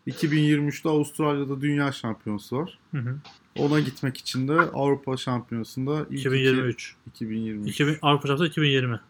2023'te 0.06 0.88
Avustralya'da 0.88 1.60
Dünya 1.60 1.92
Şampiyonası 1.92 2.56
var. 2.56 2.78
Hı 2.90 2.98
hı. 2.98 3.16
Ona 3.58 3.80
gitmek 3.80 4.16
için 4.16 4.48
de 4.48 4.52
Avrupa 4.52 5.16
Şampiyonası'nda 5.16 6.06
ilk 6.10 6.20
2023. 6.20 6.94
Iki, 7.06 7.24
2023. 7.24 7.70
2000, 7.74 7.98
Avrupa 8.02 8.28
Şampiyonası 8.28 8.46
2020. 8.46 8.94
Ee, 8.94 9.00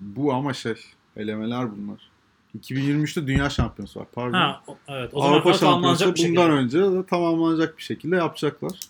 bu 0.00 0.34
ama 0.34 0.54
şey 0.54 0.74
elemeler 1.16 1.68
bunlar. 1.76 2.00
2023'te 2.60 3.26
Dünya 3.26 3.50
Şampiyonası 3.50 4.00
var. 4.00 4.06
Pardon. 4.14 4.38
Ha, 4.38 4.62
evet. 4.88 5.10
O 5.12 5.22
zaman 5.22 5.34
Avrupa 5.34 5.52
Şampiyonası 5.52 6.04
bundan 6.04 6.16
şekilde. 6.16 6.40
önce 6.40 6.78
de 6.78 7.06
tamamlanacak 7.06 7.78
bir 7.78 7.82
şekilde 7.82 8.16
yapacaklar. 8.16 8.80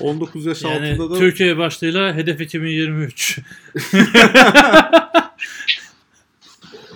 19 0.00 0.46
yaş 0.46 0.62
Yani 0.62 0.92
altında 0.92 1.10
da 1.10 1.18
Türkiye 1.18 1.58
başlığıyla 1.58 2.14
hedef 2.14 2.40
2023. 2.40 3.40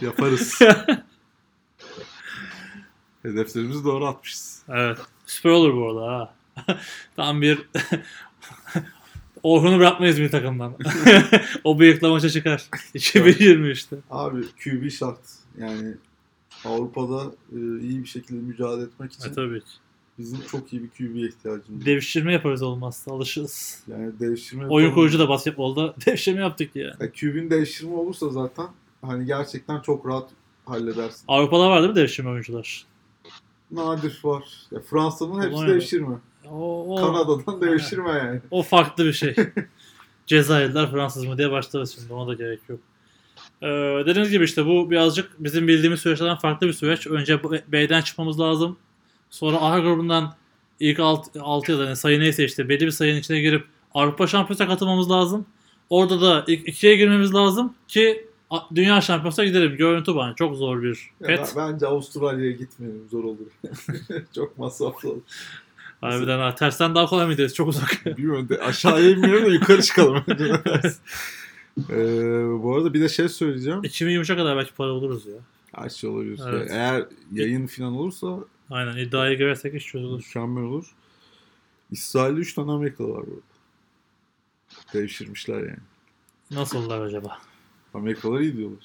yaparız. 0.02 0.58
Hedeflerimizi 3.22 3.84
doğru 3.84 4.04
atmışız. 4.06 4.62
evet. 4.68 4.98
Süper 5.26 5.50
olur 5.50 5.74
bu 5.74 5.88
arada 5.88 6.12
ha. 6.12 6.34
Tam 7.16 7.42
bir 7.42 7.58
Orhun'u 9.42 9.78
bırakmayız 9.78 10.20
bir 10.20 10.30
takımdan. 10.30 10.74
o 11.64 11.78
bıyıkla 11.78 12.08
maça 12.08 12.30
çıkar. 12.30 12.66
2023'te. 12.94 13.96
Abi 14.10 14.42
QB 14.64 14.90
şart. 14.90 15.18
Yani 15.58 15.94
Avrupa'da 16.64 17.22
e, 17.52 17.56
iyi 17.80 18.02
bir 18.02 18.08
şekilde 18.08 18.40
mücadele 18.40 18.82
etmek 18.84 19.12
için 19.12 19.30
E, 19.30 19.32
tabii 19.32 19.60
ki. 19.60 19.66
bizim 20.18 20.40
çok 20.50 20.72
iyi 20.72 20.82
bir 20.82 20.88
QB'ye 20.88 21.28
ihtiyacımız 21.28 21.80
var. 21.80 21.86
Devşirme 21.86 22.32
yaparız 22.32 22.62
olmazsa 22.62 23.12
alışırız. 23.12 23.82
Yani 23.88 24.12
devşirme 24.20 24.66
Oyun 24.66 24.86
yapalım. 24.86 25.02
kurucu 25.04 25.18
da 25.18 25.28
basketbolda 25.28 25.94
devşirme 26.06 26.40
yaptık 26.40 26.76
ya. 26.76 26.96
Ya 27.00 27.12
QB'nin 27.12 27.50
devşirme 27.50 27.94
olursa 27.94 28.28
zaten 28.28 28.66
hani 29.02 29.26
gerçekten 29.26 29.80
çok 29.80 30.06
rahat 30.06 30.30
halledersin. 30.66 31.24
Avrupa'da 31.28 31.70
var 31.70 31.78
değil 31.82 31.90
mi 31.90 31.96
devşirme 31.96 32.30
oyuncular? 32.30 32.84
Nadir 33.70 34.20
var. 34.24 34.44
Ya 34.70 34.80
Fransa'nın 34.80 35.38
hepsi 35.42 35.50
Polonya'da. 35.50 35.74
devşirme. 35.74 36.16
O, 36.50 36.94
o, 36.94 36.96
Kanada'dan 36.96 37.60
devşirme 37.60 38.10
yani. 38.10 38.40
o 38.50 38.62
farklı 38.62 39.04
bir 39.04 39.12
şey. 39.12 39.34
Cezayirler 40.26 40.90
Fransız 40.90 41.24
mı 41.24 41.38
diye 41.38 41.50
başlarız 41.50 41.94
şimdi 41.94 42.12
ona 42.12 42.28
da 42.28 42.34
gerek 42.34 42.60
yok. 42.68 42.80
Ee, 43.62 43.66
dediğiniz 44.06 44.30
gibi 44.30 44.44
işte 44.44 44.66
bu 44.66 44.90
birazcık 44.90 45.30
bizim 45.38 45.68
bildiğimiz 45.68 46.00
süreçlerden 46.00 46.36
farklı 46.36 46.66
bir 46.66 46.72
süreç. 46.72 47.06
Önce 47.06 47.40
B'den 47.68 48.00
çıkmamız 48.02 48.40
lazım. 48.40 48.76
Sonra 49.30 49.60
A 49.60 49.78
grubundan 49.78 50.34
ilk 50.80 51.00
6 51.00 51.72
ya 51.72 51.78
da 51.78 51.84
yani 51.84 51.96
sayı 51.96 52.20
neyse 52.20 52.44
işte 52.44 52.68
belli 52.68 52.86
bir 52.86 52.90
sayının 52.90 53.18
içine 53.18 53.40
girip 53.40 53.66
Avrupa 53.94 54.26
Şampiyonası'na 54.26 54.68
katılmamız 54.68 55.10
lazım. 55.10 55.46
Orada 55.90 56.20
da 56.20 56.44
ilk 56.46 56.68
ikiye 56.68 56.96
girmemiz 56.96 57.34
lazım 57.34 57.74
ki 57.88 58.27
Dünya 58.74 59.00
Şampiyonası'na 59.00 59.44
gidelim. 59.44 59.76
Görüntü 59.76 60.14
bana 60.14 60.34
çok 60.34 60.56
zor 60.56 60.82
bir 60.82 61.10
pet. 61.22 61.52
ben- 61.56 61.72
bence 61.72 61.86
Avustralya'ya 61.86 62.52
gitmeyelim 62.52 63.08
zor 63.10 63.24
olur. 63.24 63.46
çok 64.34 64.58
masraflı 64.58 65.10
olur. 65.10 65.22
Harbiden 66.00 66.38
ha, 66.38 66.54
tersten 66.54 66.94
daha 66.94 67.06
kolay 67.06 67.26
mı 67.26 67.32
gideriz? 67.32 67.54
Çok 67.54 67.68
uzak. 67.68 68.02
Bilmiyorum 68.06 68.48
de 68.48 68.58
aşağıya 68.60 69.10
inmeyelim 69.10 69.46
de 69.46 69.50
yukarı 69.50 69.82
çıkalım. 69.82 70.24
ee, 71.90 72.62
bu 72.62 72.76
arada 72.76 72.94
bir 72.94 73.00
de 73.00 73.08
şey 73.08 73.28
söyleyeceğim. 73.28 73.80
2023'e 73.80 74.36
kadar 74.36 74.56
belki 74.56 74.74
para 74.74 74.90
buluruz 74.90 75.26
ya. 75.26 75.34
Her 75.74 75.88
şey 75.88 76.10
olabilir. 76.10 76.40
Evet. 76.48 76.70
Eğer 76.70 77.04
yayın 77.32 77.66
falan 77.66 77.92
olursa 77.92 78.38
Aynen 78.70 78.96
iddiaya 78.96 79.34
girersek 79.34 79.74
iş 79.74 79.86
çözülür. 79.86 80.16
mükemmel 80.16 80.64
olur. 80.64 80.94
İsrail'de 81.90 82.40
3 82.40 82.54
tane 82.54 82.72
Amerikalı 82.72 83.08
var 83.08 83.24
burada. 83.26 83.40
Devşirmişler 84.94 85.58
yani. 85.58 85.78
Nasıllar 86.50 87.00
acaba? 87.00 87.38
Amerikalılar 87.94 88.40
iyi 88.40 88.56
diyorlar. 88.56 88.84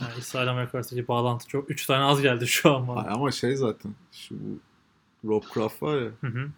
Yani 0.00 0.12
İsrail 0.18 0.50
Amerika 0.50 0.78
arasındaki 0.78 1.08
bağlantı 1.08 1.48
çok. 1.48 1.70
3 1.70 1.86
tane 1.86 2.04
az 2.04 2.22
geldi 2.22 2.46
şu 2.46 2.74
an 2.74 2.88
bana. 2.88 3.00
ama 3.10 3.30
şey 3.30 3.56
zaten 3.56 3.94
şu 4.12 4.34
bu 4.34 5.28
Rob 5.28 5.42
Kraft 5.54 5.82
var 5.82 5.98
ya 6.02 6.10
Hı 6.20 6.26
hı. 6.26 6.48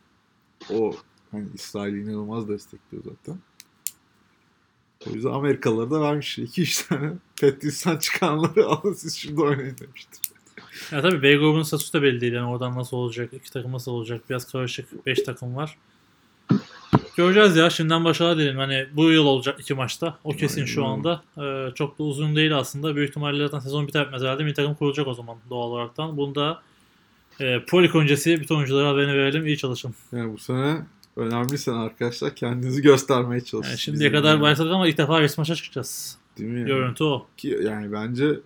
o 0.75 0.93
hani 1.31 1.49
İsrail'i 1.55 2.01
inanılmaz 2.03 2.49
destekliyor 2.49 3.05
zaten. 3.05 3.39
O 5.07 5.11
yüzden 5.11 5.31
Amerikalılar 5.31 5.91
da 5.91 6.01
vermiş 6.01 6.39
2-3 6.39 6.89
tane 6.89 7.13
Petris'ten 7.41 7.97
çıkanları 7.97 8.67
alın 8.67 8.93
siz 8.93 9.17
şurada 9.19 9.43
oynayın 9.43 9.77
demiştir. 9.79 10.21
Ya 10.93 11.03
tabii 11.03 11.23
B 11.23 11.35
grubunun 11.37 11.63
statüsü 11.63 11.93
de 11.93 12.03
belli 12.03 12.21
değil. 12.21 12.33
Yani 12.33 12.49
oradan 12.49 12.77
nasıl 12.77 12.97
olacak? 12.97 13.33
iki 13.33 13.53
takım 13.53 13.73
nasıl 13.73 13.93
olacak? 13.93 14.23
Biraz 14.31 14.53
karışık. 14.53 15.07
5 15.07 15.23
takım 15.23 15.57
var. 15.57 15.79
Göreceğiz 17.17 17.57
ya. 17.57 17.71
Şimdiden 17.71 18.05
başarılar 18.05 18.39
dilerim. 18.39 18.59
Hani 18.59 18.87
bu 18.93 19.11
yıl 19.11 19.27
olacak 19.27 19.61
iki 19.61 19.75
maçta. 19.75 20.19
O 20.25 20.31
kesin 20.31 20.65
şu 20.65 20.85
anda. 20.85 21.23
Ee, 21.39 21.75
çok 21.75 21.99
da 21.99 22.03
uzun 22.03 22.37
değil 22.37 22.57
aslında. 22.57 22.97
Büyük 22.97 23.09
ihtimalle 23.09 23.45
zaten 23.45 23.59
sezon 23.59 23.89
biter 23.89 24.05
bitmez 24.05 24.23
herhalde. 24.23 24.47
Bir 24.47 24.55
takım 24.55 24.75
kurulacak 24.75 25.07
o 25.07 25.15
zaman 25.15 25.37
doğal 25.51 25.69
olaraktan. 25.69 26.17
Bunu 26.17 26.35
da 26.35 26.63
e, 27.41 27.65
Prolik 27.67 27.95
öncesi 27.95 28.41
bütün 28.41 28.55
oyunculara 28.55 28.89
haberini 28.89 29.13
verelim. 29.13 29.47
İyi 29.47 29.59
çalışın. 29.59 29.95
Yani 30.13 30.33
bu 30.33 30.39
sene 30.39 30.77
önemli 31.17 31.59
sene 31.59 31.77
arkadaşlar. 31.77 32.35
Kendinizi 32.35 32.83
göstermeye 32.83 33.41
çalışın. 33.41 33.71
Yani 33.71 33.81
şimdiye 33.81 34.13
kadar 34.13 34.31
yani. 34.31 34.41
başladık 34.41 34.73
ama 34.73 34.89
ilk 34.89 34.99
defa 34.99 35.21
resmi 35.21 35.41
maça 35.41 35.55
çıkacağız. 35.55 36.19
Değil 36.39 36.51
mi? 36.51 36.59
Yani? 36.59 36.69
Görüntü 36.69 37.05
o. 37.05 37.27
Ki 37.37 37.59
yani 37.63 37.93
bence 37.93 38.41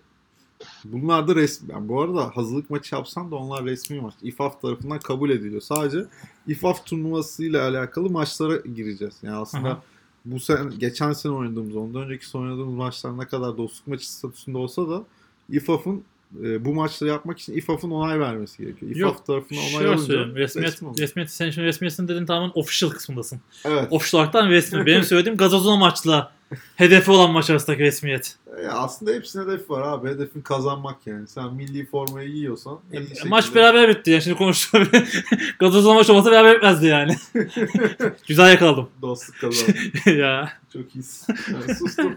bunlar 0.85 1.27
da 1.27 1.35
resmi. 1.35 1.71
Yani 1.71 1.89
bu 1.89 2.01
arada 2.01 2.37
hazırlık 2.37 2.69
maçı 2.69 2.95
yapsan 2.95 3.31
da 3.31 3.35
onlar 3.35 3.65
resmi 3.65 4.01
maç. 4.01 4.13
İFAF 4.21 4.61
tarafından 4.61 4.99
kabul 4.99 5.29
ediliyor. 5.29 5.61
Sadece 5.61 6.05
İFAF 6.47 6.85
turnuvasıyla 6.85 7.67
alakalı 7.67 8.09
maçlara 8.09 8.55
gireceğiz. 8.57 9.15
Yani 9.21 9.35
aslında 9.35 9.69
Aha. 9.69 9.81
bu 10.25 10.39
sene 10.39 10.75
geçen 10.77 11.13
sene 11.13 11.33
oynadığımız, 11.33 11.75
ondan 11.75 12.01
önceki 12.01 12.37
oynadığımız 12.37 12.75
maçlar 12.75 13.17
ne 13.17 13.25
kadar 13.25 13.57
dostluk 13.57 13.87
maçı 13.87 14.13
statüsünde 14.13 14.57
olsa 14.57 14.89
da 14.89 15.03
İFAF'ın 15.49 16.03
e, 16.43 16.65
bu 16.65 16.73
maçları 16.73 17.09
yapmak 17.09 17.39
için 17.39 17.53
İFAF'ın 17.53 17.91
onay 17.91 18.19
vermesi 18.19 18.63
gerekiyor. 18.63 18.91
İFAF 18.91 19.29
Yok, 19.29 19.39
onay 19.51 19.71
Şöyle 19.71 19.87
alınca 19.87 20.03
söyleyeyim. 20.03 20.35
Resmiyet, 20.35 20.81
resmiyet, 20.99 21.31
sen 21.31 21.49
şimdi 21.49 21.67
resmiyetini 21.67 22.07
dediğin 22.07 22.25
tamamen 22.25 22.51
official 22.55 22.89
kısmındasın. 22.89 23.39
Evet. 23.65 23.87
Official 23.91 24.19
olaraktan 24.19 24.49
resmi. 24.49 24.85
Benim 24.85 25.03
söylediğim 25.11 25.37
gazozuna 25.37 25.75
maçla 25.75 26.31
hedefi 26.75 27.11
olan 27.11 27.31
maç 27.31 27.49
arasındaki 27.49 27.83
resmiyet. 27.83 28.35
E, 28.63 28.67
aslında 28.67 29.11
hepsinin 29.11 29.43
hedefi 29.47 29.69
var 29.69 29.81
abi. 29.81 30.09
Hedefin 30.09 30.41
kazanmak 30.41 31.07
yani. 31.07 31.27
Sen 31.27 31.53
milli 31.53 31.85
formayı 31.85 32.29
giyiyorsan 32.31 32.79
iyi 32.93 33.07
şekilde- 33.07 33.29
Maç 33.29 33.55
beraber 33.55 33.89
bitti. 33.89 34.11
Yani 34.11 34.21
şimdi 34.21 34.37
konuştuğum 34.37 34.87
gazozuna 35.59 35.93
maç 35.93 36.09
olmasa 36.09 36.31
beraber 36.31 36.55
bitmezdi 36.55 36.85
yani. 36.85 37.15
Güzel 38.27 38.49
yakaladım. 38.51 38.89
Dostluk 39.01 39.35
kazan. 39.41 39.73
ya. 40.13 40.53
Çok 40.73 40.95
iyisin. 40.95 41.35
Yani 41.53 41.75
sustum. 41.75 42.15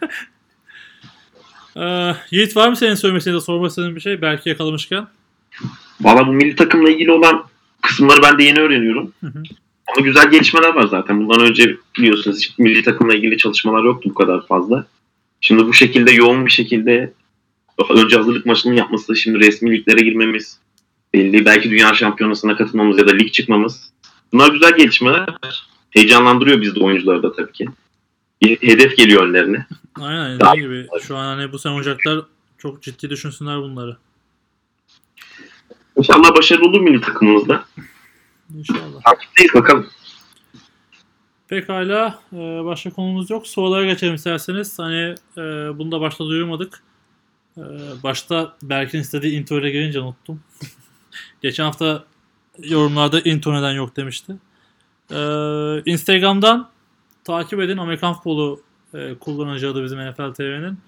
Ee, 1.79 2.15
Yiğit 2.31 2.57
var 2.57 2.69
mı 2.69 2.77
senin 2.77 2.95
söylemek 2.95 3.21
istediğin, 3.21 3.41
sormak 3.41 3.71
istediğin 3.71 3.97
bir 3.97 4.01
şey? 4.01 4.23
Belki 4.23 4.49
yakalamışken. 4.49 5.07
Valla 6.01 6.27
bu 6.27 6.33
milli 6.33 6.57
takımla 6.57 6.91
ilgili 6.91 7.13
olan 7.13 7.45
kısımları 7.83 8.23
ben 8.23 8.39
de 8.39 8.45
yeni 8.45 8.61
öğreniyorum. 8.61 9.13
Hı 9.21 9.27
hı. 9.27 9.43
Ama 9.87 10.07
güzel 10.07 10.31
gelişmeler 10.31 10.75
var 10.75 10.87
zaten. 10.87 11.21
Bundan 11.21 11.41
önce 11.41 11.77
biliyorsunuz 11.99 12.39
hiç 12.39 12.59
milli 12.59 12.83
takımla 12.83 13.15
ilgili 13.15 13.39
çalışmalar 13.39 13.85
yoktu 13.85 14.11
bu 14.11 14.15
kadar 14.15 14.47
fazla. 14.47 14.87
Şimdi 15.41 15.67
bu 15.67 15.75
şekilde 15.75 16.11
yoğun 16.13 16.47
bir 16.47 16.51
şekilde 16.51 17.13
önce 17.91 18.17
hazırlık 18.17 18.47
maçının 18.47 18.75
yapması, 18.75 19.17
şimdi 19.17 19.39
resmi 19.39 19.73
liglere 19.73 20.01
girmemiz, 20.01 20.59
belli 21.15 21.45
belki 21.45 21.71
dünya 21.71 21.95
şampiyonasına 21.95 22.57
katılmamız 22.57 22.99
ya 22.99 23.09
da 23.09 23.13
lig 23.13 23.33
çıkmamız. 23.33 23.91
Bunlar 24.33 24.53
güzel 24.53 24.77
gelişmeler. 24.77 25.29
Heyecanlandırıyor 25.91 26.61
bizde 26.61 26.81
oyuncuları 26.81 27.23
da 27.23 27.33
tabii 27.33 27.53
ki. 27.53 27.67
Hedef 28.43 28.97
geliyor 28.97 29.23
önlerine. 29.23 29.67
Aynen 30.01 30.41
dediğim 30.41 30.71
gibi 30.71 30.89
şu 31.03 31.17
an 31.17 31.37
hani 31.37 31.53
bu 31.53 31.59
sene 31.59 31.73
oynayacaklar 31.73 32.25
çok 32.59 32.83
ciddi 32.83 33.11
düşünsünler 33.11 33.59
bunları. 33.59 33.97
İnşallah 35.97 36.37
başarılı 36.37 36.69
olur 36.69 36.81
milli 36.81 37.01
takımımızda. 37.01 37.65
İnşallah. 38.55 39.03
Takipteyiz 39.05 39.55
bakalım. 39.55 39.87
Pekala 41.49 42.19
e, 42.33 42.37
başka 42.65 42.91
konumuz 42.91 43.31
yok. 43.31 43.47
Sorulara 43.47 43.85
geçelim 43.85 44.15
isterseniz. 44.15 44.79
Hani 44.79 45.15
e, 45.37 45.43
bunu 45.79 45.93
da 45.93 46.01
başta 46.01 46.25
duyurmadık. 46.25 46.83
E, 47.57 47.63
başta 48.03 48.57
Berk'in 48.63 49.01
istediği 49.01 49.41
intro 49.41 49.61
ile 49.61 49.71
gelince 49.71 50.01
unuttum. 50.01 50.41
Geçen 51.43 51.65
hafta 51.65 52.05
yorumlarda 52.59 53.21
intro 53.21 53.55
neden 53.55 53.73
yok 53.73 53.97
demişti. 53.97 54.37
Instagram'dan 55.87 56.71
takip 57.29 57.61
edin. 57.61 57.77
Amerikan 57.77 58.15
futbolu 58.15 58.61
e, 58.95 59.15
kullanıcı 59.15 59.71
adı 59.71 59.85
bizim 59.85 60.11
NFL 60.11 60.33
TV'nin. 60.35 60.79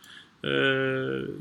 E, 0.45 0.51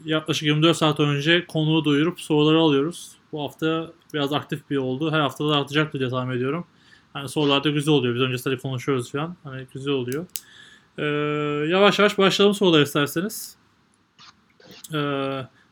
yaklaşık 0.06 0.44
24 0.44 0.78
saat 0.78 1.00
önce 1.00 1.46
konuğu 1.46 1.86
duyurup 1.86 2.22
soruları 2.22 2.60
alıyoruz. 2.60 3.12
Bu 3.32 3.44
hafta 3.44 3.92
biraz 4.14 4.34
aktif 4.34 4.70
bir 4.70 4.78
oldu. 4.78 5.12
Her 5.12 5.20
hafta 5.20 5.50
da 5.50 5.56
artacaktır 5.58 6.00
diye 6.00 6.10
tahmin 6.10 6.36
ediyorum. 6.36 6.66
Hani 7.14 7.30
sorular 7.30 7.64
da 7.64 7.70
güzel 7.70 7.94
oluyor. 7.94 8.16
Biz 8.16 8.22
öncesinde 8.22 8.58
konuşuyoruz 8.58 9.12
falan. 9.12 9.36
Hani 9.44 9.68
güzel 9.74 9.94
oluyor. 9.94 10.26
Ee, 10.98 11.04
yavaş 11.70 12.00
yavaş 12.00 12.18
başlayalım 12.18 12.56
sorular 12.56 12.82
isterseniz. 12.82 13.58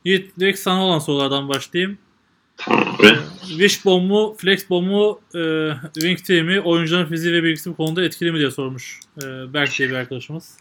Yiğit 0.06 0.40
direkt 0.40 0.60
sana 0.60 0.86
olan 0.86 1.00
sorulardan 1.00 1.50
başlayayım. 1.50 1.98
Tamam 2.58 2.96
abi. 3.00 3.18
Wishbone 3.48 4.06
mu, 4.06 4.36
Flexbone 4.38 4.88
mu, 4.88 5.20
e, 5.36 5.72
Wing 5.94 6.20
T 6.20 6.42
mi, 6.44 6.62
oyuncuların 6.62 7.06
fiziği 7.06 7.34
ve 7.34 7.44
bilgisi 7.44 7.70
bu 7.70 7.76
konuda 7.76 8.04
etkili 8.04 8.32
mi 8.32 8.40
diye 8.40 8.52
sormuş 8.52 9.00
e, 9.24 9.54
Berk 9.54 9.78
diye 9.78 9.90
bir 9.90 9.96
arkadaşımız. 9.96 10.58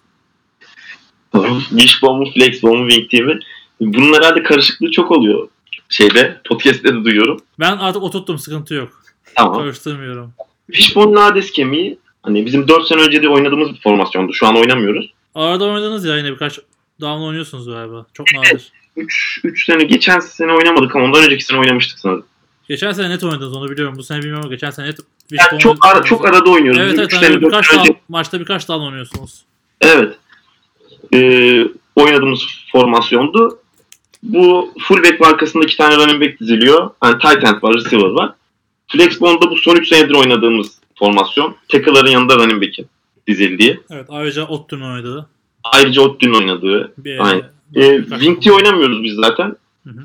Tamam. 1.32 1.60
Wishbone 1.60 2.18
mu, 2.18 2.32
Flexbone 2.34 2.82
mu, 2.82 2.90
Wing 2.90 3.10
Team'i. 3.10 3.40
Bunun 3.80 4.14
herhalde 4.14 4.42
karışıklığı 4.42 4.90
çok 4.90 5.10
oluyor. 5.10 5.48
Şeyde, 5.88 6.40
podcast'te 6.44 6.88
de 6.88 7.04
duyuyorum. 7.04 7.40
Ben 7.60 7.76
artık 7.76 8.02
oturttum 8.02 8.38
sıkıntı 8.38 8.74
yok. 8.74 9.02
Tamam. 9.34 9.58
Karıştırmıyorum. 9.58 10.32
Wishbone 10.72 11.14
Nades 11.14 11.50
kemiği 11.50 11.98
hani 12.22 12.46
bizim 12.46 12.68
4 12.68 12.86
sene 12.86 13.00
önce 13.00 13.22
de 13.22 13.28
oynadığımız 13.28 13.74
bir 13.74 13.80
formasyondu. 13.80 14.32
Şu 14.32 14.46
an 14.46 14.56
oynamıyoruz. 14.56 15.12
Arada 15.34 15.64
oynadınız 15.64 16.04
ya 16.04 16.16
yine 16.16 16.32
birkaç 16.32 16.58
down 17.00 17.22
oynuyorsunuz 17.22 17.66
galiba. 17.66 18.06
Çok 18.12 18.26
nadir. 18.34 18.72
3, 18.96 19.40
3 19.44 19.64
sene, 19.64 19.84
geçen 19.84 20.20
sene 20.20 20.52
oynamadık 20.52 20.96
ama 20.96 21.04
ondan 21.04 21.24
önceki 21.24 21.44
sene 21.44 21.58
oynamıştık 21.58 21.98
sanırım. 21.98 22.24
Geçen 22.68 22.92
sene 22.92 23.10
net 23.10 23.24
oynadınız 23.24 23.56
onu 23.56 23.70
biliyorum. 23.70 23.94
Bu 23.98 24.02
sene 24.02 24.18
bilmiyorum 24.18 24.42
ama 24.44 24.54
geçen 24.54 24.70
sene 24.70 24.86
net 24.86 24.98
Yani 25.30 25.58
çok, 25.58 25.86
ara, 25.86 26.04
çok 26.04 26.26
arada 26.26 26.50
oynuyoruz. 26.50 26.80
Evet 26.80 26.98
evet 26.98 27.12
sene, 27.12 27.40
birkaç 27.40 27.74
önce- 27.74 27.88
daha, 27.88 27.98
maçta 28.08 28.40
birkaç 28.40 28.68
daha 28.68 28.78
oynuyorsunuz. 28.78 29.44
Evet. 29.80 30.16
Ee, 31.14 31.64
oynadığımız 31.96 32.42
formasyondu. 32.72 33.58
Bu 34.22 34.72
fullback 34.80 35.20
markasında 35.20 35.64
iki 35.64 35.76
tane 35.76 35.96
running 35.96 36.22
back 36.22 36.40
diziliyor. 36.40 36.90
Yani 37.04 37.18
tight 37.18 37.44
end 37.44 37.62
var, 37.62 37.74
receiver 37.74 38.10
var. 38.10 38.32
Flexbone'da 38.88 39.50
bu 39.50 39.56
son 39.56 39.76
3 39.76 39.88
senedir 39.88 40.14
oynadığımız 40.14 40.78
formasyon. 40.98 41.56
Tackle'ların 41.68 42.10
yanında 42.10 42.36
running 42.36 42.62
back'in 42.62 42.86
dizildiği. 43.26 43.80
Evet 43.90 44.06
ayrıca 44.08 44.46
Ottu'nun 44.46 44.90
oynadığı. 44.92 45.28
Ayrıca 45.64 46.02
Ottü'nün 46.02 46.34
oynadığı. 46.34 46.92
Bir, 46.98 47.18
Aynen. 47.26 47.55
Bir- 47.74 47.80
Ee, 47.82 47.98
birkaç- 47.98 48.20
Wing 48.20 48.42
T 48.42 48.52
oynamıyoruz 48.52 49.02
biz 49.02 49.14
zaten. 49.14 49.56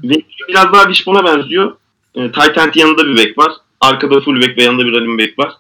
Wing 0.02 0.24
T 0.24 0.48
biraz 0.48 0.74
daha 0.74 0.84
Wishbone'a 0.84 1.26
benziyor. 1.26 1.76
Ee, 2.16 2.32
tight 2.32 2.58
end 2.58 2.76
yanında 2.76 3.08
bir 3.08 3.18
back 3.18 3.38
var. 3.38 3.52
Arkada 3.82 4.22
fullback 4.22 4.58
ve 4.58 4.64
yanında 4.64 4.86
bir 4.86 4.92
running 4.92 5.20
back 5.22 5.40
var. 5.40 5.54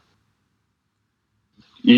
Ee, 1.87 1.93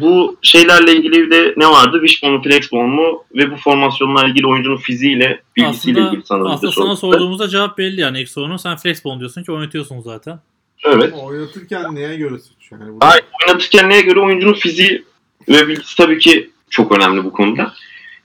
bu 0.00 0.36
şeylerle 0.42 0.96
ilgili 0.96 1.30
de 1.30 1.54
ne 1.56 1.66
vardı? 1.66 1.98
Wishbone 2.06 2.36
mu, 2.36 2.42
Flexbone 2.42 2.88
mu? 2.94 3.24
Ve 3.34 3.50
bu 3.50 3.56
formasyonla 3.56 4.26
ilgili 4.26 4.46
oyuncunun 4.46 4.76
fiziğiyle, 4.76 5.42
bilgisiyle 5.56 6.00
aslında, 6.00 6.10
ilgili 6.12 6.26
sanırım. 6.26 6.46
aslında 6.46 6.72
sana 6.72 6.96
sorduğumuzda 6.96 7.48
cevap 7.48 7.78
belli 7.78 8.00
yani 8.00 8.20
ilk 8.20 8.28
sorunun. 8.28 8.56
Sen 8.56 8.76
Flexbone 8.76 9.18
diyorsun 9.20 9.42
ki 9.42 9.52
oynatıyorsun 9.52 10.00
zaten. 10.00 10.40
Evet. 10.84 11.14
Oynatırken 11.14 11.94
neye 11.94 12.16
göre 12.16 12.38
seçiyor? 12.38 12.80
Yani 12.80 12.92
bu- 12.92 12.98
Ay, 13.04 13.20
oynatırken 13.46 13.90
neye 13.90 14.00
göre 14.00 14.20
oyuncunun 14.20 14.52
fiziği 14.54 15.04
ve 15.48 15.68
bilgisi 15.68 15.96
tabii 15.96 16.18
ki 16.18 16.50
çok 16.70 16.92
önemli 16.98 17.24
bu 17.24 17.32
konuda. 17.32 17.74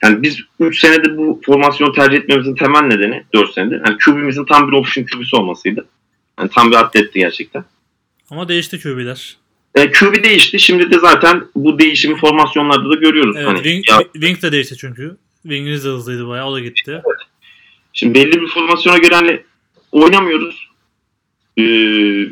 Yani 0.03 0.23
biz 0.23 0.39
3 0.59 0.79
senedir 0.79 1.17
bu 1.17 1.41
formasyonu 1.45 1.93
tercih 1.93 2.17
etmemizin 2.17 2.55
temel 2.55 2.81
nedeni 2.81 3.23
4 3.33 3.53
senedir. 3.53 3.81
Yani 3.85 3.97
QB'mizin 3.97 4.45
tam 4.45 4.67
bir 4.67 4.73
option 4.73 5.05
QB'si 5.05 5.35
olmasıydı. 5.35 5.85
Yani 6.39 6.49
tam 6.49 6.71
bir 6.71 6.75
atletti 6.75 7.19
gerçekten. 7.19 7.65
Ama 8.29 8.47
değişti 8.47 8.79
QB'ler. 8.79 9.37
E, 9.75 9.91
QB 9.91 10.23
değişti. 10.23 10.59
Şimdi 10.59 10.91
de 10.91 10.99
zaten 10.99 11.45
bu 11.55 11.79
değişimi 11.79 12.15
formasyonlarda 12.17 12.89
da 12.89 12.95
görüyoruz. 12.95 13.35
Evet 13.35 13.47
hani 13.47 13.63
Wing, 13.63 13.89
ya, 13.89 14.03
Wing 14.13 14.41
de 14.41 14.51
değişti 14.51 14.77
çünkü. 14.77 15.17
Wing'iniz 15.41 15.85
de 15.85 15.89
hızlıydı 15.89 16.27
bayağı 16.27 16.47
o 16.47 16.53
da 16.53 16.59
gitti. 16.59 17.01
şimdi 17.93 18.13
belli 18.13 18.41
bir 18.41 18.47
formasyona 18.47 18.97
göre 18.97 19.15
hani 19.15 19.41
oynamıyoruz. 19.91 20.69
Ee, 21.59 22.25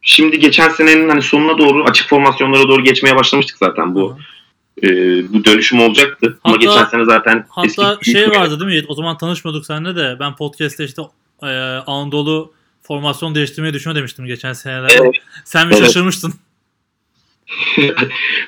şimdi 0.00 0.38
geçen 0.38 0.68
senenin 0.68 1.08
hani 1.08 1.22
sonuna 1.22 1.58
doğru 1.58 1.84
açık 1.84 2.08
formasyonlara 2.08 2.68
doğru 2.68 2.84
geçmeye 2.84 3.16
başlamıştık 3.16 3.58
zaten 3.58 3.94
bu. 3.94 4.10
Aha. 4.10 4.35
E, 4.82 4.88
bu 5.32 5.44
dönüşüm 5.44 5.80
olacaktı. 5.80 6.38
Ama 6.44 6.54
Hatta- 6.56 6.64
geçen 6.66 6.84
sene 6.84 7.04
zaten 7.04 7.46
Hatta 7.48 7.92
eski- 7.92 8.10
şey 8.12 8.30
vardı 8.30 8.60
değil 8.60 8.82
mi? 8.82 8.86
O 8.88 8.94
zaman 8.94 9.18
tanışmıyorduk 9.18 9.66
seninle 9.66 9.96
de. 9.96 10.16
Ben 10.20 10.36
podcast'te 10.36 10.84
işte 10.84 11.02
e, 11.42 11.46
Anadolu 11.86 12.52
formasyon 12.82 13.34
değiştirmeyi 13.34 13.74
düşünüyor 13.74 13.96
demiştim 13.96 14.26
geçen 14.26 14.52
senelerde. 14.52 14.94
Evet. 15.00 15.14
Sen 15.44 15.70
bir 15.70 15.74
Evet. 15.74 15.84
şaşırmıştın. 15.86 16.34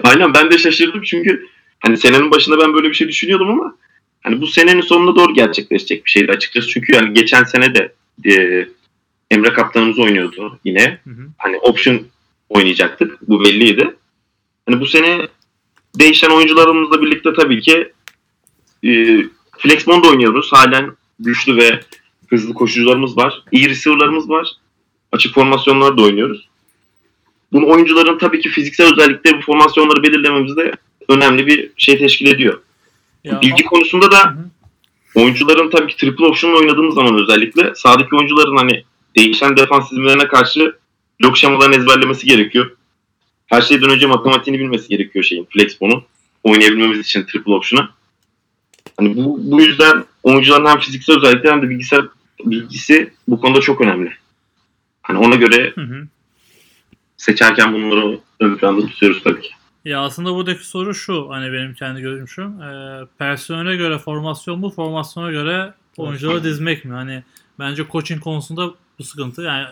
Aynen 0.05 0.35
ben 0.35 0.51
de 0.51 0.59
şaşırdım 0.59 1.03
çünkü 1.03 1.47
hani 1.81 1.97
senenin 1.97 2.31
başında 2.31 2.59
ben 2.59 2.75
böyle 2.75 2.89
bir 2.89 2.95
şey 2.95 3.09
düşünüyordum 3.09 3.51
ama 3.51 3.75
hani 4.23 4.41
bu 4.41 4.47
senenin 4.47 4.81
sonuna 4.81 5.17
doğru 5.17 5.35
gerçekleşecek 5.35 6.05
bir 6.07 6.11
şeydi 6.11 6.33
açıkçası. 6.33 6.69
Çünkü 6.69 6.95
yani 6.95 7.15
geçen 7.15 7.45
sene 7.45 7.75
de 7.75 7.95
e, 8.31 8.67
Emre 9.31 9.53
kaptanımız 9.53 9.99
oynuyordu 9.99 10.59
yine. 10.65 10.99
Hı 11.05 11.11
hı. 11.11 11.27
Hani 11.39 11.59
option 11.59 12.01
oynayacaktık. 12.49 13.29
Bu 13.29 13.45
belliydi. 13.45 13.97
Hani 14.67 14.81
bu 14.81 14.87
sene 14.87 15.29
değişen 15.99 16.31
oyuncularımızla 16.31 17.03
birlikte 17.03 17.33
tabii 17.33 17.61
ki 17.61 17.93
e, 18.85 19.23
Flexbond'da 19.59 20.09
oynuyoruz. 20.09 20.53
Halen 20.53 20.91
güçlü 21.21 21.57
ve 21.57 21.81
hızlı 22.27 22.55
koşucularımız 22.55 23.17
var. 23.17 23.43
İyi 23.53 23.71
receiver'larımız 23.71 24.29
var. 24.29 24.49
Açık 25.13 25.35
formasyonlarda 25.35 26.03
oynuyoruz. 26.03 26.49
Bunun 27.53 27.67
oyuncuların 27.67 28.19
tabii 28.19 28.41
ki 28.41 28.49
fiziksel 28.49 28.93
özellikleri 28.93 29.37
bu 29.37 29.41
formasyonları 29.41 30.03
belirlememizde 30.03 30.73
önemli 31.09 31.47
bir 31.47 31.71
şey 31.77 31.99
teşkil 31.99 32.27
ediyor. 32.27 32.61
Ya, 33.25 33.41
Bilgi 33.41 33.65
konusunda 33.65 34.13
da 34.13 34.37
oyuncuların 35.15 35.71
tabii 35.71 35.87
ki 35.87 35.97
triple 35.97 36.25
option 36.25 36.57
oynadığımız 36.57 36.95
zaman 36.95 37.23
özellikle 37.23 37.75
sahadaki 37.75 38.17
oyuncuların 38.17 38.57
hani 38.57 38.85
değişen 39.17 39.57
defans 39.57 39.91
karşı 40.29 40.77
blok 41.23 41.37
şemalarını 41.37 41.77
ezberlemesi 41.77 42.27
gerekiyor. 42.27 42.71
Her 43.49 43.63
şeyden 43.63 43.91
önce 43.91 44.07
matematiğini 44.07 44.61
bilmesi 44.61 44.89
gerekiyor 44.89 45.25
şeyin 45.25 45.49
Flexbone'un 45.53 46.03
oynayabilmemiz 46.45 46.99
için 46.99 47.25
triple 47.25 47.53
option'ı. 47.53 47.89
Hani 48.97 49.17
bu, 49.17 49.39
bu 49.43 49.63
yüzden 49.63 50.05
oyuncuların 50.23 50.67
hem 50.67 50.79
fiziksel 50.79 51.17
özellikleri 51.17 51.53
hem 51.53 51.63
de 51.63 51.71
bilgisayar 51.71 52.05
bilgisi 52.45 53.13
bu 53.29 53.41
konuda 53.41 53.61
çok 53.61 53.81
önemli. 53.81 54.13
Hani 55.03 55.19
ona 55.19 55.35
göre 55.35 55.73
Hı 55.75 55.81
hı. 55.81 56.07
seçerken 57.17 57.73
bunları 57.73 58.19
ön 58.41 58.57
planda 58.57 58.87
tutuyoruz 58.87 59.23
tabii 59.25 59.41
ki. 59.41 59.51
Ya 59.85 60.01
aslında 60.01 60.35
buradaki 60.35 60.67
soru 60.67 60.95
şu 60.95 61.31
hani 61.31 61.53
benim 61.53 61.75
kendi 61.75 62.01
görüşüm. 62.01 62.63
E, 62.63 63.01
personele 63.19 63.77
göre 63.77 63.99
formasyon 63.99 64.61
mu, 64.61 64.71
formasyona 64.71 65.31
göre 65.31 65.75
oyuncuları 65.97 66.45
dizmek 66.45 66.85
mi? 66.85 66.93
Hani 66.93 67.23
bence 67.59 67.85
coaching 67.93 68.23
konusunda 68.23 68.71
bu 68.99 69.05
sıkıntı. 69.05 69.43
Yani 69.43 69.67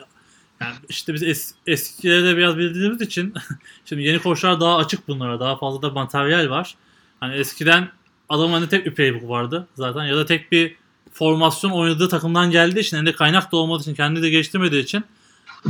yani 0.61 0.75
işte 0.89 1.15
biz 1.15 1.23
es, 1.23 1.55
eskileri 1.67 2.25
de 2.25 2.37
biraz 2.37 2.59
bildiğimiz 2.59 3.01
için 3.01 3.35
şimdi 3.85 4.03
yeni 4.03 4.19
koçlar 4.19 4.61
daha 4.61 4.77
açık 4.77 5.09
bunlara. 5.09 5.41
Daha 5.41 5.59
fazla 5.59 5.83
da 5.83 5.91
materyal 5.91 6.51
var. 6.51 6.75
Hani 7.21 7.35
eskiden 7.35 7.89
adamın 8.29 8.53
hani 8.53 8.69
tek 8.69 8.87
bir 8.87 8.95
playbook 8.95 9.29
vardı 9.29 9.67
zaten 9.75 10.05
ya 10.05 10.17
da 10.17 10.27
tek 10.27 10.53
bir 10.53 10.77
formasyon 11.13 11.71
oynadığı 11.71 12.09
takımdan 12.09 12.51
geldiği 12.51 12.81
için 12.81 12.97
elinde 12.97 13.13
kaynak 13.13 13.53
da 13.53 13.57
olmadığı 13.57 13.83
için 13.83 13.95
kendi 13.95 14.23
de 14.23 14.31
geliştirmediği 14.31 14.83
için 14.83 15.05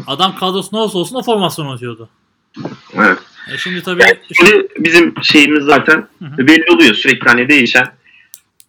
adam 0.06 0.36
kadrosu 0.38 0.76
ne 0.76 0.80
olsa 0.80 0.98
olsun 0.98 1.16
o 1.16 1.22
formasyon 1.22 1.66
atıyordu. 1.66 2.08
Evet. 2.94 3.18
E 3.54 3.58
şimdi 3.58 3.82
tabii 3.82 4.02
Şimdi 4.32 4.68
bizim 4.78 5.14
şeyimiz 5.22 5.64
zaten 5.64 6.08
Hı 6.18 6.24
hı. 6.24 6.46
belli 6.46 6.70
oluyor 6.74 6.94
sürekli 6.94 7.28
hani 7.28 7.48
değişen 7.48 7.86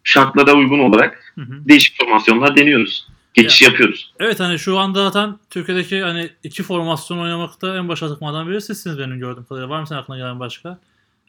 şartlara 0.03 0.53
uygun 0.53 0.80
olarak 0.80 1.34
Hı 1.35 1.41
hı. 1.41 1.68
değişik 1.68 1.98
formasyonlar 1.98 2.56
deniyoruz. 2.56 3.07
Geçiş 3.38 3.61
yapıyoruz. 3.61 4.14
Evet 4.19 4.39
hani 4.39 4.59
şu 4.59 4.80
anda 4.80 5.03
zaten 5.03 5.39
Türkiye'deki 5.49 6.01
hani 6.01 6.30
iki 6.43 6.64
formasyon 6.64 7.18
oynamakta 7.18 7.77
en 7.77 7.88
başa 7.88 8.07
takmadan 8.07 8.47
biri 8.47 8.61
sizsiniz 8.61 8.97
benim 8.99 9.19
gördüğüm 9.19 9.43
kadarıyla. 9.45 9.69
Var 9.69 9.81
mı 9.81 9.88
senin 9.88 9.99
aklına 9.99 10.18
gelen 10.18 10.39
başka? 10.39 10.80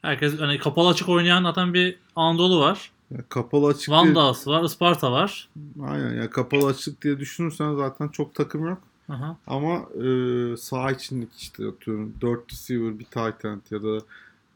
Herkes 0.02 0.40
hani 0.40 0.58
kapalı 0.58 0.88
açık 0.88 1.08
oynayan 1.08 1.42
zaten 1.42 1.74
bir 1.74 1.96
Anadolu 2.16 2.60
var. 2.60 2.90
Ya 3.10 3.18
kapalı 3.28 3.66
açık 3.66 3.88
diye, 3.88 3.96
Vandals 3.96 4.46
var, 4.46 4.64
Isparta 4.64 5.12
var. 5.12 5.48
aynen 5.82 6.14
ya 6.14 6.30
kapalı 6.30 6.66
açık 6.66 7.02
diye 7.02 7.18
düşünürsen 7.18 7.74
zaten 7.74 8.08
çok 8.08 8.34
takım 8.34 8.66
yok. 8.66 8.78
Aha. 9.08 9.36
Ama 9.46 9.74
e, 9.76 10.56
sağ 10.56 10.90
içindeki 10.90 11.32
işte 11.38 11.68
atıyorum 11.68 12.14
4 12.20 12.52
receiver 12.52 12.98
bir 12.98 13.04
tight 13.04 13.44
end 13.44 13.60
ya 13.70 13.82
da 13.82 13.98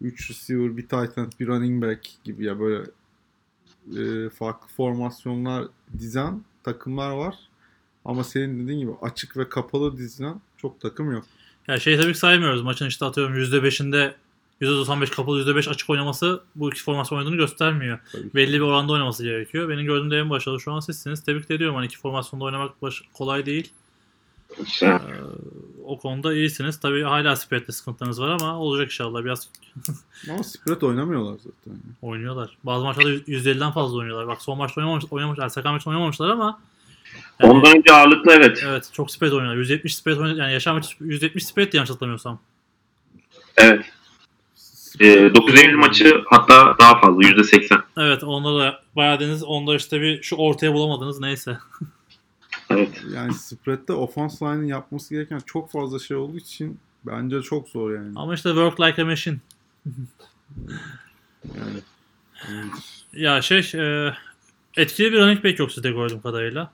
3 0.00 0.30
receiver 0.30 0.76
bir 0.76 0.88
tight 0.88 1.18
end 1.18 1.32
bir 1.40 1.46
running 1.46 1.84
back 1.84 2.00
gibi 2.24 2.44
ya 2.44 2.60
böyle 2.60 2.82
e, 3.98 4.30
farklı 4.30 4.68
formasyonlar 4.76 5.64
dizen 5.98 6.42
takımlar 6.64 7.10
var. 7.10 7.34
Ama 8.04 8.24
senin 8.24 8.64
dediğin 8.64 8.80
gibi 8.80 8.92
açık 9.02 9.36
ve 9.36 9.48
kapalı 9.48 9.96
dizilen 9.98 10.40
çok 10.56 10.80
takım 10.80 11.12
yok. 11.12 11.24
Ya 11.68 11.78
şey 11.80 11.96
tabii 11.96 12.12
ki 12.12 12.18
saymıyoruz. 12.18 12.62
Maçın 12.62 12.86
işte 12.86 13.04
atıyorum 13.04 13.36
%5'inde 13.36 14.14
%95 14.60 15.10
kapalı 15.10 15.38
%5 15.40 15.70
açık 15.70 15.90
oynaması 15.90 16.42
bu 16.54 16.70
iki 16.70 16.82
formasyon 16.82 17.18
oynadığını 17.18 17.36
göstermiyor. 17.36 17.98
Tabii 18.12 18.22
ki. 18.22 18.34
Belli 18.34 18.52
bir 18.54 18.60
oranda 18.60 18.92
oynaması 18.92 19.24
gerekiyor. 19.24 19.68
Benim 19.68 19.84
gördüğüm 19.84 20.10
de 20.10 20.18
en 20.18 20.30
başarılı 20.30 20.60
şu 20.60 20.72
an 20.72 20.80
sizsiniz. 20.80 21.24
Tebrik 21.24 21.50
ediyorum. 21.50 21.76
Hani 21.76 21.86
iki 21.86 21.98
formasyonda 21.98 22.44
oynamak 22.44 22.82
baş- 22.82 23.02
kolay 23.12 23.46
değil. 23.46 23.72
Ee, 24.82 24.98
o 25.86 25.98
konuda 25.98 26.34
iyisiniz. 26.34 26.80
Tabii 26.80 27.02
hala 27.02 27.36
spread'de 27.36 27.72
sıkıntılarınız 27.72 28.20
var 28.20 28.28
ama 28.28 28.58
olacak 28.58 28.84
inşallah. 28.86 29.24
Biraz 29.24 29.48
Ama 30.30 30.42
spread 30.42 30.82
oynamıyorlar 30.82 31.38
zaten. 31.38 31.80
oynuyorlar. 32.02 32.56
Bazı 32.64 32.84
maçlarda 32.84 33.10
%50'den 33.14 33.72
fazla 33.72 33.96
oynuyorlar. 33.98 34.26
Bak 34.28 34.42
son 34.42 34.58
maçta 34.58 34.80
oynamamış, 34.80 35.04
oynamamış, 35.10 35.38
yani 35.40 35.50
Sakan 35.50 35.72
maçta 35.72 35.90
oynamamışlar 35.90 36.28
ama 36.30 36.60
yani- 37.40 37.52
ondan 37.52 37.76
önce 37.76 37.92
ağırlıklı 37.92 38.32
evet. 38.32 38.62
Evet 38.66 38.88
çok 38.92 39.10
spread 39.10 39.32
oynuyorlar. 39.32 39.56
170 39.58 39.96
spread 39.96 40.16
oynuyorlar. 40.16 40.42
Yani 40.44 40.52
yaşam 40.52 40.76
maçı 40.76 40.96
170 41.00 41.46
spread 41.46 41.72
yanlış 41.72 41.90
hatırlamıyorsam. 41.90 42.38
Evet. 43.56 43.84
Ee, 45.00 45.34
9 45.34 45.54
Eylül 45.60 45.76
maçı 45.76 46.22
hatta 46.26 46.76
daha 46.78 47.00
fazla 47.00 47.22
%80. 47.22 47.82
Evet 47.96 48.24
onda 48.24 48.58
da 48.60 48.80
bayağı 48.96 49.20
deniz 49.20 49.44
onda 49.44 49.76
işte 49.76 50.00
bir 50.00 50.22
şu 50.22 50.36
ortaya 50.36 50.72
bulamadınız 50.74 51.20
neyse. 51.20 51.58
Evet. 52.72 53.02
Yani 53.14 53.34
spread'de 53.34 53.92
offense 53.92 54.44
line'ın 54.44 54.66
yapması 54.66 55.14
gereken 55.14 55.40
çok 55.46 55.70
fazla 55.70 55.98
şey 55.98 56.16
olduğu 56.16 56.36
için 56.36 56.78
bence 57.06 57.42
çok 57.42 57.68
zor 57.68 57.94
yani. 57.94 58.12
Ama 58.16 58.34
işte 58.34 58.48
work 58.48 58.80
like 58.80 59.02
a 59.02 59.04
machine. 59.04 59.38
Yani, 61.44 61.78
evet. 62.50 62.72
Ya 63.12 63.42
şey 63.42 63.58
e, 63.58 64.14
etkili 64.76 65.12
bir 65.12 65.18
running 65.18 65.44
back 65.44 65.58
yok 65.58 65.72
sizde 65.72 65.90
gördüğüm 65.90 66.20
kadarıyla. 66.20 66.72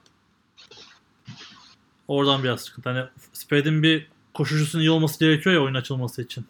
Oradan 2.09 2.43
biraz 2.43 2.61
sıkıntı. 2.61 2.89
Hani 2.89 3.05
spread'in 3.33 3.83
bir 3.83 4.07
koşucusunun 4.35 4.83
iyi 4.83 4.91
olması 4.91 5.19
gerekiyor 5.19 5.55
ya 5.55 5.62
oyun 5.62 5.75
açılması 5.75 6.23
için. 6.23 6.45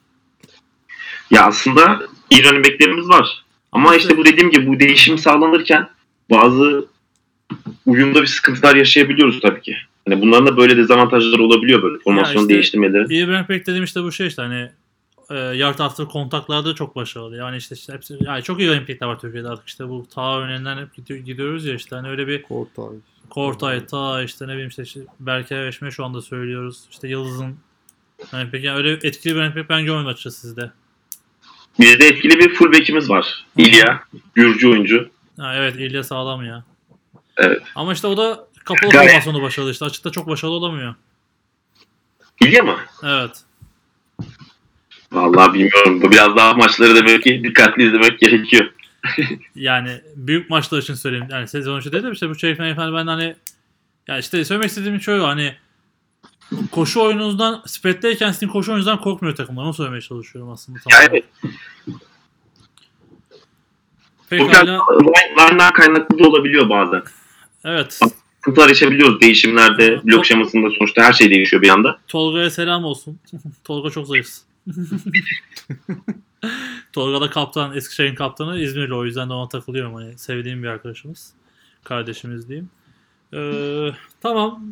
Ya 1.31 1.47
aslında 1.47 2.01
iyi 2.31 2.45
running 2.45 2.67
back'lerimiz 2.67 3.09
var. 3.09 3.45
Ama 3.73 3.97
işte 3.97 4.17
bu 4.17 4.25
dediğim 4.25 4.51
gibi 4.51 4.67
bu 4.67 4.81
değişim 4.81 5.19
sağlanırken 5.19 5.91
bazı 6.31 6.89
uyumda 7.89 8.23
bir 8.23 8.27
sıkıntılar 8.27 8.77
yaşayabiliyoruz 8.77 9.41
tabii 9.41 9.61
ki. 9.61 9.77
Hani 10.09 10.21
bunların 10.23 10.47
da 10.47 10.57
böyle 10.57 10.77
dezavantajları 10.77 11.43
olabiliyor 11.43 11.83
böyle 11.83 11.99
formasyon 11.99 12.43
işte- 12.43 12.55
değiştirmeleri. 12.55 13.09
Bir 13.09 13.27
running 13.29 13.49
back 13.49 13.67
dediğim 13.67 13.85
işte 13.85 14.03
bu 14.03 14.13
şey 14.13 14.27
işte 14.27 14.43
hani 14.43 14.71
e, 15.31 15.35
yard 15.35 15.79
after 15.79 16.07
kontaklarda 16.07 16.75
çok 16.75 16.97
başarılı. 16.97 17.37
Yani 17.37 17.57
işte, 17.57 17.75
işte 17.75 17.93
hepsi 17.93 18.19
yani 18.21 18.43
çok 18.43 18.61
iyi 18.61 18.71
back'ler 18.71 19.07
var 19.07 19.19
Türkiye'de 19.21 19.49
artık 19.49 19.69
işte 19.69 19.89
bu 19.89 20.07
ta 20.15 20.41
önünden 20.41 20.79
hep 20.79 20.95
gidiyor- 20.95 21.21
gidiyoruz 21.21 21.67
ya 21.67 21.75
işte 21.75 21.97
hani 21.97 22.09
öyle 22.09 22.27
bir 22.27 22.43
Kortay. 22.43 22.97
Kortay, 23.31 23.87
Ta 23.87 24.23
işte 24.23 24.45
ne 24.49 24.53
bileyim 24.53 24.69
işte, 24.69 24.83
işte 24.83 25.01
Berke 25.21 25.65
Veşme 25.65 25.91
şu 25.91 26.05
anda 26.05 26.23
söylüyoruz. 26.23 26.81
İşte 26.91 27.09
Yıldız'ın 27.09 27.57
yani 28.33 28.49
peki 28.53 28.67
yani 28.67 28.77
öyle 28.79 28.93
etkili 28.93 29.35
bir 29.35 29.41
running 29.41 29.69
ben 29.69 29.85
görmedim 29.85 30.07
açıkçası 30.07 30.41
sizde. 30.41 30.71
Bizde 31.81 32.07
etkili 32.07 32.39
bir 32.39 32.55
fullback'imiz 32.55 33.11
var. 33.11 33.45
İlya, 33.57 34.01
Gürcü 34.35 34.69
oyuncu. 34.69 35.09
Ha, 35.39 35.55
evet 35.57 35.77
İlya 35.77 36.05
sağlam 36.05 36.45
ya. 36.45 36.65
Evet. 37.39 37.63
Ama 37.75 37.93
işte 37.93 38.07
o 38.07 38.17
da 38.17 38.47
kapalı 38.65 38.91
Gayet- 38.91 39.09
formasyonda 39.09 39.43
başarılı 39.43 39.71
işte. 39.71 39.85
Açıkta 39.85 40.11
çok 40.11 40.29
başarılı 40.29 40.55
olamıyor. 40.55 40.95
İlya 42.41 42.63
mı? 42.63 42.77
Evet. 43.05 43.43
Vallahi 45.13 45.55
bilmiyorum. 45.55 46.03
Bu 46.03 46.11
biraz 46.11 46.37
daha 46.37 46.55
maçları 46.55 46.97
da 46.97 47.07
belki 47.07 47.43
dikkatli 47.45 47.87
izlemek 47.87 48.21
gerekiyor. 48.21 48.71
Yani 49.55 50.01
büyük 50.17 50.51
maçlar 50.51 50.79
için 50.79 50.95
söyleyeyim. 50.95 51.27
Yani 51.31 51.49
sezon 51.49 51.81
içi 51.81 51.93
değil 51.93 52.05
de 52.05 52.11
işte 52.11 52.31
bu 52.31 52.35
final 52.35 52.77
falan 52.77 52.95
ben 52.95 53.07
hani 53.07 53.37
ya 54.09 54.19
işte 54.19 54.45
söylemek 54.45 54.69
istediğim 54.69 55.01
şöyle 55.01 55.23
hani 55.25 55.55
koşu 56.71 57.01
oyununuzdan 57.01 57.63
spreaddeyken 57.67 58.33
sizin 58.33 58.49
koşu 58.49 58.71
oyununuzdan 58.71 59.01
korkmuyor 59.01 59.37
takımlar. 59.37 59.63
Onu 59.65 59.75
söylemeye 59.75 60.01
çalışıyorum 60.01 60.51
aslında. 60.51 60.79
Ya 60.91 60.99
evet. 61.11 61.25
Bu 61.87 61.93
biraz 64.31 64.49
Pekala. 64.51 64.81
line'dan 65.51 65.73
kaynaklı 65.73 66.19
da 66.19 66.29
olabiliyor 66.29 66.69
bazen. 66.69 67.03
Evet. 67.65 68.01
Sıkıntılar 68.37 68.69
yaşayabiliyoruz 68.69 69.21
değişimlerde. 69.21 70.01
Blok 70.05 70.27
şemasında 70.27 70.71
sonuçta 70.79 71.03
her 71.03 71.13
şey 71.13 71.31
değişiyor 71.31 71.63
bir 71.63 71.69
anda. 71.69 71.99
Tolga'ya 72.09 72.51
selam 72.51 72.85
olsun. 72.85 73.19
Tolga 73.65 73.91
çok 73.91 74.07
zayıf. 74.07 74.29
Tolga 76.93 77.21
da 77.21 77.31
kaptan, 77.31 77.77
Eskişehir'in 77.77 78.15
kaptanı 78.15 78.61
İzmirli 78.61 78.95
o 78.95 79.05
yüzden 79.05 79.29
de 79.29 79.33
ona 79.33 79.49
takılıyorum. 79.49 79.95
Hani 79.95 80.19
sevdiğim 80.19 80.63
bir 80.63 80.69
arkadaşımız. 80.69 81.33
Kardeşimiz 81.85 82.49
diyeyim. 82.49 82.71
Ee, 83.35 83.91
tamam. 84.21 84.65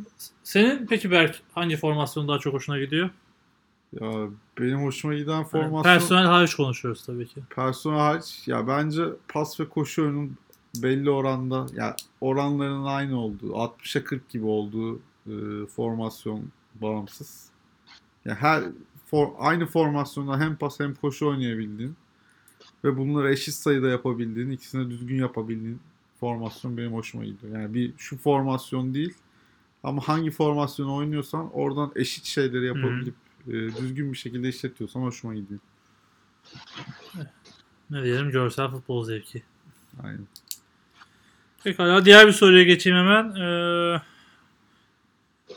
Senin 0.42 0.86
peki 0.86 1.10
Berk 1.10 1.40
hangi 1.54 1.76
formasyon 1.76 2.28
daha 2.28 2.38
çok 2.38 2.54
hoşuna 2.54 2.78
gidiyor? 2.78 3.10
Ya 4.00 4.10
benim 4.60 4.84
hoşuma 4.84 5.14
giden 5.14 5.44
formasyon 5.44 5.82
Personel 5.82 6.26
hariç 6.26 6.54
konuşuyoruz 6.54 7.04
tabii 7.06 7.26
ki. 7.26 7.40
personel 7.56 7.98
hariç 7.98 8.48
ya 8.48 8.68
bence 8.68 9.02
pas 9.28 9.60
ve 9.60 9.68
koşu 9.68 10.02
oyunun 10.02 10.36
belli 10.82 11.10
oranda 11.10 11.66
ya 11.74 11.96
oranların 12.20 12.84
aynı 12.84 13.20
olduğu 13.20 13.52
60'a 13.52 14.04
40 14.04 14.28
gibi 14.28 14.44
olduğu 14.44 14.96
e, 15.26 15.66
formasyon 15.66 16.44
bağımsız. 16.74 17.48
Ya 18.24 18.34
her 18.34 18.64
for, 19.06 19.28
aynı 19.38 19.66
formasyonda 19.66 20.40
hem 20.40 20.56
pas 20.56 20.80
hem 20.80 20.94
koşu 20.94 21.28
oynayabildiğin 21.28 21.96
ve 22.84 22.96
bunları 22.96 23.32
eşit 23.32 23.54
sayıda 23.54 23.88
yapabildiğin, 23.88 24.50
ikisini 24.50 24.90
düzgün 24.90 25.16
yapabildiğin 25.16 25.80
formasyon 26.20 26.76
benim 26.76 26.92
hoşuma 26.92 27.24
gidiyor. 27.24 27.60
Yani 27.60 27.74
bir 27.74 27.92
şu 27.96 28.18
formasyon 28.18 28.94
değil 28.94 29.14
ama 29.82 30.08
hangi 30.08 30.30
formasyonu 30.30 30.94
oynuyorsan 30.94 31.50
oradan 31.52 31.92
eşit 31.96 32.24
şeyleri 32.24 32.66
yapabilip 32.66 33.14
e, 33.48 33.52
düzgün 33.52 34.12
bir 34.12 34.18
şekilde 34.18 34.48
işletiyorsan 34.48 35.00
hoşuma 35.00 35.34
gidiyor. 35.34 35.60
Ne 37.90 38.02
diyelim 38.02 38.30
görsel 38.30 38.70
futbol 38.70 39.04
zevki. 39.04 39.42
Aynen. 40.02 40.26
Pekala 41.66 42.04
diğer 42.04 42.26
bir 42.26 42.32
soruya 42.32 42.64
geçeyim 42.64 42.98
hemen. 42.98 43.24
Ee, 43.36 44.00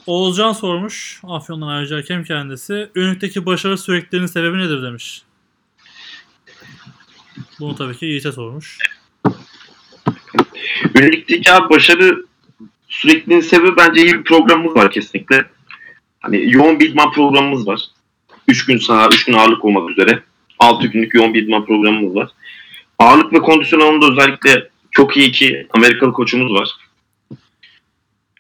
Oğuzcan 0.08 0.54
sormuş. 0.54 1.22
Afyon'dan 1.24 1.68
ayrıca 1.68 1.98
hakem 1.98 2.24
kendisi. 2.24 2.90
Ünlükteki 2.96 3.46
başarı 3.46 3.78
süreklilerinin 3.78 4.28
sebebi 4.28 4.58
nedir 4.58 4.84
demiş. 4.84 5.22
Bunu 7.60 7.76
tabii 7.76 7.98
ki 7.98 8.06
Yiğit'e 8.06 8.32
sormuş. 8.32 8.78
Ünlükteki 10.96 11.54
abi 11.54 11.70
başarı 11.70 12.26
sürekliliğinin 12.88 13.44
sebebi 13.44 13.78
bence 13.78 14.02
iyi 14.02 14.14
bir 14.14 14.24
programımız 14.24 14.76
var 14.76 14.92
kesinlikle. 14.92 15.46
Hani 16.20 16.54
yoğun 16.54 16.80
bir 16.80 16.90
idman 16.90 17.12
programımız 17.12 17.68
var. 17.68 17.82
3 18.48 18.66
gün 18.66 18.78
saha, 18.78 19.10
3 19.14 19.26
gün 19.26 19.34
ağırlık 19.34 19.66
olmak 19.66 19.90
üzere. 19.90 20.24
6 20.60 20.88
günlük 20.88 21.14
yoğun 21.14 21.34
bir 21.34 21.44
idman 21.44 21.66
programımız 21.66 22.16
var. 22.16 22.30
Ağırlık 23.00 23.34
ve 23.34 23.40
kondisyon 23.40 23.80
alanında 23.80 24.12
özellikle 24.12 24.70
çok 24.92 25.18
iyi 25.18 25.30
iki 25.30 25.68
Amerikalı 25.70 26.14
koçumuz 26.14 26.54
var. 26.54 26.70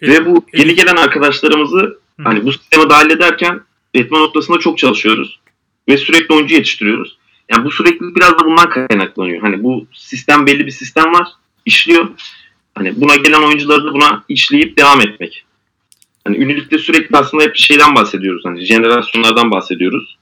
Ve 0.02 0.26
bu 0.26 0.46
yeni 0.54 0.76
gelen 0.76 0.96
arkadaşlarımızı 0.96 1.78
Hı. 1.78 2.24
hani 2.24 2.46
bu 2.46 2.54
sisteme 2.54 2.90
dahil 2.90 3.10
ederken 3.10 3.62
etme 3.94 4.20
noktasında 4.20 4.60
çok 4.60 4.78
çalışıyoruz. 4.78 5.40
Ve 5.90 5.98
sürekli 5.98 6.36
oyuncu 6.36 6.56
yetiştiriyoruz. 6.56 7.18
Yani 7.50 7.66
bu 7.66 7.72
süreklilik 7.72 8.16
biraz 8.16 8.32
da 8.32 8.46
bundan 8.46 8.70
kaynaklanıyor. 8.70 9.42
Hani 9.42 9.64
bu 9.64 9.88
sistem 9.94 10.46
belli 10.46 10.66
bir 10.66 10.72
sistem 10.72 11.14
var. 11.14 11.28
işliyor. 11.66 12.10
Hani 12.76 13.02
buna 13.02 13.16
gelen 13.16 13.42
oyuncuları 13.42 13.86
da 13.86 13.94
buna 13.94 14.24
işleyip 14.30 14.78
devam 14.78 15.02
etmek. 15.02 15.46
Hani 16.24 16.38
ünlülükte 16.38 16.78
sürekli 16.78 17.18
aslında 17.18 17.44
hep 17.44 17.56
şeyden 17.56 17.96
bahsediyoruz. 17.96 18.46
Hani 18.46 18.66
jenerasyonlardan 18.66 19.52
bahsediyoruz. 19.52 20.18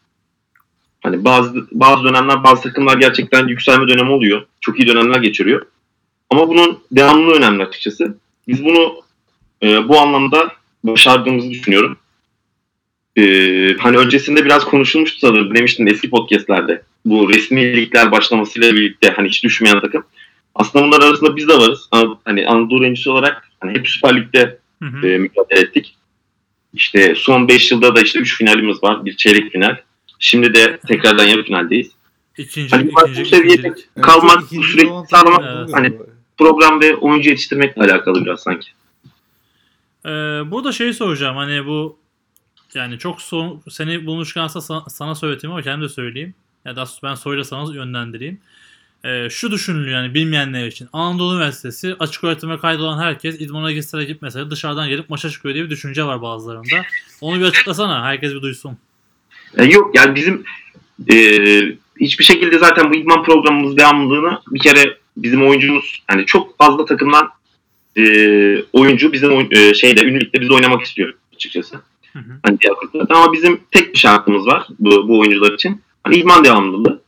Hani 1.04 1.26
bazı 1.26 1.68
bazı 1.72 2.04
dönemler 2.04 2.44
bazı 2.44 2.62
takımlar 2.62 2.98
gerçekten 2.98 3.48
yükselme 3.48 3.88
dönemi 3.88 4.12
oluyor. 4.12 4.46
Çok 4.62 4.80
iyi 4.80 4.88
dönemler 4.88 5.20
geçiriyor. 5.20 5.66
Ama 6.30 6.48
bunun 6.48 6.80
devamlılığı 6.92 7.38
önemli 7.38 7.64
açıkçası. 7.64 8.18
Biz 8.48 8.66
bunu 8.66 9.02
e, 9.64 9.88
bu 9.88 10.00
anlamda 10.00 10.52
başardığımızı 10.84 11.50
düşünüyorum. 11.50 11.98
E, 13.18 13.24
hani 13.80 13.98
öncesinde 13.98 14.46
biraz 14.46 14.66
konuşulmuştu 14.66 15.20
sanırım. 15.20 15.56
Demiştin 15.56 15.88
eski 15.88 16.10
podcastlerde. 16.10 16.82
Bu 17.06 17.30
resmi 17.30 17.76
ligler 17.76 18.12
başlamasıyla 18.12 18.74
birlikte 18.74 19.10
hani 19.10 19.28
hiç 19.28 19.44
düşmeyen 19.44 19.82
takım. 19.82 20.04
Aslında 20.56 20.86
bunlar 20.86 21.02
arasında 21.02 21.36
biz 21.36 21.48
de 21.48 21.54
varız. 21.54 21.90
Hani 22.26 22.48
Anadolu 22.48 22.84
Öncüsü 22.86 23.10
olarak 23.10 23.50
hani 23.60 23.78
hep 23.78 23.88
Süper 23.88 24.16
Lig'de 24.16 24.60
Hı 24.84 24.86
hı. 24.90 25.08
e, 25.08 25.18
mücadele 25.18 25.60
ettik. 25.60 25.96
İşte 26.74 27.16
son 27.18 27.48
5 27.48 27.72
yılda 27.72 27.96
da 27.96 28.02
işte 28.02 28.20
3 28.20 28.38
finalimiz 28.38 28.84
var. 28.84 29.06
Bir 29.06 29.18
çeyrek 29.18 29.52
final. 29.52 29.78
Şimdi 30.20 30.54
de 30.54 30.78
tekrardan 30.88 31.24
yarı 31.24 31.44
finaldeyiz. 31.44 31.92
İkinci, 32.38 32.70
Hani 32.70 32.92
bu 32.94 33.26
seviyede. 33.26 33.68
Evet, 33.68 33.90
Kalmak, 34.02 34.44
ikinci 34.44 34.68
sürekli 34.68 34.92
sağlamak, 35.10 35.74
hani-. 35.74 35.94
Program 36.38 36.82
ve 36.82 36.96
oyuncu 36.96 37.30
yetiştirmekle 37.30 37.82
alakalı 37.82 38.26
biraz 38.26 38.40
sanki. 38.40 38.70
Ee, 40.06 40.10
burada 40.52 40.72
şeyi 40.72 40.94
soracağım. 40.94 41.38
Hani 41.38 41.66
bu 41.66 42.00
yani 42.74 43.00
çok 43.00 43.22
son, 43.22 43.62
seni 43.70 44.06
bulmuşkense 44.06 44.62
sana, 44.62 44.82
sana 44.90 45.16
söyleteyim 45.16 45.54
ama 45.54 45.62
kendim 45.62 45.84
de 45.84 45.90
söyleyeyim. 45.90 46.34
Ya 46.66 46.76
da 46.76 46.86
ben 47.04 47.16
soyla 47.16 47.44
sana 47.44 47.74
yönlendireyim. 47.74 48.40
Ee, 49.06 49.30
şu 49.30 49.52
düşünülüyor 49.52 50.02
yani 50.02 50.14
bilmeyenler 50.14 50.68
için. 50.68 50.90
Anadolu 50.94 51.36
Üniversitesi 51.36 51.96
açık 52.00 52.24
öğretime 52.24 52.58
kaydolan 52.58 53.00
herkes 53.00 53.42
idmana 53.42 53.72
gitse 53.72 53.98
de 53.98 54.04
gitmese 54.04 54.50
dışarıdan 54.50 54.90
gelip 54.90 55.10
maça 55.10 55.30
çıkıyor 55.30 55.56
diye 55.56 55.66
bir 55.66 55.70
düşünce 55.70 56.04
var 56.04 56.22
bazılarında. 56.22 56.86
Onu 57.22 57.40
bir 57.40 57.46
açıklasana. 57.46 58.04
Herkes 58.04 58.34
bir 58.34 58.42
duysun. 58.42 58.78
E, 59.58 59.66
yok 59.66 59.96
yani 59.96 60.16
bizim 60.16 60.44
e, 61.12 61.16
hiçbir 62.00 62.24
şekilde 62.24 62.60
zaten 62.60 62.92
bu 62.92 62.96
idman 62.96 63.24
programımız 63.24 63.78
devamlılığını 63.78 64.42
bir 64.48 64.60
kere 64.60 64.98
bizim 65.24 65.48
oyuncumuz 65.48 66.04
yani 66.12 66.26
çok 66.26 66.58
fazla 66.58 66.86
takımdan 66.86 67.30
e, 67.98 68.04
oyuncu 68.74 69.14
bizim 69.14 69.48
e, 69.52 69.74
şeyde 69.74 70.04
ünlülükte 70.04 70.42
biz 70.42 70.52
oynamak 70.52 70.82
istiyor 70.82 71.14
açıkçası. 71.36 71.76
Hı 72.14 72.20
hı. 72.20 72.32
Hani 72.44 72.60
diğer 72.60 72.76
kulüplerde. 72.76 73.14
Ama 73.14 73.34
bizim 73.34 73.60
tek 73.72 73.94
bir 73.94 74.00
şartımız 74.00 74.48
var 74.48 74.68
bu, 74.80 75.08
bu 75.08 75.20
oyuncular 75.20 75.52
için. 75.52 75.82
Hani 76.04 76.16
idman 76.16 76.44
devamlılığı. 76.44 77.02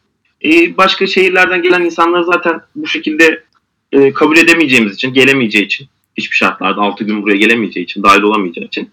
E, 0.45 0.77
başka 0.77 1.07
şehirlerden 1.07 1.61
gelen 1.61 1.81
insanları 1.81 2.25
zaten 2.25 2.61
bu 2.75 2.87
şekilde 2.87 3.43
e, 3.91 4.13
kabul 4.13 4.37
edemeyeceğimiz 4.37 4.93
için, 4.93 5.13
gelemeyeceği 5.13 5.65
için, 5.65 5.87
hiçbir 6.17 6.35
şartlarda 6.35 6.81
6 6.81 7.03
gün 7.03 7.23
buraya 7.23 7.37
gelemeyeceği 7.37 7.83
için, 7.83 8.03
dahil 8.03 8.21
olamayacağı 8.21 8.65
için. 8.65 8.91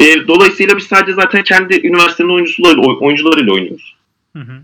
E, 0.00 0.26
dolayısıyla 0.26 0.76
biz 0.76 0.84
sadece 0.84 1.12
zaten 1.12 1.44
kendi 1.44 1.86
üniversitenin 1.86 2.28
oyuncularıyla, 2.28 2.82
oyuncularıyla 2.82 3.52
oynuyoruz. 3.52 3.96
Hı 4.36 4.38
hı. 4.38 4.62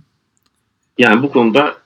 Yani 0.99 1.23
bu 1.23 1.31
konuda 1.31 1.77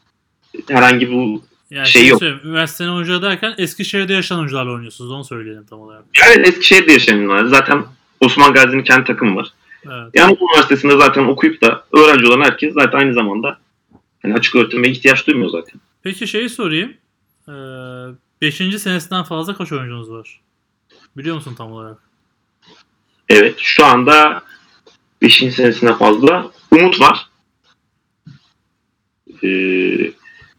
herhangi 0.68 1.12
bu 1.12 1.42
Yani 1.70 1.89
Şey 1.89 2.03
şey 2.03 2.11
yok. 2.11 2.23
Üniversitenin 2.23 2.89
oyuncuları 2.89 3.23
derken 3.23 3.55
Eskişehir'de 3.59 4.12
yaşayan 4.12 4.39
oyuncularla 4.39 4.73
oynuyorsunuz. 4.73 5.11
Onu 5.11 5.24
söyleyelim 5.24 5.66
tam 5.66 5.81
olarak. 5.81 6.05
yani 6.20 6.49
Eskişehir'de 6.49 6.93
yaşayanlar 6.93 7.45
zaten 7.45 7.85
Osman 8.20 8.53
Gazi'nin 8.53 8.82
kendi 8.82 9.05
takımı 9.05 9.36
var. 9.36 9.49
Evet. 9.86 10.11
Yani 10.15 10.39
üniversitesinde 10.41 10.97
zaten 10.97 11.24
okuyup 11.24 11.62
da 11.62 11.85
öğrenci 11.93 12.27
olan 12.27 12.45
herkes 12.45 12.74
zaten 12.74 12.99
aynı 12.99 13.15
zamanda 13.15 13.59
hani 14.23 14.35
açık 14.35 14.55
öğretime 14.57 14.89
ihtiyaç 14.89 15.27
duymuyor 15.27 15.51
zaten. 15.51 15.81
Peki 16.03 16.27
şeyi 16.28 16.49
sorayım. 16.49 16.95
Ee, 17.49 17.53
beşinci 18.43 18.78
senesinden 18.78 19.23
fazla 19.24 19.57
kaç 19.57 19.73
oyuncunuz 19.73 20.11
var? 20.11 20.41
Biliyor 21.16 21.36
musun 21.36 21.55
tam 21.59 21.73
olarak? 21.73 21.99
Evet 23.28 23.55
şu 23.59 23.85
anda 23.85 24.43
5. 25.23 25.35
senesine 25.36 25.95
fazla 25.97 26.51
Umut 26.70 27.01
var. 27.01 27.27
Ee, 29.45 30.12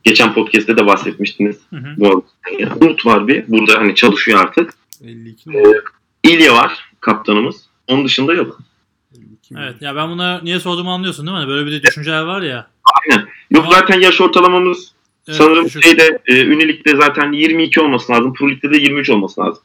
geçen 0.06 0.34
podcast'te 0.34 0.78
de 0.78 0.86
bahsetmiştiniz. 0.86 1.58
Hı 1.70 1.76
hı. 1.76 1.94
Bu 1.98 2.08
arada. 2.08 2.76
Umut 2.82 3.06
var 3.06 3.28
bir. 3.28 3.44
Burada 3.48 3.80
hani 3.80 3.96
çalışıyor 3.96 4.40
artık. 4.40 4.74
52 5.04 5.50
Ee, 5.50 5.54
mi? 5.62 5.74
İlya 6.24 6.54
var 6.54 6.92
kaptanımız. 7.00 7.56
Onun 7.88 8.06
dışında 8.06 8.34
yok. 8.34 8.60
52 9.18 9.54
mi? 9.54 9.60
Evet. 9.64 9.82
Ya 9.82 9.96
ben 9.96 10.10
buna 10.10 10.40
niye 10.44 10.60
sorduğumu 10.60 10.92
anlıyorsun 10.92 11.26
değil 11.26 11.34
mi? 11.38 11.40
Hani 11.40 11.50
böyle 11.50 11.66
bir 11.66 11.72
de 11.72 11.84
düşünceler 11.84 12.22
var 12.22 12.42
ya. 12.42 12.68
Yok 13.52 13.66
Ama- 13.66 13.72
zaten 13.76 14.00
yaş 14.00 14.22
ortalamamız 14.22 14.92
Evet, 15.28 15.38
sanırım 15.38 15.66
düşük. 15.66 15.84
şeyde 15.84 16.20
e, 16.26 16.46
Ünilik'te 16.46 16.96
zaten 16.96 17.32
22 17.32 17.82
olması 17.82 18.12
lazım. 18.12 18.34
Pro 18.34 18.50
Lig'de 18.50 18.72
de 18.72 18.78
23 18.78 19.10
olması 19.10 19.42
lazım. 19.42 19.64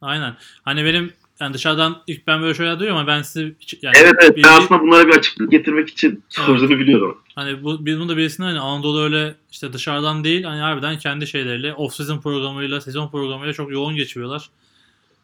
Aynen. 0.00 0.36
Hani 0.62 0.84
benim 0.84 1.12
yani 1.40 1.54
dışarıdan 1.54 1.96
ilk 2.06 2.26
ben 2.26 2.42
böyle 2.42 2.54
şeyler 2.54 2.78
duyuyorum 2.78 2.98
ama 3.00 3.06
ben 3.16 3.22
size 3.22 3.40
yani 3.82 3.94
Evet 3.98 4.14
evet 4.22 4.36
bilgi- 4.36 4.42
ben 4.48 4.52
aslında 4.58 4.80
bunlara 4.82 5.08
bir 5.08 5.14
açıklık 5.14 5.50
getirmek 5.50 5.88
için 5.88 6.22
sorduğunu 6.28 6.78
biliyorum. 6.78 7.18
Hani 7.40 7.64
bu 7.64 7.86
biz 7.86 7.98
bunu 7.98 8.08
da 8.08 8.16
birisine 8.16 8.46
hani 8.46 8.60
Anadolu 8.60 9.02
öyle 9.02 9.34
işte 9.52 9.72
dışarıdan 9.72 10.24
değil 10.24 10.44
hani 10.44 10.60
harbiden 10.60 10.98
kendi 10.98 11.26
şeyleriyle 11.26 11.74
off 11.74 11.94
season 11.94 12.20
programıyla 12.20 12.80
sezon 12.80 13.10
programıyla 13.10 13.52
çok 13.52 13.72
yoğun 13.72 13.94
geçiriyorlar. 13.96 14.50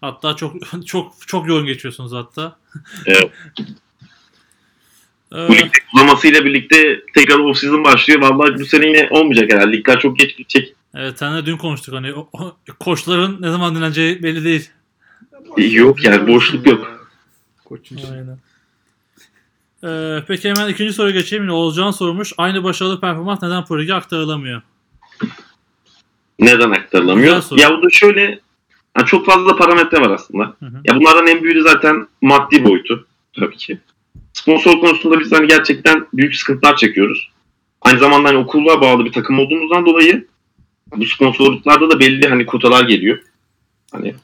Hatta 0.01 0.37
çok 0.37 0.55
çok 0.87 1.15
çok 1.27 1.49
yoğun 1.49 1.67
geçiyorsunuz 1.67 2.13
hatta. 2.13 2.57
Evet. 3.07 3.31
Ee, 5.33 5.49
Bu 5.49 5.53
lig 5.57 5.73
uzamasıyla 5.95 6.45
birlikte 6.45 7.01
tekrar 7.15 7.39
off 7.39 7.59
season 7.59 7.85
başlıyor. 7.85 8.21
Vallahi 8.21 8.55
bu 8.61 8.65
sene 8.67 8.87
yine 8.87 9.09
olmayacak 9.11 9.53
herhalde. 9.53 9.73
Ligler 9.77 10.01
çok 10.01 10.19
geç 10.19 10.39
bitecek. 10.39 10.75
evet 10.95 11.19
senle 11.19 11.47
dün 11.47 11.57
konuştuk 11.57 11.95
hani 11.95 12.15
o- 12.15 12.29
o- 12.33 12.57
koçların 12.81 13.43
ne 13.43 13.51
zaman 13.51 13.75
dinleneceği 13.75 14.23
belli 14.23 14.45
değil. 14.45 14.71
Yok 15.57 16.05
yani 16.05 16.27
boşluk 16.35 16.67
yok. 16.67 17.09
Koçun 17.65 17.97
Aynen. 18.13 18.39
Ee, 19.85 20.23
peki 20.29 20.51
hemen 20.51 20.69
ikinci 20.69 20.93
soru 20.93 21.11
geçeyim. 21.11 21.45
Yine 21.45 21.53
Oğuzcan 21.53 21.91
sormuş. 21.91 22.33
Aynı 22.39 22.65
başarılı 22.65 23.01
performans 23.01 23.43
neden 23.43 23.65
Pro 23.65 23.81
Lig'e 23.81 23.95
aktarılamıyor? 23.95 24.63
Neden 26.39 26.71
aktarılamıyor? 26.71 27.27
Güzel 27.27 27.41
soru. 27.41 27.61
Ya 27.61 27.71
bu 27.71 27.83
da 27.83 27.91
şöyle 27.91 28.41
yani 28.97 29.07
çok 29.07 29.27
fazla 29.27 29.57
parametre 29.57 30.01
var 30.01 30.11
aslında. 30.11 30.45
Hı 30.45 30.67
hı. 30.67 30.81
Ya 30.85 30.97
bunlardan 30.97 31.27
en 31.27 31.43
büyüğü 31.43 31.63
zaten 31.63 32.09
maddi 32.23 32.65
boyutu 32.65 33.07
tabii 33.41 33.57
ki. 33.57 33.79
Sponsor 34.33 34.81
konusunda 34.81 35.21
biz 35.21 35.33
hani 35.33 35.47
gerçekten 35.47 36.07
büyük 36.13 36.37
sıkıntılar 36.37 36.77
çekiyoruz. 36.77 37.31
Aynı 37.83 37.99
zamanda 37.99 38.29
hani 38.29 38.39
okulluğa 38.39 38.81
bağlı 38.81 39.05
bir 39.05 39.13
takım 39.13 39.39
olduğumuzdan 39.39 39.87
dolayı 39.87 40.27
bu 40.97 41.07
sponsorluklarda 41.07 41.91
da 41.91 42.01
belli 42.01 42.29
hani 42.29 42.47
kotalar 42.47 42.85
geliyor. 42.85 43.19
Hani 43.93 44.15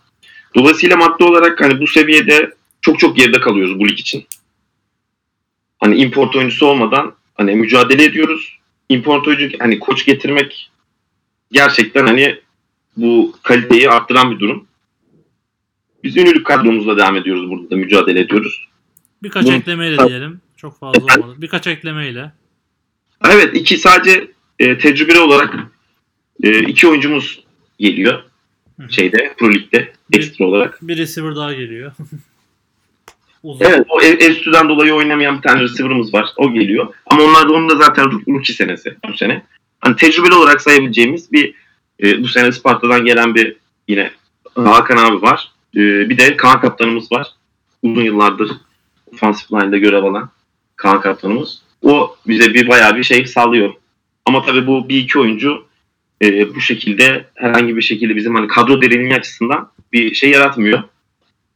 dolayısıyla 0.55 0.97
maddi 0.97 1.25
olarak 1.25 1.61
hani 1.61 1.81
bu 1.81 1.87
seviyede 1.87 2.55
çok 2.81 2.99
çok 2.99 3.17
geride 3.17 3.41
kalıyoruz 3.41 3.79
bu 3.79 3.89
lig 3.89 4.01
için. 4.01 4.27
Hani 5.83 5.97
import 5.97 6.37
oyuncusu 6.37 6.67
olmadan 6.67 7.15
hani 7.35 7.55
mücadele 7.55 8.05
ediyoruz. 8.05 8.59
Import 8.89 9.29
oyuncu 9.29 9.59
hani 9.59 9.79
koç 9.79 10.05
getirmek 10.05 10.71
gerçekten 11.53 12.07
hani 12.07 12.41
bu 12.97 13.35
kaliteyi 13.43 13.91
arttıran 13.91 14.31
bir 14.31 14.39
durum. 14.39 14.67
Biz 16.05 16.17
ünlülük 16.17 16.47
kadromuzla 16.47 16.97
devam 16.97 17.17
ediyoruz 17.17 17.51
burada 17.51 17.71
da 17.71 17.77
mücadele 17.77 18.21
ediyoruz. 18.21 18.69
Birkaç 19.23 19.45
Bunu- 19.47 19.55
eklemeyle 19.55 20.09
diyelim. 20.09 20.41
Çok 20.57 20.79
fazla 20.79 21.05
olmadı. 21.05 21.35
Birkaç 21.39 21.67
eklemeyle. 21.67 22.33
Evet 23.31 23.57
iki 23.57 23.79
sadece 23.79 24.31
e, 24.59 24.79
tecrübeli 24.79 25.19
olarak 25.19 25.55
e, 26.43 26.59
iki 26.59 26.89
oyuncumuz 26.89 27.45
geliyor 27.79 28.23
şeyde 28.89 29.35
Pro 29.39 29.53
Lig'de 29.53 29.93
ekstra 30.13 30.45
olarak. 30.45 30.79
Bir 30.83 30.99
receiver 30.99 31.37
daha 31.37 31.53
geliyor. 31.53 31.93
Uzun. 33.43 33.65
Evet 33.65 33.87
o 33.89 34.01
ev, 34.01 34.21
enstitüden 34.21 34.69
dolayı 34.69 34.95
oynamayan 34.95 35.37
bir 35.37 35.43
tane 35.43 35.61
receiver'ımız 35.61 36.15
var. 36.15 36.29
O 36.37 36.53
geliyor. 36.53 36.95
Ama 37.07 37.23
onlar 37.23 37.49
da 37.49 37.53
onun 37.53 37.69
da 37.69 37.77
zaten 37.77 38.05
rookie 38.05 38.55
senesi 38.55 38.97
bu 39.09 39.17
sene. 39.17 39.43
Hani 39.81 39.97
tecrübeli 39.97 40.35
olarak 40.35 40.61
sayabileceğimiz 40.61 41.33
bir 41.33 41.55
e, 42.03 42.23
bu 42.23 42.29
sene 42.29 42.53
Sparta'dan 42.53 43.05
gelen 43.05 43.35
bir 43.35 43.57
yine 43.89 44.11
Hakan 44.55 44.97
abi 44.97 45.23
var. 45.23 45.51
E, 45.77 45.81
bir 45.81 46.19
de 46.19 46.37
Kaan 46.37 46.61
kaptanımız 46.61 47.13
var. 47.13 47.27
Uzun 47.83 48.03
yıllardır 48.03 48.51
offensive 49.13 49.61
line'da 49.61 49.79
görev 49.79 50.05
alan 50.05 50.31
Kaan 50.77 51.01
kaptanımız. 51.01 51.63
O 51.83 52.17
bize 52.27 52.55
bir 52.55 52.69
bayağı 52.69 52.97
bir 52.97 53.05
şey 53.05 53.27
sağlıyor. 53.27 53.75
Ama 54.27 54.43
tabii 54.43 54.67
bu 54.67 54.89
bir 54.89 54.99
iki 54.99 55.19
oyuncu 55.19 55.67
e, 56.23 56.55
bu 56.55 56.61
şekilde 56.61 57.25
herhangi 57.35 57.77
bir 57.77 57.83
şekilde 57.83 58.17
bizim 58.17 58.35
hani 58.35 58.47
kadro 58.47 58.83
derinliği 58.83 59.15
açısından 59.15 59.71
bir 59.93 60.15
şey 60.15 60.31
yaratmıyor. 60.31 60.83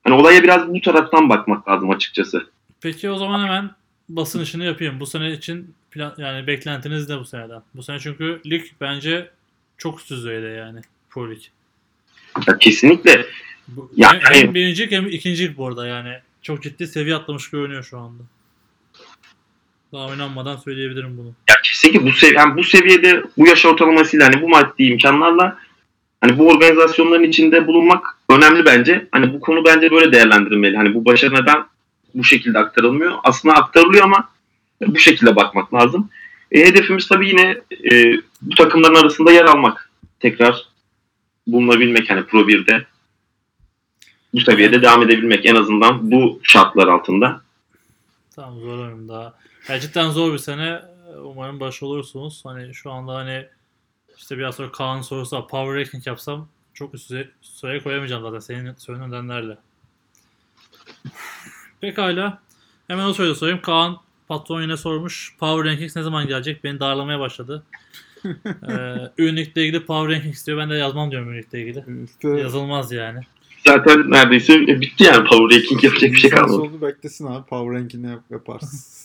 Hani 0.07 0.15
olaya 0.15 0.43
biraz 0.43 0.69
bu 0.69 0.81
taraftan 0.81 1.28
bakmak 1.28 1.69
lazım 1.69 1.91
açıkçası. 1.91 2.47
Peki 2.81 3.11
o 3.11 3.16
zaman 3.16 3.45
hemen 3.45 3.70
basın 4.09 4.43
işini 4.43 4.65
yapayım. 4.65 5.01
Bu 5.01 5.07
sene 5.07 5.33
için 5.33 5.74
plan, 5.91 6.15
yani 6.19 6.47
beklentiniz 6.47 7.09
ne 7.09 7.19
bu 7.19 7.24
seneden? 7.24 7.62
Bu 7.74 7.83
sene 7.83 7.99
çünkü 7.99 8.41
lig 8.47 8.65
bence 8.81 9.31
çok 9.78 10.01
üst 10.01 10.11
düzeyde 10.11 10.47
yani. 10.47 10.81
Pro 11.11 11.31
Lig. 11.31 11.41
Ya 12.47 12.59
kesinlikle 12.59 13.27
Bu, 13.69 13.93
Ya, 13.97 14.20
hem, 14.23 14.35
hem 14.35 14.55
birincilik 14.55 14.93
hem 14.93 15.07
ikincilik 15.07 15.59
bu 15.59 15.66
arada 15.66 15.87
yani. 15.87 16.19
Çok 16.43 16.62
ciddi 16.62 16.87
seviye 16.87 17.16
atlamış 17.16 17.51
görünüyor 17.51 17.85
şu 17.85 17.99
anda. 17.99 18.23
Daha 19.93 20.07
oynanmadan 20.07 20.57
söyleyebilirim 20.57 21.19
bunu. 21.19 21.35
ya 21.49 21.55
kesinlikle 21.62 22.05
bu 22.05 22.12
sev 22.12 22.35
yani 22.35 22.57
bu 22.57 22.65
seviyede 22.65 23.23
bu 23.39 23.47
yaş 23.47 23.66
ortalamasıyla 23.66 24.27
hani 24.27 24.43
bu 24.43 24.49
maddi 24.49 24.83
imkanlarla 24.83 25.59
hani 26.20 26.38
bu 26.38 26.48
organizasyonların 26.48 27.22
içinde 27.22 27.66
bulunmak 27.66 28.18
önemli 28.30 28.64
bence. 28.64 29.09
Hani 29.12 29.32
bu 29.32 29.40
konu 29.40 29.64
bence 29.64 29.90
böyle 29.90 30.12
değerlendirilmeli. 30.12 30.76
Hani 30.76 30.94
bu 30.94 31.05
başarı 31.05 31.34
neden 31.34 31.64
bu 32.14 32.24
şekilde 32.24 32.59
aktarılmıyor? 32.59 33.12
Aslında 33.24 33.55
aktarılıyor 33.55 34.05
ama 34.05 34.28
bu 34.86 34.98
şekilde 34.98 35.36
bakmak 35.36 35.74
lazım. 35.74 36.10
E, 36.52 36.66
hedefimiz 36.66 37.09
tabii 37.09 37.28
yine 37.28 37.60
e, 37.93 38.12
bu 38.43 38.55
takımların 38.55 38.94
arasında 38.94 39.32
yer 39.32 39.44
almak. 39.44 39.90
Tekrar 40.20 40.66
bulunabilmek 41.47 42.10
hani 42.10 42.24
Pro 42.24 42.40
1'de 42.40 42.86
bu 44.34 44.40
seviyede 44.40 44.82
devam 44.82 45.02
edebilmek 45.02 45.47
en 45.47 45.55
azından 45.55 46.10
bu 46.10 46.40
şartlar 46.43 46.88
altında. 46.88 47.40
Tamam 48.36 48.60
zor 48.60 49.09
daha. 49.09 49.34
Cidden 49.80 50.10
zor 50.10 50.32
bir 50.32 50.38
sene. 50.38 50.82
Umarım 51.22 51.60
başarılı 51.60 51.94
olursunuz. 51.94 52.40
Hani 52.44 52.74
şu 52.74 52.90
anda 52.90 53.14
hani 53.14 53.47
işte 54.16 54.38
biraz 54.38 54.55
sonra 54.55 54.72
Kaan 54.72 55.01
sorusu 55.02 55.36
var. 55.36 55.48
Power 55.48 55.80
ranking 55.80 56.06
yapsam 56.06 56.48
çok 56.74 56.94
üst 56.94 57.10
düzey- 57.10 57.28
sıraya 57.43 57.82
koyamayacağım 57.82 58.22
zaten 58.22 58.38
senin 58.38 58.74
söylediğin 58.78 59.10
nedenlerle. 59.10 59.56
Pekala. 61.80 62.38
Hemen 62.88 63.06
o 63.06 63.12
soruyu 63.12 63.34
sorayım. 63.34 63.60
Kaan 63.62 63.97
patron 64.28 64.62
yine 64.62 64.76
sormuş. 64.76 65.36
Power 65.38 65.70
Rankings 65.72 65.97
ne 65.97 66.02
zaman 66.02 66.26
gelecek? 66.26 66.64
Beni 66.64 66.80
darlamaya 66.80 67.20
başladı. 67.20 67.62
ee, 68.68 69.22
Unique'le 69.22 69.56
ilgili 69.62 69.84
Power 69.86 70.14
Rankings 70.16 70.36
istiyor. 70.36 70.59
Ben 70.59 70.70
de 70.70 70.74
yazmam 70.74 71.10
diyorum 71.10 71.28
Unique'le 71.28 71.60
ilgili. 71.60 71.84
İşte 72.05 72.28
Yazılmaz 72.28 72.93
yani. 72.93 73.20
zaten 73.66 74.10
neredeyse 74.10 74.66
bitti 74.66 75.05
yani 75.05 75.28
Power 75.28 75.59
Ranking 75.59 75.84
yapacak 75.84 76.10
bir 76.12 76.16
şey 76.16 76.30
kalmadı. 76.30 76.52
sonu 76.56 76.80
beklesin 76.82 77.26
abi. 77.26 77.47
Power 77.47 77.80
Ranking'ini 77.80 78.10
yap, 78.10 78.22
yaparsın. 78.30 78.80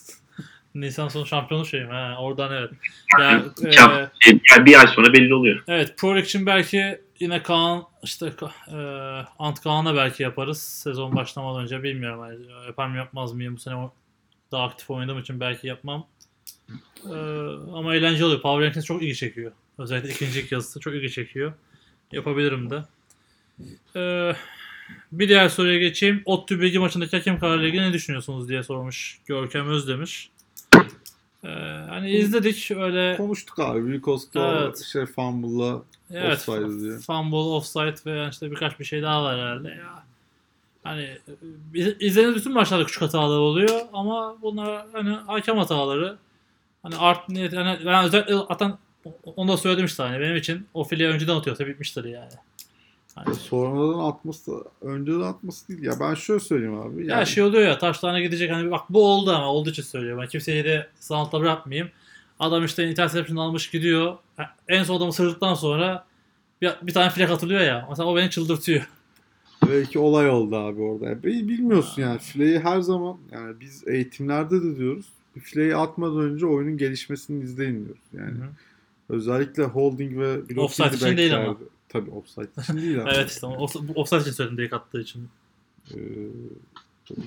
Nisan 0.75 1.07
sonu 1.07 1.25
şampiyonu 1.25 1.65
şeyim. 1.65 1.89
Ha, 1.89 2.15
oradan 2.19 2.51
evet. 2.53 2.71
Ya, 3.77 4.11
e, 4.27 4.39
yani 4.51 4.65
bir 4.65 4.79
ay 4.79 4.87
sonra 4.87 5.13
belli 5.13 5.33
oluyor. 5.33 5.63
evet 5.67 5.97
Pro 5.97 6.07
League 6.07 6.23
için 6.23 6.45
belki 6.45 7.01
yine 7.19 7.43
Kaan 7.43 7.83
işte 8.03 8.33
e, 8.67 8.77
Ant 9.39 9.61
Kaan'la 9.61 9.95
belki 9.95 10.23
yaparız. 10.23 10.61
Sezon 10.61 11.15
başlamadan 11.15 11.63
önce 11.63 11.83
bilmiyorum. 11.83 12.23
Yani, 12.23 12.65
yapar 12.67 12.87
mı 12.87 12.97
yapmaz 12.97 13.33
mıyım? 13.33 13.55
Bu 13.55 13.59
sene 13.59 13.75
daha 14.51 14.63
aktif 14.63 14.89
oynadığım 14.89 15.19
için 15.19 15.39
belki 15.39 15.67
yapmam. 15.67 16.07
E, 17.05 17.15
ama 17.73 17.95
eğlenceli 17.95 18.25
oluyor. 18.25 18.41
Power 18.41 18.65
Rankings 18.65 18.85
çok 18.85 19.01
ilgi 19.01 19.15
çekiyor. 19.15 19.51
Özellikle 19.77 20.09
ikinci 20.09 20.47
yazısı 20.51 20.79
çok 20.79 20.93
ilgi 20.93 21.11
çekiyor. 21.11 21.53
Yapabilirim 22.11 22.69
de. 22.69 22.83
E, 23.95 24.33
bir 25.11 25.29
diğer 25.29 25.49
soruya 25.49 25.79
geçeyim. 25.79 26.21
ODTÜ 26.25 26.61
bilgi 26.61 26.79
maçındaki 26.79 27.17
hakem 27.17 27.39
kararıyla 27.39 27.67
ilgili 27.67 27.89
ne 27.89 27.93
düşünüyorsunuz 27.93 28.49
diye 28.49 28.63
sormuş 28.63 29.19
Görkem 29.25 29.69
Özdemiş. 29.69 30.29
E, 31.43 31.47
hani 31.89 32.11
izledik 32.11 32.71
öyle 32.71 33.17
Konuştuk 33.17 33.59
abi. 33.59 33.85
Büyük 33.85 34.07
Osko 34.07 34.39
Evet. 34.39 34.83
şey 34.91 35.05
fumble'la 35.05 35.81
Evet. 36.13 36.33
Offside 36.49 36.81
diye. 36.81 36.97
Fumble, 36.97 37.35
offside 37.37 37.95
ve 38.05 38.29
işte 38.31 38.51
birkaç 38.51 38.79
bir 38.79 38.85
şey 38.85 39.01
daha 39.01 39.23
var 39.23 39.39
herhalde 39.39 39.69
ya. 39.69 40.03
Hani 40.83 41.17
iz- 41.73 41.95
izlediğiniz 41.99 42.35
bütün 42.35 42.51
maçlarda 42.53 42.85
küçük 42.85 43.01
hatalar 43.01 43.37
oluyor 43.37 43.81
ama 43.93 44.37
bunlar 44.41 44.85
hani 44.93 45.09
hakem 45.09 45.57
hataları. 45.57 46.17
Hani 46.83 46.95
art 46.97 47.29
niyet 47.29 47.55
hani 47.55 47.79
ben 47.85 48.03
özellikle 48.05 48.35
atan 48.35 48.77
onu 49.35 49.51
da 49.51 49.57
söyledim 49.57 49.85
işte 49.85 50.03
hani 50.03 50.19
benim 50.19 50.35
için 50.35 50.67
o 50.73 50.83
file 50.83 51.07
önceden 51.07 51.35
atıyorsa 51.35 51.67
bitmiştir 51.67 52.03
yani. 52.05 52.31
Hani, 53.15 53.35
sonradan 53.35 53.99
atması 53.99 54.63
önceden 54.81 55.19
atması 55.19 55.67
değil. 55.67 55.83
Ya 55.83 55.93
ben 55.99 56.13
şöyle 56.13 56.39
söyleyeyim 56.39 56.79
abi. 56.81 57.07
ya 57.07 57.25
şey 57.25 57.43
oluyor 57.43 57.67
ya 57.67 57.77
taşlarına 57.77 58.21
gidecek 58.21 58.51
hani 58.51 58.71
bak 58.71 58.81
bu 58.89 59.05
oldu 59.05 59.31
ama 59.31 59.47
olduğu 59.47 59.69
için 59.69 59.83
söylüyorum. 59.83 60.21
Ben 60.21 60.27
kimseyi 60.27 60.63
de 60.63 60.87
sanatla 60.99 61.39
bırakmayayım. 61.41 61.89
Adam 62.39 62.65
işte 62.65 62.89
interception 62.89 63.37
almış 63.37 63.69
gidiyor. 63.69 64.17
En 64.67 64.83
son 64.83 64.97
adamı 64.97 65.13
sırdıktan 65.13 65.53
sonra 65.53 66.05
bir, 66.61 66.71
bir 66.81 66.93
tane 66.93 67.09
flag 67.09 67.31
atılıyor 67.31 67.61
ya. 67.61 67.85
Mesela 67.89 68.09
o 68.09 68.15
beni 68.15 68.29
çıldırtıyor. 68.29 68.89
Belki 69.69 69.99
olay 69.99 70.29
oldu 70.29 70.55
abi 70.55 70.81
orada. 70.81 71.23
Bil- 71.23 71.47
Bilmiyorsun 71.47 72.01
yani. 72.01 72.19
Fileyi 72.19 72.59
her 72.59 72.79
zaman 72.81 73.17
yani 73.31 73.59
biz 73.59 73.87
eğitimlerde 73.87 74.63
de 74.63 74.77
diyoruz. 74.77 75.05
Fileyi 75.41 75.75
atmadan 75.75 76.19
önce 76.19 76.45
oyunun 76.45 76.77
gelişmesini 76.77 77.43
izleyin 77.43 77.85
diyoruz. 77.85 78.01
Yani 78.13 78.37
Hı 78.37 78.43
hı. 78.43 78.49
özellikle 79.09 79.63
holding 79.63 80.17
ve 80.17 80.61
Offside 80.61 80.95
için 80.95 81.17
değil 81.17 81.35
ama. 81.37 81.57
Tabii 81.91 82.11
offside 82.11 82.47
için 82.63 82.77
değil 82.77 82.99
abi. 83.03 83.09
Evet 83.13 83.31
işte 83.31 83.47
offside 83.95 84.21
için 84.21 84.31
söyledim 84.31 84.57
direkt 84.57 84.73
attığı 84.73 85.01
için. 85.01 85.29
Ee, 85.91 85.97
tabii. 87.05 87.21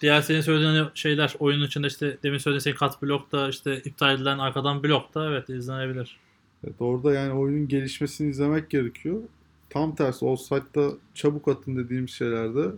Diğer 0.00 0.22
senin 0.22 0.40
söylediğin 0.40 0.86
şeyler 0.94 1.36
oyunun 1.38 1.66
içinde 1.66 1.86
işte 1.86 2.18
demin 2.22 2.38
söylediğin 2.38 2.60
senin 2.60 2.74
kat 2.74 3.02
blokta 3.02 3.48
işte 3.48 3.82
iptal 3.84 4.14
edilen 4.14 4.38
arkadan 4.38 4.82
blokta 4.82 5.26
evet 5.30 5.48
izlenebilir. 5.48 6.16
Evet, 6.64 6.74
orada 6.80 7.14
yani 7.14 7.32
oyunun 7.32 7.68
gelişmesini 7.68 8.30
izlemek 8.30 8.70
gerekiyor. 8.70 9.22
Tam 9.70 9.94
tersi 9.94 10.24
offside'da 10.24 10.90
çabuk 11.14 11.48
atın 11.48 11.76
dediğim 11.76 12.08
şeylerde 12.08 12.70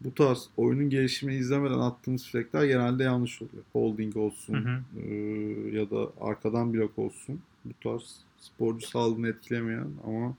bu 0.00 0.14
tarz 0.14 0.48
oyunun 0.56 0.90
gelişimini 0.90 1.36
izlemeden 1.36 1.78
attığımız 1.78 2.26
flagler 2.26 2.64
genelde 2.64 3.02
yanlış 3.02 3.42
oluyor. 3.42 3.62
Holding 3.72 4.16
olsun 4.16 4.54
Hı 4.54 4.58
hı. 4.58 5.00
e, 5.00 5.14
ya 5.76 5.90
da 5.90 6.08
arkadan 6.20 6.74
blok 6.74 6.98
olsun. 6.98 7.40
Bu 7.64 7.72
tarz 7.82 8.16
sporcu 8.42 8.86
sağlığını 8.86 9.28
etkilemeyen 9.28 9.88
ama 10.06 10.34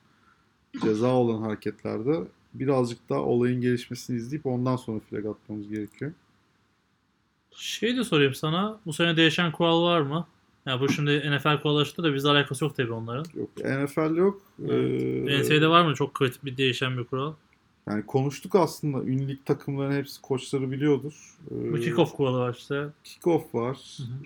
ceza 0.81 1.07
olan 1.07 1.41
hareketlerde 1.41 2.23
birazcık 2.53 3.09
daha 3.09 3.19
olayın 3.19 3.61
gelişmesini 3.61 4.17
izleyip 4.17 4.45
ondan 4.45 4.75
sonra 4.75 4.99
flag 4.99 5.25
atmamız 5.25 5.69
gerekiyor. 5.69 6.11
Şey 7.55 7.97
de 7.97 8.03
sorayım 8.03 8.33
sana 8.33 8.79
bu 8.85 8.93
sene 8.93 9.17
değişen 9.17 9.51
kural 9.51 9.83
var 9.83 10.01
mı? 10.01 10.27
Ya 10.65 10.79
bu 10.79 10.89
şimdi 10.89 11.31
NFL 11.31 11.61
kurallaştı 11.61 12.03
da 12.03 12.13
bizle 12.13 12.29
alakası 12.29 12.65
yok 12.65 12.75
tabii 12.75 12.93
onların. 12.93 13.25
Yok 13.35 13.49
NFL 13.57 14.15
yok. 14.15 14.41
Ee, 14.59 15.41
NCAA'de 15.41 15.67
var 15.67 15.85
mı 15.85 15.95
çok 15.95 16.13
kritik 16.13 16.45
bir 16.45 16.57
değişen 16.57 16.97
bir 16.97 17.03
kural? 17.03 17.33
Yani 17.89 18.05
konuştuk 18.05 18.55
aslında. 18.55 19.03
Ünlük 19.03 19.45
takımların 19.45 19.91
hepsi 19.97 20.21
koçları 20.21 20.71
biliyordur. 20.71 21.37
Ee, 21.51 21.73
Bu 21.73 21.79
kickoff 21.79 22.13
kuralı 22.13 22.37
var 22.39 22.55
işte. 22.59 22.85
Kickoff 23.03 23.55
var. 23.55 23.77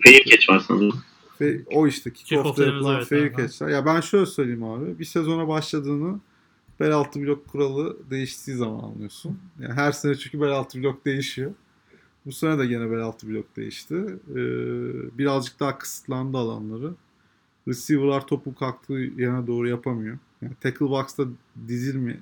Fair 0.04 0.24
catch 0.24 0.50
var 0.50 0.64
sanırım. 0.68 1.02
Ve 1.40 1.60
o 1.72 1.86
işte 1.86 2.12
Kickoff 2.12 2.42
kickoff'ta 2.42 2.64
yapılan 2.64 2.96
evet, 2.96 3.08
fair 3.08 3.36
catch'ler. 3.36 3.68
Ya 3.68 3.86
ben 3.86 4.00
şöyle 4.00 4.26
söyleyeyim 4.26 4.64
abi. 4.64 4.98
Bir 4.98 5.04
sezona 5.04 5.48
başladığını 5.48 6.20
bel 6.80 6.92
altı 6.92 7.20
blok 7.20 7.48
kuralı 7.48 7.96
değiştiği 8.10 8.56
zaman 8.56 8.84
anlıyorsun. 8.84 9.38
Yani 9.60 9.72
her 9.74 9.92
sene 9.92 10.14
çünkü 10.14 10.40
bel 10.40 10.50
altı 10.50 10.82
blok 10.82 11.04
değişiyor. 11.04 11.50
Bu 12.26 12.32
sene 12.32 12.58
de 12.58 12.66
gene 12.66 12.90
bel 12.90 13.00
altı 13.00 13.28
blok 13.28 13.56
değişti. 13.56 13.94
Ee, 14.30 14.36
birazcık 15.18 15.60
daha 15.60 15.78
kısıtlandı 15.78 16.38
alanları. 16.38 16.94
Receiver'lar 17.68 18.26
topun 18.26 18.52
kalktığı 18.52 19.10
yana 19.16 19.46
doğru 19.46 19.68
yapamıyor. 19.68 20.18
Yani 20.42 20.54
tackle 20.60 20.86
box'ta 20.86 21.24
dizilmi 21.68 22.20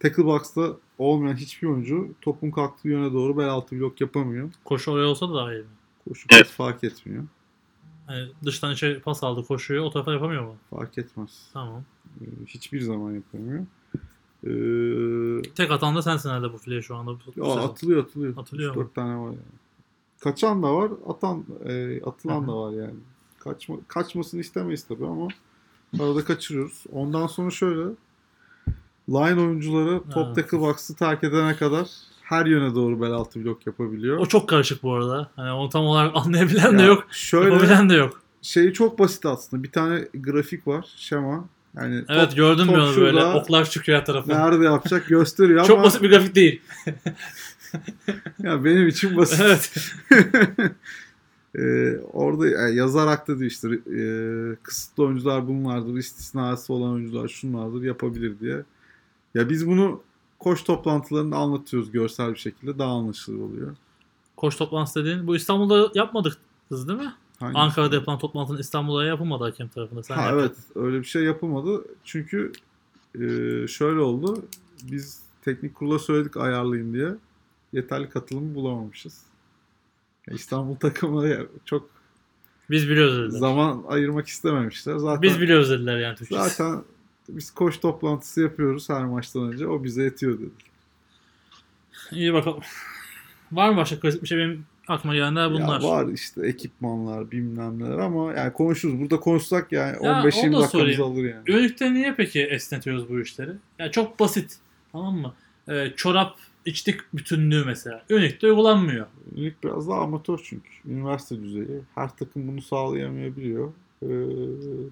Tackle 0.00 0.24
box'ta 0.24 0.76
olmayan 0.98 1.36
hiçbir 1.36 1.68
oyuncu 1.68 2.14
topun 2.20 2.50
kalktığı 2.50 2.88
yöne 2.88 3.12
doğru 3.12 3.38
bel 3.38 3.48
altı 3.48 3.80
blok 3.80 4.00
yapamıyor. 4.00 4.50
Koşu 4.64 4.90
oraya 4.90 5.06
olsa 5.06 5.28
da 5.28 5.34
daha 5.34 5.54
iyi. 5.54 5.64
Koşu 6.08 6.26
Evet. 6.32 6.46
fark 6.46 6.84
etmiyor. 6.84 7.24
Hani 8.06 8.28
dıştan 8.44 8.72
içe 8.72 9.00
pas 9.00 9.24
aldı 9.24 9.46
koşuyor 9.46 9.84
o 9.84 9.90
tarafa 9.90 10.12
yapamıyor 10.12 10.42
mu? 10.44 10.56
Fark 10.70 10.98
etmez. 10.98 11.30
Tamam. 11.52 11.82
Ee, 12.20 12.24
hiçbir 12.46 12.80
zaman 12.80 13.12
yapamıyor. 13.12 13.66
Ee, 14.46 15.42
Tek 15.54 15.70
atan 15.70 15.96
da 15.96 16.02
sensin 16.02 16.28
herhalde 16.30 16.52
bu 16.52 16.58
file 16.58 16.82
şu 16.82 16.96
anda. 16.96 17.10
Bu, 17.10 17.16
ya 17.36 17.44
sezon. 17.54 17.68
atılıyor 17.68 18.04
atılıyor. 18.04 18.38
Atılıyor 18.38 18.74
4 18.74 18.94
tane 18.94 19.16
var 19.16 19.26
yani. 19.26 19.38
Kaçan 20.20 20.62
da 20.62 20.74
var, 20.74 20.90
atan 21.08 21.44
e, 21.64 22.02
atılan 22.02 22.40
Hı 22.40 22.44
hı. 22.44 22.48
da 22.48 22.56
var 22.56 22.72
yani. 22.72 22.94
Kaçma, 23.38 23.76
kaçmasını 23.88 24.40
istemeyiz 24.40 24.84
tabii 24.84 25.06
ama 25.06 25.28
arada 26.00 26.24
kaçırıyoruz. 26.24 26.84
Ondan 26.92 27.26
sonra 27.26 27.50
şöyle 27.50 27.90
line 29.08 29.40
oyuncuları 29.40 30.02
top 30.10 30.34
tackle 30.34 30.60
box'ı 30.60 30.96
terk 30.96 31.24
edene 31.24 31.56
kadar 31.56 31.90
her 32.24 32.46
yöne 32.46 32.74
doğru 32.74 33.00
bel 33.00 33.10
altı 33.12 33.44
blok 33.44 33.66
yapabiliyor. 33.66 34.18
O 34.18 34.26
çok 34.26 34.48
karışık 34.48 34.82
bu 34.82 34.94
arada. 34.94 35.30
Hani 35.36 35.50
onu 35.52 35.68
tam 35.68 35.84
olarak 35.84 36.12
anlayabilen 36.16 36.78
de 36.78 36.82
Ya 36.82 36.88
yok. 36.88 37.06
Şöyle 37.10 37.52
Yapabilen 37.54 37.90
de 37.90 37.94
yok. 37.94 38.22
şeyi 38.42 38.72
çok 38.72 38.98
basit 38.98 39.26
aslında. 39.26 39.62
Bir 39.62 39.70
tane 39.70 40.08
grafik 40.14 40.66
var, 40.66 40.86
şema. 40.96 41.44
Yani 41.76 42.04
Evet 42.08 42.28
top- 42.28 42.36
gördüm 42.36 42.66
top 42.66 42.74
ben 42.74 42.80
onu 42.80 42.96
böyle. 42.96 43.10
şurada, 43.20 43.34
Oklar 43.36 43.70
çıkıyor 43.70 43.98
her 43.98 44.06
tarafa. 44.06 44.32
Nerede 44.50 44.64
yapacak 44.64 45.06
gösteriyor 45.08 45.64
Çok 45.64 45.76
ama 45.78 45.86
basit 45.86 46.02
bir 46.02 46.10
grafik 46.10 46.34
değil. 46.34 46.60
ya 48.42 48.64
benim 48.64 48.88
için 48.88 49.16
basit. 49.16 49.40
evet. 49.40 49.72
Ee, 51.58 51.96
orada 52.12 52.48
yani 52.48 52.76
yazarak 52.76 53.28
da 53.28 53.38
diyor 53.38 53.50
işte 53.50 53.68
e, 53.96 54.00
kısıtlı 54.62 55.04
oyuncular 55.04 55.48
bunlardır, 55.48 55.96
istisnası 55.96 56.72
olan 56.72 56.92
oyuncular 56.92 57.28
şunlardır 57.28 57.82
yapabilir 57.82 58.40
diye. 58.40 58.62
Ya 59.34 59.48
biz 59.48 59.66
bunu 59.66 60.02
koç 60.44 60.64
toplantılarında 60.64 61.36
anlatıyoruz 61.36 61.90
görsel 61.92 62.30
bir 62.34 62.38
şekilde 62.38 62.78
daha 62.78 62.90
anlaşılır 62.92 63.38
oluyor. 63.40 63.76
Koç 64.36 64.56
toplantısı 64.56 65.00
dediğin 65.00 65.26
bu 65.26 65.36
İstanbul'da 65.36 65.90
yapmadık 65.94 66.36
kız 66.68 66.88
değil 66.88 66.98
mi? 67.00 67.14
Hangisi? 67.40 67.58
Ankara'da 67.58 67.94
yapılan 67.94 68.18
toplantının 68.18 68.58
İstanbul'da 68.58 69.04
yapılmadı 69.04 69.44
hakem 69.44 69.68
tarafında. 69.68 70.02
Sen 70.02 70.14
Ha, 70.14 70.30
evet 70.32 70.56
öyle 70.74 70.98
bir 70.98 71.04
şey 71.04 71.22
yapılmadı. 71.24 71.84
Çünkü 72.04 72.52
e, 73.14 73.20
şöyle 73.68 74.00
oldu. 74.00 74.42
Biz 74.82 75.22
teknik 75.44 75.74
kurula 75.74 75.98
söyledik 75.98 76.36
ayarlayın 76.36 76.92
diye. 76.94 77.14
Yeterli 77.72 78.08
katılımı 78.08 78.54
bulamamışız. 78.54 79.22
İstanbul 80.30 80.74
takımları 80.80 81.48
çok 81.64 81.88
Biz 82.70 82.88
biliyoruz 82.88 83.18
dediler. 83.18 83.38
zaman 83.38 83.84
ayırmak 83.88 84.26
istememişler. 84.26 84.96
Zaten 84.96 85.22
Biz 85.22 85.40
biliyoruz 85.40 85.70
dediler 85.70 85.98
yani 85.98 86.16
Türkçesi. 86.16 86.48
Zaten 86.56 86.82
biz 87.28 87.50
koç 87.50 87.80
toplantısı 87.80 88.42
yapıyoruz 88.42 88.88
her 88.88 89.04
maçtan 89.04 89.52
önce. 89.52 89.66
O 89.66 89.84
bize 89.84 90.02
yetiyor 90.02 90.38
dedi. 90.38 90.50
İyi 92.12 92.32
bakalım. 92.32 92.60
Var 93.52 93.70
mı 93.70 93.76
başka 93.76 94.00
kritik 94.00 94.22
bir 94.22 94.28
şey 94.28 94.38
benim 94.38 94.66
aklıma 94.88 95.14
gelenler 95.14 95.50
bunlar. 95.50 95.80
Ya 95.80 95.88
var 95.88 96.08
işte 96.08 96.46
ekipmanlar 96.46 97.30
bilmem 97.30 97.78
neler 97.78 97.98
ama 97.98 98.32
yani 98.32 98.52
konuşuruz. 98.52 99.00
Burada 99.00 99.20
konuşsak 99.20 99.72
yani 99.72 99.96
Ya, 100.04 100.12
15-20 100.12 100.16
onu 100.16 100.22
da 100.22 100.32
dakikamız 100.32 100.70
sorayım. 100.70 101.02
alır 101.02 101.24
yani. 101.24 101.42
Ünlükte 101.50 101.94
niye 101.94 102.14
peki 102.16 102.42
esnetiyoruz 102.42 103.08
bu 103.08 103.20
işleri? 103.20 103.50
Ya 103.78 103.90
çok 103.90 104.20
basit. 104.20 104.56
Tamam 104.92 105.16
mı? 105.16 105.34
Ee, 105.68 105.92
çorap 105.96 106.36
içlik 106.64 107.00
bütünlüğü 107.14 107.64
mesela. 107.64 108.04
Ünlükte 108.10 108.46
uygulanmıyor. 108.46 109.06
Lig 109.36 109.54
biraz 109.64 109.88
daha 109.88 110.00
amatör 110.00 110.40
çünkü. 110.44 110.68
Üniversite 110.88 111.42
düzeyi. 111.42 111.80
Her 111.94 112.16
takım 112.16 112.48
bunu 112.48 112.62
sağlayamayabiliyor. 112.62 113.72
Ee, 114.02 114.08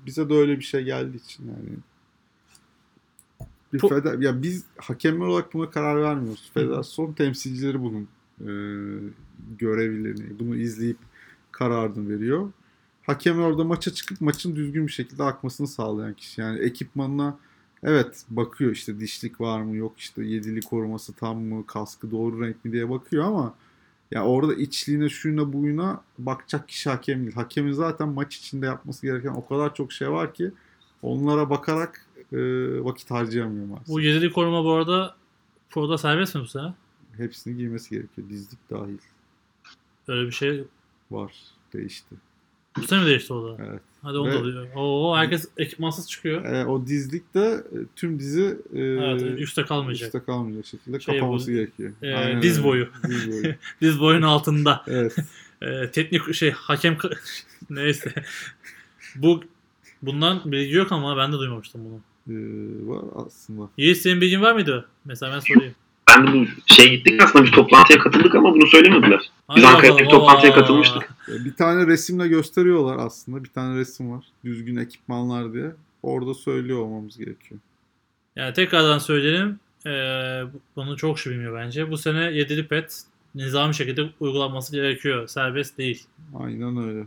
bize 0.07 0.29
de 0.31 0.35
öyle 0.35 0.59
bir 0.59 0.65
şey 0.65 0.83
geldiği 0.85 1.17
için 1.17 1.45
yani. 1.47 1.79
Bir 3.73 3.78
Çok- 3.78 3.90
feder- 3.93 4.23
ya 4.23 4.43
biz 4.43 4.65
hakemler 4.77 5.27
olarak 5.27 5.55
buna 5.55 5.70
karar 5.70 6.03
vermiyoruz. 6.03 6.51
Federasyon 6.55 7.12
temsilcileri 7.12 7.81
bunun 7.81 8.09
e, 8.40 8.51
görevlerini, 9.59 10.39
bunu 10.39 10.57
izleyip 10.57 10.99
kararını 11.53 12.09
veriyor. 12.09 12.53
Hakem 13.03 13.43
orada 13.43 13.65
maça 13.65 13.90
çıkıp 13.93 14.20
maçın 14.20 14.57
düzgün 14.57 14.86
bir 14.86 14.93
şekilde 14.93 15.23
akmasını 15.23 15.66
sağlayan 15.66 16.15
kişi. 16.15 16.40
Yani 16.40 16.59
ekipmanına 16.59 17.39
Evet 17.85 18.24
bakıyor 18.31 18.73
işte 18.73 19.01
dişlik 19.01 19.40
var 19.40 19.62
mı 19.62 19.77
yok 19.77 19.93
işte 19.99 20.24
yedili 20.24 20.61
koruması 20.61 21.12
tam 21.12 21.40
mı 21.40 21.66
kaskı 21.66 22.11
doğru 22.11 22.43
renk 22.43 22.65
mi 22.65 22.73
diye 22.73 22.90
bakıyor 22.90 23.24
ama 23.24 23.55
ya 24.11 24.24
orada 24.24 24.55
içliğine 24.55 25.09
şuyuna 25.09 25.53
buyuna 25.53 26.01
bakacak 26.19 26.69
kişi 26.69 26.90
hakem 26.90 27.23
değil. 27.23 27.35
Hakemin 27.35 27.73
zaten 27.73 28.09
maç 28.09 28.36
içinde 28.36 28.66
yapması 28.66 29.07
gereken 29.07 29.28
o 29.28 29.47
kadar 29.47 29.74
çok 29.74 29.93
şey 29.93 30.11
var 30.11 30.35
ki 30.35 30.51
onlara 31.03 31.51
bakarak 31.51 32.07
e, 32.33 32.39
vakit 32.85 33.11
harcayamıyor 33.11 33.67
maalesef. 33.67 33.89
Bu 33.89 34.01
yedili 34.01 34.33
koruma 34.33 34.65
bu 34.65 34.73
arada 34.73 35.17
Pro'da 35.71 35.99
serbest 35.99 36.35
mi 36.35 36.41
bu 36.41 36.47
sene? 36.47 36.75
Hepsini 37.17 37.57
giymesi 37.57 37.91
gerekiyor. 37.91 38.29
Dizlik 38.29 38.59
dahil 38.71 38.99
Öyle 40.09 40.27
bir 40.27 40.33
şey 40.33 40.65
var. 41.11 41.33
Değişti. 41.73 42.15
bu 42.77 42.83
sene 42.83 43.01
mi 43.01 43.07
değişti 43.07 43.33
o 43.33 43.59
da? 43.59 43.63
Evet. 43.69 43.81
Hadi 44.03 44.19
onu 44.19 44.33
da 44.33 44.45
diyor. 44.45 44.67
Oo 44.77 45.17
herkes 45.17 45.49
ekipmansız 45.57 46.09
çıkıyor. 46.11 46.45
E, 46.45 46.67
o 46.67 46.87
dizlik 46.87 47.35
de 47.35 47.65
e, 47.73 47.77
tüm 47.97 48.19
dizi 48.19 48.59
e, 48.75 48.81
Evet, 48.81 49.41
üstte 49.41 49.65
kalmayacak. 49.65 50.07
üstte 50.07 50.25
kalmayacak 50.25 50.67
şekilde 50.67 51.01
Şey 51.01 51.15
kapaması 51.19 51.47
bu, 51.51 51.55
gerekiyor. 51.55 51.93
e, 52.03 52.15
Aynen 52.15 52.43
diz 52.43 52.59
öyle. 52.59 52.67
boyu. 52.69 52.89
Diz 53.09 53.31
boyu. 53.33 53.55
Diz 53.81 54.01
boyun 54.01 54.23
altında. 54.23 54.85
Evet. 54.87 55.17
Ee, 55.63 55.91
teknik 55.93 56.35
şey 56.35 56.51
hakem 56.51 56.97
neyse. 57.71 58.13
Bu 59.17 59.45
bundan 60.03 60.53
bilgi 60.53 60.75
yok 60.75 60.93
ama 60.93 61.17
ben 61.17 61.33
de 61.33 61.39
duymamıştım 61.39 61.85
bunu. 61.85 62.01
E, 62.28 62.35
var 62.86 63.05
aslında. 63.27 63.69
Yiğit 63.77 63.97
senin 63.99 64.20
bilgin 64.20 64.40
var 64.43 64.53
mıydı? 64.53 64.89
Mesela 65.05 65.32
ben 65.35 65.40
sorayım. 65.40 65.74
Ben 66.09 66.27
bu 66.32 66.47
şey 66.66 66.90
gittik 66.90 67.23
aslında 67.23 67.44
bir 67.44 67.53
toplantıya 67.53 67.99
katıldık 67.99 68.35
ama 68.35 68.55
bunu 68.55 68.66
söylemediler. 68.66 69.31
Biz 69.57 69.65
Ankara'da 69.65 69.99
bir 69.99 70.09
toplantıya 70.09 70.55
katılmıştık. 70.55 71.03
E, 71.28 71.44
Bir 71.44 71.55
tane 71.55 71.86
resimle 71.86 72.28
gösteriyorlar 72.28 73.07
aslında. 73.07 73.44
Bir 73.44 73.49
tane 73.49 73.78
resim 73.78 74.11
var. 74.12 74.24
Düzgün 74.44 74.77
ekipmanlar 74.77 75.53
diye. 75.53 75.73
Orada 76.03 76.35
söylüyor 76.35 76.78
olmamız 76.78 77.19
gerekiyor. 77.19 77.61
Yani 78.36 78.55
tekrardan 78.55 78.99
söyleyelim. 78.99 79.61
Ee, 79.86 80.43
bunu 80.77 80.97
çok 80.97 81.16
kişi 81.16 81.31
bilmiyor 81.31 81.61
bence. 81.61 81.90
Bu 81.90 81.99
sene 81.99 82.20
yedili 82.32 82.66
pet 82.66 83.03
nizami 83.35 83.74
şekilde 83.74 84.11
uygulanması 84.20 84.73
gerekiyor. 84.73 85.27
Serbest 85.28 85.78
değil. 85.78 86.07
Aynen 86.39 86.89
öyle. 86.89 87.07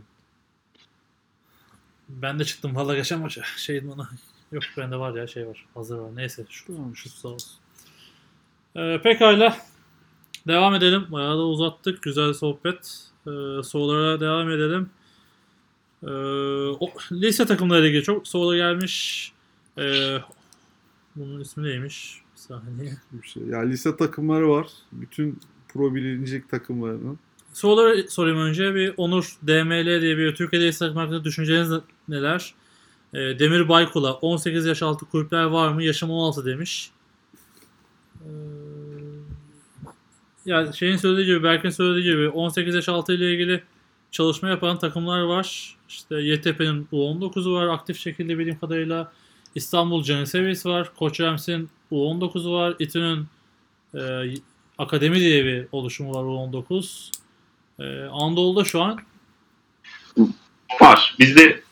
Ben 2.08 2.38
de 2.38 2.44
çıktım 2.44 2.74
valla 2.76 2.96
geçen 2.96 3.20
maça. 3.20 3.42
Şey 3.56 3.88
bana 3.88 4.08
yok 4.52 4.62
bende 4.76 4.96
var 4.96 5.14
ya 5.14 5.26
şey 5.26 5.46
var. 5.46 5.66
Hazır 5.74 5.98
var. 5.98 6.16
Neyse 6.16 6.44
şu, 6.50 6.94
şu 6.94 7.08
sağ 7.08 7.28
olsun. 7.28 7.52
Ee, 8.76 9.00
pekala. 9.02 9.56
Devam 10.46 10.74
edelim. 10.74 11.06
Bayağı 11.10 11.38
da 11.38 11.42
uzattık. 11.42 12.02
Güzel 12.02 12.32
sohbet. 12.32 13.10
Ee, 13.26 13.30
sorulara 13.64 14.20
devam 14.20 14.50
edelim. 14.50 14.90
Ee, 16.02 16.10
o, 16.80 16.90
lise 17.12 17.46
takımlarıyla 17.46 17.88
ilgili 17.88 18.02
çok 18.02 18.28
soru 18.28 18.56
gelmiş. 18.56 19.32
Ee, 19.78 20.18
bunun 21.16 21.40
ismi 21.40 21.64
neymiş? 21.64 22.22
Bir 22.34 22.40
saniye. 22.40 22.92
Bir 23.12 23.28
şey. 23.28 23.42
Ya 23.42 23.60
lise 23.60 23.96
takımları 23.96 24.48
var. 24.48 24.66
Bütün 24.92 25.40
pro 25.68 25.94
birincilik 25.94 26.50
takımlarının. 26.50 27.18
Soruları 27.52 28.10
sorayım 28.10 28.38
önce. 28.38 28.74
Bir 28.74 28.94
Onur 28.96 29.36
DML 29.46 30.00
diye 30.00 30.18
bir 30.18 30.34
Türkiye'de 30.34 30.66
lise 30.66 30.78
takım 30.78 30.96
hakkında 30.96 31.24
düşünceniz 31.24 31.70
neler? 32.08 32.54
Ee, 33.14 33.18
Demir 33.18 33.68
Baykula 33.68 34.12
18 34.12 34.66
yaş 34.66 34.82
altı 34.82 35.06
kulüpler 35.06 35.44
var 35.44 35.68
mı? 35.68 35.82
Yaşım 35.82 36.10
16 36.10 36.46
demiş. 36.46 36.90
Ee, 38.20 38.28
ya 40.46 40.72
şeyin 40.72 40.96
söylediği 40.96 41.26
gibi, 41.26 41.42
Berk'in 41.42 41.70
söylediği 41.70 42.12
gibi 42.12 42.28
18 42.28 42.74
yaş 42.74 42.88
altı 42.88 43.12
ile 43.12 43.32
ilgili 43.32 43.62
çalışma 44.10 44.48
yapan 44.48 44.78
takımlar 44.78 45.20
var. 45.20 45.76
İşte 45.88 46.20
YTP'nin 46.20 46.88
U19'u 46.92 47.54
var 47.54 47.66
aktif 47.66 47.98
şekilde 47.98 48.38
bildiğim 48.38 48.58
kadarıyla. 48.58 49.12
İstanbul 49.54 50.02
Canisevis 50.02 50.66
var. 50.66 50.90
Koç 50.96 51.20
Rams'in 51.20 51.70
U19'u 51.92 52.52
var. 52.52 52.74
İTÜ'nün 52.78 53.26
e, 53.94 54.34
Akademi 54.78 55.20
diye 55.20 55.44
bir 55.44 55.68
oluşumu 55.72 56.14
var 56.14 56.24
U19. 56.24 57.10
E, 57.78 58.04
Anadolu'da 58.04 58.64
şu 58.64 58.82
an 58.82 58.98
Var. 60.80 61.16
Bizde 61.18 61.65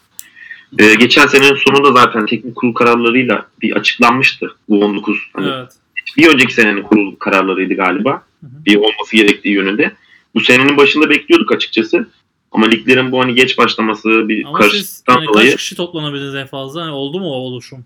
e, 0.79 0.95
geçen 0.95 1.27
senenin 1.27 1.55
sonunda 1.55 1.93
zaten 1.93 2.27
teknik 2.27 2.57
kurul 2.57 2.75
kararlarıyla 2.75 3.47
bir 3.63 3.73
açıklanmıştı 3.73 4.57
bu 4.69 4.85
19. 4.85 5.19
Hani 5.33 5.49
evet. 5.49 5.73
Bir 6.17 6.29
önceki 6.29 6.55
senenin 6.55 6.83
kurul 6.83 7.17
kararlarıydı 7.17 7.75
galiba. 7.75 8.13
Hı 8.41 8.47
hı. 8.47 8.65
Bir 8.67 8.77
olması 8.77 9.17
gerektiği 9.17 9.55
yönünde. 9.55 9.93
Bu 10.35 10.41
senenin 10.41 10.77
başında 10.77 11.11
bekliyorduk 11.11 11.53
açıkçası. 11.53 12.09
Ama 12.53 12.67
liglerin 12.67 13.13
bu 13.13 13.21
hani 13.21 13.35
geç 13.35 13.59
başlaması 13.59 14.29
bir 14.29 14.45
Ama 14.45 14.63
siz 14.63 15.03
hani 15.07 15.27
dolayı 15.27 15.51
kaç 15.51 15.57
kişi 15.57 15.77
toplanabildiniz 15.77 16.35
en 16.35 16.47
fazla? 16.47 16.83
Hani 16.83 16.91
oldu 16.91 17.21
mu 17.21 17.27
o 17.27 17.35
oluşum? 17.35 17.85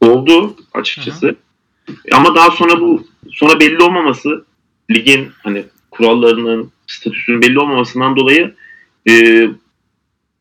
oldu 0.00 0.56
açıkçası. 0.74 1.36
Ama 2.12 2.34
daha 2.34 2.50
sonra 2.50 2.80
bu 2.80 3.06
sonra 3.30 3.60
belli 3.60 3.82
olmaması 3.82 4.44
ligin 4.90 5.30
hani 5.42 5.64
kurallarının 5.90 6.72
statüsünün 6.86 7.42
belli 7.42 7.60
olmamasından 7.60 8.16
dolayı 8.16 8.54
e, 9.08 9.44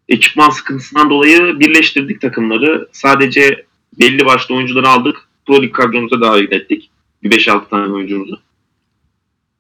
ekipman 0.10 0.50
sıkıntısından 0.50 1.10
dolayı 1.10 1.60
birleştirdik 1.60 2.22
takımları. 2.22 2.88
Sadece 2.92 3.66
belli 4.00 4.26
başlı 4.26 4.56
oyuncuları 4.56 4.90
aldık. 4.90 5.18
Pro 5.46 5.62
Lig 5.62 5.74
kadromuza 5.74 6.22
davet 6.22 6.54
ettik. 6.54 6.90
Bir 7.24 7.32
5-6 7.32 7.70
tane 7.70 7.94
oyuncumuzu. 7.94 8.40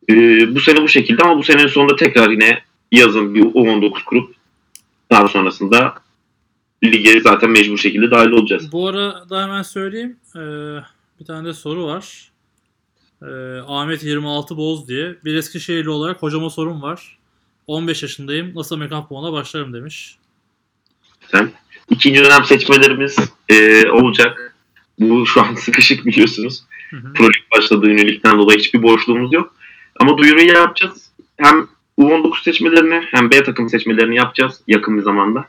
E, 0.09 0.15
bu 0.55 0.59
sene 0.59 0.81
bu 0.81 0.87
şekilde 0.87 1.23
ama 1.23 1.37
bu 1.37 1.43
senenin 1.43 1.67
sonunda 1.67 1.95
tekrar 1.95 2.29
yine 2.29 2.63
yazın 2.91 3.35
bir 3.35 3.41
U19 3.41 4.03
kurup 4.05 4.35
daha 5.11 5.27
sonrasında 5.27 5.93
lige 6.83 7.21
zaten 7.21 7.49
mecbur 7.49 7.77
şekilde 7.77 8.11
dahil 8.11 8.29
olacağız. 8.29 8.71
Bu 8.71 8.87
arada 8.87 9.43
hemen 9.43 9.61
söyleyeyim. 9.61 10.17
Ee, 10.35 10.39
bir 11.19 11.25
tane 11.25 11.47
de 11.47 11.53
soru 11.53 11.85
var. 11.85 12.31
Ee, 13.21 13.25
Ahmet 13.67 14.03
26 14.03 14.57
Boz 14.57 14.87
diye. 14.87 15.15
Bir 15.25 15.35
Eskişehirli 15.35 15.89
olarak 15.89 16.23
hocama 16.23 16.49
sorum 16.49 16.81
var. 16.81 17.17
15 17.67 18.03
yaşındayım. 18.03 18.51
Nasıl 18.55 18.75
Amerikan 18.75 19.07
puanına 19.07 19.33
başlarım 19.33 19.73
demiş. 19.73 20.17
Sen. 21.31 21.51
İkinci 21.89 22.23
dönem 22.23 22.45
seçmelerimiz 22.45 23.17
e, 23.49 23.89
olacak. 23.89 24.55
Bu 24.99 25.25
şu 25.25 25.41
an 25.41 25.55
sıkışık 25.55 26.05
biliyorsunuz. 26.05 26.63
Hı 26.89 26.97
hı. 26.97 27.13
Pro 27.13 27.25
Lig 27.25 27.51
başladığı 27.57 27.87
üyelikten 27.87 28.37
dolayı 28.37 28.59
hiçbir 28.59 28.83
boşluğumuz 28.83 29.33
yok. 29.33 29.55
Ama 29.99 30.17
duyuruyu 30.17 30.47
yapacağız. 30.47 31.11
Hem 31.37 31.67
U19 31.99 32.43
seçmelerini 32.43 33.03
hem 33.11 33.31
B 33.31 33.43
takım 33.43 33.69
seçmelerini 33.69 34.15
yapacağız 34.15 34.61
yakın 34.67 34.97
bir 34.97 35.03
zamanda. 35.03 35.45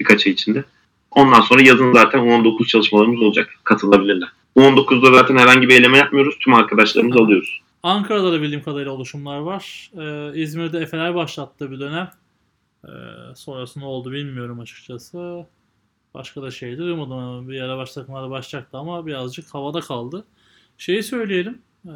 Birkaç 0.00 0.26
ay 0.26 0.32
içinde. 0.32 0.64
Ondan 1.10 1.40
sonra 1.40 1.62
yazın 1.62 1.92
zaten 1.92 2.20
U19 2.20 2.66
çalışmalarımız 2.66 3.22
olacak. 3.22 3.50
Katılabilirler. 3.64 4.28
U19'da 4.56 5.14
zaten 5.14 5.36
herhangi 5.36 5.68
bir 5.68 5.80
eleme 5.80 5.98
yapmıyoruz. 5.98 6.38
Tüm 6.40 6.54
arkadaşlarımızı 6.54 7.18
alıyoruz. 7.18 7.60
Ankara'da 7.82 8.32
da 8.32 8.42
bildiğim 8.42 8.62
kadarıyla 8.62 8.92
oluşumlar 8.92 9.38
var. 9.38 9.90
Ee, 9.98 10.40
İzmir'de 10.40 10.78
Efeler 10.78 11.14
başlattı 11.14 11.70
bir 11.70 11.80
dönem. 11.80 12.10
Ee, 12.84 12.88
sonrası 13.34 13.80
ne 13.80 13.84
oldu 13.84 14.12
bilmiyorum 14.12 14.60
açıkçası. 14.60 15.46
Başka 16.14 16.42
da 16.42 16.50
şey 16.50 16.78
duymadım. 16.78 17.48
Bir 17.48 17.60
ara 17.60 17.78
baş 17.78 17.92
takımlarda 17.92 18.30
başlayacaktı 18.30 18.78
ama 18.78 19.06
birazcık 19.06 19.54
havada 19.54 19.80
kaldı. 19.80 20.24
Şeyi 20.78 21.02
söyleyelim. 21.02 21.58
Ee, 21.86 21.90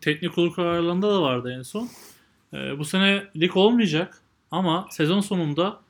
teknik 0.00 0.34
kurul 0.34 0.52
kararlarında 0.52 1.10
da 1.14 1.22
vardı 1.22 1.54
en 1.58 1.62
son. 1.62 1.88
Ee, 2.54 2.78
bu 2.78 2.84
sene 2.84 3.24
lig 3.36 3.56
olmayacak 3.56 4.22
ama 4.50 4.88
sezon 4.90 5.20
sonunda 5.20 5.80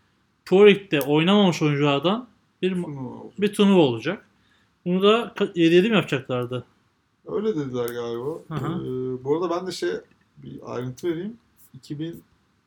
Pro 0.45 0.67
Lig'de 0.67 1.01
oynamamış 1.01 1.63
oyunculardan 1.63 2.29
bir, 2.63 2.77
bir 3.39 3.55
turnuva 3.55 3.81
olacak. 3.81 4.27
Bunu 4.85 5.03
da 5.03 5.33
7-7 5.37 5.89
mi 5.89 5.95
yapacaklardı? 5.95 6.65
Öyle 7.27 7.57
dediler 7.57 7.87
galiba. 7.89 8.39
Hı 8.49 8.55
hı. 8.55 8.83
Ee, 8.83 9.25
bu 9.25 9.37
arada 9.37 9.57
ben 9.57 9.67
de 9.67 9.73
şey 9.73 9.91
bir 10.37 10.75
ayrıntı 10.75 11.09
vereyim. 11.09 11.37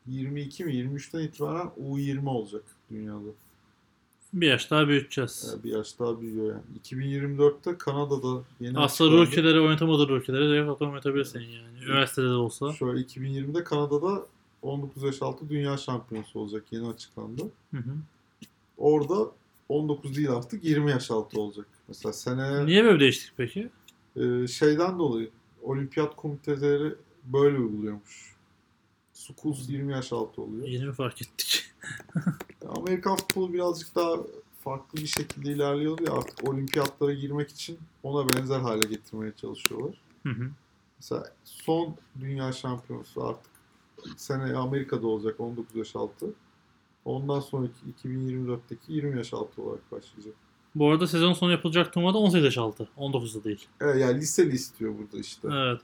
2022 0.08 0.64
mi 0.64 0.72
23'ten 0.72 1.20
itibaren 1.20 1.70
U20 1.80 2.28
olacak 2.28 2.62
dünyada. 2.90 3.28
Bir 4.32 4.46
yaş 4.46 4.70
daha 4.70 4.88
büyüteceğiz. 4.88 5.48
Yani 5.52 5.64
bir 5.64 5.70
yaş 5.70 5.98
daha 5.98 6.20
büyüyor 6.20 6.46
yani. 6.46 6.62
2024'te 6.84 7.78
Kanada'da 7.78 8.42
yeni 8.60 8.78
Aslında 8.78 9.22
ülkeleri 9.22 9.60
oynatamadığı 9.60 10.12
ülkeleri 10.12 10.48
direkt 10.48 10.70
atom 10.70 10.90
oynatabilirsin 10.90 11.40
yani. 11.40 11.84
Üniversitede 11.84 12.26
de 12.26 12.32
olsa. 12.32 12.72
Şöyle 12.72 13.00
2020'de 13.00 13.64
Kanada'da 13.64 14.26
19 14.62 15.02
yaş 15.02 15.22
altı 15.22 15.48
dünya 15.48 15.76
şampiyonası 15.76 16.38
olacak. 16.38 16.64
Yeni 16.70 16.86
açıklandı. 16.86 17.42
Hı 17.70 17.76
hı. 17.76 17.94
Orada 18.78 19.30
19 19.68 20.16
değil 20.16 20.30
artık 20.30 20.64
20 20.64 20.90
yaş 20.90 21.10
altı 21.10 21.40
olacak. 21.40 21.66
Mesela 21.88 22.12
seneye 22.12 22.66
Niye 22.66 22.84
böyle 22.84 23.00
değiştik 23.00 23.32
peki? 23.36 23.68
e, 24.16 24.46
şeyden 24.46 24.98
dolayı 24.98 25.30
olimpiyat 25.62 26.16
komiteleri 26.16 26.94
böyle 27.24 27.58
uyguluyormuş. 27.58 28.37
Schools 29.18 29.68
20 29.68 29.92
yaş 29.92 30.12
altı 30.12 30.42
oluyor. 30.42 30.68
Yeni 30.68 30.84
mi 30.84 30.92
fark 30.92 31.22
ettik? 31.22 31.64
Amerikan 32.76 33.16
futbolu 33.16 33.52
birazcık 33.52 33.94
daha 33.94 34.16
farklı 34.64 34.98
bir 34.98 35.06
şekilde 35.06 35.52
ilerliyordu 35.52 36.02
ya 36.06 36.12
artık 36.12 36.48
olimpiyatlara 36.48 37.12
girmek 37.12 37.50
için 37.50 37.78
ona 38.02 38.28
benzer 38.28 38.60
hale 38.60 38.86
getirmeye 38.86 39.32
çalışıyorlar. 39.32 39.94
Hı 40.22 40.28
hı. 40.28 40.50
Mesela 40.98 41.24
son 41.44 41.96
dünya 42.20 42.52
şampiyonası 42.52 43.24
artık 43.24 43.50
sene 44.16 44.56
Amerika'da 44.56 45.06
olacak 45.06 45.40
19 45.40 45.76
yaş 45.76 45.96
altı. 45.96 46.26
Ondan 47.04 47.40
sonraki 47.40 47.74
2024'teki 48.04 48.92
20 48.92 49.16
yaş 49.18 49.34
altı 49.34 49.62
olarak 49.62 49.92
başlayacak. 49.92 50.34
Bu 50.74 50.90
arada 50.90 51.06
sezon 51.06 51.32
sonu 51.32 51.50
yapılacak 51.50 51.92
turnuvada 51.92 52.18
18 52.18 52.44
yaş 52.44 52.58
altı. 52.58 52.88
19'da 52.98 53.44
değil. 53.44 53.68
Evet, 53.80 54.00
yani 54.00 54.20
liseli 54.20 54.54
istiyor 54.54 54.98
burada 54.98 55.18
işte. 55.18 55.48
Evet. 55.52 55.80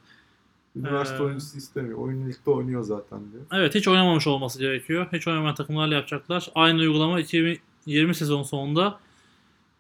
Üniversite 0.77 1.17
Ee, 1.17 1.21
oyuncusu 1.21 1.59
istemiyor. 1.59 1.99
Oyun 1.99 2.29
ligde 2.29 2.51
oynuyor 2.51 2.83
zaten 2.83 3.19
diyor. 3.33 3.45
Evet 3.53 3.75
hiç 3.75 3.89
oynamamış 3.89 4.27
olması 4.27 4.59
gerekiyor. 4.59 5.07
Hiç 5.13 5.29
oynamayan 5.29 5.55
takımlarla 5.55 5.95
yapacaklar. 5.95 6.49
Aynı 6.55 6.81
uygulama 6.81 7.21
2020 7.21 8.15
sezon 8.15 8.43
sonunda 8.43 8.99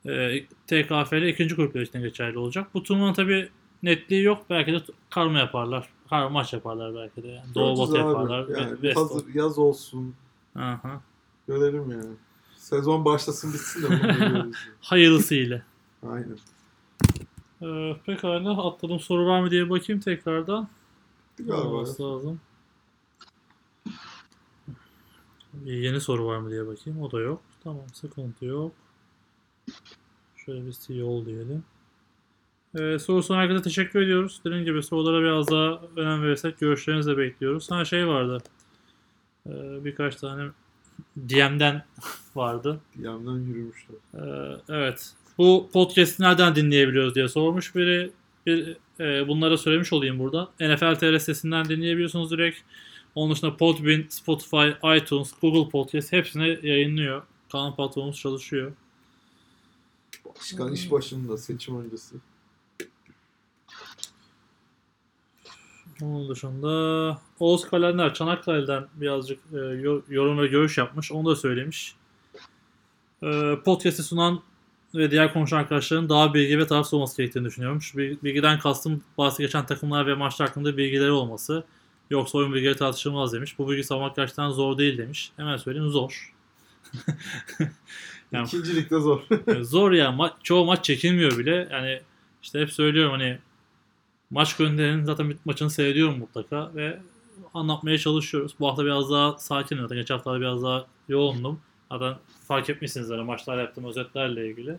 e, 0.06 0.44
TKF'li 0.66 1.28
ikinci 1.30 1.54
gruplar 1.54 1.80
için 1.80 2.00
geçerli 2.00 2.38
olacak. 2.38 2.66
Bu 2.74 2.82
turnuvanın 2.82 3.12
tabi 3.12 3.48
netliği 3.82 4.22
yok. 4.22 4.44
Belki 4.50 4.72
de 4.72 4.80
karma 5.10 5.38
yaparlar. 5.38 5.88
Karma 6.10 6.28
maç 6.28 6.52
yaparlar 6.52 6.94
belki 6.94 7.22
de. 7.22 7.28
Yani. 7.28 7.54
Doğu 7.54 7.78
batı 7.78 7.96
yaparlar. 7.98 8.48
Yani 8.48 8.92
hazır 8.94 9.34
yaz 9.34 9.58
olsun. 9.58 10.14
Aha. 10.56 11.00
Görelim 11.48 11.90
yani. 11.90 12.14
Sezon 12.56 13.04
başlasın 13.04 13.52
bitsin 13.52 13.82
de. 13.82 13.88
Hayırlısıyla. 14.80 15.62
Aynen. 16.10 16.38
Ee, 17.62 17.96
pekala 18.06 18.66
atladığım 18.66 19.00
soru 19.00 19.26
var 19.26 19.40
mı 19.40 19.50
diye 19.50 19.70
bakayım 19.70 20.00
tekrardan. 20.00 20.68
Galiba. 21.38 21.66
Olması 21.68 22.02
lazım. 22.02 22.40
Bir 25.52 25.72
yeni 25.72 26.00
soru 26.00 26.26
var 26.26 26.38
mı 26.38 26.50
diye 26.50 26.66
bakayım. 26.66 27.02
O 27.02 27.12
da 27.12 27.20
yok. 27.20 27.42
Tamam 27.64 27.84
sıkıntı 27.92 28.44
yok. 28.44 28.72
Şöyle 30.36 30.66
bir 30.66 30.72
CEO 30.72 31.26
diyelim. 31.26 31.64
Ee, 32.78 32.98
soru 32.98 33.22
sonra 33.22 33.40
herkese 33.40 33.62
teşekkür 33.62 34.00
ediyoruz. 34.00 34.40
Dediğim 34.44 34.64
gibi 34.64 34.82
sorulara 34.82 35.22
biraz 35.22 35.48
daha 35.50 35.80
önem 35.96 36.22
verirsek 36.22 36.58
görüşlerinizi 36.60 37.10
de 37.10 37.18
bekliyoruz. 37.18 37.70
Ha 37.70 37.84
şey 37.84 38.08
vardı. 38.08 38.38
Ee, 39.46 39.84
birkaç 39.84 40.16
tane 40.16 40.50
DM'den 41.16 41.84
vardı. 42.34 42.80
Yandan 42.98 43.38
yürümüşler. 43.38 43.96
Ee, 44.14 44.56
evet. 44.68 45.12
Bu 45.38 45.70
podcast'i 45.72 46.22
nereden 46.22 46.54
dinleyebiliyoruz 46.54 47.14
diye 47.14 47.28
sormuş 47.28 47.74
biri. 47.74 48.10
Bir, 48.46 48.76
e, 49.00 49.28
bunlara 49.28 49.56
söylemiş 49.58 49.92
olayım 49.92 50.18
burada. 50.18 50.50
NFL 50.60 50.94
TR 50.94 51.18
sitesinden 51.18 51.68
dinleyebiliyorsunuz 51.68 52.30
direkt. 52.30 52.58
Onun 53.14 53.34
dışında 53.34 53.56
Podbean, 53.56 54.04
Spotify, 54.08 54.96
iTunes, 54.96 55.32
Google 55.40 55.70
Podcast 55.70 56.12
hepsine 56.12 56.48
yayınlıyor. 56.62 57.22
Kanal 57.52 57.74
patronumuz 57.74 58.16
çalışıyor. 58.20 58.72
Başkan 60.38 60.72
iş 60.72 60.90
başında 60.90 61.38
seçim 61.38 61.84
öncesi. 61.84 62.16
Onun 66.02 66.28
dışında 66.28 67.20
Oğuz 67.40 67.64
Kalender 67.68 68.14
Çanakkale'den 68.14 68.86
birazcık 68.94 69.38
e, 69.52 69.56
yo- 69.56 70.02
yorum 70.08 70.38
ve 70.38 70.46
görüş 70.46 70.78
yapmış. 70.78 71.12
Onu 71.12 71.30
da 71.30 71.36
söylemiş. 71.36 71.94
E, 73.22 73.58
podcast'i 73.64 74.02
sunan 74.02 74.42
ve 74.94 75.10
diğer 75.10 75.32
konuşan 75.32 75.58
arkadaşların 75.58 76.08
daha 76.08 76.34
bilgi 76.34 76.58
ve 76.58 76.66
tarafsız 76.66 76.94
olması 76.94 77.16
gerektiğini 77.16 77.44
düşünüyorum. 77.44 77.82
Şu 77.82 77.98
bil- 77.98 78.16
bilgiden 78.22 78.58
kastım 78.58 79.02
bahsi 79.18 79.42
geçen 79.42 79.66
takımlar 79.66 80.06
ve 80.06 80.14
maçlar 80.14 80.48
hakkında 80.48 80.76
bilgileri 80.76 81.10
olması. 81.10 81.64
Yoksa 82.10 82.38
oyun 82.38 82.54
bilgileri 82.54 82.76
tartışılmaz 82.76 83.32
demiş. 83.32 83.58
Bu 83.58 83.70
bilgi 83.70 83.84
savunmak 83.84 84.16
gerçekten 84.16 84.50
zor 84.50 84.78
değil 84.78 84.98
demiş. 84.98 85.32
Hemen 85.36 85.56
söyleyeyim 85.56 85.88
zor. 85.90 86.34
Yani- 88.32 88.46
İkincilikte 88.46 89.00
zor. 89.00 89.20
Zor 89.60 89.92
ya. 89.92 90.06
Ma- 90.10 90.32
çoğu 90.42 90.64
maç 90.64 90.84
çekilmiyor 90.84 91.38
bile. 91.38 91.68
Yani 91.72 92.00
işte 92.42 92.60
hep 92.60 92.70
söylüyorum 92.72 93.12
hani 93.12 93.38
maç 94.30 94.56
gönderenin 94.56 95.04
zaten 95.04 95.30
bir 95.30 95.36
maçını 95.44 95.70
seyrediyorum 95.70 96.18
mutlaka 96.18 96.70
ve 96.74 96.98
anlatmaya 97.54 97.98
çalışıyoruz. 97.98 98.54
Bu 98.60 98.68
hafta 98.68 98.84
biraz 98.84 99.10
daha 99.10 99.38
sakin 99.38 99.76
zaten. 99.80 99.98
Geçen 99.98 100.14
hafta 100.14 100.40
biraz 100.40 100.62
daha 100.62 100.86
yoğundum. 101.08 101.60
Zaten 101.98 102.18
fark 102.48 102.70
etmişsiniz 102.70 103.06
zaten 103.06 103.24
maçlar 103.24 103.58
yaptığım 103.58 103.84
özetlerle 103.84 104.48
ilgili. 104.48 104.78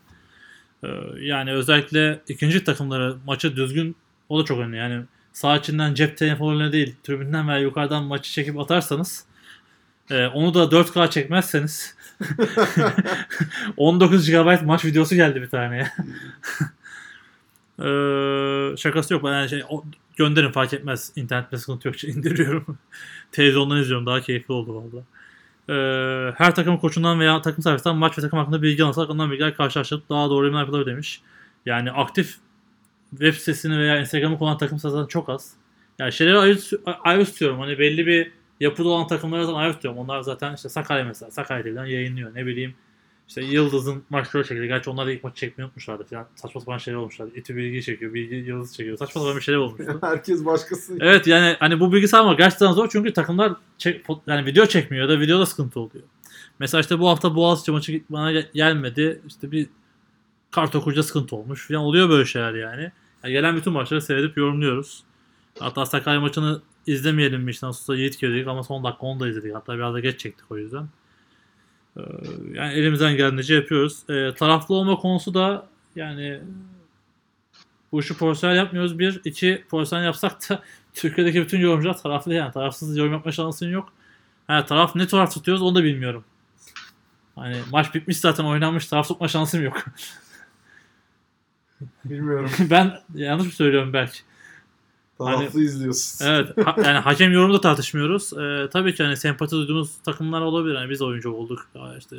Ee, 0.83 0.87
yani 1.19 1.51
özellikle 1.51 2.19
ikinci 2.27 2.63
takımları 2.63 3.17
maçı 3.25 3.55
düzgün 3.55 3.95
o 4.29 4.39
da 4.39 4.45
çok 4.45 4.59
önemli. 4.59 4.77
Yani 4.77 5.03
sağ 5.33 5.57
içinden 5.57 5.93
cep 5.93 6.17
telefonuyla 6.17 6.71
değil 6.71 6.95
tribünden 7.03 7.47
veya 7.47 7.59
yukarıdan 7.59 8.03
maçı 8.03 8.31
çekip 8.31 8.59
atarsanız 8.59 9.25
e, 10.11 10.27
onu 10.27 10.53
da 10.53 10.63
4K 10.63 11.09
çekmezseniz 11.09 11.95
19 13.77 14.29
GB 14.29 14.61
maç 14.65 14.85
videosu 14.85 15.15
geldi 15.15 15.41
bir 15.41 15.49
tane. 15.49 15.91
Ee, 17.79 18.77
şakası 18.77 19.13
yok. 19.13 19.23
Yani 19.25 19.49
şey, 19.49 19.63
gönderin 20.15 20.51
fark 20.51 20.73
etmez. 20.73 21.11
İnternette 21.15 21.57
sıkıntı 21.57 21.87
yok. 21.87 22.03
indiriyorum. 22.03 22.77
Televizyondan 23.31 23.77
izliyorum. 23.77 24.05
Daha 24.05 24.21
keyifli 24.21 24.53
oldu 24.53 24.75
valla. 24.75 25.03
Ee, 25.69 25.73
her 26.35 26.55
takım 26.55 26.77
koçundan 26.77 27.19
veya 27.19 27.41
takım 27.41 27.63
servisinden 27.63 27.97
maç 27.97 28.17
ve 28.17 28.21
takım 28.21 28.39
hakkında 28.39 28.61
bilgi 28.61 28.83
alırsak 28.83 29.09
ondan 29.09 29.31
bilgiler 29.31 29.55
karşılaştırıp 29.55 30.09
daha 30.09 30.29
doğru 30.29 30.45
yorumlar 30.45 30.61
yapılır 30.61 30.85
demiş. 30.85 31.21
Yani 31.65 31.91
aktif 31.91 32.35
web 33.09 33.33
sitesini 33.33 33.79
veya 33.79 33.99
Instagram'ı 33.99 34.37
kullanan 34.37 34.57
takım 34.57 34.79
zaten 34.79 35.05
çok 35.05 35.29
az. 35.29 35.53
Yani 35.99 36.13
şeyleri 36.13 36.37
ayrı, 36.37 36.59
ayrı 37.03 37.25
tutuyorum. 37.25 37.59
Hani 37.59 37.79
belli 37.79 38.07
bir 38.07 38.31
yapıda 38.59 38.89
olan 38.89 39.07
takımları 39.07 39.45
zaten 39.45 39.59
ayrı 39.59 39.73
tutuyorum. 39.73 39.99
Onlar 39.99 40.21
zaten 40.21 40.55
işte 40.55 40.69
Sakarya 40.69 41.05
mesela. 41.05 41.31
Sakarya 41.31 41.63
TV'den 41.63 41.85
yayınlıyor. 41.85 42.35
Ne 42.35 42.45
bileyim 42.45 42.75
işte 43.27 43.41
Yıldız'ın 43.41 44.03
maçları 44.10 44.43
çekildi. 44.43 44.68
Gerçi 44.68 44.89
onlar 44.89 45.07
da 45.07 45.11
ilk 45.11 45.23
maçı 45.23 45.35
çekmeyi 45.35 45.65
unutmuşlardı 45.65 46.03
falan. 46.03 46.27
Saçma 46.35 46.61
sapan 46.61 46.77
şeyler 46.77 46.97
olmuşlardı. 46.97 47.35
İTÜ 47.35 47.56
bilgi 47.56 47.84
çekiyor, 47.84 48.14
bilgi 48.14 48.35
Yıldız 48.35 48.76
çekiyor. 48.76 48.97
Saçma 48.97 49.22
sapan 49.22 49.35
bir 49.38 49.41
şeyler 49.41 49.60
olmuştu. 49.60 49.97
Herkes 50.02 50.45
başkası. 50.45 50.97
evet 50.99 51.27
yani 51.27 51.56
hani 51.60 51.80
bu 51.80 51.93
bilgi 51.93 52.07
sağlamak 52.07 52.38
gerçekten 52.38 52.72
zor 52.72 52.89
çünkü 52.91 53.14
takımlar 53.14 53.53
çek, 53.77 54.06
yani 54.27 54.45
video 54.45 54.65
çekmiyor 54.65 55.10
ya 55.10 55.15
da 55.15 55.19
videoda 55.19 55.45
sıkıntı 55.45 55.80
oluyor. 55.80 56.03
Mesela 56.60 56.81
işte 56.81 56.99
bu 56.99 57.10
hafta 57.10 57.35
Boğaziçi 57.35 57.72
maçı 57.72 58.02
bana 58.10 58.31
gel- 58.31 58.49
gelmedi. 58.53 59.22
İşte 59.27 59.52
bir 59.52 59.68
kart 60.52 60.76
okuyucuda 60.76 61.03
sıkıntı 61.03 61.35
olmuş 61.35 61.68
falan 61.68 61.81
oluyor 61.81 62.10
böyle 62.10 62.26
şeyler 62.26 62.53
yani. 62.53 62.91
yani 63.23 63.34
gelen 63.34 63.56
bütün 63.56 63.73
maçları 63.73 64.02
seyredip 64.02 64.38
yorumluyoruz. 64.38 65.03
Hatta 65.60 65.85
Sakarya 65.85 66.22
maçını 66.22 66.61
izlemeyelim 66.88 67.41
mi 67.41 67.52
işte 67.52 67.68
nasıl 67.68 67.93
olsa 67.93 67.95
Yiğit 67.95 68.22
dedik 68.22 68.47
ama 68.47 68.64
son 68.64 68.84
dakika 68.84 69.06
onu 69.06 69.19
da 69.19 69.27
izledik. 69.27 69.56
Hatta 69.56 69.76
biraz 69.76 69.93
da 69.93 69.99
geç 69.99 70.19
çektik 70.19 70.52
o 70.52 70.57
yüzden. 70.57 70.88
Ee, 71.97 72.01
Yani 72.53 72.73
elimizden 72.73 73.17
geldiğince 73.17 73.55
yapıyoruz. 73.55 74.03
Ee, 74.09 74.34
taraflı 74.38 74.76
olma 74.76 74.95
konusu 74.95 75.34
da 75.34 75.67
yani 75.95 76.39
bu 77.91 77.99
işi 77.99 78.17
profesyonel 78.17 78.55
yapmıyoruz. 78.55 78.99
Bir, 78.99 79.22
iki 79.26 79.63
profesyonel 79.69 80.05
yapsak 80.05 80.49
da 80.49 80.63
Türkiye'deki 80.93 81.41
bütün 81.41 81.59
yorumcular 81.59 81.97
taraflı 81.97 82.34
yani. 82.34 82.51
Tarafsız 82.51 82.97
yorum 82.97 83.13
yapma 83.13 83.31
şansın 83.31 83.69
yok. 83.69 83.93
Ha, 84.47 84.65
taraf 84.65 84.95
ne 84.95 85.07
taraf 85.07 85.34
tutuyoruz 85.34 85.63
onu 85.63 85.76
da 85.76 85.84
bilmiyorum. 85.84 86.23
Hani 87.35 87.57
maç 87.72 87.95
bitmiş 87.95 88.17
zaten 88.17 88.43
oynanmış 88.43 88.88
taraf 88.88 89.07
tutma 89.07 89.27
şansım 89.27 89.63
yok. 89.63 89.85
Bilmiyorum. 92.05 92.51
ben 92.59 92.99
yanlış 93.15 93.45
mı 93.45 93.51
söylüyorum 93.51 93.93
belki? 93.93 94.19
Taraflı 95.17 95.61
izliyorsun. 95.61 96.25
Evet. 96.25 96.49
ha- 96.65 96.75
yani 96.85 96.97
hakem 96.97 97.31
yorumu 97.31 97.53
da 97.53 97.61
tartışmıyoruz. 97.61 98.33
Ee, 98.33 98.69
tabii 98.73 98.95
ki 98.95 99.03
hani 99.03 99.17
sempati 99.17 99.51
duyduğumuz 99.51 99.97
takımlar 99.97 100.41
olabilir. 100.41 100.75
Yani 100.75 100.89
biz 100.89 101.01
oyuncu 101.01 101.31
olduk. 101.31 101.67
Ya 101.75 101.97
işte 101.97 102.17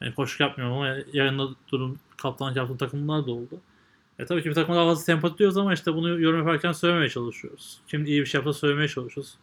yani 0.00 0.14
koşuk 0.14 0.40
yapmıyorum 0.40 0.76
ama 0.76 0.96
yarında 1.12 1.48
durum 1.72 1.98
kaptanlık 2.16 2.56
yaptığım 2.56 2.76
takımlar 2.76 3.26
da 3.26 3.30
oldu. 3.30 3.60
E 4.18 4.24
tabii 4.26 4.42
ki 4.42 4.48
bir 4.48 4.54
takıma 4.54 4.76
daha 4.76 4.84
fazla 4.86 5.02
sempati 5.04 5.38
duyuyoruz 5.38 5.56
ama 5.56 5.74
işte 5.74 5.94
bunu 5.94 6.20
yorum 6.20 6.38
yaparken 6.38 6.72
söylemeye 6.72 7.08
çalışıyoruz. 7.08 7.78
Kim 7.88 8.06
iyi 8.06 8.20
bir 8.20 8.26
şey 8.26 8.38
yapsa 8.38 8.52
söylemeye 8.52 8.88
çalışıyoruz. 8.88 9.34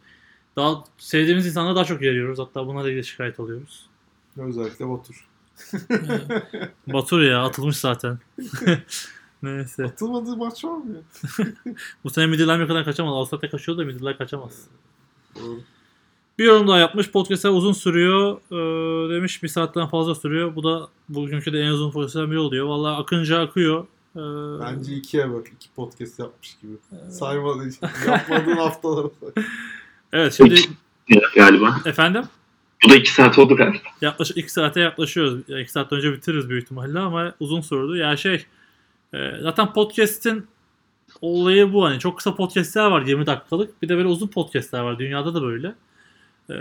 Daha 0.56 0.84
sevdiğimiz 0.98 1.46
insanlara 1.46 1.76
daha 1.76 1.84
çok 1.84 2.02
yeriyoruz. 2.02 2.38
Hatta 2.38 2.66
buna 2.66 2.84
da 2.84 2.88
ilgili 2.90 3.04
şikayet 3.04 3.40
alıyoruz. 3.40 3.86
Özellikle 4.36 4.88
Batur. 4.88 5.28
Batur 6.86 7.22
ya 7.22 7.42
atılmış 7.44 7.76
zaten. 7.76 8.18
Neyse. 9.42 9.84
Atılmadığı 9.84 10.36
maç 10.36 10.64
var 10.64 10.76
mı 10.76 10.84
ya? 10.94 11.46
Bu 12.04 12.10
sene 12.10 12.26
Midillimer 12.26 12.68
kadar 12.68 12.84
kaçamaz. 12.84 13.12
Avustralya 13.14 13.50
kaçıyor 13.50 13.78
da 13.78 13.84
Midillimer 13.84 14.18
kaçamaz. 14.18 14.66
Doğru. 15.40 15.60
Bir 16.38 16.44
yorum 16.44 16.68
daha 16.68 16.78
yapmış. 16.78 17.10
Podcast'ler 17.10 17.50
uzun 17.50 17.72
sürüyor. 17.72 18.36
Ee, 18.50 19.14
demiş 19.14 19.42
bir 19.42 19.48
saatten 19.48 19.86
fazla 19.86 20.14
sürüyor. 20.14 20.56
Bu 20.56 20.64
da 20.64 20.88
bugünkü 21.08 21.52
de 21.52 21.60
en 21.60 21.70
uzun 21.70 21.90
podcast'ten 21.90 22.30
biri 22.30 22.38
oluyor. 22.38 22.66
Vallahi 22.66 22.96
akınca 22.96 23.40
akıyor. 23.40 23.86
Ee, 24.16 24.20
Bence 24.60 24.94
ikiye 24.94 25.32
bak. 25.32 25.46
iki 25.56 25.68
podcast 25.76 26.18
yapmış 26.18 26.56
gibi. 26.62 26.72
Saymadı. 27.10 27.68
Yapmadığın 28.06 28.56
haftalara 28.56 29.08
say. 29.20 29.44
Evet 30.12 30.32
şimdi 30.32 30.60
galiba. 31.34 31.76
efendim 31.84 32.22
Bu 32.84 32.90
da 32.90 32.96
2 32.96 33.12
saat 33.14 33.38
oldu 33.38 33.56
galiba. 33.56 33.78
yaklaşık 34.00 34.36
2 34.36 34.52
saate 34.52 34.80
yaklaşıyoruz. 34.80 35.40
2 35.48 35.72
saat 35.72 35.92
önce 35.92 36.12
bitiririz 36.12 36.48
büyük 36.48 36.62
ihtimalle 36.64 36.98
ama 36.98 37.34
uzun 37.40 37.60
sürdü. 37.60 37.96
Ya 37.98 38.16
şey 38.16 38.46
zaten 39.42 39.72
podcast'in 39.72 40.46
olayı 41.20 41.72
bu 41.72 41.84
hani 41.84 41.98
çok 41.98 42.16
kısa 42.16 42.34
podcast'ler 42.34 42.90
var 42.90 43.02
20 43.02 43.26
dakikalık. 43.26 43.82
Bir 43.82 43.88
de 43.88 43.96
böyle 43.96 44.08
uzun 44.08 44.28
podcast'ler 44.28 44.80
var. 44.80 44.98
Dünyada 44.98 45.34
da 45.34 45.42
böyle. 45.42 45.74
Ee, 46.50 46.54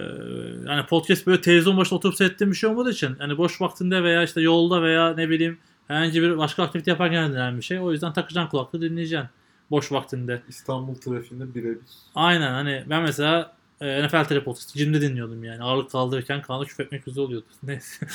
yani 0.68 0.86
podcast 0.86 1.28
böyle 1.28 1.42
televizyon 1.42 1.78
başında 1.78 1.98
oturup 1.98 2.16
seyrettiğim 2.16 2.52
bir 2.52 2.58
şey 2.58 2.70
olmadığı 2.70 2.92
için 2.92 3.16
hani 3.20 3.38
boş 3.38 3.62
vaktinde 3.62 4.04
veya 4.04 4.24
işte 4.24 4.42
yolda 4.42 4.84
veya 4.84 5.14
ne 5.14 5.30
bileyim 5.30 5.58
herhangi 5.88 6.22
bir 6.22 6.38
başka 6.38 6.64
aktivite 6.64 6.92
yaparken 6.92 7.30
dinlenen 7.30 7.58
bir 7.58 7.62
şey. 7.62 7.80
O 7.80 7.92
yüzden 7.92 8.14
takacaksın 8.14 8.50
kulaklığı 8.50 8.82
dinleyeceksin 8.82 9.30
boş 9.72 9.92
vaktinde. 9.92 10.42
İstanbul 10.50 10.96
trafiğinde 10.96 11.56
birebir. 11.56 11.82
Aynen 12.16 12.52
hani 12.52 12.84
ben 12.90 13.02
mesela 13.02 13.56
e, 13.82 14.08
NFL 14.08 14.24
TV 14.24 14.44
Podcast'ı 14.44 14.78
cimde 14.78 15.02
dinliyordum 15.02 15.44
yani. 15.44 15.64
Ağırlık 15.64 15.92
kaldırırken 15.92 16.42
kanala 16.42 16.66
küfür 16.66 16.84
etmek 16.84 17.06
güzel 17.06 17.24
oluyordu. 17.24 17.46
Neyse. 17.64 18.08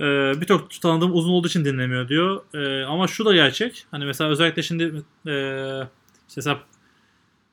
Ee, 0.00 0.32
Birçok 0.40 0.80
tanıdığım 0.80 1.14
uzun 1.16 1.32
olduğu 1.32 1.46
için 1.48 1.64
dinlemiyor 1.64 2.08
diyor. 2.08 2.40
Ee, 2.54 2.84
ama 2.84 3.06
şu 3.08 3.24
da 3.24 3.34
gerçek. 3.34 3.86
Hani 3.90 4.04
mesela 4.04 4.30
özellikle 4.30 4.62
şimdi 4.62 4.82
e, 5.26 5.32
işte 6.28 6.34
mesela 6.36 6.60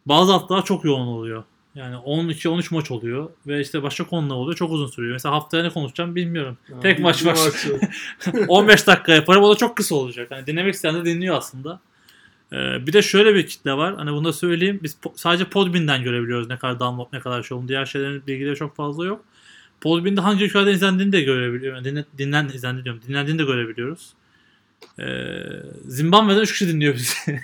bazı 0.06 0.32
haftalar 0.32 0.66
çok 0.66 0.86
yoğun 0.86 1.08
oluyor. 1.08 1.44
Yani 1.76 1.96
12-13 1.96 2.74
maç 2.74 2.92
oluyor 2.92 3.30
ve 3.48 3.62
işte 3.62 3.84
başka 3.84 4.04
konular 4.08 4.36
oluyor. 4.36 4.56
Çok 4.58 4.72
uzun 4.72 4.88
sürüyor. 4.88 5.14
Mesela 5.14 5.36
haftaya 5.36 5.64
ne 5.64 5.70
konuşacağım 5.70 6.16
bilmiyorum. 6.16 6.58
Yani 6.70 6.82
Tek 6.82 7.00
maç 7.00 7.26
var. 7.26 7.38
maçı. 7.46 7.80
15 8.48 8.88
dakika 8.88 9.12
yaparım. 9.14 9.44
O 9.44 9.52
da 9.52 9.56
çok 9.58 9.78
kısa 9.78 9.96
olacak. 9.96 10.32
Hani 10.32 10.48
dinlemek 10.48 10.74
isteyen 10.74 10.96
de 10.96 11.06
dinliyor 11.06 11.38
aslında. 11.38 11.80
Ee, 12.54 12.88
bir 12.88 12.94
de 12.94 13.02
şöyle 13.02 13.36
bir 13.36 13.48
kitle 13.48 13.74
var. 13.74 13.96
Hani 13.96 14.12
bunu 14.12 14.26
da 14.26 14.34
söyleyeyim. 14.34 14.80
Biz 14.84 14.98
po- 15.04 15.12
sadece 15.16 15.46
Podbean'den 15.46 16.04
görebiliyoruz 16.04 16.50
ne 16.50 16.58
kadar 16.58 16.80
download 16.80 17.08
ne 17.14 17.20
kadar 17.20 17.44
şey 17.44 17.56
olduğunu. 17.56 17.68
Diğer 17.68 17.86
şeylerin 17.86 18.28
bilgileri 18.28 18.56
çok 18.56 18.76
fazla 18.76 19.06
yok. 19.06 19.26
Podbean'de 19.82 20.22
hangi 20.22 20.46
ülkelerde 20.46 20.72
izlendiğini 20.72 21.12
de 21.12 21.22
görebiliyoruz. 21.22 21.86
Yani 21.86 21.96
dinle, 21.96 22.06
dinlen, 22.18 22.48
izlendi 22.48 22.84
diyorum. 22.84 23.02
Dinlendiğini 23.08 23.40
de 23.40 23.44
görebiliyoruz. 23.44 24.14
Ee, 25.00 25.04
Zimbabwe'den 25.88 26.42
3 26.42 26.52
kişi 26.52 26.68
dinliyor 26.68 26.96
bizi. 26.96 27.16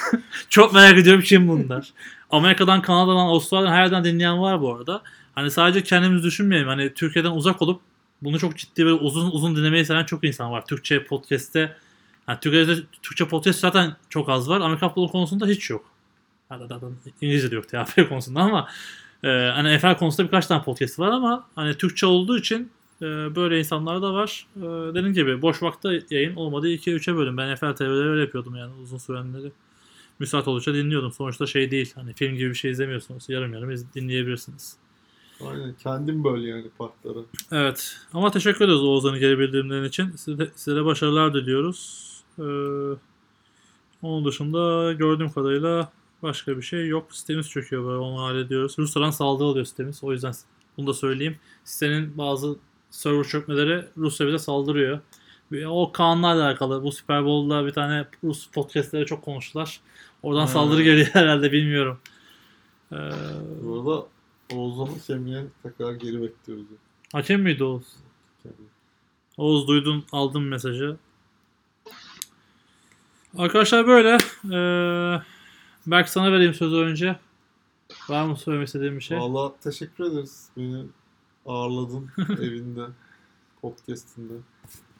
çok 0.50 0.74
merak 0.74 0.98
ediyorum 0.98 1.22
kim 1.22 1.48
bunlar. 1.48 1.88
Amerika'dan, 2.30 2.82
Kanada'dan, 2.82 3.16
Avustralya'dan 3.16 3.72
her 3.72 3.82
yerden 3.82 4.04
dinleyen 4.04 4.40
var 4.40 4.60
bu 4.60 4.74
arada. 4.74 5.02
Hani 5.34 5.50
sadece 5.50 5.82
kendimiz 5.82 6.22
düşünmeyelim. 6.24 6.68
Hani 6.68 6.94
Türkiye'den 6.94 7.30
uzak 7.30 7.62
olup 7.62 7.80
bunu 8.22 8.38
çok 8.38 8.56
ciddi 8.56 8.86
ve 8.86 8.92
uzun 8.92 9.30
uzun 9.30 9.56
dinlemeyi 9.56 9.84
seven 9.86 10.04
çok 10.04 10.24
insan 10.24 10.52
var. 10.52 10.66
Türkçe 10.66 11.04
podcast'te 11.04 11.76
yani 12.28 12.38
Türkiye'de 12.40 12.76
Türkçe 13.02 13.28
podcast 13.28 13.60
zaten 13.60 13.96
çok 14.08 14.28
az 14.28 14.48
var. 14.48 14.60
Amerika 14.60 14.88
futbolu 14.88 15.10
konusunda 15.10 15.46
hiç 15.46 15.70
yok. 15.70 15.84
İngilizce 17.20 17.50
de 17.50 17.54
yok 17.54 17.68
TFF 17.68 18.08
konusunda 18.08 18.40
ama 18.40 18.68
e, 19.24 19.28
hani 19.28 19.76
NFL 19.76 19.94
konusunda 19.98 20.26
birkaç 20.28 20.46
tane 20.46 20.62
podcast 20.62 20.98
var 20.98 21.08
ama 21.08 21.46
hani 21.54 21.74
Türkçe 21.74 22.06
olduğu 22.06 22.38
için 22.38 22.70
e, 23.02 23.04
böyle 23.36 23.58
insanlar 23.58 24.02
da 24.02 24.12
var. 24.14 24.46
E, 24.56 24.60
dediğim 24.94 25.12
gibi 25.12 25.42
boş 25.42 25.62
vakte 25.62 26.02
yayın 26.10 26.36
olmadı 26.36 26.68
2'ye 26.68 26.96
3'e 26.96 27.16
bölüm. 27.16 27.36
Ben 27.36 27.54
NFL 27.54 27.72
TV'de 27.74 27.84
öyle 27.90 28.20
yapıyordum 28.20 28.56
yani 28.56 28.72
uzun 28.82 28.98
sürenleri. 28.98 29.52
Müsait 30.18 30.48
oldukça 30.48 30.74
dinliyordum. 30.74 31.12
Sonuçta 31.12 31.46
şey 31.46 31.70
değil. 31.70 31.92
Hani 31.94 32.12
film 32.12 32.36
gibi 32.36 32.50
bir 32.50 32.54
şey 32.54 32.70
izlemiyorsunuz. 32.70 33.28
Yarım 33.28 33.52
yarım 33.54 33.70
iz- 33.70 33.94
dinleyebilirsiniz. 33.94 34.76
Aynen 35.48 35.74
kendim 35.82 36.24
böyle 36.24 36.48
yani 36.48 36.64
partları. 36.78 37.18
Evet. 37.52 37.96
Ama 38.12 38.30
teşekkür 38.30 38.64
ederiz 38.64 38.80
Oğuzhan'ın 38.80 39.18
geri 39.20 39.38
bildirimlerin 39.38 39.84
için. 39.84 40.10
Size 40.10 40.38
de, 40.38 40.50
size 40.54 40.76
de 40.76 40.84
başarılar 40.84 41.34
diliyoruz. 41.34 42.06
Ee, 42.38 42.42
onun 44.02 44.24
dışında 44.24 44.92
gördüğüm 44.92 45.30
kadarıyla 45.30 45.92
başka 46.22 46.56
bir 46.56 46.62
şey 46.62 46.88
yok. 46.88 47.14
Sitemiz 47.16 47.50
çöküyor 47.50 47.84
böyle 47.86 47.98
onu 47.98 48.22
hallediyoruz. 48.22 48.78
Rusya'dan 48.78 49.10
saldırı 49.10 49.48
alıyor 49.48 49.64
sitemiz. 49.66 50.04
O 50.04 50.12
yüzden 50.12 50.34
bunu 50.76 50.86
da 50.86 50.94
söyleyeyim. 50.94 51.36
Sitenin 51.64 52.18
bazı 52.18 52.56
server 52.90 53.24
çökmeleri 53.24 53.84
Rusya 53.96 54.26
bize 54.26 54.38
saldırıyor. 54.38 55.00
O 55.66 55.92
Kaan'la 55.92 56.26
alakalı 56.32 56.82
bu 56.82 56.92
Super 56.92 57.24
Bowl'da 57.24 57.66
bir 57.66 57.70
tane 57.70 58.06
Rus 58.24 58.46
podcastleri 58.50 59.06
çok 59.06 59.22
konuştular. 59.24 59.80
Oradan 60.22 60.40
Ha. 60.40 60.46
saldırı 60.46 60.82
geliyor 60.82 61.06
herhalde 61.12 61.52
bilmiyorum. 61.52 61.98
Ee, 62.92 62.96
Bu 63.62 63.74
arada 63.78 64.06
Oğuzhan'ın 64.54 64.98
kemiğe 65.06 65.44
tekrar 65.62 65.92
geri 65.92 66.22
bekliyoruz. 66.22 66.64
hakem 67.12 67.42
miydi 67.42 67.64
Oğuz? 67.64 67.86
Yani. 68.44 68.54
Oğuz 69.36 69.68
duydun 69.68 70.04
aldın 70.12 70.42
mesajı. 70.42 70.96
Arkadaşlar 73.38 73.86
böyle. 73.86 74.18
Ee, 74.52 75.22
Berk 75.86 76.08
sana 76.08 76.32
vereyim 76.32 76.54
sözü 76.54 76.76
önce. 76.76 77.16
Var 78.08 78.24
mı 78.24 78.36
söylemek 78.36 78.66
istediğin 78.66 78.96
bir 78.96 79.00
şey? 79.00 79.18
Valla 79.18 79.52
teşekkür 79.60 80.04
ederiz. 80.04 80.48
Beni 80.56 80.84
ağırladın 81.46 82.10
evinde, 82.42 82.86
podcastinde. 83.60 84.32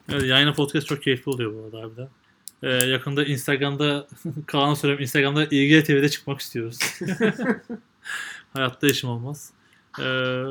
Evet, 0.09 0.23
yayına 0.23 0.53
podcast 0.53 0.87
çok 0.87 1.03
keyifli 1.03 1.31
oluyor 1.31 1.53
bu 1.53 1.63
arada 1.63 1.79
harbiden. 1.79 2.09
Ee, 2.63 2.69
yakında 2.69 3.25
Instagram'da 3.25 4.07
Kaan'a 4.45 4.75
söyleyeyim 4.75 5.01
Instagram'da 5.01 5.45
İlgili 5.45 5.83
TV'de 5.83 6.09
çıkmak 6.09 6.39
istiyoruz. 6.39 6.79
Hayatta 8.53 8.87
işim 8.87 9.09
olmaz. 9.09 9.51
Ee, 9.99 10.43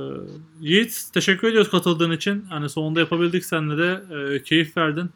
Yiğit 0.60 1.08
teşekkür 1.14 1.48
ediyoruz 1.48 1.70
katıldığın 1.70 2.10
için. 2.10 2.42
Hani 2.42 2.68
sonunda 2.68 3.00
yapabildik 3.00 3.44
seninle 3.44 3.78
de. 3.78 4.02
Ee, 4.14 4.42
keyif 4.42 4.76
verdin. 4.76 5.10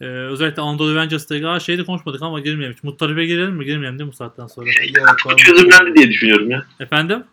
Ee, 0.00 0.04
özellikle 0.04 0.62
Anadolu 0.62 0.92
Avengers'ta 0.92 1.48
Aa, 1.48 1.60
şeyde 1.60 1.84
konuşmadık 1.84 2.22
ama 2.22 2.40
girmeyelim. 2.40 2.76
Muttalibe 2.82 3.26
girelim 3.26 3.54
mi? 3.54 3.64
Girmeyelim 3.64 3.98
değil 3.98 4.06
mi 4.06 4.12
bu 4.12 4.16
saatten 4.16 4.46
sonra? 4.46 4.70
Artık 5.10 5.32
bu 5.32 5.36
çözümlendi 5.36 5.94
diye 5.94 6.08
düşünüyorum 6.08 6.50
ya. 6.50 6.66
Efendim? 6.80 7.24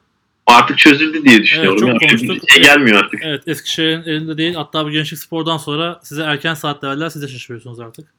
Artık 0.47 0.77
çözüldü 0.77 1.25
diye 1.25 1.41
düşünüyorum. 1.41 1.79
çok 1.79 1.89
ya. 1.89 1.97
konuştuk. 1.97 2.49
Şey 2.49 2.63
gelmiyor 2.63 3.03
artık. 3.03 3.19
Evet 3.23 3.47
Eskişehir'in 3.47 4.03
elinde 4.03 4.37
değil. 4.37 4.55
Hatta 4.55 4.85
bu 4.85 4.91
Gençlik 4.91 5.19
Spor'dan 5.19 5.57
sonra 5.57 5.99
size 6.03 6.23
erken 6.23 6.53
saatte 6.53 6.87
verdiler. 6.87 7.09
Siz 7.09 7.21
de 7.21 7.27
şaşırıyorsunuz 7.27 7.79
artık. 7.79 8.13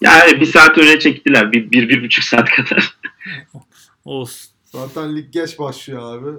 Yani 0.00 0.40
bir 0.40 0.46
saat 0.46 0.78
öne 0.78 0.98
çektiler. 0.98 1.52
Bir, 1.52 1.70
bir, 1.70 1.88
bir 1.88 2.04
buçuk 2.04 2.24
saat 2.24 2.48
kadar. 2.50 2.94
Olsun. 4.04 4.50
Zaten 4.64 5.16
lig 5.16 5.32
geç 5.32 5.58
başlıyor 5.58 6.16
abi. 6.16 6.38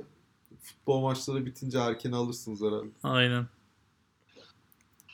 Futbol 0.63 1.01
maçları 1.01 1.45
bitince 1.45 1.77
erken 1.77 2.11
alırsınız 2.11 2.61
herhalde. 2.61 2.89
Aynen. 3.03 3.45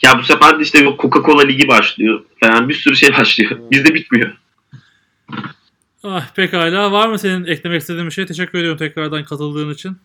Ya 0.04 0.20
bu 0.20 0.24
sefer 0.24 0.60
de 0.60 0.64
işte 0.64 0.80
Coca-Cola 0.80 1.48
ligi 1.48 1.68
başlıyor 1.68 2.22
falan 2.44 2.70
bir 2.70 2.74
sürü 2.74 2.96
şey 2.96 3.14
başlıyor. 3.14 3.52
Bizde 3.72 3.94
bitmiyor. 3.94 4.38
Ah, 6.04 6.34
pekala. 6.36 6.92
Var 6.92 7.08
mı 7.08 7.20
senin 7.20 7.46
eklemek 7.46 7.82
istediğin 7.82 8.06
bir 8.06 8.12
şey? 8.12 8.26
Teşekkür 8.26 8.58
ediyorum 8.58 8.78
tekrardan 8.78 9.24
katıldığın 9.26 9.74
için. 9.74 9.98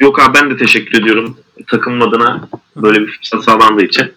Yok 0.00 0.20
abi 0.22 0.34
ben 0.34 0.50
de 0.50 0.56
teşekkür 0.56 1.02
ediyorum 1.02 1.36
takımım 1.66 2.02
adına 2.02 2.48
böyle 2.76 3.00
bir 3.00 3.06
fırsat 3.06 3.44
sağlandığı 3.44 3.84
için. 3.84 4.12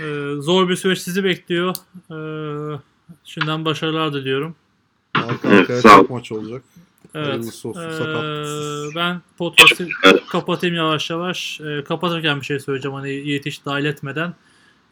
Ee, 0.00 0.32
zor 0.40 0.68
bir 0.68 0.76
süreç 0.76 0.98
sizi 0.98 1.24
bekliyor. 1.24 1.74
Ee, 2.10 2.78
şimdiden 3.24 3.64
başarılar 3.64 4.12
diliyorum. 4.14 4.56
Arka 5.14 5.48
Evet, 5.54 5.80
sağ 5.80 5.94
ol. 5.96 6.00
çok 6.00 6.10
maç 6.10 6.32
olacak. 6.32 6.62
Evet. 7.14 7.38
Olsun, 7.44 7.74
Ee, 7.74 8.94
ben 8.96 9.20
podcast'i 9.38 9.88
Evet. 10.04 10.22
kapatayım 10.28 10.76
yavaş 10.76 11.10
yavaş. 11.10 11.60
Ee, 11.60 11.84
kapatırken 11.84 12.40
bir 12.40 12.46
şey 12.46 12.60
söyleyeceğim 12.60 12.94
hani 12.94 13.40
hiç 13.46 13.64
dahil 13.64 13.84
etmeden. 13.84 14.34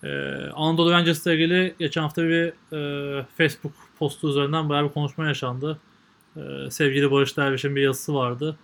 Ee, 0.05 0.09
Anadolu 0.55 0.95
Avengers'la 0.95 1.33
ilgili 1.33 1.75
geçen 1.79 2.03
hafta 2.03 2.23
bir 2.23 2.53
e, 2.73 3.27
Facebook 3.39 3.73
postu 3.99 4.29
üzerinden 4.31 4.69
bayağı 4.69 4.85
bir 4.89 4.93
konuşma 4.93 5.27
yaşandı. 5.27 5.79
Ee, 6.37 6.41
sevgili 6.71 7.11
Barış 7.11 7.37
Derviş'in 7.37 7.77
bir 7.77 7.83
yazısı 7.83 8.15
vardı. 8.15 8.57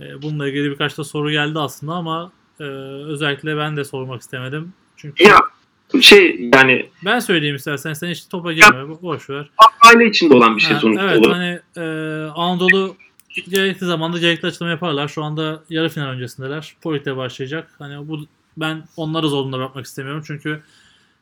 Ee, 0.00 0.22
bununla 0.22 0.48
ilgili 0.48 0.70
birkaç 0.70 0.98
da 0.98 1.04
soru 1.04 1.30
geldi 1.30 1.58
aslında 1.58 1.92
ama 1.92 2.32
e, 2.60 2.64
özellikle 2.64 3.56
ben 3.56 3.76
de 3.76 3.84
sormak 3.84 4.20
istemedim. 4.20 4.72
Çünkü 4.96 5.24
Ya 5.24 5.38
şey 6.00 6.50
yani 6.54 6.90
ben 7.04 7.18
söyleyeyim 7.18 7.56
istersen 7.56 7.92
sen 7.92 8.08
hiç 8.08 8.26
topa 8.28 8.52
girme 8.52 8.68
bo- 8.78 9.02
boş 9.02 9.30
ver. 9.30 9.50
aile 9.88 10.06
içinde 10.06 10.34
olan 10.34 10.56
bir 10.56 10.60
şey 10.60 10.74
Ha, 10.74 10.80
sonuç 10.80 10.98
evet 11.02 11.18
olarak. 11.18 11.36
hani 11.36 11.60
e, 11.76 11.82
Anadolu 12.34 12.96
gerekli 13.48 13.86
zamanda 13.86 14.18
gerekli 14.18 14.46
açıklama 14.46 14.70
yaparlar. 14.72 15.08
Şu 15.08 15.24
anda 15.24 15.62
yarı 15.70 15.88
final 15.88 16.08
öncesindeler. 16.08 16.74
Polite 16.82 17.16
başlayacak. 17.16 17.70
Hani 17.78 18.08
bu 18.08 18.26
ben 18.60 18.84
onları 18.96 19.28
zorunda 19.28 19.58
bırakmak 19.58 19.86
istemiyorum. 19.86 20.22
Çünkü 20.26 20.62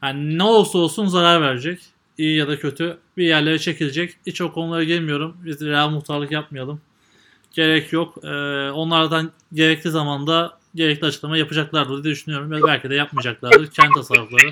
hani 0.00 0.38
ne 0.38 0.42
olursa 0.42 0.78
olsun 0.78 1.06
zarar 1.06 1.42
verecek. 1.42 1.80
İyi 2.18 2.36
ya 2.36 2.48
da 2.48 2.58
kötü 2.58 2.98
bir 3.16 3.24
yerlere 3.24 3.58
çekilecek. 3.58 4.16
Hiç 4.26 4.40
o 4.40 4.52
konulara 4.52 4.84
girmiyorum. 4.84 5.36
Biz 5.44 5.60
real 5.60 5.90
muhtarlık 5.90 6.30
yapmayalım. 6.30 6.80
Gerek 7.52 7.92
yok. 7.92 8.24
E, 8.24 8.28
onlardan 8.70 9.30
gerekli 9.52 9.90
zamanda 9.90 10.58
gerekli 10.74 11.06
açıklama 11.06 11.36
yapacaklardır 11.36 12.04
diye 12.04 12.14
düşünüyorum. 12.14 12.50
Ve 12.50 12.62
belki 12.62 12.90
de 12.90 12.94
yapmayacaklardır. 12.94 13.66
Kendi 13.70 13.94
tasarrufları. 13.94 14.50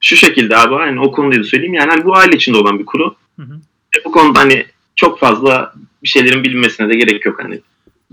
Şu 0.00 0.16
şekilde 0.16 0.56
abi 0.56 0.74
hani 0.74 1.00
o 1.00 1.12
konuda 1.12 1.38
da 1.38 1.44
söyleyeyim. 1.44 1.74
Yani 1.74 1.90
hani 1.90 2.04
bu 2.04 2.16
aile 2.16 2.36
içinde 2.36 2.58
olan 2.58 2.78
bir 2.78 2.86
kuru. 2.86 3.16
Hı 3.36 3.42
hı. 3.42 3.60
E, 3.98 4.04
bu 4.04 4.12
konuda 4.12 4.38
hani 4.38 4.66
çok 4.96 5.18
fazla 5.18 5.74
bir 6.02 6.08
şeylerin 6.08 6.44
bilinmesine 6.44 6.88
de 6.88 6.94
gerek 6.94 7.26
yok 7.26 7.44
hani 7.44 7.60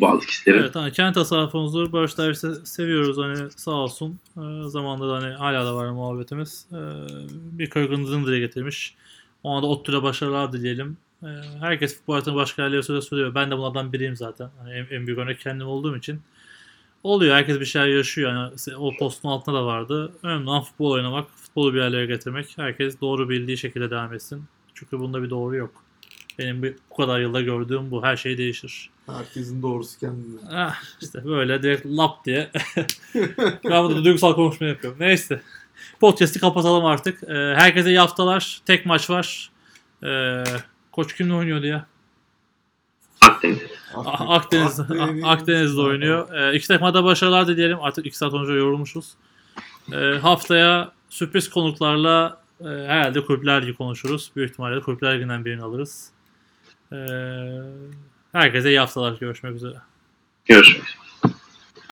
bazı 0.02 0.28
kişilerin. 0.28 0.60
Evet 0.60 0.76
hani 0.76 0.92
kendi 0.92 1.14
tasarrufumuzdur. 1.14 1.92
Barış 1.92 2.18
Derviş'i 2.18 2.48
seviyoruz 2.66 3.18
hani 3.18 3.52
sağ 3.52 3.72
olsun. 3.72 4.20
Ee, 4.38 4.42
zamanda 4.66 5.10
da 5.10 5.14
hani 5.14 5.34
hala 5.34 5.66
da 5.66 5.76
var 5.76 5.90
muhabbetimiz. 5.90 6.66
Ee, 6.72 6.76
bir 7.32 7.70
kırgınlığını 7.70 8.28
dile 8.28 8.40
getirmiş. 8.40 8.96
Ona 9.44 9.62
da 9.62 9.68
ODTÜ'de 9.68 10.04
başarılar 10.04 10.54
dileyelim. 10.54 10.98
Ee, 11.24 11.28
herkes 11.60 11.98
futbol 11.98 12.14
hayatını 12.14 12.36
başka 12.36 12.64
yerlere 12.64 12.84
söyle 12.84 13.02
söylüyor. 13.02 13.36
Ben 13.36 13.52
de 13.52 13.58
bunlardan 13.58 13.94
biriyim 13.94 14.16
zaten. 14.16 14.50
Hani 14.60 14.74
en, 14.74 14.88
en 14.92 15.08
büyük 15.08 15.20
örnek 15.20 15.40
kendim 15.40 15.68
olduğum 15.68 15.98
için. 15.98 16.22
Oluyor. 17.04 17.36
Herkes 17.36 17.60
bir 17.60 17.66
şeyler 17.66 17.88
yaşıyor. 17.88 18.32
Yani 18.32 18.78
o 18.78 18.98
postun 18.98 19.30
altında 19.30 19.56
da 19.56 19.66
vardı. 19.66 20.12
Önemli 20.24 20.50
olan 20.50 20.64
futbol 20.64 20.92
oynamak. 20.92 21.30
Futbolu 21.30 21.74
bir 21.74 21.80
yerlere 21.80 22.06
getirmek. 22.06 22.58
Herkes 22.58 23.02
doğru 23.02 23.30
bildiği 23.30 23.58
şekilde 23.58 23.92
devam 23.92 24.14
etsin. 24.14 24.44
Çünkü 24.74 25.00
bunda 25.00 25.24
bir 25.24 25.30
doğru 25.30 25.56
yok. 25.56 25.84
Benim 26.40 26.76
bu 26.92 26.96
kadar 26.96 27.20
yılda 27.20 27.42
gördüğüm 27.42 27.92
bu. 27.92 28.04
Her 28.04 28.18
şey 28.18 28.38
değişir. 28.38 28.90
Herkesin 29.18 29.62
doğrusu 29.62 30.00
kendine. 30.00 30.40
Ah, 30.52 30.76
işte 31.02 31.26
böyle 31.26 31.64
direkt 31.64 31.86
lap 31.86 32.26
diye. 32.26 32.52
ben 33.64 33.84
burada 33.84 34.04
duygusal 34.04 34.34
konuşma 34.36 34.68
yapıyorum. 34.68 35.00
Neyse. 35.00 35.42
Podcast'i 36.00 36.40
kapatalım 36.40 36.86
artık. 36.86 37.24
Ee, 37.24 37.34
herkese 37.34 37.90
iyi 37.90 38.00
haftalar. 38.00 38.62
Tek 38.66 38.86
maç 38.86 39.10
var. 39.10 39.52
Ee, 40.04 40.44
Koç 40.92 41.16
kimle 41.16 41.34
oynuyordu 41.34 41.66
ya? 41.66 41.86
Akdeniz. 43.22 43.60
Akdeniz, 43.96 44.80
Akdeniz. 44.80 45.24
A- 45.24 45.28
Akdeniz'de 45.30 45.82
oynuyor. 45.82 46.34
Ee, 46.34 46.56
iki 46.56 46.68
takıma 46.68 46.94
da 46.94 47.04
başarılar 47.04 47.48
dileyelim. 47.48 47.78
Artık 47.82 48.06
iki 48.06 48.18
saat 48.18 48.34
önce 48.34 48.54
yorulmuşuz. 48.54 49.14
Ee, 49.94 49.96
haftaya 50.22 50.92
sürpriz 51.10 51.50
konuklarla 51.50 52.42
e, 52.62 52.66
herhalde 52.68 53.26
Kulüpler 53.26 53.62
Ligi 53.62 53.74
konuşuruz. 53.74 54.32
Büyük 54.36 54.52
ihtimalle 54.52 54.82
Kulüpler 54.82 55.16
Ligi'nden 55.16 55.46
birini 55.46 55.64
alırız. 55.64 56.10
Ee, 56.94 56.96
herkese 58.32 58.70
iyi 58.70 58.80
haftalar. 58.80 59.14
Görüşmek 59.20 59.56
üzere. 59.56 59.76
Görüşmek 60.46 60.84
üzere. 60.88 61.01